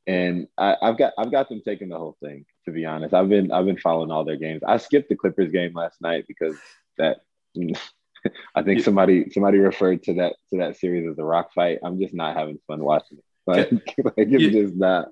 And 0.06 0.48
I, 0.58 0.76
I've 0.82 0.98
got 0.98 1.14
I've 1.18 1.32
got 1.32 1.48
them 1.48 1.62
taking 1.64 1.88
the 1.90 1.98
whole 1.98 2.18
thing, 2.22 2.46
to 2.66 2.72
be 2.72 2.86
honest. 2.86 3.14
I've 3.14 3.30
been 3.30 3.52
I've 3.52 3.66
been 3.66 3.78
following 3.78 4.12
all 4.12 4.24
their 4.26 4.38
games. 4.38 4.62
I 4.66 4.78
skipped 4.78 5.10
the 5.10 5.16
Clippers 5.16 5.52
game 5.52 5.74
last 5.74 6.02
night 6.02 6.26
because 6.28 6.56
that 6.98 7.18
I 8.56 8.64
think 8.64 8.82
somebody 8.82 9.30
somebody 9.32 9.58
referred 9.60 10.04
to 10.04 10.14
that 10.16 10.36
to 10.52 10.60
that 10.60 10.78
series 10.78 11.10
as 11.10 11.16
the 11.16 11.24
rock 11.26 11.54
fight. 11.54 11.80
I'm 11.84 12.00
just 12.00 12.14
not 12.14 12.36
having 12.36 12.60
fun 12.68 12.84
watching 12.84 13.18
it. 13.18 13.24
Like, 13.46 13.72
like 14.06 14.14
it's 14.18 14.32
You- 14.44 14.52
just 14.52 14.76
not. 14.76 15.10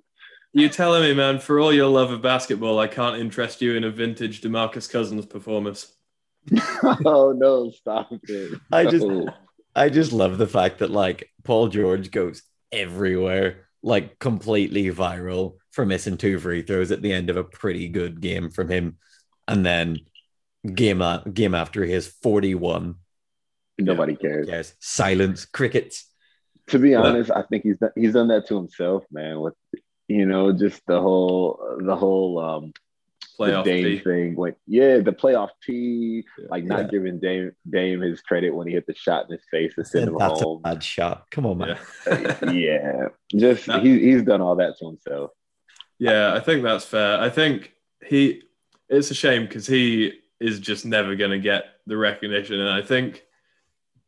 You 0.53 0.67
telling 0.67 1.01
me, 1.03 1.13
man? 1.13 1.39
For 1.39 1.61
all 1.61 1.71
your 1.71 1.87
love 1.87 2.11
of 2.11 2.21
basketball, 2.21 2.77
I 2.77 2.87
can't 2.87 3.15
interest 3.15 3.61
you 3.61 3.75
in 3.75 3.85
a 3.85 3.89
vintage 3.89 4.41
Demarcus 4.41 4.91
Cousins 4.91 5.25
performance. 5.25 5.93
oh 7.05 7.31
no, 7.35 7.71
stop 7.71 8.09
it. 8.23 8.59
I 8.71 8.85
just- 8.85 9.05
I 9.73 9.87
just 9.87 10.11
love 10.11 10.37
the 10.37 10.47
fact 10.47 10.79
that 10.79 10.91
like 10.91 11.29
Paul 11.45 11.69
George 11.69 12.11
goes 12.11 12.43
everywhere 12.73 13.67
like 13.81 14.19
completely 14.19 14.85
viral 14.91 15.55
for 15.71 15.85
missing 15.85 16.17
two 16.17 16.39
free 16.39 16.61
throws 16.61 16.91
at 16.91 17.01
the 17.01 17.13
end 17.13 17.29
of 17.29 17.37
a 17.37 17.43
pretty 17.43 17.87
good 17.87 18.21
game 18.21 18.49
from 18.49 18.69
him, 18.69 18.97
and 19.47 19.65
then 19.65 19.97
game 20.73 21.01
a- 21.01 21.23
game 21.33 21.55
after 21.55 21.83
he 21.85 21.93
has 21.93 22.07
forty 22.07 22.55
one. 22.55 22.95
Nobody 23.79 24.15
cares. 24.15 24.47
Yes, 24.47 24.73
silence, 24.79 25.45
crickets. 25.45 26.07
To 26.67 26.77
be 26.79 26.93
honest, 26.95 27.31
I 27.31 27.41
think 27.43 27.63
he's 27.63 27.77
done, 27.77 27.91
he's 27.95 28.13
done 28.13 28.27
that 28.27 28.47
to 28.47 28.55
himself, 28.55 29.03
man. 29.11 29.39
With 29.39 29.55
you 30.07 30.25
know, 30.25 30.51
just 30.53 30.81
the 30.87 30.99
whole 31.01 31.77
the 31.81 31.95
whole 31.95 32.37
um 32.39 32.73
the 33.39 33.45
Playoff 33.47 33.63
Dame 33.63 33.83
P. 33.83 33.99
thing. 33.99 34.35
Like, 34.35 34.55
yeah, 34.67 34.99
the 34.99 35.11
playoff 35.13 35.49
P, 35.65 36.23
like 36.49 36.63
not 36.63 36.81
Yeah. 36.81 36.87
giving 36.89 37.19
Dame 37.19 37.53
Dame 37.67 38.01
his 38.01 38.21
credit 38.21 38.51
when 38.53 38.67
he 38.67 38.73
hit 38.73 38.85
the 38.85 38.93
shot 38.93 39.25
in 39.25 39.31
his 39.31 39.41
face 39.49 39.73
to 39.75 39.85
send 39.85 40.09
him 40.09 40.17
That's 40.19 40.41
a 40.43 40.55
bad 40.61 40.83
shot. 40.83 41.25
Come 41.31 41.47
on, 41.47 41.57
man. 41.57 41.77
Yeah. 42.05 42.51
yeah, 42.51 43.07
just 43.35 43.65
That- 43.65 43.81
he, 43.83 43.99
he's 43.99 44.21
done 44.21 44.41
all 44.41 44.57
that 44.57 44.77
to 44.79 44.85
himself. 44.85 45.31
Yeah, 46.01 46.33
I 46.33 46.39
think 46.39 46.63
that's 46.63 46.83
fair. 46.83 47.19
I 47.19 47.29
think 47.29 47.73
he 48.03 48.41
it's 48.89 49.11
a 49.11 49.13
shame 49.13 49.43
because 49.43 49.67
he 49.67 50.13
is 50.39 50.59
just 50.59 50.83
never 50.83 51.15
going 51.15 51.29
to 51.29 51.37
get 51.37 51.65
the 51.85 51.95
recognition. 51.95 52.59
And 52.59 52.69
I 52.69 52.81
think 52.81 53.23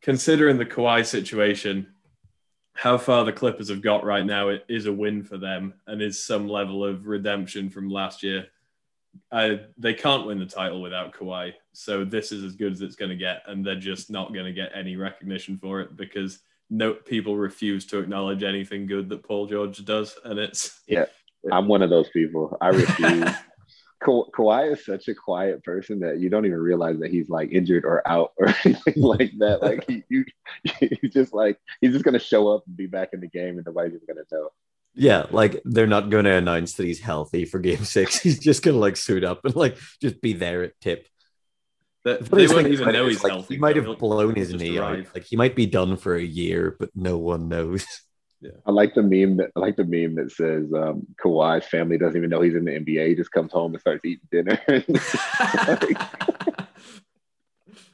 considering 0.02 0.58
the 0.58 0.66
Kawhi 0.66 1.06
situation, 1.06 1.86
how 2.72 2.98
far 2.98 3.24
the 3.24 3.32
Clippers 3.32 3.68
have 3.68 3.80
got 3.80 4.02
right 4.02 4.26
now, 4.26 4.48
it 4.48 4.64
is 4.68 4.86
a 4.86 4.92
win 4.92 5.22
for 5.22 5.38
them 5.38 5.74
and 5.86 6.02
is 6.02 6.26
some 6.26 6.48
level 6.48 6.84
of 6.84 7.06
redemption 7.06 7.70
from 7.70 7.88
last 7.88 8.24
year. 8.24 8.48
I, 9.30 9.60
they 9.78 9.94
can't 9.94 10.26
win 10.26 10.40
the 10.40 10.46
title 10.46 10.82
without 10.82 11.14
Kawhi. 11.14 11.52
So 11.74 12.04
this 12.04 12.32
is 12.32 12.42
as 12.42 12.56
good 12.56 12.72
as 12.72 12.80
it's 12.80 12.96
going 12.96 13.12
to 13.12 13.16
get. 13.16 13.44
And 13.46 13.64
they're 13.64 13.76
just 13.76 14.10
not 14.10 14.34
going 14.34 14.46
to 14.46 14.52
get 14.52 14.72
any 14.74 14.96
recognition 14.96 15.58
for 15.58 15.80
it 15.80 15.96
because 15.96 16.40
no 16.70 16.92
people 16.92 17.36
refuse 17.36 17.86
to 17.86 18.00
acknowledge 18.00 18.42
anything 18.42 18.88
good 18.88 19.08
that 19.10 19.22
Paul 19.22 19.46
George 19.46 19.84
does. 19.84 20.16
And 20.24 20.40
it's 20.40 20.80
I'm 21.52 21.68
one 21.68 21.82
of 21.82 21.90
those 21.90 22.08
people. 22.10 22.56
I 22.60 22.68
refuse. 22.68 23.30
Ka- 24.04 24.30
Kawhi 24.36 24.72
is 24.72 24.84
such 24.84 25.08
a 25.08 25.14
quiet 25.14 25.64
person 25.64 26.00
that 26.00 26.18
you 26.20 26.28
don't 26.28 26.44
even 26.44 26.58
realize 26.58 26.98
that 26.98 27.10
he's 27.10 27.30
like 27.30 27.50
injured 27.52 27.84
or 27.84 28.06
out 28.06 28.32
or 28.36 28.48
anything 28.64 29.02
like 29.02 29.32
that. 29.38 29.62
Like 29.62 29.88
he, 29.88 30.04
you, 30.08 30.24
he's 30.80 31.12
just 31.12 31.32
like 31.32 31.58
he's 31.80 31.92
just 31.92 32.04
gonna 32.04 32.18
show 32.18 32.48
up 32.48 32.64
and 32.66 32.76
be 32.76 32.86
back 32.86 33.10
in 33.12 33.20
the 33.20 33.28
game, 33.28 33.56
and 33.56 33.66
nobody's 33.66 33.94
even 33.94 34.06
gonna 34.06 34.26
know. 34.30 34.50
Yeah, 34.94 35.26
like 35.30 35.60
they're 35.64 35.88
not 35.88 36.08
going 36.08 36.24
to 36.24 36.30
announce 36.30 36.74
that 36.74 36.86
he's 36.86 37.00
healthy 37.00 37.46
for 37.46 37.58
game 37.58 37.84
six. 37.84 38.16
He's 38.20 38.38
just 38.38 38.62
going 38.62 38.76
to 38.76 38.80
like 38.80 38.96
suit 38.96 39.24
up 39.24 39.44
and 39.44 39.56
like 39.56 39.76
just 40.00 40.20
be 40.20 40.34
there 40.34 40.62
at 40.62 40.80
tip. 40.80 41.08
That, 42.04 42.24
The 42.24 42.36
they 42.36 42.46
won't 42.46 42.68
even 42.68 42.92
know 42.92 43.06
is, 43.06 43.14
he's 43.14 43.24
like, 43.24 43.32
healthy. 43.32 43.54
He 43.54 43.60
might 43.60 43.74
have 43.74 43.98
blown 43.98 44.36
his 44.36 44.54
knee 44.54 44.78
out. 44.78 45.04
Like 45.12 45.24
he 45.24 45.34
might 45.34 45.56
be 45.56 45.66
done 45.66 45.96
for 45.96 46.14
a 46.14 46.22
year, 46.22 46.76
but 46.78 46.90
no 46.94 47.18
one 47.18 47.48
knows. 47.48 47.84
I 48.66 48.70
like 48.70 48.94
the 48.94 49.02
meme 49.02 49.36
that 49.38 49.50
I 49.56 49.60
like 49.60 49.76
the 49.76 49.84
meme 49.84 50.14
that 50.16 50.30
says 50.32 50.72
um, 50.72 51.06
Kawhi's 51.22 51.66
family 51.66 51.98
doesn't 51.98 52.16
even 52.16 52.30
know 52.30 52.40
he's 52.40 52.54
in 52.54 52.64
the 52.64 52.72
NBA. 52.72 53.08
He 53.08 53.14
just 53.14 53.32
comes 53.32 53.52
home 53.52 53.72
and 53.72 53.80
starts 53.80 54.04
eating 54.04 54.28
dinner. 54.30 54.60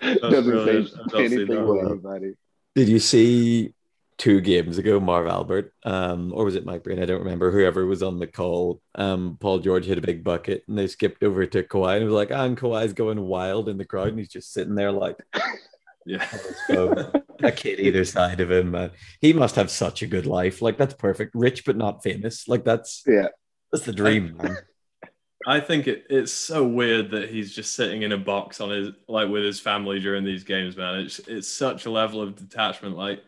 doesn't 0.00 0.50
brilliant. 0.50 0.88
say 0.88 0.94
I've 0.94 0.96
not 0.96 1.10
seen 1.10 1.20
anything 1.20 1.46
to 1.46 1.80
anybody. 1.80 2.34
Did 2.74 2.88
you 2.88 2.98
see 2.98 3.74
two 4.18 4.40
games 4.40 4.76
ago, 4.76 5.00
Marv 5.00 5.26
Albert, 5.26 5.72
um, 5.84 6.32
or 6.34 6.44
was 6.44 6.54
it 6.54 6.66
Mike 6.66 6.84
Breen? 6.84 7.02
I 7.02 7.06
don't 7.06 7.20
remember. 7.20 7.50
Whoever 7.50 7.86
was 7.86 8.02
on 8.02 8.18
the 8.18 8.26
call, 8.26 8.80
um, 8.94 9.38
Paul 9.40 9.60
George 9.60 9.86
hit 9.86 9.98
a 9.98 10.02
big 10.02 10.22
bucket, 10.22 10.62
and 10.68 10.76
they 10.76 10.86
skipped 10.86 11.22
over 11.22 11.46
to 11.46 11.62
Kawhi, 11.62 11.94
and 11.94 12.02
it 12.02 12.06
was 12.06 12.14
like, 12.14 12.30
"Ah, 12.30 12.44
and 12.44 12.56
Kawhi's 12.56 12.92
going 12.92 13.20
wild 13.20 13.68
in 13.68 13.78
the 13.78 13.84
crowd, 13.84 14.08
and 14.08 14.18
he's 14.18 14.28
just 14.28 14.52
sitting 14.52 14.74
there 14.74 14.92
like 14.92 15.16
Yeah. 16.06 16.26
a 17.42 17.52
kid 17.52 17.80
either 17.80 18.04
side 18.04 18.40
of 18.40 18.50
him. 18.50 18.72
Man. 18.72 18.90
He 19.20 19.32
must 19.32 19.56
have 19.56 19.70
such 19.70 20.02
a 20.02 20.06
good 20.06 20.26
life. 20.26 20.62
Like 20.62 20.78
that's 20.78 20.94
perfect, 20.94 21.34
rich 21.34 21.64
but 21.64 21.76
not 21.76 22.02
famous. 22.02 22.48
Like 22.48 22.64
that's 22.64 23.02
Yeah, 23.06 23.28
that's 23.72 23.84
the 23.84 23.92
dream, 23.92 24.36
man. 24.36 24.56
I 25.46 25.60
think 25.60 25.86
it, 25.86 26.04
it's 26.10 26.32
so 26.32 26.66
weird 26.66 27.10
that 27.12 27.30
he's 27.30 27.54
just 27.54 27.74
sitting 27.74 28.02
in 28.02 28.12
a 28.12 28.18
box 28.18 28.60
on 28.60 28.70
his 28.70 28.90
like 29.08 29.28
with 29.28 29.42
his 29.42 29.58
family 29.58 29.98
during 29.98 30.24
these 30.24 30.44
games, 30.44 30.76
man. 30.76 31.00
It's 31.00 31.18
it's 31.20 31.48
such 31.48 31.86
a 31.86 31.90
level 31.90 32.20
of 32.20 32.36
detachment. 32.36 32.96
Like 32.96 33.22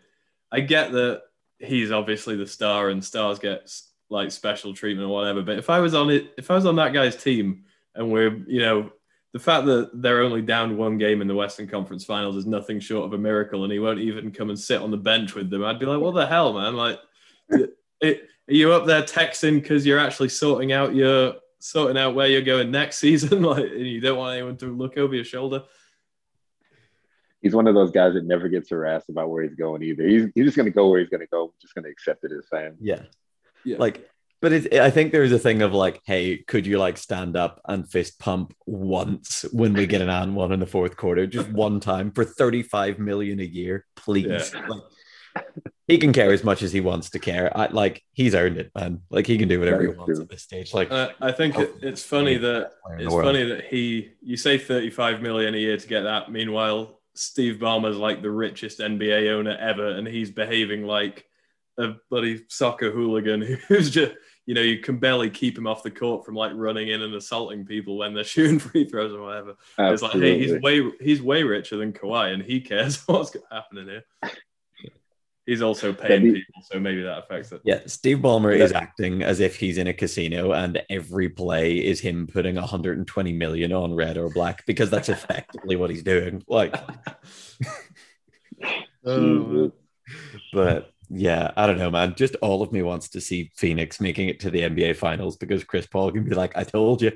I 0.51 0.61
get 0.61 0.93
that 0.93 1.23
he's 1.59 1.91
obviously 1.91 2.37
the 2.37 2.47
star 2.47 2.91
and 2.91 3.03
stars 3.03 3.39
get 3.39 3.73
like 4.11 4.31
special 4.31 4.75
treatment 4.75 5.09
or 5.09 5.15
whatever. 5.15 5.43
But 5.43 5.59
if 5.59 5.71
I 5.71 5.81
was 5.81 5.95
on 5.95 6.11
it, 6.11 6.35
if 6.37 6.51
I 6.51 6.55
was 6.55 6.67
on 6.67 6.77
that 6.77 6.93
guy's 6.93 7.17
team 7.17 7.65
and 7.95 8.13
we're 8.13 8.37
you 8.47 8.61
know 8.61 8.93
the 9.33 9.39
fact 9.39 9.65
that 9.67 9.91
they're 9.95 10.23
only 10.23 10.43
down 10.43 10.77
one 10.77 10.99
game 10.99 11.23
in 11.23 11.29
the 11.29 11.35
Western 11.35 11.67
Conference 11.67 12.05
Finals 12.05 12.37
is 12.37 12.47
nothing 12.47 12.79
short 12.79 13.07
of 13.07 13.15
a 13.15 13.19
miracle, 13.19 13.65
and 13.65 13.73
he 13.73 13.79
won't 13.79 13.99
even 13.99 14.31
come 14.31 14.51
and 14.51 14.59
sit 14.59 14.83
on 14.83 14.91
the 14.91 14.97
bench 14.97 15.35
with 15.35 15.49
them. 15.49 15.65
I'd 15.65 15.79
be 15.79 15.87
like, 15.87 16.01
what 16.01 16.15
the 16.15 16.27
hell, 16.27 16.53
man? 16.53 16.77
Like, 16.77 16.99
it, 17.49 18.29
are 18.49 18.55
you 18.55 18.73
up 18.73 18.87
there 18.87 19.03
texting 19.03 19.63
because 19.63 19.87
you're 19.87 19.99
actually 19.99 20.29
sorting 20.29 20.73
out 20.73 20.95
your 20.95 21.37
sorting 21.61 21.97
out 21.97 22.15
where 22.15 22.27
you're 22.27 22.43
going 22.43 22.71
next 22.71 22.99
season, 22.99 23.43
like 23.43 23.65
and 23.65 23.87
you 23.87 24.01
don't 24.01 24.19
want 24.19 24.35
anyone 24.35 24.57
to 24.59 24.67
look 24.67 24.99
over 24.99 25.15
your 25.15 25.25
shoulder. 25.25 25.63
he's 27.41 27.55
one 27.55 27.67
of 27.67 27.75
those 27.75 27.91
guys 27.91 28.13
that 28.15 28.27
never 28.27 28.49
gets 28.49 28.69
harassed 28.69 29.09
about 29.09 29.31
where 29.31 29.43
he's 29.43 29.55
going 29.55 29.83
either. 29.83 30.07
He's 30.07 30.27
he's 30.35 30.45
just 30.45 30.57
gonna 30.59 30.71
go 30.71 30.91
where 30.91 31.01
he's 31.01 31.09
gonna 31.09 31.27
go. 31.27 31.55
Just 31.61 31.75
gonna 31.75 31.89
accept 31.89 32.25
it 32.25 32.33
as 32.33 32.47
fan. 32.51 32.77
Yeah. 32.81 33.03
Yeah. 33.65 33.77
Like, 33.79 34.11
but 34.43 34.53
it, 34.53 34.75
I 34.75 34.91
think 34.91 35.13
there's 35.13 35.31
a 35.31 35.39
thing 35.39 35.63
of 35.63 35.73
like, 35.73 36.03
hey, 36.05 36.39
could 36.39 36.67
you 36.67 36.77
like 36.77 36.99
stand 36.99 37.37
up 37.37 37.61
and 37.67 37.89
fist 37.89 38.19
pump 38.19 38.53
once 38.67 39.47
when 39.53 39.73
we 39.73 39.87
get 39.87 40.03
an 40.03 40.11
and 40.11 40.35
one 40.35 40.51
in 40.51 40.59
the 40.59 40.67
fourth 40.67 40.97
quarter, 40.97 41.29
just 41.29 41.49
one 41.51 41.79
time 41.79 42.11
for 42.11 42.25
35 42.25 42.99
million 42.99 43.39
a 43.39 43.45
year, 43.45 43.87
please? 43.95 44.53
Yeah. 44.53 44.67
Like, 44.67 44.83
he 45.87 45.97
can 45.99 46.13
care 46.13 46.33
as 46.33 46.43
much 46.43 46.63
as 46.63 46.73
he 46.73 46.81
wants 46.81 47.11
to 47.11 47.21
care. 47.21 47.57
I 47.57 47.69
like 47.69 48.03
he's 48.13 48.35
earned 48.35 48.59
it, 48.59 48.73
man. 48.75 49.03
Like 49.11 49.29
he 49.29 49.39
can 49.39 49.49
do 49.49 49.61
whatever 49.61 49.83
he 49.83 49.89
wants 49.89 50.17
true. 50.17 50.23
at 50.23 50.29
this 50.29 50.43
stage. 50.43 50.75
Like 50.75 50.91
Uh, 50.91 51.11
I 51.21 51.31
think 51.31 51.57
it, 51.57 51.75
it's 51.81 52.03
funny 52.03 52.37
that 52.37 52.73
player 52.85 52.97
in 52.97 52.99
the 52.99 53.05
it's 53.05 53.15
world. 53.15 53.27
funny 53.29 53.45
that 53.45 53.67
he 53.67 54.11
you 54.23 54.37
say 54.37 54.59
35 54.59 55.23
million 55.23 55.55
a 55.55 55.59
year 55.59 55.77
to 55.77 55.87
get 55.87 56.03
that. 56.03 56.33
Meanwhile, 56.33 57.01
Steve 57.15 57.61
Ballmer's 57.61 57.97
like 57.97 58.23
the 58.23 58.31
richest 58.31 58.81
NBA 58.81 59.31
owner 59.31 59.57
ever, 59.57 59.89
and 59.89 60.07
he's 60.07 60.33
behaving 60.33 60.85
like 60.85 61.25
a 61.79 61.95
bloody 62.11 62.45
soccer 62.49 62.91
hooligan 62.91 63.43
who's 63.69 63.91
just 63.91 64.13
you 64.47 64.55
know 64.55 64.61
you 64.61 64.79
can 64.79 64.99
barely 64.99 65.31
keep 65.31 65.57
him 65.57 65.67
off 65.67 65.83
the 65.83 65.91
court 65.91 66.25
from 66.27 66.35
like 66.35 66.53
running 66.55 66.89
in 66.89 67.03
and 67.03 67.15
assaulting 67.15 67.65
people 67.65 67.97
when 67.97 68.13
they're 68.15 68.25
shooting 68.35 68.59
free 68.59 68.85
throws 68.85 69.13
or 69.13 69.23
whatever. 69.23 69.55
It's 69.79 70.03
like, 70.03 70.13
hey, 70.13 70.39
he's 70.39 70.61
way 70.61 70.89
he's 71.01 71.23
way 71.23 71.43
richer 71.43 71.77
than 71.77 71.93
Kawhi, 71.93 72.33
and 72.35 72.43
he 72.43 72.61
cares 72.61 73.03
what's 73.07 73.37
happening 73.51 73.87
here. 73.89 74.05
He's 75.45 75.61
also 75.61 75.93
paying 75.93 76.23
That'd 76.23 76.35
be- 76.35 76.41
people, 76.41 76.63
so 76.71 76.79
maybe 76.79 77.03
that 77.03 77.19
affects 77.19 77.51
it. 77.51 77.63
Yeah, 77.65 77.81
Steve 77.87 78.19
Ballmer 78.19 78.57
Yeah. 78.57 78.65
is 78.65 78.73
acting 78.73 79.23
as 79.25 79.41
if 79.41 79.57
he's 79.57 79.77
in 79.77 79.89
a 79.89 79.93
casino 79.93 80.53
and 80.53 80.81
every 80.89 81.29
play 81.29 81.79
is 81.79 81.99
him 81.99 82.29
putting 82.29 82.55
120 82.55 83.33
million 83.33 83.73
on 83.73 83.93
red 83.93 84.17
or 84.19 84.31
black 84.31 84.65
because 84.67 84.89
that's 84.89 85.09
effectively 85.09 85.75
what 85.75 85.91
he's 85.91 86.05
doing. 86.05 86.45
Like, 86.47 86.77
Jesus. 89.05 89.73
but 90.53 90.92
yeah, 91.15 91.51
I 91.57 91.67
don't 91.67 91.79
know, 91.79 91.91
man. 91.91 92.15
Just 92.17 92.37
all 92.37 92.63
of 92.63 92.73
me 92.73 92.83
wants 92.83 93.11
to 93.11 93.21
see 93.21 93.51
Phoenix 93.55 94.01
making 94.01 94.29
it 94.29 94.41
to 94.41 94.51
the 94.51 94.61
NBA 94.63 94.97
finals 94.97 95.37
because 95.37 95.63
Chris 95.63 95.87
Paul 95.87 96.11
can 96.11 96.25
be 96.25 96.35
like, 96.35 96.57
I 96.57 96.65
told 96.65 97.03
you. 97.03 97.13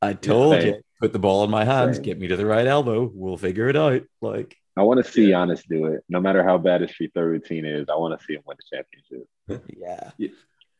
I 0.00 0.14
told 0.14 0.60
Same. 0.60 0.66
you. 0.66 0.80
Put 1.00 1.12
the 1.12 1.18
ball 1.18 1.44
in 1.44 1.50
my 1.50 1.64
hands, 1.64 1.96
Same. 1.96 2.04
get 2.04 2.18
me 2.18 2.26
to 2.28 2.36
the 2.36 2.46
right 2.46 2.66
elbow. 2.66 3.10
We'll 3.12 3.36
figure 3.36 3.68
it 3.68 3.76
out. 3.76 4.02
Like, 4.20 4.56
I 4.76 4.82
want 4.82 5.04
to 5.04 5.10
see 5.10 5.28
Giannis 5.28 5.62
do 5.68 5.86
it. 5.86 6.04
No 6.08 6.20
matter 6.20 6.42
how 6.42 6.58
bad 6.58 6.80
his 6.80 6.90
free 6.90 7.10
throw 7.14 7.24
routine 7.24 7.64
is, 7.64 7.88
I 7.88 7.94
want 7.94 8.18
to 8.18 8.26
see 8.26 8.34
him 8.34 8.42
win 8.44 8.56
the 8.58 8.76
championship. 8.76 9.28
yeah. 9.76 10.10
Yeah. 10.16 10.28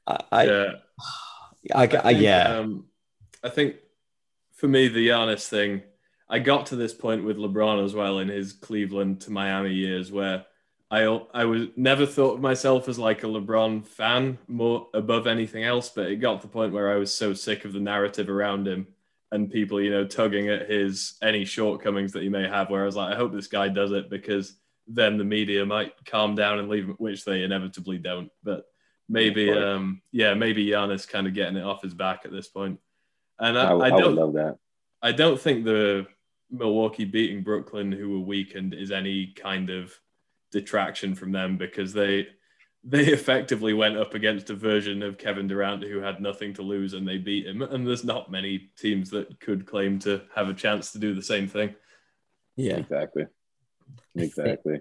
I, 0.07 0.19
I, 0.33 0.45
yeah. 0.45 0.73
I, 1.75 1.83
I, 1.83 1.87
think, 1.87 2.21
yeah. 2.21 2.57
Um, 2.57 2.87
I 3.45 3.51
think 3.51 3.77
for 4.55 4.67
me, 4.67 4.89
the 4.89 5.09
Giannis 5.09 5.47
thing, 5.47 5.83
I 6.29 6.41
got 6.41 6.67
to 6.67 6.77
this 6.77 6.95
point 6.95 7.25
with 7.25 7.37
LeBron 7.37 7.85
as 7.85 7.95
well 7.95 8.19
in 8.19 8.29
his 8.29 8.53
Cleveland 8.53 9.21
to 9.23 9.31
Miami 9.31 9.73
years 9.75 10.11
where 10.11 10.47
I 10.93 11.05
I 11.33 11.47
was 11.47 11.69
never 11.75 12.05
thought 12.05 12.35
of 12.35 12.41
myself 12.43 12.87
as 12.87 12.99
like 12.99 13.25
a 13.25 13.27
LeBron 13.27 13.87
fan 13.87 14.39
more 14.47 14.89
above 14.93 15.27
anything 15.27 15.65
else, 15.65 15.89
but 15.89 16.11
it 16.11 16.17
got 16.17 16.43
to 16.43 16.47
the 16.47 16.53
point 16.53 16.75
where 16.75 16.93
I 16.93 16.97
was 16.97 17.13
so 17.13 17.33
sick 17.33 17.65
of 17.65 17.73
the 17.73 17.81
narrative 17.81 18.29
around 18.29 18.69
him 18.69 18.87
and 19.33 19.51
people, 19.51 19.81
you 19.81 19.91
know, 19.91 20.07
tugging 20.07 20.51
at 20.51 20.71
his 20.71 21.15
any 21.23 21.47
shortcomings 21.47 22.13
that 22.13 22.23
he 22.23 22.29
may 22.29 22.47
have. 22.47 22.69
Where 22.69 22.83
I 22.83 22.85
was 22.85 22.95
like, 22.95 23.15
I 23.15 23.17
hope 23.17 23.33
this 23.33 23.47
guy 23.47 23.69
does 23.69 23.93
it 23.93 24.11
because 24.11 24.55
then 24.87 25.17
the 25.17 25.25
media 25.25 25.65
might 25.65 25.95
calm 26.05 26.35
down 26.35 26.59
and 26.59 26.69
leave 26.69 26.85
him, 26.85 26.97
which 26.99 27.25
they 27.25 27.43
inevitably 27.43 27.97
don't. 27.97 28.31
But 28.45 28.67
maybe, 29.09 29.51
um, 29.51 30.03
yeah, 30.11 30.35
maybe 30.35 30.67
Giannis 30.67 31.09
kind 31.09 31.27
of 31.27 31.33
getting 31.33 31.57
it 31.57 31.65
off 31.65 31.83
his 31.83 31.95
back 31.95 32.27
at 32.27 32.33
this 32.33 32.49
point. 32.49 32.79
And 33.39 33.59
I, 33.59 33.63
I, 33.63 33.67
I, 33.67 33.89
I 33.89 33.93
would 33.93 34.01
don't, 34.03 34.15
love 34.15 34.35
that. 34.35 34.59
I 35.01 35.13
don't 35.13 35.41
think 35.41 35.65
the 35.65 36.07
Milwaukee 36.51 37.07
beating 37.07 37.43
Brooklyn, 37.43 37.91
who 37.93 38.11
were 38.11 38.27
weakened, 38.27 38.75
is 38.75 38.91
any 38.91 39.29
kind 39.29 39.71
of 39.71 39.99
detraction 40.53 41.15
from 41.15 41.33
them 41.33 41.57
because 41.57 41.93
they 41.93 42.29
they 42.85 43.07
effectively 43.07 43.73
went 43.73 43.97
up 43.97 44.15
against 44.15 44.51
a 44.51 44.55
version 44.55 45.03
of 45.03 45.19
Kevin 45.19 45.47
Durant 45.47 45.85
who 45.85 46.01
had 46.01 46.21
nothing 46.21 46.53
to 46.55 46.63
lose 46.63 46.95
and 46.95 47.07
they 47.07 47.19
beat 47.19 47.47
him. 47.47 47.63
And 47.63 47.87
there's 47.87 48.05
not 48.05 48.31
many 48.31 48.71
teams 48.77 49.11
that 49.11 49.39
could 49.41 49.67
claim 49.67 49.99
to 50.01 50.23
have 50.35 50.49
a 50.49 50.55
chance 50.55 50.93
to 50.93 50.99
do 50.99 51.15
the 51.15 51.23
same 51.23 51.47
thing. 51.47 51.75
Yeah. 52.57 52.79
Exactly. 52.79 53.27
Exactly. 54.17 54.81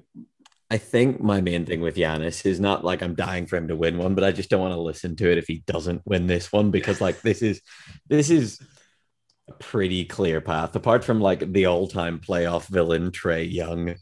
I 0.72 0.78
think 0.78 1.22
my 1.22 1.42
main 1.42 1.66
thing 1.66 1.82
with 1.82 1.96
Giannis 1.98 2.46
is 2.46 2.60
not 2.60 2.84
like 2.84 3.04
I'm 3.04 3.14
dying 3.14 3.46
for 3.46 3.58
him 3.58 3.68
to 3.68 3.76
win 3.76 3.98
one, 3.98 4.16
but 4.16 4.24
I 4.24 4.32
just 4.32 4.50
don't 4.50 4.62
want 4.62 4.74
to 4.74 4.80
listen 4.80 5.16
to 5.18 5.30
it 5.30 5.38
if 5.38 5.46
he 5.46 5.64
doesn't 5.68 6.02
win 6.06 6.28
this 6.28 6.52
one 6.52 6.72
because 6.72 7.02
like 7.02 7.22
this 7.22 7.42
is 7.42 7.62
this 8.08 8.30
is 8.30 8.60
a 9.50 9.54
pretty 9.54 10.06
clear 10.06 10.42
path. 10.42 10.76
Apart 10.76 11.04
from 11.04 11.20
like 11.20 11.52
the 11.52 11.66
all-time 11.66 12.20
playoff 12.20 12.68
villain 12.68 13.12
Trae 13.12 13.52
Young, 13.52 13.96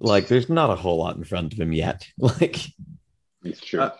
like 0.00 0.28
there's 0.28 0.48
not 0.48 0.70
a 0.70 0.76
whole 0.76 0.98
lot 0.98 1.16
in 1.16 1.24
front 1.24 1.52
of 1.52 1.60
him 1.60 1.72
yet. 1.72 2.08
Like 2.18 2.58
It's 3.42 3.60
true. 3.60 3.80
Uh, 3.80 3.92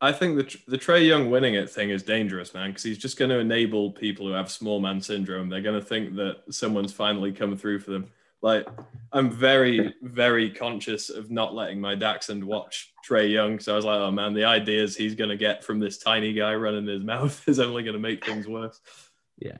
I 0.00 0.12
think 0.12 0.36
the 0.36 0.58
the 0.68 0.78
Trae 0.78 1.06
Young 1.06 1.30
winning 1.30 1.54
it 1.54 1.70
thing 1.70 1.90
is 1.90 2.02
dangerous, 2.02 2.52
man, 2.52 2.70
because 2.70 2.82
he's 2.82 2.98
just 2.98 3.18
going 3.18 3.30
to 3.30 3.38
enable 3.38 3.92
people 3.92 4.26
who 4.26 4.32
have 4.32 4.50
small 4.50 4.80
man 4.80 5.00
syndrome. 5.00 5.48
They're 5.48 5.62
going 5.62 5.80
to 5.80 5.86
think 5.86 6.16
that 6.16 6.42
someone's 6.50 6.92
finally 6.92 7.32
come 7.32 7.56
through 7.56 7.80
for 7.80 7.92
them. 7.92 8.10
Like, 8.42 8.68
I'm 9.10 9.30
very, 9.30 9.94
very 10.02 10.50
conscious 10.50 11.08
of 11.08 11.30
not 11.30 11.54
letting 11.54 11.80
my 11.80 11.94
Dachshund 11.94 12.44
watch 12.44 12.92
Trae 13.08 13.32
Young. 13.32 13.58
So 13.58 13.72
I 13.72 13.76
was 13.76 13.86
like, 13.86 13.98
oh 13.98 14.10
man, 14.10 14.34
the 14.34 14.44
ideas 14.44 14.94
he's 14.94 15.14
going 15.14 15.30
to 15.30 15.36
get 15.36 15.64
from 15.64 15.78
this 15.78 15.96
tiny 15.96 16.34
guy 16.34 16.54
running 16.54 16.86
his 16.86 17.02
mouth 17.04 17.42
is 17.48 17.58
only 17.58 17.82
going 17.82 17.94
to 17.94 17.98
make 17.98 18.26
things 18.26 18.46
worse. 18.46 18.78
Yeah. 19.38 19.56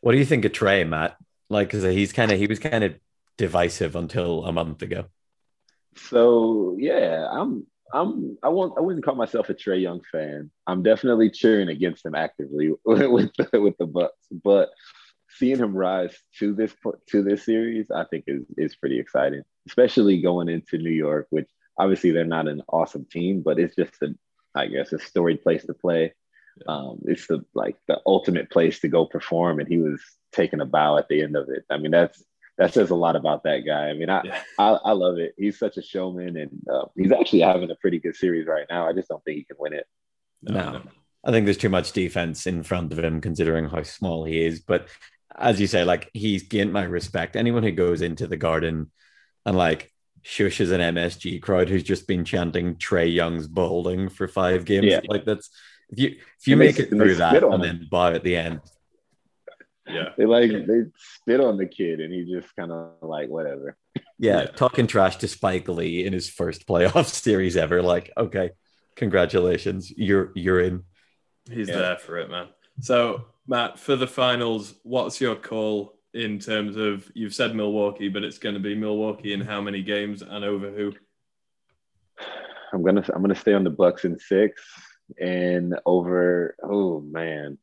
What 0.00 0.12
do 0.12 0.18
you 0.18 0.24
think 0.24 0.44
of 0.44 0.50
Trae, 0.50 0.88
Matt? 0.88 1.16
Like, 1.48 1.68
because 1.68 1.84
he's 1.84 2.12
kind 2.12 2.32
of 2.32 2.38
he 2.40 2.48
was 2.48 2.58
kind 2.58 2.82
of 2.82 2.96
divisive 3.36 3.96
until 3.96 4.44
a 4.44 4.52
month 4.52 4.82
ago. 4.82 5.06
So 5.96 6.76
yeah, 6.78 7.28
I'm 7.30 7.66
I'm 7.92 8.38
I 8.42 8.48
won't 8.48 8.74
I 8.78 8.80
wouldn't 8.80 9.04
call 9.04 9.14
myself 9.14 9.50
a 9.50 9.54
Trae 9.54 9.80
Young 9.80 10.00
fan. 10.10 10.50
I'm 10.66 10.82
definitely 10.82 11.30
cheering 11.30 11.68
against 11.68 12.06
him 12.06 12.14
actively 12.14 12.70
with 12.84 13.30
the, 13.36 13.60
with 13.60 13.76
the 13.78 13.86
Bucks, 13.86 14.26
but 14.30 14.70
seeing 15.36 15.58
him 15.58 15.74
rise 15.74 16.16
to 16.38 16.54
this 16.54 16.74
to 17.10 17.22
this 17.22 17.44
series, 17.44 17.90
I 17.90 18.04
think 18.04 18.24
is 18.26 18.44
is 18.56 18.76
pretty 18.76 18.98
exciting, 18.98 19.42
especially 19.66 20.22
going 20.22 20.48
into 20.48 20.78
New 20.78 20.90
York, 20.90 21.26
which 21.30 21.48
obviously 21.78 22.10
they're 22.10 22.24
not 22.24 22.48
an 22.48 22.62
awesome 22.68 23.06
team, 23.10 23.42
but 23.42 23.58
it's 23.58 23.76
just 23.76 23.94
a 24.02 24.14
I 24.54 24.66
guess 24.66 24.92
a 24.92 24.98
storied 24.98 25.42
place 25.42 25.64
to 25.64 25.74
play. 25.74 26.14
Um, 26.66 27.00
it's 27.06 27.26
the 27.26 27.44
like 27.54 27.76
the 27.88 28.00
ultimate 28.06 28.50
place 28.50 28.80
to 28.80 28.88
go 28.88 29.06
perform, 29.06 29.58
and 29.58 29.68
he 29.68 29.78
was 29.78 30.00
taking 30.32 30.60
a 30.60 30.66
bow 30.66 30.98
at 30.98 31.08
the 31.08 31.22
end 31.22 31.36
of 31.36 31.48
it. 31.48 31.64
I 31.70 31.78
mean, 31.78 31.90
that's 31.90 32.22
that 32.62 32.72
says 32.74 32.90
a 32.90 32.94
lot 32.94 33.16
about 33.16 33.42
that 33.44 33.60
guy. 33.66 33.88
I 33.88 33.94
mean, 33.94 34.08
I 34.08 34.22
Yeah. 34.24 34.40
I, 34.58 34.68
I 34.84 34.92
love 34.92 35.18
it. 35.18 35.34
He's 35.36 35.58
such 35.58 35.76
a 35.78 35.82
showman, 35.82 36.36
and 36.36 36.50
uh, 36.72 36.84
he's 36.96 37.12
actually 37.12 37.40
having 37.40 37.70
a 37.70 37.74
pretty 37.76 37.98
good 37.98 38.14
series 38.16 38.46
right 38.46 38.66
now. 38.70 38.88
I 38.88 38.92
just 38.92 39.08
don't 39.08 39.22
think 39.24 39.38
he 39.38 39.44
can 39.44 39.56
win 39.58 39.72
it. 39.72 39.86
No. 40.42 40.82
I 41.24 41.30
think 41.30 41.44
there's 41.46 41.56
too 41.58 41.68
much 41.68 41.92
defense 41.92 42.46
in 42.46 42.62
front 42.62 42.92
of 42.92 42.98
him 42.98 43.20
considering 43.20 43.68
how 43.68 43.82
small 43.82 44.24
he 44.24 44.44
is. 44.44 44.60
But 44.60 44.88
as 45.36 45.60
you 45.60 45.66
say, 45.66 45.84
like 45.84 46.10
he's 46.14 46.42
gained 46.44 46.72
my 46.72 46.82
respect. 46.84 47.36
Anyone 47.36 47.62
who 47.62 47.72
goes 47.72 48.02
into 48.02 48.26
the 48.26 48.36
garden 48.36 48.90
and 49.46 49.56
like 49.56 49.92
shushes 50.24 50.72
an 50.72 50.94
MSG 50.94 51.40
crowd 51.42 51.68
who's 51.68 51.82
just 51.84 52.06
been 52.08 52.24
chanting 52.24 52.74
Trae 52.76 53.12
Young's 53.12 53.46
balding 53.48 54.08
for 54.08 54.26
five 54.28 54.64
games, 54.64 54.86
Yeah. 54.86 55.00
like 55.08 55.24
that's 55.24 55.50
if 55.90 55.98
you 55.98 56.08
if 56.38 56.46
you 56.46 56.54
And 56.54 56.60
they- 56.62 56.66
make 56.66 56.78
it 56.80 56.88
through 56.90 57.14
that 57.16 57.30
spit 57.30 57.42
and 57.44 57.54
on 57.54 57.60
then 57.60 57.86
bow 57.90 58.12
at 58.12 58.22
the 58.24 58.36
end, 58.36 58.60
Yeah. 59.88 60.10
They 60.16 60.26
like 60.26 60.50
they 60.50 60.82
spit 60.96 61.40
on 61.40 61.56
the 61.56 61.66
kid, 61.66 62.00
and 62.00 62.12
he 62.14 62.24
just 62.30 62.54
kind 62.56 62.70
of 62.70 62.92
like 63.02 63.28
whatever. 63.28 63.76
yeah, 64.18 64.42
Yeah. 64.42 64.46
talking 64.46 64.86
trash 64.86 65.16
to 65.18 65.28
Spike 65.28 65.68
Lee 65.68 66.04
in 66.04 66.12
his 66.12 66.28
first 66.30 66.66
playoff 66.66 67.06
series 67.22 67.56
ever, 67.56 67.82
like 67.82 68.12
okay, 68.16 68.50
congratulations, 68.96 69.90
you're 69.90 70.30
you're 70.34 70.60
in. 70.60 70.84
He's 71.50 71.68
Yeah. 71.68 71.78
there 71.78 71.96
for 71.98 72.18
it, 72.18 72.30
man. 72.30 72.48
So, 72.80 73.26
Matt, 73.48 73.78
for 73.78 73.96
the 73.96 74.06
finals, 74.06 74.74
what's 74.84 75.20
your 75.20 75.34
call 75.34 75.98
in 76.14 76.38
terms 76.38 76.76
of 76.76 77.10
you've 77.14 77.34
said 77.34 77.54
Milwaukee, 77.56 78.08
but 78.08 78.22
it's 78.22 78.38
going 78.38 78.54
to 78.54 78.60
be 78.60 78.74
Milwaukee 78.74 79.32
in 79.32 79.40
how 79.40 79.60
many 79.60 79.82
games 79.82 80.22
and 80.22 80.44
over 80.44 80.70
who? 80.70 80.92
I'm 82.72 82.82
gonna 82.82 83.04
I'm 83.14 83.20
gonna 83.22 83.34
stay 83.34 83.52
on 83.52 83.64
the 83.64 83.70
Bucks 83.70 84.04
in 84.04 84.18
six 84.18 84.62
and 85.20 85.74
over. 85.84 86.56
Oh 86.62 87.00
man, 87.00 87.58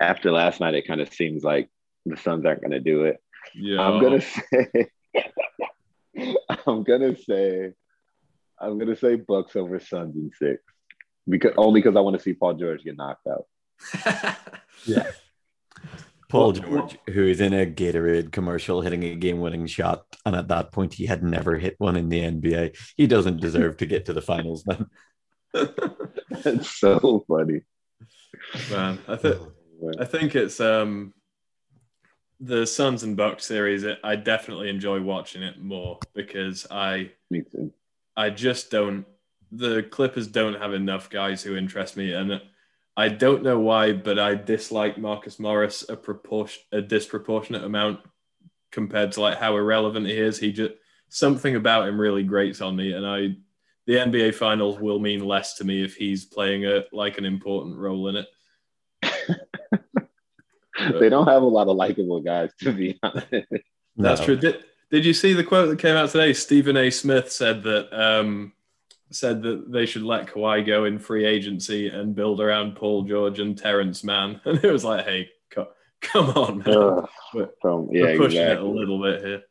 after 0.00 0.30
last 0.30 0.60
night, 0.60 0.74
it 0.74 0.86
kind 0.86 1.00
of 1.00 1.12
seems 1.12 1.42
like 1.44 1.68
the 2.06 2.16
Suns 2.16 2.44
aren't 2.44 2.62
gonna 2.62 2.80
do 2.80 3.04
it. 3.04 3.22
Yeah, 3.54 3.80
I'm 3.80 4.02
gonna 4.02 4.20
say. 4.20 4.88
I'm 6.66 6.82
gonna 6.82 7.16
say. 7.16 7.72
I'm 8.60 8.78
gonna 8.78 8.96
say 8.96 9.16
Bucks 9.16 9.56
over 9.56 9.78
Suns 9.80 10.16
in 10.16 10.30
six, 10.38 10.62
because 11.28 11.52
only 11.56 11.80
because 11.80 11.96
I 11.96 12.00
want 12.00 12.16
to 12.16 12.22
see 12.22 12.34
Paul 12.34 12.54
George 12.54 12.82
get 12.82 12.96
knocked 12.96 13.26
out. 13.26 13.46
Yeah. 14.86 15.10
Paul 16.28 16.52
George, 16.52 16.98
who 17.08 17.26
is 17.26 17.40
in 17.40 17.54
a 17.54 17.64
Gatorade 17.64 18.32
commercial 18.32 18.82
hitting 18.82 19.02
a 19.02 19.14
game 19.14 19.40
winning 19.40 19.66
shot. 19.66 20.04
And 20.26 20.36
at 20.36 20.48
that 20.48 20.72
point, 20.72 20.94
he 20.94 21.06
had 21.06 21.22
never 21.22 21.56
hit 21.56 21.76
one 21.78 21.96
in 21.96 22.10
the 22.10 22.20
NBA. 22.20 22.76
He 22.96 23.06
doesn't 23.06 23.40
deserve 23.40 23.78
to 23.78 23.86
get 23.86 24.04
to 24.06 24.12
the 24.12 24.20
finals, 24.20 24.64
man. 24.66 24.86
That's 26.30 26.70
so 26.78 27.24
funny. 27.26 27.62
man. 28.70 28.98
I 29.08 29.16
I 29.98 30.04
think 30.04 30.34
it's 30.34 30.60
um 30.60 31.14
the 32.40 32.66
Suns 32.66 33.02
and 33.02 33.16
Bucks 33.16 33.44
series. 33.44 33.84
It, 33.84 33.98
I 34.04 34.16
definitely 34.16 34.68
enjoy 34.68 35.00
watching 35.00 35.42
it 35.42 35.60
more 35.60 35.98
because 36.14 36.66
I 36.70 37.10
Me 37.30 37.42
too. 37.42 37.72
I 38.16 38.30
just 38.30 38.70
don't. 38.70 39.06
The 39.50 39.82
Clippers 39.84 40.28
don't 40.28 40.60
have 40.60 40.74
enough 40.74 41.08
guys 41.10 41.42
who 41.42 41.56
interest 41.56 41.96
me, 41.96 42.12
and 42.12 42.40
I 42.96 43.08
don't 43.08 43.42
know 43.42 43.58
why, 43.58 43.92
but 43.92 44.18
I 44.18 44.34
dislike 44.34 44.98
Marcus 44.98 45.38
Morris 45.38 45.88
a 45.88 45.96
proportion, 45.96 46.62
a 46.72 46.82
disproportionate 46.82 47.64
amount 47.64 48.00
compared 48.70 49.12
to 49.12 49.20
like 49.20 49.38
how 49.38 49.56
irrelevant 49.56 50.06
he 50.06 50.18
is. 50.18 50.38
He 50.38 50.52
just 50.52 50.74
something 51.08 51.56
about 51.56 51.88
him 51.88 52.00
really 52.00 52.24
grates 52.24 52.60
on 52.60 52.76
me, 52.76 52.92
and 52.92 53.06
I 53.06 53.36
the 53.86 53.94
NBA 53.94 54.34
Finals 54.34 54.78
will 54.78 54.98
mean 54.98 55.24
less 55.24 55.54
to 55.54 55.64
me 55.64 55.82
if 55.82 55.94
he's 55.94 56.26
playing 56.26 56.66
a 56.66 56.84
like 56.92 57.18
an 57.18 57.24
important 57.24 57.78
role 57.78 58.08
in 58.08 58.16
it. 58.16 58.26
They 61.00 61.08
don't 61.08 61.26
have 61.26 61.42
a 61.42 61.46
lot 61.46 61.66
of 61.68 61.76
likable 61.76 62.20
guys, 62.20 62.50
to 62.60 62.72
be 62.72 62.98
honest. 63.02 63.26
That's 63.96 64.20
No. 64.20 64.24
true. 64.24 64.36
Did, 64.36 64.64
did 64.90 65.04
you 65.04 65.12
see 65.12 65.32
the 65.32 65.42
quote 65.44 65.68
that 65.70 65.78
came 65.80 65.96
out 65.96 66.10
today? 66.10 66.32
Stephen 66.32 66.76
A. 66.76 66.88
Smith 66.90 67.32
said 67.32 67.62
that 67.64 67.88
um, 67.92 68.52
said 69.10 69.42
that 69.42 69.72
they 69.72 69.86
should 69.86 70.02
let 70.04 70.28
Kawhi 70.28 70.64
go 70.64 70.84
in 70.84 70.98
free 71.00 71.24
agency 71.26 71.88
and 71.88 72.14
build 72.14 72.40
around 72.40 72.76
Paul 72.76 73.02
George 73.02 73.40
and 73.40 73.58
Terance 73.58 74.04
Mann. 74.04 74.40
And 74.44 74.62
it 74.64 74.70
was 74.70 74.84
like, 74.84 75.04
hey, 75.04 75.28
co- 75.50 75.68
come 76.00 76.30
on, 76.30 76.58
man. 76.58 76.68
Ugh. 76.76 77.08
We're, 77.34 77.48
From, 77.60 77.88
we're 77.88 78.10
yeah, 78.12 78.16
pushing 78.16 78.40
it 78.42 78.58
a 78.60 78.64
little 78.64 79.02
bit 79.02 79.24
here. 79.24 79.42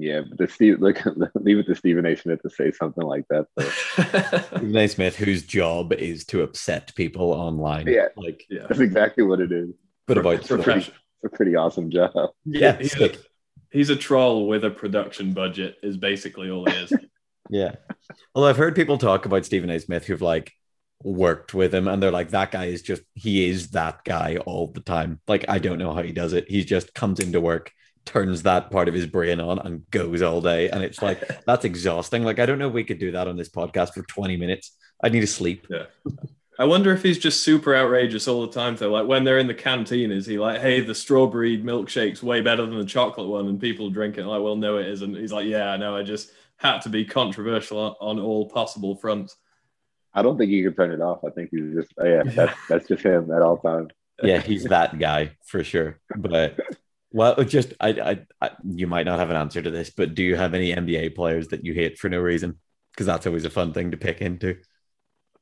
Yeah, 0.00 0.22
but 0.22 0.38
the 0.38 0.48
Steve, 0.48 0.80
look, 0.80 0.98
leave 1.34 1.58
it 1.58 1.66
to 1.66 1.74
Stephen 1.74 2.06
A. 2.06 2.16
Smith 2.16 2.40
to 2.42 2.48
say 2.48 2.72
something 2.72 3.04
like 3.04 3.26
that. 3.28 3.46
Stephen 4.56 4.76
A. 4.76 4.88
Smith, 4.88 5.16
whose 5.16 5.44
job 5.44 5.92
is 5.92 6.24
to 6.26 6.42
upset 6.42 6.94
people 6.94 7.32
online. 7.32 7.86
Yeah. 7.86 8.08
Like, 8.16 8.44
yeah. 8.48 8.62
That's 8.66 8.80
exactly 8.80 9.24
what 9.24 9.40
it 9.40 9.52
is. 9.52 9.68
but 10.06 10.16
about 10.16 10.36
It's 10.36 10.50
a 10.50 10.56
pretty, 10.56 10.80
it's 10.80 10.90
a 11.24 11.28
pretty 11.28 11.54
awesome 11.54 11.90
job. 11.90 12.30
Yeah, 12.46 12.78
he's, 12.78 12.98
a, 12.98 13.12
he's 13.70 13.90
a 13.90 13.96
troll 13.96 14.48
with 14.48 14.64
a 14.64 14.70
production 14.70 15.34
budget, 15.34 15.76
is 15.82 15.98
basically 15.98 16.50
all 16.50 16.64
he 16.64 16.76
is. 16.76 16.92
Yeah. 17.52 17.74
Although 18.32 18.48
I've 18.48 18.56
heard 18.56 18.76
people 18.76 18.96
talk 18.96 19.26
about 19.26 19.44
Stephen 19.44 19.70
A. 19.70 19.80
Smith 19.80 20.06
who've 20.06 20.22
like 20.22 20.52
worked 21.02 21.52
with 21.52 21.74
him 21.74 21.88
and 21.88 22.00
they're 22.00 22.12
like, 22.12 22.30
that 22.30 22.52
guy 22.52 22.66
is 22.66 22.80
just, 22.80 23.02
he 23.14 23.48
is 23.48 23.70
that 23.70 24.04
guy 24.04 24.36
all 24.36 24.68
the 24.68 24.80
time. 24.80 25.20
Like, 25.26 25.46
I 25.48 25.58
don't 25.58 25.78
know 25.78 25.92
how 25.92 26.02
he 26.02 26.12
does 26.12 26.32
it. 26.32 26.48
He 26.48 26.64
just 26.64 26.94
comes 26.94 27.18
into 27.18 27.40
work, 27.40 27.72
turns 28.04 28.42
that 28.42 28.70
part 28.70 28.88
of 28.88 28.94
his 28.94 29.06
brain 29.06 29.40
on 29.40 29.58
and 29.58 29.88
goes 29.90 30.22
all 30.22 30.40
day. 30.40 30.68
And 30.68 30.82
it's 30.82 31.02
like, 31.02 31.22
that's 31.46 31.64
exhausting. 31.64 32.24
Like, 32.24 32.38
I 32.38 32.46
don't 32.46 32.58
know 32.58 32.68
if 32.68 32.74
we 32.74 32.84
could 32.84 32.98
do 32.98 33.12
that 33.12 33.28
on 33.28 33.36
this 33.36 33.48
podcast 33.48 33.94
for 33.94 34.02
20 34.02 34.36
minutes. 34.36 34.76
I 35.02 35.08
need 35.08 35.20
to 35.20 35.26
sleep. 35.26 35.66
I 36.58 36.64
wonder 36.64 36.92
if 36.92 37.02
he's 37.02 37.18
just 37.18 37.42
super 37.42 37.74
outrageous 37.74 38.28
all 38.28 38.42
the 38.42 38.52
time, 38.52 38.76
though. 38.76 38.90
Like 38.90 39.06
when 39.06 39.24
they're 39.24 39.38
in 39.38 39.46
the 39.46 39.54
canteen, 39.54 40.10
is 40.10 40.26
he 40.26 40.38
like, 40.38 40.60
hey, 40.60 40.80
the 40.80 40.94
strawberry 40.94 41.56
milkshake's 41.56 42.22
way 42.22 42.42
better 42.42 42.66
than 42.66 42.78
the 42.78 42.84
chocolate 42.84 43.28
one? 43.28 43.48
And 43.48 43.58
people 43.58 43.88
drink 43.88 44.18
it. 44.18 44.26
Like, 44.26 44.42
well, 44.42 44.56
no, 44.56 44.76
it 44.76 44.88
isn't. 44.88 45.16
He's 45.16 45.32
like, 45.32 45.46
yeah, 45.46 45.70
I 45.70 45.78
know. 45.78 45.96
I 45.96 46.02
just 46.02 46.30
had 46.58 46.80
to 46.82 46.90
be 46.90 47.06
controversial 47.06 47.78
on, 47.78 47.94
on 48.00 48.20
all 48.20 48.46
possible 48.50 48.94
fronts. 48.94 49.36
I 50.12 50.20
don't 50.20 50.36
think 50.36 50.50
he 50.50 50.62
can 50.62 50.74
turn 50.74 50.92
it 50.92 51.00
off. 51.00 51.24
I 51.24 51.30
think 51.30 51.48
he's 51.50 51.72
just, 51.74 51.94
oh, 51.96 52.04
yeah, 52.04 52.22
that's, 52.26 52.58
that's 52.68 52.88
just 52.88 53.04
him 53.04 53.30
at 53.30 53.40
all 53.40 53.56
times. 53.56 53.92
Yeah, 54.22 54.42
he's 54.42 54.64
that 54.64 54.98
guy 54.98 55.36
for 55.46 55.64
sure. 55.64 55.98
But 56.14 56.58
well, 57.12 57.34
just 57.44 57.74
I, 57.80 57.88
I, 57.88 58.20
I, 58.40 58.50
you 58.64 58.86
might 58.86 59.06
not 59.06 59.18
have 59.18 59.30
an 59.30 59.36
answer 59.36 59.60
to 59.62 59.70
this, 59.70 59.90
but 59.90 60.14
do 60.14 60.22
you 60.22 60.36
have 60.36 60.54
any 60.54 60.72
NBA 60.74 61.14
players 61.14 61.48
that 61.48 61.64
you 61.64 61.74
hate 61.74 61.98
for 61.98 62.08
no 62.08 62.18
reason? 62.18 62.58
Because 62.92 63.06
that's 63.06 63.26
always 63.26 63.44
a 63.44 63.50
fun 63.50 63.72
thing 63.72 63.90
to 63.92 63.96
pick 63.96 64.20
into. 64.20 64.56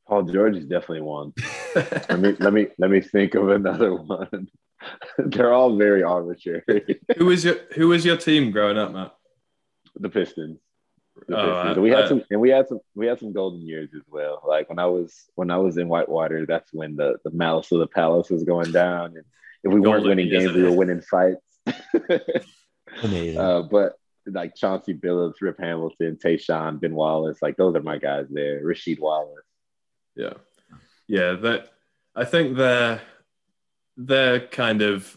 Paul 0.06 0.22
George 0.22 0.56
is 0.56 0.64
definitely 0.64 1.02
one. 1.02 1.32
Let 1.74 2.18
me 2.20 2.36
let 2.40 2.52
me 2.54 2.68
let 2.78 2.90
me 2.90 3.00
think 3.02 3.34
of 3.34 3.50
another 3.50 3.94
one. 3.94 4.48
They're 5.18 5.52
all 5.52 5.76
very 5.76 6.02
arbitrary. 6.02 7.00
who 7.18 7.26
was 7.26 7.44
your 7.44 7.56
Who 7.74 7.88
was 7.88 8.04
your 8.06 8.16
team 8.16 8.50
growing 8.50 8.78
up, 8.78 8.92
Matt? 8.92 9.14
the 9.96 10.08
Pistons. 10.08 10.58
The 11.26 11.36
Oh, 11.36 11.44
Pistons. 11.62 11.76
I- 11.76 11.80
we 11.80 11.90
had 11.90 12.04
I- 12.04 12.08
some 12.08 12.22
and 12.30 12.40
we 12.40 12.48
had 12.50 12.68
some 12.68 12.80
we 12.94 13.06
had 13.06 13.18
some 13.18 13.32
golden 13.34 13.66
years 13.66 13.90
as 13.94 14.02
well. 14.08 14.40
Like 14.46 14.70
when 14.70 14.78
I 14.78 14.86
was 14.86 15.24
when 15.34 15.50
I 15.50 15.58
was 15.58 15.76
in 15.76 15.88
Whitewater, 15.88 16.46
that's 16.46 16.72
when 16.72 16.96
the, 16.96 17.16
the 17.24 17.30
malice 17.32 17.70
of 17.72 17.80
the 17.80 17.86
palace 17.86 18.30
was 18.30 18.44
going 18.44 18.72
down. 18.72 19.08
And 19.16 19.24
if 19.64 19.72
we 19.72 19.80
weren't 19.80 20.04
winning 20.06 20.30
games, 20.30 20.52
we 20.54 20.62
were 20.62 20.68
isn't 20.68 20.78
winning 20.78 21.00
fights. 21.02 21.42
Amazing. 23.02 23.38
uh, 23.40 23.62
but 23.62 23.94
like 24.26 24.54
Chauncey 24.54 24.94
Billups, 24.94 25.40
Rip 25.40 25.58
Hamilton, 25.58 26.18
Tayshaun, 26.22 26.80
Ben 26.80 26.94
Wallace. 26.94 27.40
Like 27.42 27.56
those 27.56 27.74
are 27.76 27.82
my 27.82 27.98
guys 27.98 28.26
there. 28.30 28.62
Rasheed 28.64 28.98
Wallace. 29.00 29.44
Yeah, 30.16 30.34
yeah. 31.06 31.32
That 31.34 31.68
I 32.14 32.24
think 32.24 32.56
they're 32.56 33.00
they're 33.96 34.40
kind 34.48 34.82
of 34.82 35.16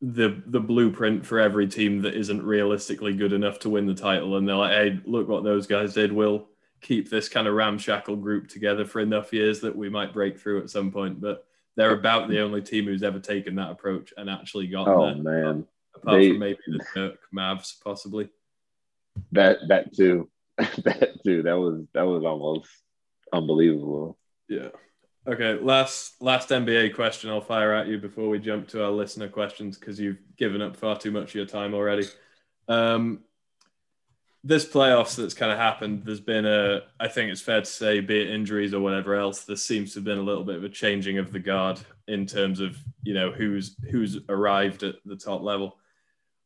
the 0.00 0.42
the 0.46 0.60
blueprint 0.60 1.26
for 1.26 1.38
every 1.38 1.66
team 1.66 2.02
that 2.02 2.14
isn't 2.14 2.42
realistically 2.44 3.14
good 3.14 3.32
enough 3.32 3.58
to 3.60 3.70
win 3.70 3.86
the 3.86 3.94
title, 3.94 4.36
and 4.36 4.48
they're 4.48 4.56
like, 4.56 4.72
hey, 4.72 5.00
look 5.04 5.28
what 5.28 5.44
those 5.44 5.66
guys 5.66 5.94
did. 5.94 6.12
We'll 6.12 6.46
keep 6.80 7.10
this 7.10 7.28
kind 7.28 7.48
of 7.48 7.54
ramshackle 7.54 8.16
group 8.16 8.48
together 8.48 8.84
for 8.84 9.00
enough 9.00 9.32
years 9.32 9.60
that 9.60 9.74
we 9.76 9.88
might 9.88 10.12
break 10.12 10.38
through 10.38 10.62
at 10.62 10.70
some 10.70 10.92
point. 10.92 11.20
But 11.20 11.44
they're 11.76 11.92
about 11.92 12.28
the 12.28 12.40
only 12.40 12.62
team 12.62 12.84
who's 12.86 13.02
ever 13.02 13.18
taken 13.20 13.56
that 13.56 13.70
approach 13.70 14.12
and 14.16 14.28
actually 14.30 14.66
got 14.68 14.88
Oh 14.88 15.06
there. 15.06 15.16
man, 15.16 15.66
apart 16.02 16.20
They- 16.20 16.30
from 16.30 16.38
maybe 16.38 16.58
the 16.94 17.14
Mavs, 17.34 17.74
possibly. 17.82 18.28
that 19.32 19.58
that 19.68 19.94
too, 19.94 20.28
that 20.58 21.18
too. 21.24 21.42
That 21.42 21.58
was 21.58 21.84
that 21.94 22.06
was 22.06 22.24
almost 22.24 22.68
unbelievable. 23.32 24.18
Yeah. 24.48 24.68
Okay. 25.26 25.54
Last 25.60 26.20
last 26.22 26.48
NBA 26.50 26.94
question 26.94 27.30
I'll 27.30 27.40
fire 27.40 27.74
at 27.74 27.86
you 27.88 27.98
before 27.98 28.28
we 28.28 28.38
jump 28.38 28.68
to 28.68 28.84
our 28.84 28.90
listener 28.90 29.28
questions 29.28 29.76
because 29.78 30.00
you've 30.00 30.18
given 30.36 30.62
up 30.62 30.76
far 30.76 30.96
too 30.96 31.10
much 31.10 31.30
of 31.30 31.34
your 31.34 31.46
time 31.46 31.74
already. 31.74 32.06
Um, 32.68 33.20
this 34.44 34.64
playoffs 34.64 35.16
that's 35.16 35.34
kind 35.34 35.50
of 35.52 35.58
happened, 35.58 36.04
there's 36.04 36.20
been 36.20 36.46
a, 36.46 36.82
I 37.00 37.08
think 37.08 37.30
it's 37.30 37.40
fair 37.40 37.60
to 37.60 37.66
say, 37.66 38.00
be 38.00 38.20
it 38.22 38.30
injuries 38.30 38.72
or 38.72 38.80
whatever 38.80 39.16
else, 39.16 39.44
there 39.44 39.56
seems 39.56 39.92
to 39.92 39.98
have 39.98 40.04
been 40.04 40.18
a 40.18 40.22
little 40.22 40.44
bit 40.44 40.54
of 40.54 40.64
a 40.64 40.68
changing 40.68 41.18
of 41.18 41.32
the 41.32 41.40
guard 41.40 41.80
in 42.06 42.24
terms 42.24 42.60
of 42.60 42.78
you 43.02 43.12
know 43.14 43.30
who's 43.32 43.76
who's 43.90 44.18
arrived 44.28 44.82
at 44.84 44.94
the 45.04 45.16
top 45.16 45.42
level. 45.42 45.76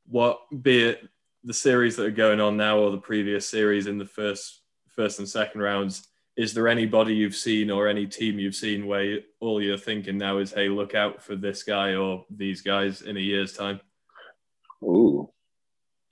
What 0.06 0.40
be 0.62 0.84
it 0.84 1.08
the 1.44 1.54
series 1.54 1.96
that 1.96 2.06
are 2.06 2.10
going 2.10 2.40
on 2.40 2.56
now 2.56 2.78
or 2.78 2.90
the 2.90 2.98
previous 2.98 3.48
series 3.48 3.86
in 3.86 3.98
the 3.98 4.06
first 4.06 4.62
first 4.88 5.18
and 5.18 5.28
second 5.28 5.60
rounds 5.60 6.06
is 6.36 6.54
there 6.54 6.68
anybody 6.68 7.14
you've 7.14 7.36
seen 7.36 7.70
or 7.70 7.88
any 7.88 8.06
team 8.06 8.38
you've 8.38 8.54
seen 8.54 8.86
where 8.86 9.20
all 9.40 9.62
you're 9.62 9.76
thinking 9.76 10.16
now 10.16 10.38
is, 10.38 10.52
hey, 10.52 10.68
look 10.68 10.94
out 10.94 11.22
for 11.22 11.36
this 11.36 11.62
guy 11.62 11.94
or 11.94 12.24
these 12.30 12.62
guys 12.62 13.02
in 13.02 13.16
a 13.16 13.20
year's 13.20 13.52
time? 13.52 13.80
Ooh, 14.82 15.30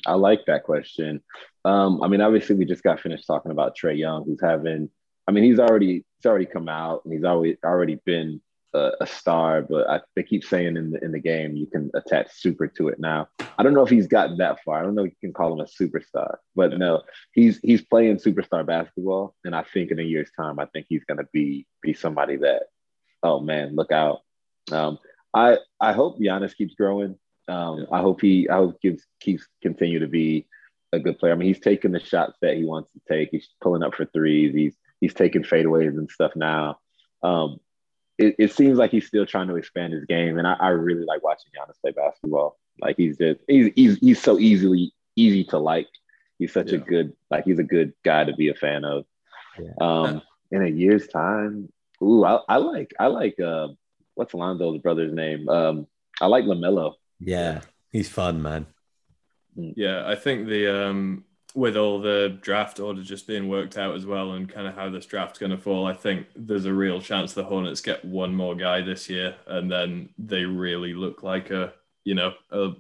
I 0.06 0.14
like 0.14 0.44
that 0.46 0.64
question. 0.64 1.22
Um, 1.64 2.02
I 2.02 2.08
mean, 2.08 2.20
obviously, 2.20 2.56
we 2.56 2.66
just 2.66 2.82
got 2.82 3.00
finished 3.00 3.26
talking 3.26 3.50
about 3.50 3.76
Trae 3.76 3.98
Young, 3.98 4.24
who's 4.24 4.40
having. 4.42 4.90
I 5.26 5.32
mean, 5.32 5.44
he's 5.44 5.58
already 5.58 6.04
he's 6.18 6.26
already 6.26 6.46
come 6.46 6.68
out 6.68 7.02
and 7.04 7.14
he's 7.14 7.24
already 7.24 7.56
already 7.64 7.98
been 8.04 8.40
a, 8.74 8.92
a 9.00 9.06
star. 9.06 9.62
But 9.62 9.88
I, 9.88 10.00
they 10.16 10.22
keep 10.22 10.44
saying 10.44 10.76
in 10.76 10.92
the 10.92 11.04
in 11.04 11.12
the 11.12 11.18
game 11.18 11.56
you 11.56 11.66
can 11.66 11.90
attach 11.94 12.32
super 12.32 12.66
to 12.68 12.88
it 12.88 12.98
now. 12.98 13.28
I 13.58 13.62
don't 13.62 13.74
know 13.74 13.82
if 13.82 13.90
he's 13.90 14.06
gotten 14.06 14.38
that 14.38 14.62
far. 14.64 14.78
I 14.78 14.82
don't 14.82 14.94
know 14.94 15.04
if 15.04 15.10
you 15.10 15.28
can 15.28 15.32
call 15.32 15.52
him 15.52 15.60
a 15.60 15.82
superstar, 15.82 16.36
but 16.54 16.78
no, 16.78 17.02
he's 17.32 17.58
he's 17.62 17.82
playing 17.82 18.16
superstar 18.16 18.64
basketball, 18.66 19.34
and 19.44 19.54
I 19.54 19.62
think 19.62 19.90
in 19.90 19.98
a 19.98 20.04
year's 20.04 20.30
time, 20.38 20.58
I 20.58 20.66
think 20.66 20.86
he's 20.88 21.04
going 21.04 21.18
to 21.18 21.28
be 21.32 21.66
be 21.82 21.92
somebody 21.94 22.36
that. 22.36 22.64
Oh 23.22 23.40
man, 23.40 23.76
look 23.76 23.92
out! 23.92 24.20
Um, 24.72 24.98
I 25.34 25.58
I 25.80 25.92
hope 25.92 26.18
Giannis 26.18 26.56
keeps 26.56 26.74
growing. 26.74 27.16
Um, 27.48 27.86
I 27.92 28.00
hope 28.00 28.20
he 28.20 28.48
I 28.48 28.56
hope 28.56 28.80
gives 28.80 29.04
keeps 29.20 29.46
continue 29.62 29.98
to 29.98 30.06
be 30.06 30.46
a 30.92 30.98
good 30.98 31.18
player. 31.18 31.32
I 31.32 31.36
mean, 31.36 31.48
he's 31.48 31.60
taking 31.60 31.92
the 31.92 32.00
shots 32.00 32.36
that 32.42 32.56
he 32.56 32.64
wants 32.64 32.90
to 32.92 33.00
take. 33.08 33.30
He's 33.30 33.48
pulling 33.60 33.82
up 33.82 33.94
for 33.94 34.06
threes. 34.06 34.54
He's 34.54 34.76
he's 35.00 35.14
taking 35.14 35.42
fadeaways 35.42 35.90
and 35.90 36.10
stuff 36.10 36.32
now. 36.36 36.78
Um, 37.22 37.58
it, 38.20 38.34
it 38.38 38.52
seems 38.52 38.78
like 38.78 38.90
he's 38.90 39.06
still 39.06 39.24
trying 39.24 39.48
to 39.48 39.56
expand 39.56 39.92
his 39.92 40.04
game, 40.04 40.38
and 40.38 40.46
I, 40.46 40.54
I 40.60 40.68
really 40.68 41.04
like 41.04 41.24
watching 41.24 41.50
Giannis 41.56 41.80
play 41.80 41.92
basketball. 41.92 42.58
Like 42.80 42.96
he's 42.96 43.16
just 43.16 43.40
he's 43.48 43.70
he's, 43.74 43.98
he's 43.98 44.22
so 44.22 44.38
easily 44.38 44.92
easy 45.16 45.44
to 45.44 45.58
like. 45.58 45.88
He's 46.38 46.52
such 46.52 46.72
a 46.72 46.78
good 46.78 47.14
like 47.30 47.44
he's 47.44 47.58
a 47.58 47.64
good 47.64 47.92
guy 48.04 48.24
to 48.24 48.34
be 48.34 48.48
a 48.48 48.54
fan 48.54 48.84
of. 48.84 49.04
Yeah. 49.58 49.72
Um, 49.80 50.22
in 50.50 50.62
a 50.62 50.68
year's 50.68 51.06
time, 51.06 51.70
ooh, 52.02 52.24
I, 52.24 52.40
I 52.48 52.56
like 52.56 52.92
I 52.98 53.06
like 53.06 53.38
uh, 53.40 53.68
what's 54.14 54.32
Lonzo's 54.32 54.80
brother's 54.80 55.12
name? 55.12 55.48
Um, 55.48 55.86
I 56.20 56.26
like 56.26 56.44
Lamelo. 56.44 56.94
Yeah, 57.18 57.60
he's 57.90 58.08
fun, 58.08 58.42
man. 58.42 58.66
Yeah, 59.54 60.06
I 60.06 60.14
think 60.14 60.46
the 60.46 60.86
um, 60.86 61.24
with 61.54 61.76
all 61.76 62.00
the 62.00 62.38
draft 62.40 62.78
order 62.78 63.02
just 63.02 63.26
being 63.26 63.48
worked 63.48 63.76
out 63.76 63.94
as 63.94 64.06
well, 64.06 64.32
and 64.32 64.48
kind 64.48 64.66
of 64.66 64.74
how 64.74 64.88
this 64.88 65.06
draft's 65.06 65.38
going 65.38 65.50
to 65.50 65.58
fall, 65.58 65.86
I 65.86 65.94
think 65.94 66.26
there's 66.36 66.66
a 66.66 66.72
real 66.72 67.00
chance 67.00 67.32
the 67.32 67.44
Hornets 67.44 67.80
get 67.80 68.04
one 68.04 68.34
more 68.34 68.54
guy 68.54 68.82
this 68.82 69.08
year, 69.08 69.34
and 69.46 69.70
then 69.70 70.10
they 70.18 70.44
really 70.44 70.94
look 70.94 71.22
like 71.22 71.50
a 71.50 71.72
you 72.04 72.14
know 72.14 72.32
a, 72.50 72.70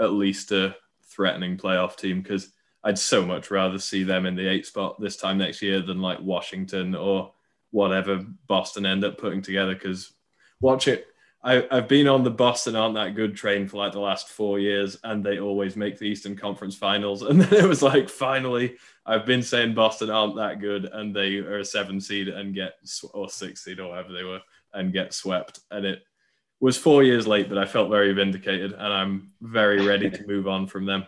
at 0.00 0.12
least 0.12 0.52
a 0.52 0.76
threatening 1.02 1.56
playoff 1.56 1.96
team 1.96 2.22
because 2.22 2.52
I'd 2.84 2.98
so 2.98 3.24
much 3.26 3.50
rather 3.50 3.78
see 3.78 4.04
them 4.04 4.24
in 4.24 4.36
the 4.36 4.46
eight 4.46 4.66
spot 4.66 5.00
this 5.00 5.16
time 5.16 5.38
next 5.38 5.62
year 5.62 5.82
than 5.82 6.00
like 6.00 6.20
Washington 6.20 6.94
or 6.94 7.32
whatever 7.70 8.24
Boston 8.46 8.86
end 8.86 9.04
up 9.04 9.18
putting 9.18 9.42
together. 9.42 9.74
Because 9.74 10.12
watch 10.60 10.86
it. 10.86 11.07
I, 11.42 11.66
I've 11.70 11.86
been 11.86 12.08
on 12.08 12.24
the 12.24 12.30
Boston 12.30 12.74
aren't 12.74 12.96
that 12.96 13.14
good 13.14 13.36
train 13.36 13.68
for 13.68 13.76
like 13.76 13.92
the 13.92 14.00
last 14.00 14.28
four 14.28 14.58
years, 14.58 14.98
and 15.04 15.24
they 15.24 15.38
always 15.38 15.76
make 15.76 15.96
the 15.98 16.06
Eastern 16.06 16.36
Conference 16.36 16.74
Finals. 16.76 17.22
And 17.28 17.40
then 17.40 17.64
it 17.64 17.68
was 17.68 17.82
like, 17.82 18.08
finally, 18.08 18.76
I've 19.06 19.24
been 19.24 19.42
saying 19.42 19.74
Boston 19.74 20.10
aren't 20.10 20.36
that 20.36 20.60
good, 20.60 20.86
and 20.86 21.14
they 21.14 21.36
are 21.36 21.58
a 21.58 21.64
seven 21.64 22.00
seed 22.00 22.28
and 22.28 22.54
get 22.54 22.74
or 23.14 23.28
six 23.28 23.62
seed 23.64 23.78
or 23.78 23.90
whatever 23.90 24.12
they 24.12 24.24
were, 24.24 24.40
and 24.74 24.92
get 24.92 25.14
swept. 25.14 25.60
And 25.70 25.86
it 25.86 26.02
was 26.60 26.76
four 26.76 27.04
years 27.04 27.26
late, 27.28 27.48
but 27.48 27.56
I 27.58 27.66
felt 27.66 27.88
very 27.88 28.12
vindicated, 28.12 28.72
and 28.72 28.92
I'm 28.92 29.30
very 29.40 29.86
ready 29.86 30.10
to 30.10 30.26
move 30.26 30.48
on 30.48 30.66
from 30.66 30.86
them. 30.86 31.06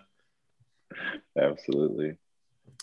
Absolutely. 1.36 2.16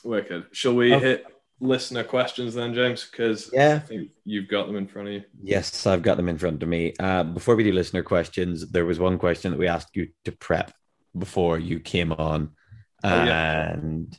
Wicked. 0.04 0.46
Shall 0.52 0.76
we 0.76 0.94
Oh. 0.94 1.00
hit 1.00 1.26
listener 1.60 2.04
questions 2.04 2.54
then, 2.54 2.74
James? 2.74 3.08
Because 3.10 3.50
Yeah. 3.54 3.76
I 3.76 3.80
think 3.80 4.12
you've 4.26 4.48
got 4.48 4.68
them 4.68 4.76
in 4.76 4.88
front 4.88 5.08
of 5.08 5.14
you. 5.16 5.24
Yes, 5.42 5.86
I've 5.88 6.04
got 6.04 6.18
them 6.18 6.30
in 6.30 6.38
front 6.38 6.62
of 6.62 6.70
me. 6.70 6.94
Uh, 7.00 7.24
before 7.24 7.56
we 7.56 7.64
do 7.64 7.72
listener 7.72 8.04
questions, 8.04 8.70
there 8.72 8.86
was 8.86 9.00
one 9.00 9.18
question 9.18 9.52
that 9.52 9.58
we 9.60 9.68
asked 9.68 9.96
you 9.96 10.10
to 10.26 10.32
prep 10.32 10.72
before 11.18 11.58
you 11.58 11.80
came 11.80 12.12
on. 12.14 12.52
Oh, 13.04 13.24
yeah. 13.24 13.72
And 13.74 14.18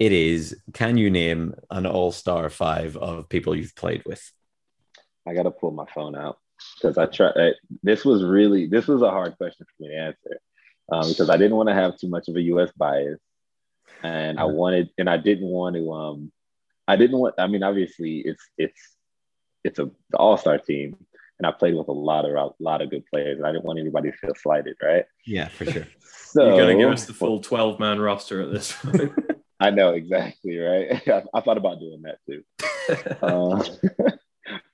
it 0.00 0.12
is 0.12 0.56
Can 0.72 0.96
you 0.96 1.10
name 1.10 1.54
an 1.70 1.86
all 1.86 2.12
star 2.12 2.48
five 2.50 2.96
of 2.96 3.28
people 3.28 3.54
you've 3.56 3.76
played 3.76 4.02
with? 4.04 4.22
I 5.26 5.32
got 5.34 5.44
to 5.44 5.50
pull 5.50 5.70
my 5.70 5.86
phone 5.94 6.14
out 6.16 6.38
because 6.76 6.98
I 6.98 7.06
try. 7.06 7.30
I, 7.34 7.52
this 7.82 8.04
was 8.04 8.22
really 8.22 8.66
this 8.66 8.86
was 8.86 9.00
a 9.02 9.10
hard 9.10 9.36
question 9.38 9.64
for 9.66 9.82
me 9.82 9.88
to 9.88 9.94
answer 9.96 10.40
um, 10.92 11.08
because 11.08 11.30
I 11.30 11.36
didn't 11.38 11.56
want 11.56 11.68
to 11.70 11.74
have 11.74 11.96
too 11.98 12.08
much 12.08 12.28
of 12.28 12.36
a 12.36 12.42
U.S. 12.42 12.70
bias, 12.76 13.18
and 14.02 14.38
I 14.38 14.42
Mhm. 14.42 14.54
wanted 14.54 14.90
and 14.98 15.08
I 15.08 15.16
didn't 15.16 15.46
want 15.48 15.76
to. 15.76 15.92
Um, 15.92 16.32
I 16.86 16.96
didn't 16.96 17.18
want. 17.18 17.34
I 17.38 17.46
mean, 17.46 17.62
obviously, 17.62 18.18
it's 18.20 18.42
it's 18.58 18.96
it's 19.64 19.78
a 19.78 19.90
the 20.10 20.16
All 20.18 20.36
Star 20.36 20.58
team, 20.58 20.96
and 21.38 21.46
I 21.46 21.52
played 21.52 21.74
with 21.74 21.88
a 21.88 21.92
lot 21.92 22.24
of 22.24 22.34
a 22.34 22.50
lot 22.62 22.82
of 22.82 22.90
good 22.90 23.04
players, 23.06 23.38
and 23.38 23.46
I 23.46 23.52
didn't 23.52 23.64
want 23.64 23.78
anybody 23.78 24.10
to 24.10 24.16
feel 24.16 24.34
slighted, 24.34 24.76
right? 24.82 25.04
Yeah, 25.26 25.48
for 25.48 25.64
sure. 25.66 25.86
So 26.34 26.48
You're 26.48 26.56
going 26.56 26.76
to 26.76 26.82
give 26.82 26.92
us 26.92 27.04
the 27.06 27.12
full 27.12 27.38
12 27.38 27.78
man 27.78 28.00
roster 28.00 28.42
at 28.42 28.50
this 28.50 28.72
point. 28.72 29.12
I 29.60 29.70
know 29.70 29.90
exactly, 29.90 30.58
right? 30.58 31.00
I, 31.08 31.22
I 31.32 31.40
thought 31.42 31.58
about 31.58 31.78
doing 31.78 32.02
that 32.02 32.18
too. 32.26 32.42
Uh, 33.22 33.62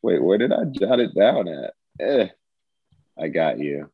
wait, 0.03 0.23
where 0.25 0.39
did 0.39 0.51
I 0.55 0.65
jot 0.65 1.01
it 1.01 1.15
down 1.15 1.49
at? 1.49 1.75
Eh, 2.01 2.29
I 3.19 3.29
got 3.29 3.59
you. 3.59 3.91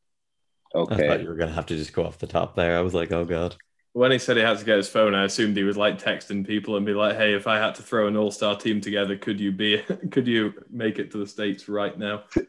I 0.73 0.79
thought 0.79 0.93
Okay. 0.93 1.23
you 1.23 1.29
were 1.29 1.35
going 1.35 1.49
to 1.49 1.57
have 1.57 1.67
to 1.67 1.77
just 1.77 1.93
go 1.93 2.05
off 2.05 2.19
the 2.19 2.29
top 2.29 2.55
there. 2.55 2.79
I 2.79 2.83
was 2.83 2.95
like, 2.95 3.11
oh, 3.11 3.25
God. 3.25 3.57
When 3.97 4.13
he 4.13 4.19
said 4.19 4.37
he 4.37 4.43
had 4.43 4.59
to 4.59 4.65
get 4.67 4.77
his 4.77 4.91
phone, 4.91 5.15
I 5.15 5.25
assumed 5.25 5.57
he 5.57 5.63
was 5.63 5.79
like 5.79 5.99
texting 5.99 6.47
people 6.47 6.77
and 6.77 6.85
be 6.85 6.93
like, 6.93 7.17
"Hey, 7.17 7.33
if 7.33 7.47
I 7.47 7.57
had 7.57 7.75
to 7.77 7.83
throw 7.83 8.07
an 8.07 8.15
all-star 8.17 8.55
team 8.59 8.79
together, 8.83 9.17
could 9.17 9.41
you 9.41 9.53
be? 9.53 9.79
Could 10.11 10.27
you 10.29 10.53
make 10.69 10.99
it 10.99 11.11
to 11.13 11.19
the 11.19 11.27
states 11.27 11.67
right 11.69 11.99
now?" 11.99 12.25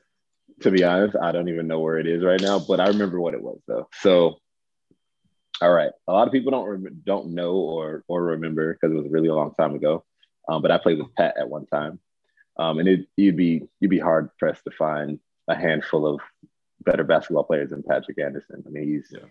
To 0.62 0.72
be 0.72 0.84
honest, 0.84 1.16
I 1.22 1.32
don't 1.32 1.50
even 1.50 1.68
know 1.68 1.80
where 1.82 2.00
it 2.00 2.08
is 2.08 2.24
right 2.24 2.42
now, 2.42 2.58
but 2.58 2.80
I 2.80 2.88
remember 2.88 3.22
what 3.22 3.36
it 3.36 3.44
was 3.44 3.60
though. 3.68 3.88
So, 4.02 4.40
all 5.62 5.72
right, 5.72 5.92
a 6.08 6.12
lot 6.12 6.26
of 6.28 6.34
people 6.34 6.50
don't 6.52 6.68
rem- 6.68 7.02
don't 7.06 7.36
know 7.36 7.54
or 7.54 8.04
or 8.08 8.24
remember 8.24 8.74
because 8.74 8.92
it 8.92 9.00
was 9.00 9.12
really 9.12 9.28
a 9.30 9.36
long 9.36 9.54
time 9.54 9.76
ago. 9.76 10.04
Um, 10.50 10.64
but 10.64 10.72
I 10.72 10.80
played 10.80 10.98
with 10.98 11.14
Pat 11.14 11.36
at 11.38 11.48
one 11.48 11.68
time, 11.68 12.00
um, 12.58 12.80
and 12.80 12.90
it, 12.90 13.08
you'd 13.18 13.38
be 13.38 13.68
you'd 13.80 13.92
be 13.92 14.00
hard 14.00 14.36
pressed 14.40 14.64
to 14.64 14.72
find 14.72 15.20
a 15.48 15.54
handful 15.56 16.08
of 16.08 16.20
better 16.84 17.04
basketball 17.04 17.44
players 17.44 17.70
than 17.70 17.84
Patrick 17.84 18.18
Anderson. 18.20 18.64
I 18.66 18.70
mean, 18.72 18.88
he's 18.88 19.14
Yeah. 19.14 19.30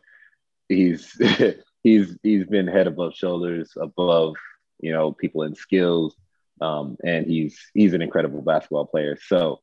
he's 0.68 1.20
he's 1.86 2.16
he's 2.24 2.44
been 2.46 2.66
head 2.66 2.88
above 2.88 3.14
shoulders 3.14 3.72
above 3.80 4.34
you 4.80 4.92
know 4.92 5.12
people 5.12 5.42
in 5.42 5.54
skills, 5.54 6.16
um, 6.60 6.96
and 7.04 7.26
he's 7.26 7.56
he's 7.74 7.94
an 7.94 8.02
incredible 8.02 8.42
basketball 8.42 8.86
player. 8.86 9.16
So 9.28 9.60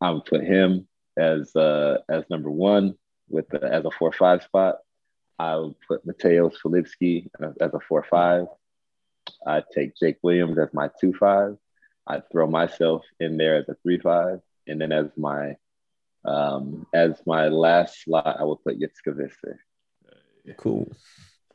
I 0.00 0.10
would 0.10 0.24
put 0.24 0.44
him 0.44 0.86
as 1.16 1.54
uh, 1.56 1.98
as 2.08 2.22
number 2.30 2.50
one 2.50 2.94
with 3.28 3.48
the, 3.48 3.64
as 3.64 3.84
a 3.84 3.90
four 3.90 4.12
five 4.12 4.44
spot. 4.44 4.76
I 5.38 5.56
would 5.56 5.74
put 5.86 6.06
Mateo 6.06 6.50
Filipski 6.50 7.28
as, 7.60 7.74
a 7.74 7.80
four 7.88 8.06
five. 8.08 8.46
I'd 9.44 9.64
take 9.74 9.96
Jake 9.96 10.18
Williams 10.22 10.58
as 10.58 10.72
my 10.72 10.88
two 11.00 11.14
five. 11.14 11.56
I'd 12.06 12.30
throw 12.30 12.46
myself 12.46 13.02
in 13.18 13.36
there 13.36 13.56
as 13.56 13.68
a 13.68 13.74
three 13.82 13.98
five, 13.98 14.38
and 14.68 14.80
then 14.80 14.92
as 14.92 15.08
my 15.16 15.56
um, 16.24 16.86
as 16.94 17.20
my 17.26 17.48
last 17.48 18.04
slot, 18.04 18.36
I 18.38 18.44
would 18.44 18.62
put 18.62 18.78
Jitske 18.78 19.16
Visser. 19.16 19.60
Cool. 20.58 20.88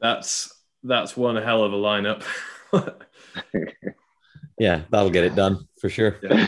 That's 0.02 0.54
that's 0.84 1.16
one 1.16 1.36
hell 1.36 1.64
of 1.64 1.74
a 1.74 1.78
lineup. 1.78 2.24
yeah, 4.58 4.82
that'll 4.90 5.12
get 5.12 5.24
it 5.24 5.36
done 5.36 5.68
for 5.80 5.90
sure. 5.90 6.18
Yeah. 6.24 6.48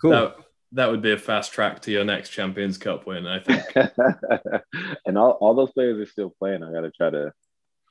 Cool. 0.00 0.10
That, 0.10 0.36
that 0.72 0.90
would 0.90 1.02
be 1.02 1.12
a 1.12 1.18
fast 1.18 1.52
track 1.52 1.80
to 1.82 1.90
your 1.90 2.04
next 2.04 2.30
Champions 2.30 2.78
Cup 2.78 3.06
win, 3.06 3.26
I 3.26 3.40
think. 3.40 3.62
and 5.06 5.18
all, 5.18 5.32
all 5.32 5.54
those 5.54 5.70
players 5.72 5.98
are 5.98 6.10
still 6.10 6.34
playing. 6.38 6.62
I 6.62 6.72
got 6.72 6.80
to 6.80 6.90
try 6.90 7.10
to 7.10 7.32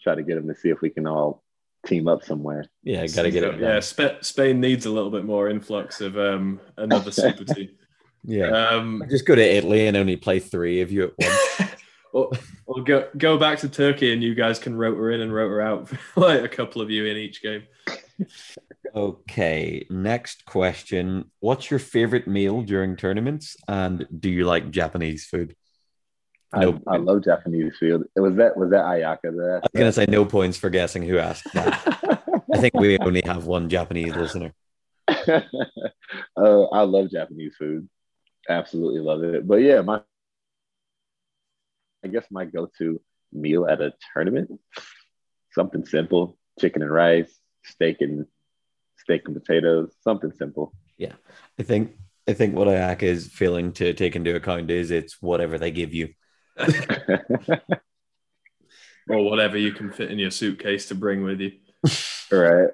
try 0.01 0.15
to 0.15 0.23
get 0.23 0.35
them 0.35 0.47
to 0.47 0.55
see 0.55 0.69
if 0.69 0.81
we 0.81 0.89
can 0.89 1.05
all 1.05 1.43
team 1.85 2.07
up 2.07 2.23
somewhere. 2.23 2.65
yeah, 2.83 3.05
got 3.07 3.23
to 3.23 3.31
get 3.31 3.43
it. 3.43 3.59
Yeah. 3.59 3.79
Sp- 3.85 4.21
Spain 4.21 4.59
needs 4.59 4.85
a 4.85 4.91
little 4.91 5.11
bit 5.11 5.25
more 5.25 5.49
influx 5.49 6.01
of 6.01 6.17
um, 6.17 6.59
another 6.77 7.11
super 7.11 7.43
team. 7.53 7.69
Yeah. 8.23 8.49
Um, 8.49 9.03
Just 9.09 9.25
go 9.25 9.35
to 9.35 9.41
Italy 9.41 9.87
and 9.87 9.95
only 9.95 10.15
play 10.15 10.39
three 10.39 10.81
of 10.81 10.91
you 10.91 11.03
at 11.05 11.13
once. 11.17 11.70
Or, 12.13 12.31
or 12.65 12.83
go 12.83 13.07
go 13.17 13.37
back 13.37 13.59
to 13.59 13.69
Turkey 13.69 14.13
and 14.13 14.23
you 14.23 14.35
guys 14.35 14.59
can 14.59 14.75
rotor 14.75 15.11
in 15.11 15.21
and 15.21 15.33
rotor 15.33 15.61
out, 15.61 15.91
like 16.15 16.41
a 16.41 16.49
couple 16.49 16.81
of 16.81 16.89
you 16.89 17.05
in 17.05 17.17
each 17.17 17.41
game. 17.41 17.63
Okay, 18.93 19.85
next 19.89 20.45
question. 20.45 21.31
What's 21.39 21.71
your 21.71 21.79
favorite 21.79 22.27
meal 22.27 22.61
during 22.61 22.97
tournaments? 22.97 23.55
And 23.67 24.05
do 24.19 24.29
you 24.29 24.45
like 24.45 24.69
Japanese 24.71 25.25
food? 25.25 25.55
I, 26.53 26.65
No. 26.65 26.81
I 26.85 26.97
love 26.97 27.23
Japanese 27.23 27.77
food. 27.79 28.07
Was 28.15 28.35
that 28.35 28.57
was 28.57 28.71
that 28.71 28.83
Ayaka 28.83 29.21
that? 29.23 29.61
I 29.63 29.67
was 29.71 29.79
going 29.79 29.87
to 29.87 29.93
say 29.93 30.05
no 30.07 30.25
points 30.25 30.57
for 30.57 30.69
guessing 30.69 31.03
who 31.03 31.17
asked 31.17 31.51
that. 31.53 31.99
I 32.53 32.57
think 32.57 32.73
we 32.73 32.97
only 32.99 33.21
have 33.25 33.45
one 33.45 33.69
Japanese 33.69 34.13
listener. 34.15 34.53
uh, 35.07 35.41
I 36.71 36.81
love 36.81 37.09
Japanese 37.09 37.55
food. 37.57 37.87
Absolutely 38.49 38.99
love 38.99 39.23
it. 39.23 39.47
But 39.47 39.57
yeah, 39.57 39.81
my 39.81 40.01
I 42.03 42.07
guess 42.07 42.25
my 42.31 42.45
go-to 42.45 43.01
meal 43.31 43.67
at 43.67 43.81
a 43.81 43.93
tournament, 44.13 44.51
something 45.51 45.85
simple, 45.85 46.37
chicken 46.59 46.81
and 46.81 46.91
rice, 46.91 47.33
steak 47.63 47.97
and 48.01 48.25
steak 48.97 49.21
and 49.25 49.35
potatoes, 49.35 49.93
something 50.03 50.31
simple. 50.31 50.73
Yeah, 50.97 51.13
I 51.59 51.63
think 51.63 51.93
I 52.27 52.33
think 52.33 52.55
what 52.55 52.67
Ayaka 52.67 53.03
is 53.03 53.27
failing 53.27 53.73
to 53.73 53.93
take 53.93 54.15
into 54.15 54.35
account 54.35 54.69
is 54.71 54.91
it's 54.91 55.21
whatever 55.21 55.57
they 55.57 55.71
give 55.71 55.93
you. 55.93 56.13
Or 59.09 59.23
whatever 59.23 59.57
you 59.57 59.73
can 59.73 59.91
fit 59.91 60.11
in 60.11 60.19
your 60.19 60.31
suitcase 60.31 60.87
to 60.87 60.95
bring 60.95 61.23
with 61.23 61.41
you. 61.41 61.51
right. 62.31 62.69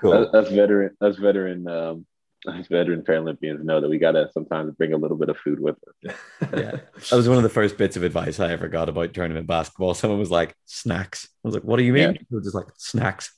Cool. 0.00 0.30
Us 0.34 0.50
veteran, 0.50 0.96
us 1.00 1.16
veteran, 1.16 1.66
um, 1.66 2.06
veteran 2.70 3.02
Paralympians 3.02 3.62
know 3.62 3.80
that 3.80 3.88
we 3.88 3.98
gotta 3.98 4.30
sometimes 4.32 4.74
bring 4.74 4.92
a 4.92 4.96
little 4.96 5.16
bit 5.16 5.28
of 5.28 5.38
food 5.38 5.60
with 5.60 5.76
us. 6.06 6.14
Yeah. 6.54 6.78
That 7.10 7.16
was 7.16 7.28
one 7.28 7.38
of 7.38 7.42
the 7.42 7.48
first 7.48 7.76
bits 7.76 7.96
of 7.96 8.02
advice 8.02 8.38
I 8.40 8.52
ever 8.52 8.68
got 8.68 8.88
about 8.88 9.14
tournament 9.14 9.46
basketball. 9.46 9.94
Someone 9.94 10.18
was 10.18 10.30
like, 10.30 10.54
snacks. 10.66 11.28
I 11.44 11.48
was 11.48 11.54
like, 11.54 11.64
what 11.64 11.78
do 11.78 11.84
you 11.84 11.92
mean? 11.92 12.18
Yeah. 12.30 12.40
Just 12.42 12.54
like, 12.54 12.68
snacks. 12.76 13.32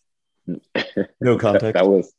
No 1.21 1.37
context. 1.39 1.75
that 1.75 1.87
was 1.87 2.13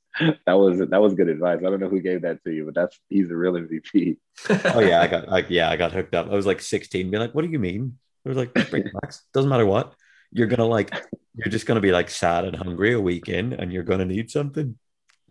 that 0.46 0.54
was 0.54 0.80
that 0.80 1.02
was 1.02 1.14
good 1.14 1.30
advice. 1.30 1.60
I 1.60 1.70
don't 1.70 1.80
know 1.80 1.90
who 1.90 2.02
gave 2.02 2.24
that 2.24 2.44
to 2.44 2.52
you, 2.52 2.66
but 2.66 2.76
that's 2.76 3.00
he's 3.08 3.30
a 3.30 3.36
real 3.36 3.54
MVP. 3.54 4.18
oh 4.50 4.80
yeah, 4.80 5.02
I 5.02 5.08
got 5.08 5.30
like 5.30 5.50
yeah, 5.50 5.70
I 5.70 5.78
got 5.78 5.92
hooked 5.92 6.16
up. 6.16 6.28
I 6.28 6.36
was 6.36 6.46
like 6.46 6.60
16, 6.60 7.10
being 7.10 7.22
like, 7.22 7.34
what 7.34 7.46
do 7.46 7.52
you 7.52 7.60
mean? 7.60 7.98
I 8.26 8.30
was 8.30 8.38
like, 8.38 8.54
bring 8.70 8.90
snacks. 8.90 9.24
Doesn't 9.34 9.50
matter 9.50 9.66
what. 9.66 9.94
You're 10.32 10.48
gonna 10.48 10.66
like 10.66 10.94
you're 11.36 11.52
just 11.52 11.66
gonna 11.68 11.80
be 11.80 11.92
like 11.92 12.10
sad 12.10 12.46
and 12.46 12.56
hungry 12.56 12.94
a 12.94 13.00
week 13.00 13.30
in 13.30 13.54
and 13.54 13.72
you're 13.72 13.84
gonna 13.84 14.06
need 14.06 14.30
something. 14.32 14.78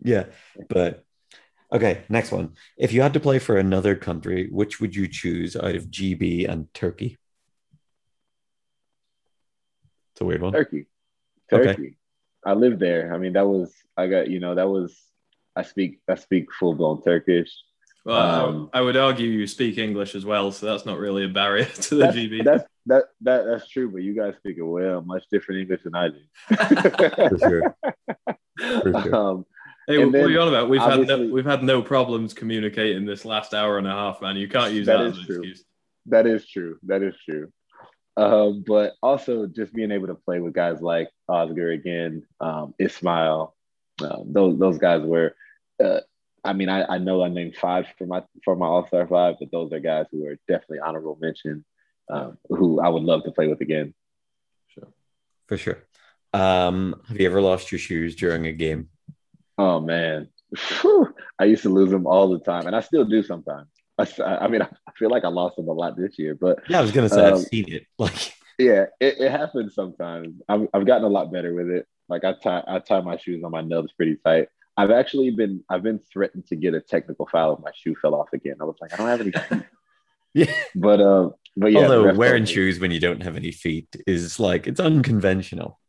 Yeah. 0.01 0.25
But 0.69 1.03
okay, 1.71 2.03
next 2.09 2.31
one. 2.31 2.53
If 2.77 2.93
you 2.93 3.01
had 3.01 3.13
to 3.13 3.19
play 3.19 3.39
for 3.39 3.57
another 3.57 3.95
country, 3.95 4.49
which 4.51 4.79
would 4.79 4.95
you 4.95 5.07
choose 5.07 5.55
out 5.55 5.75
of 5.75 5.85
GB 5.91 6.47
and 6.49 6.73
Turkey? 6.73 7.17
It's 10.13 10.21
a 10.21 10.25
weird 10.25 10.41
one. 10.41 10.53
Turkey. 10.53 10.87
Okay. 11.51 11.65
Turkey. 11.65 11.97
I 12.45 12.53
lived 12.53 12.79
there. 12.79 13.13
I 13.13 13.17
mean, 13.17 13.33
that 13.33 13.47
was 13.47 13.73
I 13.95 14.07
got 14.07 14.29
you 14.29 14.39
know 14.39 14.55
that 14.55 14.67
was 14.67 14.97
I 15.55 15.63
speak 15.63 15.99
I 16.07 16.15
speak 16.15 16.51
full 16.53 16.73
blown 16.75 17.01
Turkish. 17.03 17.49
Well, 18.05 18.17
I- 18.17 18.43
Um, 18.47 18.69
I 18.73 18.81
would 18.81 18.95
argue 18.97 19.27
you 19.27 19.47
speak 19.47 19.77
English 19.77 20.15
as 20.15 20.25
well, 20.25 20.51
so 20.51 20.65
that's 20.65 20.85
not 20.85 20.97
really 20.97 21.25
a 21.25 21.29
barrier 21.29 21.65
to 21.87 21.95
the 21.95 22.01
That's, 22.05 22.15
GB. 22.17 22.43
that's 22.45 22.63
that 22.85 23.03
that 23.21 23.45
that's 23.45 23.67
true, 23.69 23.91
but 23.91 24.01
you 24.01 24.15
guys 24.15 24.35
speak 24.37 24.57
it 24.57 24.63
well, 24.63 25.01
much 25.01 25.23
different 25.29 25.61
English 25.61 25.81
than 25.83 25.93
I 25.95 26.07
do. 26.09 26.21
For 26.55 27.29
do. 27.29 27.37
sure. 27.39 27.75
For 28.81 29.01
sure. 29.03 29.15
um, 29.21 29.45
Hey, 29.87 30.01
And 30.01 30.11
what 30.11 30.23
are 30.23 30.29
you 30.29 30.41
on 30.41 30.49
about? 30.49 30.69
We've 30.69 30.81
had 30.81 31.07
no, 31.07 31.27
we've 31.31 31.45
had 31.45 31.63
no 31.63 31.81
problems 31.81 32.33
communicating 32.33 33.05
this 33.05 33.23
last 33.23 33.53
hour 33.53 33.77
and 33.77 33.87
a 33.87 33.91
half, 33.91 34.21
man. 34.21 34.35
You 34.35 34.49
can't 34.49 34.73
use 34.73 34.85
That 34.87 34.97
that, 34.97 35.05
is 35.07 35.13
as 35.13 35.19
an 35.19 35.25
true. 35.25 35.35
excuse. 35.37 35.63
that 36.07 36.27
is 36.27 36.47
true. 36.47 36.77
That 36.83 37.01
is 37.03 37.15
true. 37.23 37.51
Um, 38.17 38.63
but 38.67 38.93
also 39.01 39.45
just 39.47 39.73
being 39.73 39.91
able 39.91 40.07
to 40.07 40.15
play 40.15 40.39
with 40.39 40.53
guys 40.53 40.81
like 40.81 41.09
Oscar 41.29 41.69
again, 41.71 42.23
um, 42.41 42.73
Ismail, 42.79 43.55
um, 44.01 44.23
those 44.33 44.59
those 44.59 44.77
guys 44.77 45.03
were. 45.03 45.35
Uh, 45.81 45.99
I 46.43 46.53
mean, 46.53 46.67
I, 46.69 46.83
I 46.95 46.97
know 46.97 47.23
I 47.23 47.29
named 47.29 47.55
five 47.55 47.85
for 47.97 48.07
my 48.07 48.23
for 48.43 48.55
my 48.55 48.65
All 48.65 48.87
Star 48.87 49.07
five, 49.07 49.35
but 49.39 49.51
those 49.51 49.71
are 49.71 49.79
guys 49.79 50.07
who 50.11 50.25
are 50.25 50.37
definitely 50.47 50.79
honorable 50.79 51.17
mention, 51.21 51.63
um, 52.09 52.37
who 52.49 52.81
I 52.81 52.89
would 52.89 53.03
love 53.03 53.23
to 53.25 53.31
play 53.31 53.47
with 53.47 53.61
again. 53.61 53.93
Sure. 54.69 54.87
For 55.47 55.57
sure. 55.57 55.83
Um, 56.33 57.01
have 57.07 57.19
you 57.19 57.25
ever 57.27 57.41
lost 57.41 57.71
your 57.71 57.79
shoes 57.79 58.15
during 58.15 58.47
a 58.47 58.51
game? 58.51 58.89
Oh 59.57 59.79
man, 59.79 60.29
Whew. 60.81 61.13
I 61.39 61.45
used 61.45 61.63
to 61.63 61.69
lose 61.69 61.89
them 61.91 62.07
all 62.07 62.29
the 62.29 62.39
time, 62.39 62.67
and 62.67 62.75
I 62.75 62.81
still 62.81 63.05
do 63.05 63.23
sometimes. 63.23 63.67
I 64.23 64.47
mean, 64.47 64.61
I 64.61 64.69
feel 64.95 65.09
like 65.09 65.25
I 65.25 65.29
lost 65.29 65.55
them 65.55 65.67
a 65.67 65.73
lot 65.73 65.97
this 65.97 66.19
year, 66.19 66.35
but 66.35 66.59
Yeah, 66.69 66.79
I 66.79 66.81
was 66.81 66.91
gonna 66.91 67.09
say 67.09 67.25
I've 67.25 67.33
Um, 67.33 67.39
seen 67.39 67.65
it. 67.71 67.85
Like 67.97 68.33
yeah, 68.59 68.85
it, 68.99 69.19
it 69.19 69.31
happens 69.31 69.75
sometimes. 69.75 70.41
I've, 70.49 70.67
I've 70.73 70.85
gotten 70.85 71.03
a 71.03 71.09
lot 71.09 71.31
better 71.31 71.53
with 71.53 71.69
it. 71.69 71.87
Like 72.09 72.23
I 72.23 72.33
tie 72.33 72.63
I 72.67 72.79
tie 72.79 73.01
my 73.01 73.17
shoes 73.17 73.43
on 73.43 73.51
my 73.51 73.61
nubs 73.61 73.91
pretty 73.93 74.17
tight. 74.23 74.49
I've 74.77 74.91
actually 74.91 75.31
been 75.31 75.63
I've 75.69 75.83
been 75.83 75.99
threatened 76.11 76.45
to 76.47 76.55
get 76.55 76.73
a 76.75 76.81
technical 76.81 77.27
foul 77.27 77.55
if 77.55 77.59
my 77.63 77.71
shoe 77.75 77.95
fell 78.01 78.15
off 78.15 78.29
again. 78.33 78.55
I 78.61 78.65
was 78.65 78.77
like, 78.79 78.93
I 78.93 78.97
don't 78.97 79.07
have 79.07 79.21
any 79.21 79.63
yeah. 80.33 80.53
But 80.75 81.01
uh, 81.01 81.29
but 81.55 81.71
yeah. 81.71 81.79
Although 81.81 82.13
wearing 82.13 82.45
shoes 82.45 82.79
when 82.79 82.91
you 82.91 82.99
don't 82.99 83.21
have 83.23 83.35
any 83.35 83.51
feet 83.51 83.87
is 84.05 84.39
like 84.39 84.67
it's 84.67 84.79
unconventional. 84.79 85.79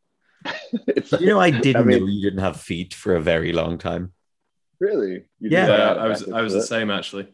It's 0.87 1.11
You 1.13 1.27
know, 1.27 1.39
I 1.39 1.51
didn't 1.51 1.81
I 1.81 1.83
mean- 1.85 1.99
know 1.99 2.05
you 2.07 2.21
didn't 2.21 2.39
have 2.39 2.59
feet 2.59 2.93
for 2.93 3.15
a 3.15 3.21
very 3.21 3.51
long 3.51 3.77
time. 3.77 4.13
really. 4.79 5.25
You 5.39 5.49
Yeah. 5.49 5.67
just 5.67 5.69
Yeah, 5.71 5.87
had 5.89 5.97
a 5.97 5.99
I 5.99 6.07
was 6.07 6.29
I 6.31 6.41
was 6.41 6.53
the 6.53 6.59
foot? 6.59 6.67
same 6.69 6.89
actually. 6.91 7.27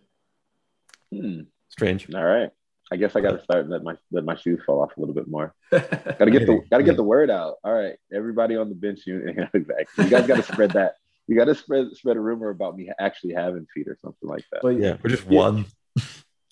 Hmm. 1.11 1.41
Strange. 1.69 2.13
All 2.13 2.23
right. 2.23 2.49
I 2.91 2.97
guess 2.97 3.15
I 3.15 3.21
got 3.21 3.31
to 3.31 3.43
start 3.43 3.61
and 3.61 3.69
let 3.69 3.83
my 3.83 3.95
let 4.11 4.23
my 4.25 4.35
shoes 4.35 4.61
fall 4.65 4.81
off 4.81 4.95
a 4.95 4.99
little 4.99 5.15
bit 5.15 5.27
more. 5.27 5.55
Got 5.71 5.81
to 6.19 6.31
get 6.31 6.45
the 6.45 6.61
got 6.69 6.77
to 6.77 6.83
get 6.83 6.95
the 6.97 7.03
word 7.03 7.31
out. 7.31 7.55
All 7.63 7.73
right, 7.73 7.95
everybody 8.13 8.55
on 8.57 8.69
the 8.69 8.75
bench 8.75 9.01
unit. 9.07 9.35
exactly. 9.53 10.03
You 10.05 10.09
guys 10.11 10.27
got 10.27 10.35
to 10.37 10.43
spread 10.43 10.71
that. 10.71 10.95
You 11.27 11.35
got 11.35 11.45
to 11.45 11.55
spread 11.55 11.87
spread 11.95 12.15
a 12.15 12.19
rumor 12.19 12.49
about 12.49 12.77
me 12.77 12.91
actually 12.99 13.33
having 13.33 13.65
feet 13.73 13.87
or 13.87 13.97
something 14.03 14.29
like 14.29 14.43
that. 14.51 14.61
but, 14.61 14.77
Yeah, 14.79 14.97
we're 15.03 15.09
just 15.09 15.25
Yeah. 15.27 15.37
one. 15.39 15.65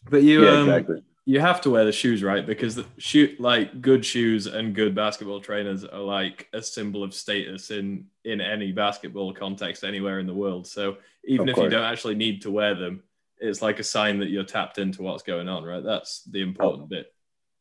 but 0.09 0.23
you 0.23 0.43
yeah, 0.43 0.51
um, 0.53 0.69
exactly. 0.69 1.03
You 1.25 1.39
have 1.39 1.61
to 1.61 1.69
wear 1.69 1.85
the 1.85 1.91
shoes 1.91 2.21
right 2.21 2.45
because 2.45 2.75
the 2.75 2.85
shoe 2.97 3.35
like 3.39 3.81
good 3.81 4.05
shoes 4.05 4.45
and 4.45 4.75
good 4.75 4.93
basketball 4.93 5.39
trainers 5.39 5.85
are 5.85 5.99
like 5.99 6.47
a 6.53 6.61
symbol 6.61 7.03
of 7.03 7.13
status 7.13 7.71
in 7.71 8.05
in 8.25 8.41
any 8.41 8.71
basketball 8.71 9.33
context 9.33 9.83
anywhere 9.83 10.19
in 10.19 10.27
the 10.27 10.33
world 10.33 10.67
so 10.67 10.97
even 11.25 11.47
if 11.47 11.57
you 11.57 11.69
don't 11.69 11.85
actually 11.85 12.15
need 12.15 12.41
to 12.41 12.51
wear 12.51 12.75
them 12.75 13.03
it's 13.39 13.61
like 13.61 13.79
a 13.79 13.83
sign 13.83 14.19
that 14.19 14.29
you're 14.29 14.43
tapped 14.43 14.77
into 14.77 15.01
what's 15.01 15.23
going 15.23 15.47
on 15.47 15.63
right 15.63 15.83
that's 15.83 16.23
the 16.25 16.41
important 16.41 16.89
bit 16.89 17.07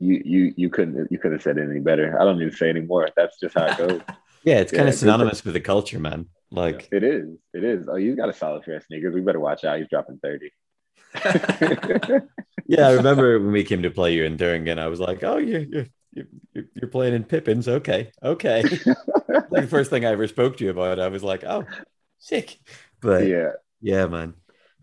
You 0.01 0.21
you 0.25 0.55
you 0.57 0.69
couldn't 0.71 1.11
you 1.13 1.19
couldn't 1.19 1.39
have 1.39 1.43
said 1.43 1.59
it 1.59 1.71
any 1.71 1.79
better. 1.81 2.19
I 2.21 2.25
don't 2.25 2.39
need 2.39 2.51
to 2.51 2.57
say 2.57 2.69
anymore. 2.71 3.09
That's 3.17 3.39
just 3.39 3.55
how 3.55 3.67
it 3.67 3.79
goes. 3.79 4.01
Yeah, 4.45 4.59
it's 4.59 4.73
kind 4.73 4.89
Yeah, 4.89 4.89
of 4.89 4.97
synonymous 4.97 5.45
with 5.45 5.55
the 5.55 5.61
culture, 5.61 6.01
man. 6.01 6.27
Like, 6.51 6.89
it 6.91 7.05
is. 7.05 7.39
It 7.55 7.63
is. 7.63 7.87
Oh, 7.89 7.95
you 7.95 8.17
got 8.17 8.29
a 8.29 8.33
solid 8.33 8.65
pair 8.65 8.75
of 8.79 8.83
sneakers. 8.83 9.15
We 9.15 9.21
better 9.21 9.39
watch 9.39 9.63
out. 9.63 9.79
He's 9.79 9.87
dropping 9.89 10.19
thirty. 10.19 10.51
yeah, 12.67 12.89
I 12.89 12.93
remember 12.93 13.39
when 13.39 13.53
we 13.53 13.65
came 13.65 13.83
to 13.83 13.91
play 13.91 14.15
you 14.15 14.25
in 14.25 14.37
Thuringen, 14.37 14.79
I 14.79 14.89
was 14.89 15.01
like, 15.01 15.23
oh, 15.23 15.39
you're 15.39 15.61
you're 15.61 15.87
you're, 16.55 16.89
playing 16.91 17.15
in 17.15 17.25
Pippins. 17.25 17.69
Okay, 17.69 18.13
okay. 18.23 18.63
like 19.29 19.63
the 19.63 19.67
first 19.69 19.91
thing 19.91 20.05
I 20.05 20.11
ever 20.11 20.27
spoke 20.27 20.57
to 20.59 20.65
you 20.65 20.71
about, 20.71 21.01
I 21.01 21.09
was 21.09 21.23
like, 21.23 21.45
oh, 21.45 21.65
sick. 22.19 22.59
But 23.01 23.27
yeah. 23.27 23.53
Yeah, 23.81 24.07
man. 24.07 24.35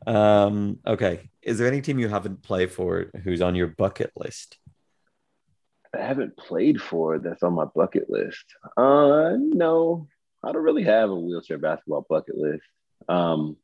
Um, 0.05 0.79
okay. 0.85 1.29
Is 1.41 1.57
there 1.57 1.67
any 1.67 1.81
team 1.81 1.99
you 1.99 2.09
haven't 2.09 2.43
played 2.43 2.71
for 2.71 3.07
who's 3.23 3.41
on 3.41 3.55
your 3.55 3.67
bucket 3.67 4.11
list? 4.15 4.57
I 5.95 6.01
haven't 6.01 6.37
played 6.37 6.81
for 6.81 7.17
that's 7.17 7.43
on 7.43 7.53
my 7.53 7.65
bucket 7.65 8.09
list. 8.09 8.45
Uh, 8.77 9.33
no, 9.37 10.07
I 10.43 10.51
don't 10.51 10.63
really 10.63 10.83
have 10.83 11.09
a 11.09 11.15
wheelchair 11.15 11.57
basketball 11.57 12.05
bucket 12.07 12.37
list. 12.37 12.63
Um, 13.07 13.57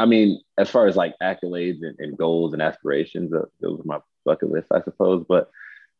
I 0.00 0.06
mean, 0.06 0.40
as 0.58 0.70
far 0.70 0.86
as 0.86 0.96
like 0.96 1.14
accolades 1.22 1.82
and, 1.82 1.96
and 1.98 2.16
goals 2.16 2.52
and 2.52 2.62
aspirations, 2.62 3.32
uh, 3.32 3.44
those 3.60 3.80
are 3.80 3.84
my 3.84 3.98
bucket 4.24 4.50
list, 4.50 4.68
I 4.72 4.82
suppose. 4.82 5.24
But 5.28 5.50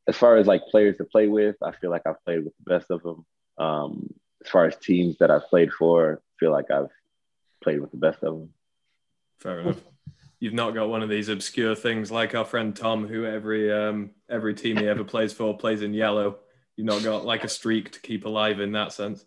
as 0.09 0.17
far 0.17 0.37
as 0.37 0.47
like 0.47 0.63
players 0.71 0.97
to 0.97 1.05
play 1.05 1.29
with, 1.29 1.57
I 1.63 1.73
feel 1.73 1.91
like 1.91 2.03
I've 2.07 2.23
played 2.25 2.45
with 2.45 2.55
the 2.57 2.73
best 2.73 2.91
of 2.91 3.03
them. 3.03 3.25
Um, 3.59 4.15
as 4.45 4.51
far 4.51 4.67
as 4.67 4.77
teams 4.77 5.19
that 5.19 5.31
I've 5.31 5.49
played 5.49 5.73
for, 5.73 6.23
I 6.23 6.33
feel 6.39 6.51
like 6.51 6.71
I've 6.71 6.91
played 7.63 7.81
with 7.81 7.91
the 7.91 7.99
best 7.99 8.23
of 8.23 8.35
them. 8.35 8.51
fair 9.39 9.61
enough 9.61 9.81
you've 10.43 10.55
not 10.55 10.73
got 10.73 10.89
one 10.89 11.03
of 11.03 11.11
these 11.11 11.29
obscure 11.29 11.75
things 11.75 12.11
like 12.11 12.35
our 12.35 12.47
friend 12.47 12.75
tom 12.75 13.07
who 13.07 13.27
every 13.27 13.71
um 13.71 14.11
every 14.31 14.55
team 14.55 14.79
he 14.79 14.89
ever 14.89 15.05
plays 15.05 15.35
for 15.35 15.55
plays 15.55 15.83
in 15.83 15.93
yellow 15.93 16.39
you've 16.81 16.87
not 16.87 17.03
got 17.03 17.27
like 17.27 17.45
a 17.45 17.49
streak 17.49 17.93
to 17.93 18.01
keep 18.01 18.25
alive 18.25 18.59
in 18.59 18.73
that 18.73 18.91
sense. 18.93 19.25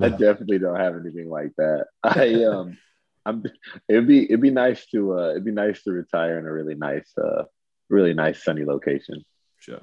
I 0.00 0.08
definitely 0.08 0.60
don't 0.60 0.78
have 0.78 0.94
anything 0.94 1.28
like 1.28 1.50
that. 1.56 1.86
I 2.04 2.44
um, 2.44 2.78
I'm. 3.26 3.44
It'd 3.88 4.06
be 4.06 4.24
it'd 4.24 4.40
be 4.40 4.50
nice 4.50 4.86
to 4.86 5.18
uh, 5.18 5.30
it'd 5.30 5.44
be 5.44 5.50
nice 5.50 5.82
to 5.82 5.90
retire 5.90 6.38
in 6.38 6.46
a 6.46 6.52
really 6.52 6.76
nice 6.76 7.12
uh, 7.18 7.42
really 7.90 8.14
nice 8.14 8.42
sunny 8.42 8.64
location. 8.64 9.24
Sure. 9.58 9.80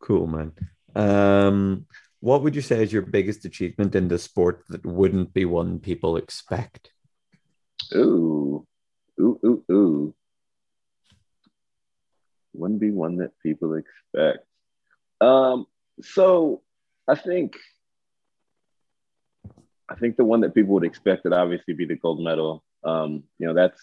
Cool, 0.00 0.28
man. 0.28 0.52
Um, 0.94 1.86
what 2.20 2.42
would 2.42 2.54
you 2.54 2.62
say 2.62 2.82
is 2.82 2.92
your 2.92 3.02
biggest 3.02 3.44
achievement 3.44 3.94
in 3.94 4.08
the 4.08 4.18
sport 4.18 4.64
that 4.68 4.86
wouldn't 4.86 5.34
be 5.34 5.44
one 5.44 5.80
people 5.80 6.16
expect? 6.16 6.92
Ooh, 7.94 8.66
ooh, 9.20 9.40
ooh, 9.44 9.64
ooh. 9.70 10.14
Wouldn't 12.54 12.80
be 12.80 12.90
one 12.90 13.16
that 13.16 13.32
people 13.42 13.74
expect. 13.74 14.46
Um, 15.20 15.66
so 16.02 16.62
I 17.08 17.16
think 17.16 17.56
I 19.88 19.94
think 19.94 20.16
the 20.16 20.24
one 20.24 20.42
that 20.42 20.54
people 20.54 20.74
would 20.74 20.84
expect 20.84 21.24
would 21.24 21.32
obviously 21.32 21.74
be 21.74 21.86
the 21.86 21.96
gold 21.96 22.20
medal. 22.22 22.62
Um, 22.84 23.24
you 23.38 23.46
know, 23.46 23.54
that's 23.54 23.80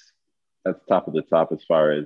that's 0.64 0.84
top 0.88 1.08
of 1.08 1.14
the 1.14 1.22
top 1.22 1.52
as 1.52 1.64
far 1.64 1.92
as 1.92 2.06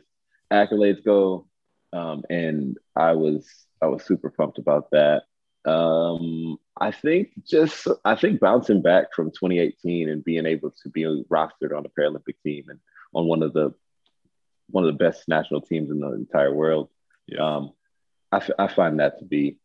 accolades 0.52 1.04
go. 1.04 1.48
Um, 1.94 2.24
and 2.30 2.78
I 2.96 3.14
was 3.14 3.48
I 3.82 3.88
was 3.88 4.04
super 4.04 4.30
pumped 4.30 4.60
about 4.60 4.92
that. 4.92 5.24
Um, 5.66 6.58
I 6.80 6.92
think 6.92 7.32
just 7.46 7.88
I 8.06 8.16
think 8.16 8.40
bouncing 8.40 8.82
back 8.82 9.14
from 9.14 9.32
2018 9.32 10.10
and 10.10 10.24
being 10.24 10.46
able 10.46 10.72
to 10.84 10.90
be 10.90 11.04
rostered 11.30 11.76
on 11.76 11.86
a 11.86 11.90
Paralympic 11.90 12.36
team 12.44 12.66
and 12.70 12.80
on 13.14 13.28
one 13.28 13.44
of 13.44 13.54
the 13.54 13.74
one 14.70 14.84
of 14.84 14.92
the 14.92 15.04
best 15.04 15.28
national 15.28 15.62
teams 15.62 15.90
in 15.90 16.00
the 16.00 16.12
entire 16.14 16.54
world. 16.54 16.90
Yeah. 17.28 17.40
Um, 17.40 17.74
I, 18.32 18.38
f- 18.38 18.52
I 18.60 18.68
find 18.68 19.00
that 19.00 19.20
to 19.20 19.26
be 19.26 19.58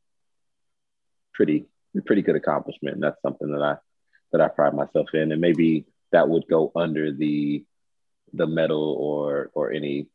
pretty 1.35 1.67
pretty 2.07 2.23
good 2.23 2.37
accomplishment, 2.37 2.95
and 2.95 3.03
that's 3.03 3.21
something 3.23 3.51
that 3.53 3.63
I 3.63 3.77
that 4.33 4.41
I 4.41 4.49
pride 4.49 4.75
myself 4.75 5.09
in. 5.15 5.31
And 5.33 5.41
maybe 5.41 5.87
that 6.13 6.29
would 6.29 6.47
go 6.49 6.73
under 6.75 7.13
the 7.13 7.65
the 8.33 8.47
medal 8.47 8.97
or 8.99 9.51
or 9.55 9.73
any 9.73 10.09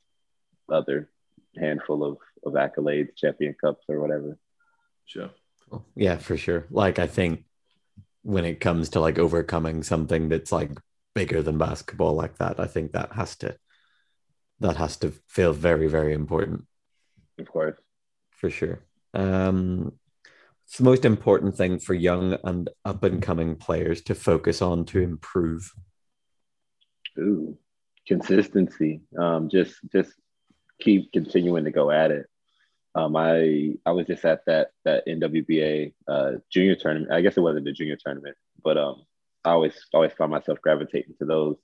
other 0.72 1.10
handful 1.58 2.04
of 2.04 2.18
of 2.44 2.54
accolades, 2.54 3.16
champion 3.16 3.56
cups 3.60 3.84
or 3.90 4.00
whatever. 4.00 4.38
Sure. 5.06 5.32
Yeah, 5.96 6.18
for 6.18 6.38
sure. 6.38 6.66
Like 6.70 7.00
I 7.00 7.08
think 7.08 7.46
when 8.24 8.46
it 8.46 8.60
comes 8.60 8.90
to 8.90 9.00
like 9.00 9.20
overcoming 9.20 9.84
something 9.84 10.30
that's 10.30 10.52
like 10.52 10.72
bigger 11.16 11.42
than 11.42 11.58
basketball 11.58 12.14
like 12.14 12.38
that, 12.38 12.60
I 12.60 12.68
think 12.68 12.94
that 12.94 13.14
has 13.14 13.36
to 13.38 13.58
that 14.60 14.76
has 14.78 14.98
to 14.98 15.14
feel 15.28 15.54
very, 15.54 15.88
very 15.88 16.14
important. 16.14 16.66
Of 17.38 17.48
course. 17.48 17.78
For 18.32 18.50
sure. 18.50 18.84
Um 19.14 19.99
it's 20.70 20.78
the 20.78 20.84
most 20.84 21.04
important 21.04 21.56
thing 21.56 21.80
for 21.80 21.96
young 21.96 22.38
and 22.44 22.70
up 22.86 23.04
and 23.04 23.24
coming 23.24 23.56
players 23.56 24.04
to 24.04 24.14
focus 24.14 24.62
on 24.62 24.86
to 24.86 25.00
improve? 25.00 25.74
Ooh, 27.18 27.58
consistency. 28.08 29.02
Um, 29.18 29.50
just 29.50 29.74
just 29.92 30.14
keep 30.80 31.12
continuing 31.12 31.66
to 31.66 31.72
go 31.72 31.90
at 31.90 32.12
it. 32.12 32.28
Um, 32.94 33.16
I 33.16 33.78
I 33.84 33.94
was 33.94 34.06
just 34.06 34.24
at 34.26 34.46
that 34.46 34.70
that 34.86 35.08
NWBA 35.08 35.94
uh, 36.08 36.32
junior 36.52 36.76
tournament. 36.76 37.12
I 37.12 37.22
guess 37.22 37.36
it 37.36 37.42
wasn't 37.42 37.66
the 37.66 37.72
junior 37.72 37.98
tournament, 37.98 38.38
but 38.64 38.78
um, 38.78 39.02
I 39.44 39.50
always 39.50 39.74
always 39.92 40.14
find 40.14 40.30
myself 40.30 40.62
gravitating 40.62 41.16
to 41.18 41.26
those. 41.26 41.58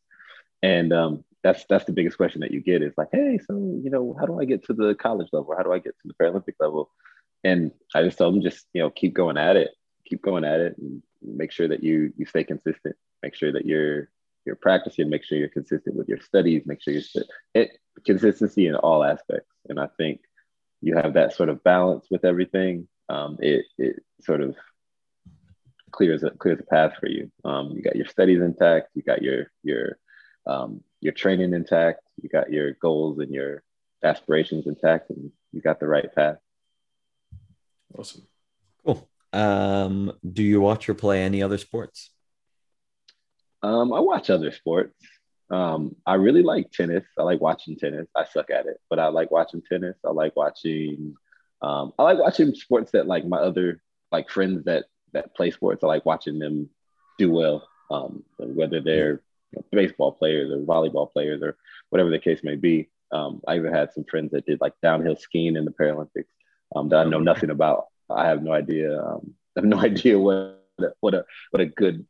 And 0.63 0.91
um, 0.91 1.23
that's 1.43 1.63
that's 1.69 1.85
the 1.85 1.93
biggest 1.93 2.17
question 2.17 2.41
that 2.41 2.49
you 2.49 2.59
get 2.59 2.81
is 2.81 2.93
like, 2.97 3.09
hey, 3.11 3.37
so 3.45 3.53
you 3.53 3.91
know, 3.91 4.15
how 4.19 4.25
do 4.25 4.39
I 4.39 4.45
get 4.45 4.65
to 4.65 4.73
the 4.73 4.95
college 4.95 5.29
level? 5.31 5.53
How 5.55 5.61
do 5.61 5.73
I 5.73 5.77
get 5.77 5.93
to 6.01 6.07
the 6.07 6.15
Paralympic 6.15 6.55
level? 6.59 6.89
And 7.45 7.71
I 7.93 8.01
just 8.01 8.17
told 8.17 8.33
them 8.33 8.41
just 8.41 8.65
you 8.73 8.81
know 8.81 8.89
keep 8.89 9.13
going 9.13 9.37
at 9.37 9.55
it, 9.55 9.69
keep 10.05 10.21
going 10.21 10.43
at 10.43 10.59
it, 10.59 10.75
and 10.77 11.01
make 11.21 11.51
sure 11.51 11.67
that 11.67 11.83
you 11.83 12.11
you 12.17 12.25
stay 12.25 12.43
consistent. 12.43 12.95
Make 13.23 13.35
sure 13.35 13.53
that 13.53 13.65
you're 13.65 14.09
you're 14.45 14.55
practicing. 14.55 15.09
Make 15.09 15.23
sure 15.23 15.37
you're 15.37 15.47
consistent 15.49 15.95
with 15.95 16.09
your 16.09 16.19
studies. 16.19 16.63
Make 16.65 16.81
sure 16.81 16.93
you're 16.93 17.23
it 17.53 17.77
consistency 18.05 18.67
in 18.67 18.75
all 18.75 19.03
aspects. 19.03 19.49
And 19.69 19.79
I 19.79 19.87
think 19.97 20.21
you 20.81 20.95
have 20.95 21.13
that 21.13 21.33
sort 21.33 21.49
of 21.49 21.63
balance 21.63 22.07
with 22.09 22.25
everything. 22.25 22.87
Um, 23.09 23.37
it 23.39 23.65
it 23.77 24.03
sort 24.21 24.41
of 24.41 24.55
clears 25.91 26.23
a 26.23 26.31
clears 26.31 26.59
a 26.59 26.63
path 26.63 26.93
for 26.99 27.07
you. 27.07 27.31
Um, 27.43 27.71
you 27.75 27.83
got 27.83 27.95
your 27.95 28.07
studies 28.07 28.41
intact. 28.41 28.89
You 28.95 29.03
got 29.03 29.21
your 29.21 29.51
your 29.63 29.99
um, 30.47 30.81
your 30.99 31.13
training 31.13 31.53
intact. 31.53 32.01
You 32.21 32.27
got 32.27 32.51
your 32.51 32.73
goals 32.73 33.19
and 33.19 33.31
your 33.31 33.61
aspirations 34.03 34.65
intact, 34.65 35.11
and 35.11 35.31
you 35.51 35.61
got 35.61 35.79
the 35.79 35.87
right 35.87 36.13
path. 36.15 36.37
Awesome. 37.97 38.27
Cool. 38.85 39.07
Um, 39.33 40.13
do 40.31 40.43
you 40.43 40.61
watch 40.61 40.87
or 40.87 40.93
play 40.93 41.23
any 41.23 41.43
other 41.43 41.57
sports? 41.57 42.11
Um, 43.61 43.93
I 43.93 43.99
watch 43.99 44.29
other 44.29 44.51
sports. 44.51 44.95
Um, 45.49 45.95
I 46.05 46.15
really 46.15 46.43
like 46.43 46.71
tennis. 46.71 47.03
I 47.17 47.23
like 47.23 47.41
watching 47.41 47.75
tennis. 47.77 48.07
I 48.15 48.25
suck 48.25 48.49
at 48.49 48.65
it, 48.65 48.77
but 48.89 48.99
I 48.99 49.07
like 49.07 49.31
watching 49.31 49.61
tennis. 49.61 49.97
I 50.05 50.11
like 50.11 50.35
watching. 50.35 51.15
Um, 51.61 51.93
I 51.97 52.03
like 52.03 52.19
watching 52.19 52.53
sports 52.55 52.91
that 52.91 53.07
like 53.07 53.25
my 53.25 53.37
other 53.37 53.81
like 54.11 54.29
friends 54.29 54.65
that 54.65 54.85
that 55.13 55.35
play 55.35 55.51
sports. 55.51 55.83
I 55.83 55.87
like 55.87 56.05
watching 56.05 56.39
them 56.39 56.69
do 57.17 57.31
well. 57.31 57.67
Um, 57.91 58.23
whether 58.39 58.81
they're 58.81 59.21
you 59.51 59.57
know, 59.57 59.65
baseball 59.71 60.11
players 60.11 60.51
or 60.51 60.57
volleyball 60.65 61.11
players 61.11 61.41
or 61.41 61.57
whatever 61.89 62.09
the 62.09 62.19
case 62.19 62.41
may 62.43 62.55
be. 62.55 62.89
Um, 63.11 63.41
I 63.47 63.55
even 63.55 63.73
had 63.73 63.93
some 63.93 64.05
friends 64.09 64.31
that 64.31 64.45
did 64.45 64.59
like 64.61 64.73
downhill 64.81 65.15
skiing 65.15 65.55
in 65.55 65.65
the 65.65 65.71
Paralympics 65.71 66.25
um, 66.75 66.89
that 66.89 67.05
I 67.05 67.09
know 67.09 67.19
nothing 67.19 67.49
about. 67.49 67.85
I 68.09 68.27
have 68.27 68.43
no 68.43 68.53
idea. 68.53 69.01
Um, 69.01 69.35
I 69.55 69.61
have 69.61 69.65
no 69.65 69.79
idea 69.79 70.19
what 70.19 70.61
what 70.99 71.13
a 71.13 71.25
what 71.51 71.61
a 71.61 71.65
good 71.65 72.05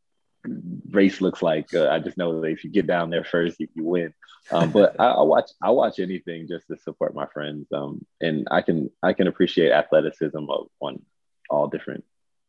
race 0.90 1.20
looks 1.20 1.42
like. 1.42 1.72
Uh, 1.74 1.88
I 1.88 1.98
just 1.98 2.16
know 2.16 2.40
that 2.40 2.48
if 2.48 2.64
you 2.64 2.70
get 2.70 2.86
down 2.86 3.10
there 3.10 3.24
first, 3.24 3.58
you, 3.60 3.68
you 3.74 3.84
win. 3.84 4.14
Um, 4.50 4.70
but 4.70 4.96
I, 5.00 5.06
I, 5.06 5.22
watch 5.22 5.50
I 5.62 5.70
watch 5.70 5.98
anything 5.98 6.48
just 6.48 6.66
to 6.68 6.76
support 6.78 7.14
my 7.14 7.26
friends, 7.26 7.66
um, 7.72 8.04
and 8.20 8.46
I 8.50 8.62
can 8.62 8.90
I 9.02 9.12
can 9.12 9.26
appreciate 9.26 9.72
athleticism 9.72 10.38
of, 10.48 10.68
on 10.80 11.02
all 11.50 11.68
different 11.68 12.04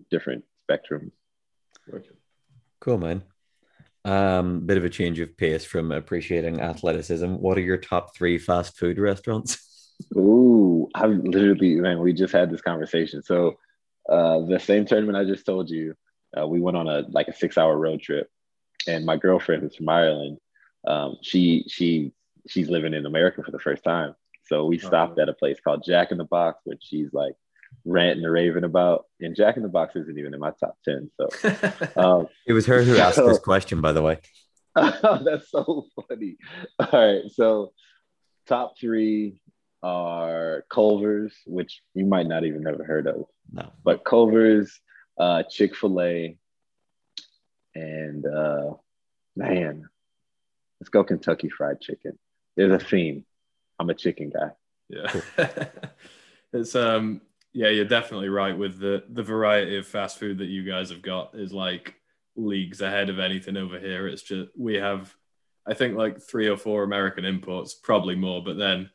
different 0.10 0.46
spectrums. 0.70 1.12
Cool, 2.80 2.98
man. 2.98 3.24
Um, 4.06 4.62
bit 4.62 4.78
of 4.78 4.86
a 4.86 4.90
change 4.90 5.20
of 5.20 5.36
pace 5.36 5.66
from 5.66 5.92
appreciating 5.92 6.62
athleticism. 6.62 7.28
What 7.28 7.58
are 7.58 7.62
your 7.62 7.78
top 7.78 8.16
three 8.16 8.38
fast 8.38 8.78
food 8.78 9.00
restaurants? 9.00 9.64
Ooh, 10.16 10.90
I 10.94 11.08
literally, 11.08 11.76
man, 11.76 12.00
we 12.00 12.14
just 12.14 12.34
had 12.34 12.50
this 12.50 12.62
conversation. 12.62 13.24
So, 13.24 13.58
uh, 14.10 14.40
the 14.42 14.60
same 14.60 14.86
tournament 14.86 15.18
I 15.18 15.26
just 15.26 15.46
told 15.46 15.70
you, 15.70 15.96
uh, 16.40 16.48
we 16.48 16.60
went 16.60 16.78
on 16.78 16.88
a 16.88 17.04
like 17.10 17.28
a 17.28 17.36
six 17.36 17.58
hour 17.58 17.78
road 17.78 18.02
trip, 18.02 18.30
and 18.88 19.06
my 19.06 19.18
girlfriend 19.18 19.64
who's 19.64 19.76
from 19.76 19.90
Ireland, 19.90 20.38
um, 20.86 21.18
she 21.22 21.66
she 21.68 22.14
she's 22.48 22.70
living 22.70 22.94
in 22.94 23.06
America 23.06 23.44
for 23.44 23.52
the 23.52 23.60
first 23.60 23.84
time. 23.84 24.16
So 24.46 24.66
we 24.66 24.80
oh, 24.84 24.88
stopped 24.88 25.20
at 25.20 25.30
a 25.30 25.34
place 25.34 25.60
called 25.60 25.84
Jack 25.86 26.12
in 26.12 26.18
the 26.18 26.24
Box, 26.24 26.62
which 26.64 26.82
she's 26.84 27.12
like 27.12 27.34
ranting 27.86 28.24
and 28.24 28.34
raving 28.34 28.64
about. 28.64 29.06
And 29.20 29.36
Jack 29.36 29.58
in 29.58 29.64
the 29.64 29.70
Box 29.70 29.96
isn't 29.96 30.18
even 30.18 30.34
in 30.34 30.40
my 30.40 30.52
top 30.60 30.78
ten. 30.86 31.10
So 31.18 31.52
um, 31.98 32.28
it 32.46 32.54
was 32.54 32.66
her 32.68 32.84
who 32.84 32.98
asked 32.98 33.18
this 33.18 33.40
question, 33.40 33.82
by 33.82 33.94
the 33.94 34.02
way. 34.02 34.20
that's 34.76 35.50
so 35.50 35.88
funny. 36.08 36.38
All 36.80 36.88
right, 36.94 37.24
so 37.32 37.74
top 38.48 38.76
three 38.80 39.42
are 39.84 40.66
Culver's, 40.70 41.34
which 41.46 41.82
you 41.94 42.06
might 42.06 42.28
not 42.28 42.46
even 42.46 42.68
ever 42.68 42.84
heard 42.84 43.08
of. 43.08 43.26
No. 43.52 43.72
But 43.84 44.04
Culver's, 44.04 44.80
uh, 45.18 45.44
Chick 45.44 45.76
fil 45.76 46.02
A, 46.02 46.38
and 47.76 48.26
uh, 48.26 48.74
man, 49.36 49.88
let's 50.80 50.90
go 50.90 51.04
Kentucky 51.04 51.50
Fried 51.50 51.80
Chicken. 51.82 52.18
There's 52.56 52.72
a 52.72 52.84
theme. 52.84 53.26
I'm 53.80 53.90
a 53.90 53.94
chicken 53.94 54.32
guy. 54.32 54.52
Yeah. 54.90 55.22
it's 56.54 56.76
um 56.76 57.22
yeah, 57.54 57.70
you're 57.70 57.86
definitely 57.86 58.30
right 58.30 58.58
with 58.58 58.80
the 58.80 59.04
the 59.10 59.24
variety 59.24 59.78
of 59.78 59.88
fast 59.88 60.18
food 60.20 60.40
that 60.40 60.46
you 60.46 60.64
guys 60.64 60.90
have 60.90 61.02
got 61.02 61.36
is 61.36 61.54
like 61.54 61.96
leagues 62.36 62.82
ahead 62.82 63.10
of 63.10 63.20
anything 63.20 63.58
over 63.58 63.80
here. 63.80 64.08
It's 64.08 64.24
just 64.24 64.50
we 64.58 64.76
have 64.76 65.16
I 65.66 65.74
think 65.74 65.98
like 65.98 66.22
three 66.22 66.48
or 66.48 66.58
four 66.58 66.84
American 66.84 67.26
imports, 67.26 67.74
probably 67.74 68.16
more, 68.16 68.44
but 68.44 68.58
then 68.58 68.90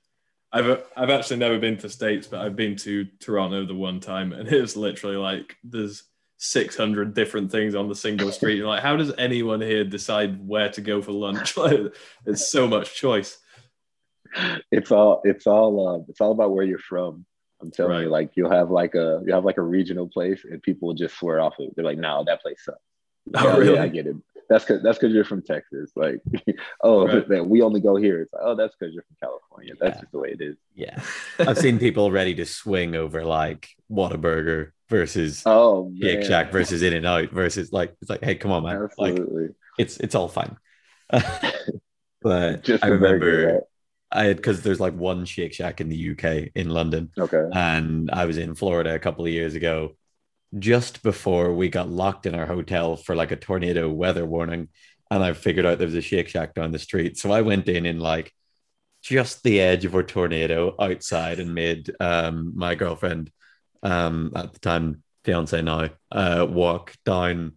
I've 0.52 0.84
I've 0.96 1.10
actually 1.10 1.38
never 1.38 1.58
been 1.58 1.78
to 1.78 1.88
states, 1.88 2.26
but 2.26 2.40
I've 2.40 2.56
been 2.56 2.76
to 2.76 3.06
Toronto 3.20 3.64
the 3.64 3.74
one 3.74 4.00
time, 4.00 4.32
and 4.32 4.48
it's 4.52 4.76
literally 4.76 5.16
like 5.16 5.56
there's 5.64 6.04
600 6.38 7.14
different 7.14 7.52
things 7.52 7.74
on 7.74 7.88
the 7.88 7.94
single 7.94 8.32
street. 8.32 8.58
You're 8.58 8.66
like, 8.66 8.82
how 8.82 8.96
does 8.96 9.12
anyone 9.16 9.60
here 9.60 9.84
decide 9.84 10.46
where 10.46 10.68
to 10.70 10.80
go 10.80 11.00
for 11.00 11.12
lunch? 11.12 11.56
Like, 11.62 11.94
it's 12.26 12.50
so 12.50 12.66
much 12.66 12.94
choice. 12.96 13.38
It's 14.70 14.90
all 14.90 15.20
it's 15.24 15.46
all 15.46 15.88
uh, 15.88 16.04
it's 16.08 16.20
all 16.20 16.32
about 16.32 16.52
where 16.52 16.64
you're 16.64 16.78
from. 16.78 17.24
I'm 17.60 17.70
telling 17.70 17.92
right. 17.92 18.02
you, 18.02 18.08
like 18.08 18.30
you'll 18.34 18.50
have 18.50 18.70
like 18.70 18.94
a 18.94 19.22
you 19.24 19.32
have 19.32 19.44
like 19.44 19.58
a 19.58 19.62
regional 19.62 20.08
place, 20.08 20.44
and 20.44 20.62
people 20.62 20.88
will 20.88 20.94
just 20.94 21.16
swear 21.16 21.40
off 21.40 21.54
it. 21.58 21.70
They're 21.76 21.84
like, 21.84 21.98
"No, 21.98 22.24
that 22.26 22.42
place 22.42 22.64
sucks." 22.64 22.78
Oh, 23.34 23.44
yeah, 23.44 23.56
really? 23.56 23.74
Yeah, 23.74 23.82
I 23.82 23.88
get 23.88 24.06
it. 24.06 24.16
That's 24.52 24.64
because 24.66 24.82
that's 24.82 24.98
because 24.98 25.14
you're 25.14 25.24
from 25.24 25.42
Texas. 25.42 25.90
Like, 25.96 26.20
oh, 26.82 27.06
right. 27.06 27.46
we 27.46 27.62
only 27.62 27.80
go 27.80 27.96
here. 27.96 28.20
It's 28.20 28.32
like, 28.34 28.42
oh, 28.44 28.54
that's 28.54 28.74
because 28.78 28.92
you're 28.92 29.04
from 29.04 29.16
California. 29.20 29.72
Yeah. 29.74 29.88
That's 29.88 30.00
just 30.00 30.12
the 30.12 30.18
way 30.18 30.28
it 30.38 30.42
is. 30.42 30.56
Yeah, 30.74 31.02
I've 31.38 31.56
seen 31.58 31.78
people 31.78 32.10
ready 32.10 32.34
to 32.34 32.44
swing 32.44 32.94
over 32.94 33.24
like 33.24 33.70
Whataburger 33.90 34.72
versus 34.90 35.42
Oh, 35.46 35.90
Shake 36.00 36.20
man. 36.20 36.28
Shack 36.28 36.52
versus 36.52 36.82
In 36.82 36.92
and 36.92 37.06
Out 37.06 37.30
versus 37.30 37.72
like 37.72 37.94
it's 38.02 38.10
like, 38.10 38.22
hey, 38.22 38.34
come 38.34 38.50
on, 38.50 38.62
man. 38.64 38.88
Like 38.98 39.12
Absolutely. 39.12 39.48
it's 39.78 39.96
it's 39.96 40.14
all 40.14 40.28
fine. 40.28 40.56
but 42.22 42.62
Just 42.62 42.84
I 42.84 42.88
remember? 42.88 43.60
I 44.10 44.24
had 44.24 44.36
because 44.36 44.62
there's 44.62 44.80
like 44.80 44.94
one 44.94 45.24
Shake 45.24 45.54
Shack 45.54 45.80
in 45.80 45.88
the 45.88 46.10
UK 46.10 46.50
in 46.54 46.68
London, 46.68 47.10
Okay. 47.18 47.44
and 47.54 48.10
I 48.10 48.26
was 48.26 48.36
in 48.36 48.54
Florida 48.54 48.94
a 48.94 48.98
couple 48.98 49.24
of 49.24 49.30
years 49.32 49.54
ago, 49.54 49.96
just 50.58 51.02
before 51.02 51.52
we 51.54 51.68
got 51.68 51.88
locked 51.88 52.26
in 52.26 52.34
our 52.34 52.46
hotel 52.46 52.96
for 52.96 53.14
like 53.14 53.30
a 53.30 53.36
tornado 53.36 53.90
weather 53.90 54.26
warning, 54.26 54.68
and 55.10 55.22
I 55.22 55.32
figured 55.32 55.66
out 55.66 55.78
there 55.78 55.86
was 55.86 55.94
a 55.94 56.00
Shake 56.00 56.28
Shack 56.28 56.54
down 56.54 56.72
the 56.72 56.78
street, 56.78 57.18
so 57.18 57.32
I 57.32 57.42
went 57.42 57.68
in 57.68 57.86
in 57.86 57.98
like 57.98 58.32
just 59.02 59.42
the 59.42 59.60
edge 59.60 59.84
of 59.84 59.94
a 59.94 60.02
tornado 60.02 60.74
outside 60.78 61.40
and 61.40 61.54
made 61.54 61.90
um, 62.00 62.52
my 62.54 62.74
girlfriend 62.74 63.30
um, 63.82 64.32
at 64.36 64.52
the 64.52 64.60
time 64.60 65.02
fiance 65.24 65.60
now 65.60 65.88
uh, 66.10 66.46
walk 66.48 66.94
down 67.04 67.52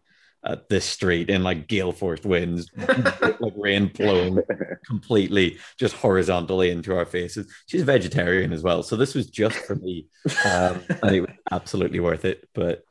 at 0.46 0.70
this 0.70 0.86
street 0.86 1.30
in 1.30 1.44
like 1.44 1.68
gale 1.68 1.92
force 1.92 2.24
winds 2.24 2.70
like 3.40 3.54
rain 3.58 3.92
blowing 3.96 4.40
completely 4.86 5.58
just 5.78 5.96
horizontally 5.96 6.70
into 6.70 6.96
our 6.96 7.06
faces 7.06 7.52
she's 7.66 7.82
a 7.82 7.86
vegetarian 7.86 8.54
as 8.54 8.62
well 8.62 8.84
so 8.84 8.96
this 8.96 9.16
was 9.16 9.30
just 9.30 9.58
for 9.58 9.76
me 9.76 10.08
um, 10.46 10.80
and 11.02 11.16
it 11.16 11.22
was 11.22 11.32
absolutely 11.52 12.00
worth 12.00 12.26
it 12.26 12.48
but 12.54 12.84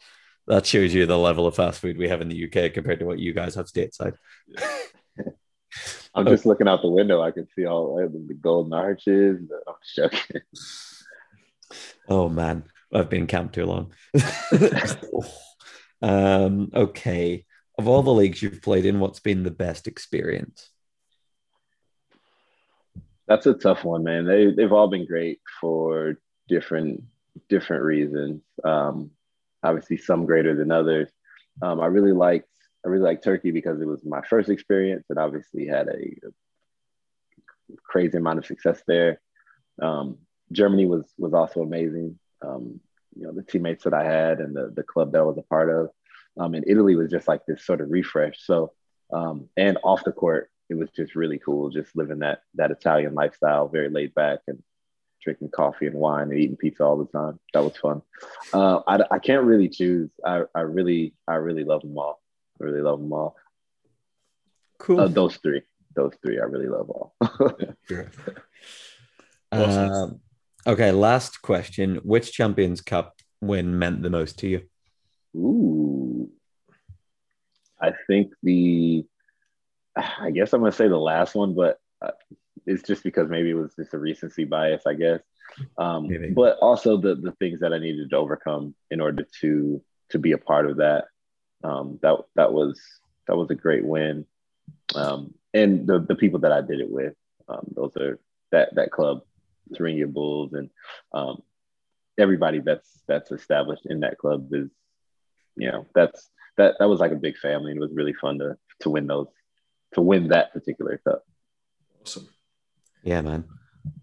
that 0.47 0.67
shows 0.67 0.93
you 0.93 1.07
the 1.07 1.17
level 1.17 1.47
of 1.47 1.55
fast 1.55 1.81
food 1.81 1.97
we 1.97 2.09
have 2.09 2.21
in 2.21 2.29
the 2.29 2.45
uk 2.45 2.73
compared 2.73 2.99
to 2.99 3.07
what 3.07 3.19
you 3.19 3.33
guys 3.33 3.55
have 3.55 3.67
stateside 3.67 4.15
I'm 6.15 6.27
just 6.27 6.47
looking 6.47 6.69
out 6.69 6.81
the 6.81 6.89
window. 6.89 7.21
I 7.21 7.33
can 7.33 7.49
see 7.57 7.67
all 7.67 7.97
the 7.97 8.35
golden 8.35 8.73
arches. 8.73 9.41
I'm 9.67 9.75
joking. 9.97 10.43
Oh 12.09 12.29
man, 12.29 12.65
I've 12.93 13.11
been 13.11 13.27
camped 13.27 13.55
too 13.55 13.67
long. 13.67 13.93
um, 16.05 16.71
okay. 16.75 17.47
Of 17.79 17.89
all 17.89 18.03
the 18.03 18.13
leagues 18.13 18.43
you've 18.43 18.63
played 18.63 18.85
in, 18.85 19.01
what's 19.01 19.21
been 19.21 19.43
the 19.43 19.51
best 19.51 19.89
experience? 19.89 20.69
That's 23.27 23.47
a 23.47 23.55
tough 23.55 23.85
one, 23.85 24.05
man. 24.05 24.27
They 24.27 24.53
they've 24.53 24.73
all 24.73 24.89
been 24.89 25.07
great 25.07 25.41
for 25.61 26.19
different 26.47 27.05
different 27.49 27.85
reasons. 27.85 28.43
Um, 28.63 29.13
obviously, 29.63 29.97
some 29.97 30.27
greater 30.27 30.55
than 30.55 30.71
others. 30.71 31.09
Um, 31.63 31.81
I 31.81 31.87
really 31.87 32.13
liked 32.13 32.51
I 32.85 32.91
really 32.91 33.05
liked 33.05 33.25
Turkey 33.25 33.51
because 33.51 33.81
it 33.81 33.89
was 33.89 34.05
my 34.05 34.21
first 34.29 34.51
experience, 34.51 35.07
and 35.09 35.19
obviously 35.19 35.67
had 35.67 35.89
a, 35.89 36.19
a 36.27 37.77
crazy 37.83 38.19
amount 38.19 38.39
of 38.41 38.47
success 38.47 38.83
there. 38.87 39.21
Um, 39.81 40.19
Germany 40.53 40.85
was 40.85 41.11
was 41.17 41.33
also 41.33 41.63
amazing. 41.63 42.19
Um, 42.43 42.81
you 43.17 43.27
know, 43.27 43.33
the 43.33 43.43
teammates 43.43 43.85
that 43.85 43.95
I 43.95 44.05
had 44.05 44.41
and 44.41 44.55
the 44.55 44.73
the 44.75 44.83
club 44.83 45.13
that 45.13 45.19
I 45.19 45.23
was 45.23 45.39
a 45.39 45.43
part 45.43 45.71
of. 45.71 45.91
Um, 46.39 46.55
and 46.55 46.65
Italy 46.67 46.97
was 46.97 47.11
just 47.11 47.29
like 47.29 47.47
this 47.47 47.65
sort 47.65 47.81
of 47.81 47.91
refresh. 47.91 48.45
So, 48.45 48.73
um, 49.13 49.49
and 49.57 49.79
off 49.85 50.05
the 50.05 50.13
court, 50.13 50.51
it 50.69 50.75
was 50.75 50.91
just 50.91 51.15
really 51.15 51.39
cool, 51.39 51.71
just 51.71 51.95
living 51.95 52.21
that 52.21 52.43
that 52.55 52.71
Italian 52.71 53.15
lifestyle, 53.15 53.69
very 53.69 53.89
laid 53.89 54.15
back 54.15 54.41
and 54.49 54.63
drinking 55.23 55.51
coffee 55.51 55.87
and 55.87 55.97
wine 55.97 56.31
and 56.31 56.39
eating 56.39 56.57
pizza 56.57 56.85
all 56.85 56.99
the 56.99 57.07
time. 57.07 57.39
That 57.53 57.65
was 57.65 57.77
fun. 57.77 58.03
Uh, 58.53 58.81
I, 58.87 59.01
I 59.11 59.19
can't 59.19 59.45
really 59.45 59.69
choose. 59.69 60.11
I, 60.25 60.43
I 60.55 60.61
really 60.61 61.15
I 61.27 61.35
really 61.35 61.65
love 61.65 61.83
them 61.83 61.97
all. 61.97 62.21
I 62.61 62.65
really 62.65 62.83
love 62.83 63.01
them 63.01 63.13
all. 63.13 63.37
Cool. 64.79 65.01
Uh, 65.01 65.09
those 65.09 65.37
three, 65.37 65.63
those 65.95 66.13
three, 66.23 66.39
I 66.39 66.45
really 66.45 66.69
love 66.69 66.91
all. 66.91 67.15
Sure. 67.89 68.11
Awesome. 69.53 69.93
Um, 69.93 70.21
okay, 70.67 70.93
last 70.93 71.43
question. 71.43 71.97
Which 71.97 72.33
Champions 72.33 72.81
Cup 72.81 73.17
win 73.41 73.79
meant 73.79 74.03
the 74.03 74.11
most 74.11 74.39
to 74.41 74.49
you? 74.49 74.63
Ooh, 75.37 76.31
I 77.81 77.93
think 78.07 78.33
the. 78.43 79.05
I 79.97 80.33
guess 80.33 80.53
I'm 80.53 80.61
gonna 80.61 80.73
say 80.73 80.89
the 80.89 80.97
last 80.97 81.35
one, 81.37 81.55
but 81.55 81.79
uh, 82.03 82.11
it's 82.67 82.83
just 82.83 83.05
because 83.05 83.29
maybe 83.29 83.51
it 83.51 83.55
was 83.55 83.75
just 83.77 83.95
a 83.95 83.99
recency 83.99 84.45
bias, 84.45 84.83
I 84.87 84.95
guess. 84.95 85.21
Um, 85.79 86.09
but 86.35 86.59
also 86.61 86.97
the 86.97 87.15
the 87.15 87.33
things 87.33 87.61
that 87.61 87.73
I 87.73 87.79
needed 87.79 88.11
to 88.11 88.17
overcome 88.17 88.75
in 88.91 89.01
order 89.01 89.27
to 89.41 89.83
to 90.11 90.19
be 90.19 90.33
a 90.33 90.39
part 90.39 90.69
of 90.69 90.79
that. 90.79 91.07
Um, 91.63 91.99
that 92.03 92.17
that 92.37 92.53
was 92.53 92.81
that 93.27 93.37
was 93.37 93.51
a 93.51 93.55
great 93.55 93.85
win, 93.85 94.27
um, 94.95 95.35
and 95.53 95.87
the 95.87 96.01
the 96.01 96.15
people 96.15 96.41
that 96.41 96.53
I 96.53 96.61
did 96.61 96.81
it 96.81 96.91
with. 96.91 97.15
Um, 97.49 97.67
those 97.75 97.97
are 97.97 98.19
that 98.53 98.75
that 98.75 98.91
club, 98.91 99.23
Thuringia 99.73 100.07
Bulls, 100.13 100.53
and 100.53 100.71
um, 101.13 101.43
everybody 102.19 102.61
that's 102.61 103.03
that's 103.09 103.31
established 103.33 103.87
in 103.87 104.01
that 104.01 104.19
club 104.19 104.49
is, 104.53 104.69
you 105.57 105.71
know, 105.71 105.87
that's 105.95 106.31
that 106.57 106.75
that 106.79 106.89
was 106.89 107.01
like 107.01 107.13
a 107.13 107.17
big 107.17 107.37
family, 107.39 107.71
and 107.73 107.79
it 107.79 107.85
was 107.87 107.95
really 107.95 108.15
fun 108.15 108.39
to 108.39 108.57
to 108.81 108.91
win 108.91 109.07
those 109.07 109.27
to 109.95 110.01
win 110.01 110.29
that 110.29 110.53
particular 110.53 111.01
cup. 111.07 111.23
Awesome. 112.03 112.29
Yeah, 113.03 113.21
man. 113.23 113.45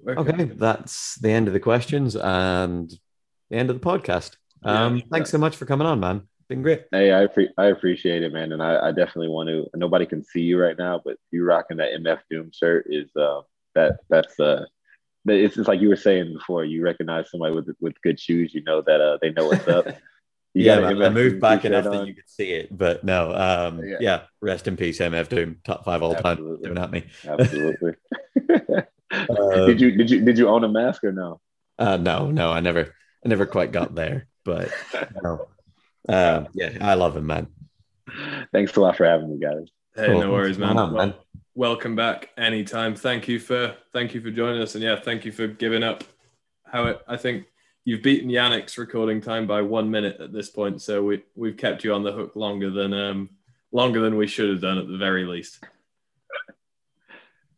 Okay, 0.08 0.46
that's 0.46 1.16
the 1.16 1.30
end 1.32 1.48
of 1.48 1.54
the 1.54 1.60
questions 1.60 2.16
and 2.16 2.92
the 3.50 3.58
end 3.58 3.70
of 3.70 3.80
the 3.82 3.86
podcast. 3.86 4.36
Um, 4.64 4.98
Yeah. 4.98 5.04
thanks 5.12 5.32
so 5.32 5.38
much 5.40 5.56
for 5.56 5.66
coming 5.66 5.88
on, 5.88 6.00
man. 6.00 6.28
Been 6.48 6.62
great. 6.62 6.86
Hey, 6.92 7.12
I 7.14 7.26
appre- 7.26 7.54
I 7.58 7.68
appreciate 7.68 8.24
it, 8.24 8.32
man, 8.34 8.52
and 8.52 8.62
I, 8.62 8.90
I 8.90 8.92
definitely 8.92 9.30
want 9.30 9.48
to. 9.50 9.68
Nobody 9.76 10.06
can 10.06 10.24
see 10.24 10.42
you 10.42 10.60
right 10.62 10.78
now, 10.78 11.02
but 11.04 11.18
you 11.32 11.44
rocking 11.46 11.78
that 11.78 11.94
MF 11.94 12.20
Doom 12.30 12.52
shirt 12.54 12.88
is 12.90 13.10
uh 13.16 13.42
that 13.74 14.00
that's 14.10 14.40
uh 14.40 14.66
that- 15.26 15.36
it's 15.44 15.56
just 15.56 15.68
like 15.68 15.82
you 15.82 15.90
were 15.90 15.96
saying 15.96 16.34
before. 16.34 16.66
You 16.66 16.84
recognize 16.84 17.30
somebody 17.30 17.54
with 17.56 17.70
with 17.80 18.02
good 18.02 18.20
shoes, 18.20 18.54
you 18.54 18.64
know 18.64 18.82
that 18.82 19.02
uh 19.02 19.18
they 19.22 19.32
know 19.32 19.48
what's 19.48 19.68
up. 19.68 19.88
You 20.54 20.66
yeah, 20.66 20.82
man, 20.82 21.02
I 21.02 21.08
moved 21.08 21.40
back 21.40 21.62
t-shirt 21.62 21.86
enough 21.86 21.94
that 21.94 22.08
you 22.08 22.14
could 22.14 22.30
see 22.30 22.52
it, 22.52 22.78
but 22.78 23.06
no. 23.06 23.34
Um, 23.34 23.82
yeah. 23.86 23.96
Yeah. 24.02 24.22
rest 24.42 24.68
in 24.68 24.76
peace, 24.76 25.00
MF 25.00 25.30
Doom, 25.30 25.62
top 25.64 25.86
five 25.86 26.04
all 26.04 26.14
time. 26.14 26.26
Absolutely. 26.40 26.68
Don't 26.68 26.78
at 26.78 26.92
me. 26.92 27.06
Absolutely. 27.26 27.94
Um, 28.50 29.28
did 29.66 29.80
you 29.80 29.92
did 29.96 30.12
you 30.12 30.26
did 30.26 30.38
you 30.38 30.50
own 30.50 30.66
a 30.66 30.68
mask 30.68 31.06
or 31.06 31.14
no? 31.14 31.40
Uh, 31.80 31.96
no, 31.96 32.32
no, 32.32 32.52
I 32.52 32.60
never, 32.60 32.94
I 33.26 33.30
never 33.30 33.46
quite 33.46 33.72
got 33.72 33.96
there, 33.96 34.28
but 34.44 34.70
no. 35.24 35.48
Um, 36.10 36.50
yeah, 36.54 36.78
I 36.82 36.96
love 36.96 37.16
him, 37.16 37.28
man. 37.28 37.48
Thanks 38.52 38.76
a 38.76 38.82
lot 38.82 38.98
for 38.98 39.06
having 39.06 39.32
me, 39.32 39.40
guys. 39.40 39.70
Hey, 39.96 40.08
Cool. 40.08 40.20
no 40.20 40.32
worries, 40.32 40.58
man. 40.58 40.68
Come 40.70 40.78
on, 40.80 40.94
Well, 40.94 41.06
man. 41.08 41.16
Welcome 41.56 41.96
back 41.96 42.30
anytime. 42.38 42.96
Thank 42.96 43.28
you 43.28 43.40
for 43.40 43.76
thank 43.94 44.14
you 44.14 44.22
for 44.22 44.32
joining 44.32 44.62
us, 44.62 44.76
and 44.76 44.84
yeah, 44.84 45.00
thank 45.00 45.26
you 45.26 45.32
for 45.32 45.48
giving 45.48 45.84
up. 45.84 46.04
How 46.64 46.86
it, 46.86 47.02
I 47.08 47.18
think 47.18 47.46
you've 47.86 48.04
beaten 48.04 48.30
Yannick's 48.30 48.78
recording 48.78 49.22
time 49.22 49.48
by 49.48 49.62
one 49.62 49.90
minute 49.90 50.20
at 50.20 50.32
this 50.32 50.50
point, 50.50 50.82
so 50.82 51.04
we 51.04 51.24
we've 51.36 51.58
kept 51.58 51.84
you 51.84 51.94
on 51.94 52.04
the 52.04 52.12
hook 52.12 52.36
longer 52.36 52.70
than 52.70 52.94
um 52.94 53.30
longer 53.72 54.02
than 54.02 54.18
we 54.18 54.28
should 54.28 54.50
have 54.50 54.62
done 54.62 54.78
at 54.78 54.88
the 54.88 54.98
very 54.98 55.26
least. 55.26 55.64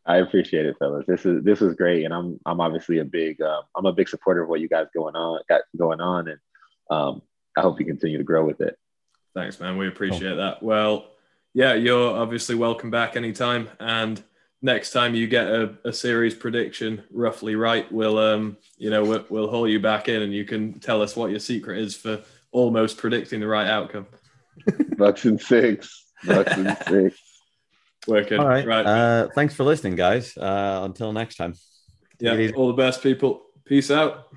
I 0.06 0.18
appreciate 0.18 0.66
it, 0.66 0.76
fellas. 0.80 1.06
This 1.08 1.26
is 1.26 1.44
this 1.44 1.62
was 1.62 1.76
great, 1.76 2.04
and 2.04 2.14
I'm 2.14 2.40
I'm 2.46 2.60
obviously 2.60 3.00
a 3.00 3.06
big 3.06 3.42
uh, 3.42 3.62
I'm 3.76 3.86
a 3.86 3.94
big 3.94 4.10
supporter 4.10 4.44
of 4.44 4.50
what 4.50 4.60
you 4.60 4.68
guys 4.68 4.88
going 4.94 5.16
on 5.16 5.40
got 5.48 5.62
going 5.78 6.02
on, 6.02 6.28
and 6.28 6.40
um, 6.90 7.22
I 7.56 7.62
hope 7.62 7.80
you 7.80 7.86
continue 7.86 8.18
to 8.18 8.24
grow 8.24 8.46
with 8.46 8.62
it. 8.62 8.78
Thanks, 9.34 9.60
man. 9.60 9.78
We 9.78 9.88
appreciate 9.88 10.36
that. 10.36 10.62
Well, 10.62 11.13
yeah, 11.54 11.74
you're 11.74 12.16
obviously 12.18 12.56
welcome 12.56 12.90
back 12.90 13.16
anytime. 13.16 13.70
And 13.80 14.22
next 14.62 14.92
time 14.92 15.16
you 15.16 15.28
get 15.28 15.48
a, 15.48 15.76
a 15.86 15.94
series 15.94 16.34
prediction 16.34 17.04
roughly 17.12 17.56
right, 17.56 17.90
we'll 17.92 18.18
um, 18.18 18.58
you 18.78 18.90
know, 18.90 19.04
we'll, 19.04 19.26
we'll 19.30 19.50
haul 19.50 19.68
you 19.68 19.80
back 19.80 20.10
in 20.10 20.22
and 20.22 20.34
you 20.34 20.46
can 20.46 20.80
tell 20.80 21.02
us 21.02 21.16
what 21.16 21.32
your 21.32 21.40
secret 21.40 21.80
is 21.80 21.96
for 21.96 22.22
almost 22.52 22.98
predicting 22.98 23.40
the 23.40 23.48
right 23.48 23.68
outcome. 23.68 24.08
Bucks 24.98 25.26
and 25.26 25.40
six, 25.40 26.06
Bucks 26.26 26.54
and 26.54 26.78
six. 26.88 27.20
Working. 28.08 28.40
All 28.40 28.48
right. 28.48 28.66
Right. 28.66 28.86
Uh, 28.86 29.30
thanks 29.34 29.56
for 29.56 29.64
listening, 29.64 29.96
guys. 29.96 30.36
Uh, 30.36 30.82
until 30.84 31.14
next 31.14 31.36
time. 31.36 31.54
yeah. 32.20 32.32
take 32.32 32.40
it 32.40 32.44
easy. 32.44 32.54
All 32.54 32.68
the 32.68 32.74
best, 32.74 33.02
people. 33.02 33.44
Peace 33.66 33.90
out. 33.90 34.28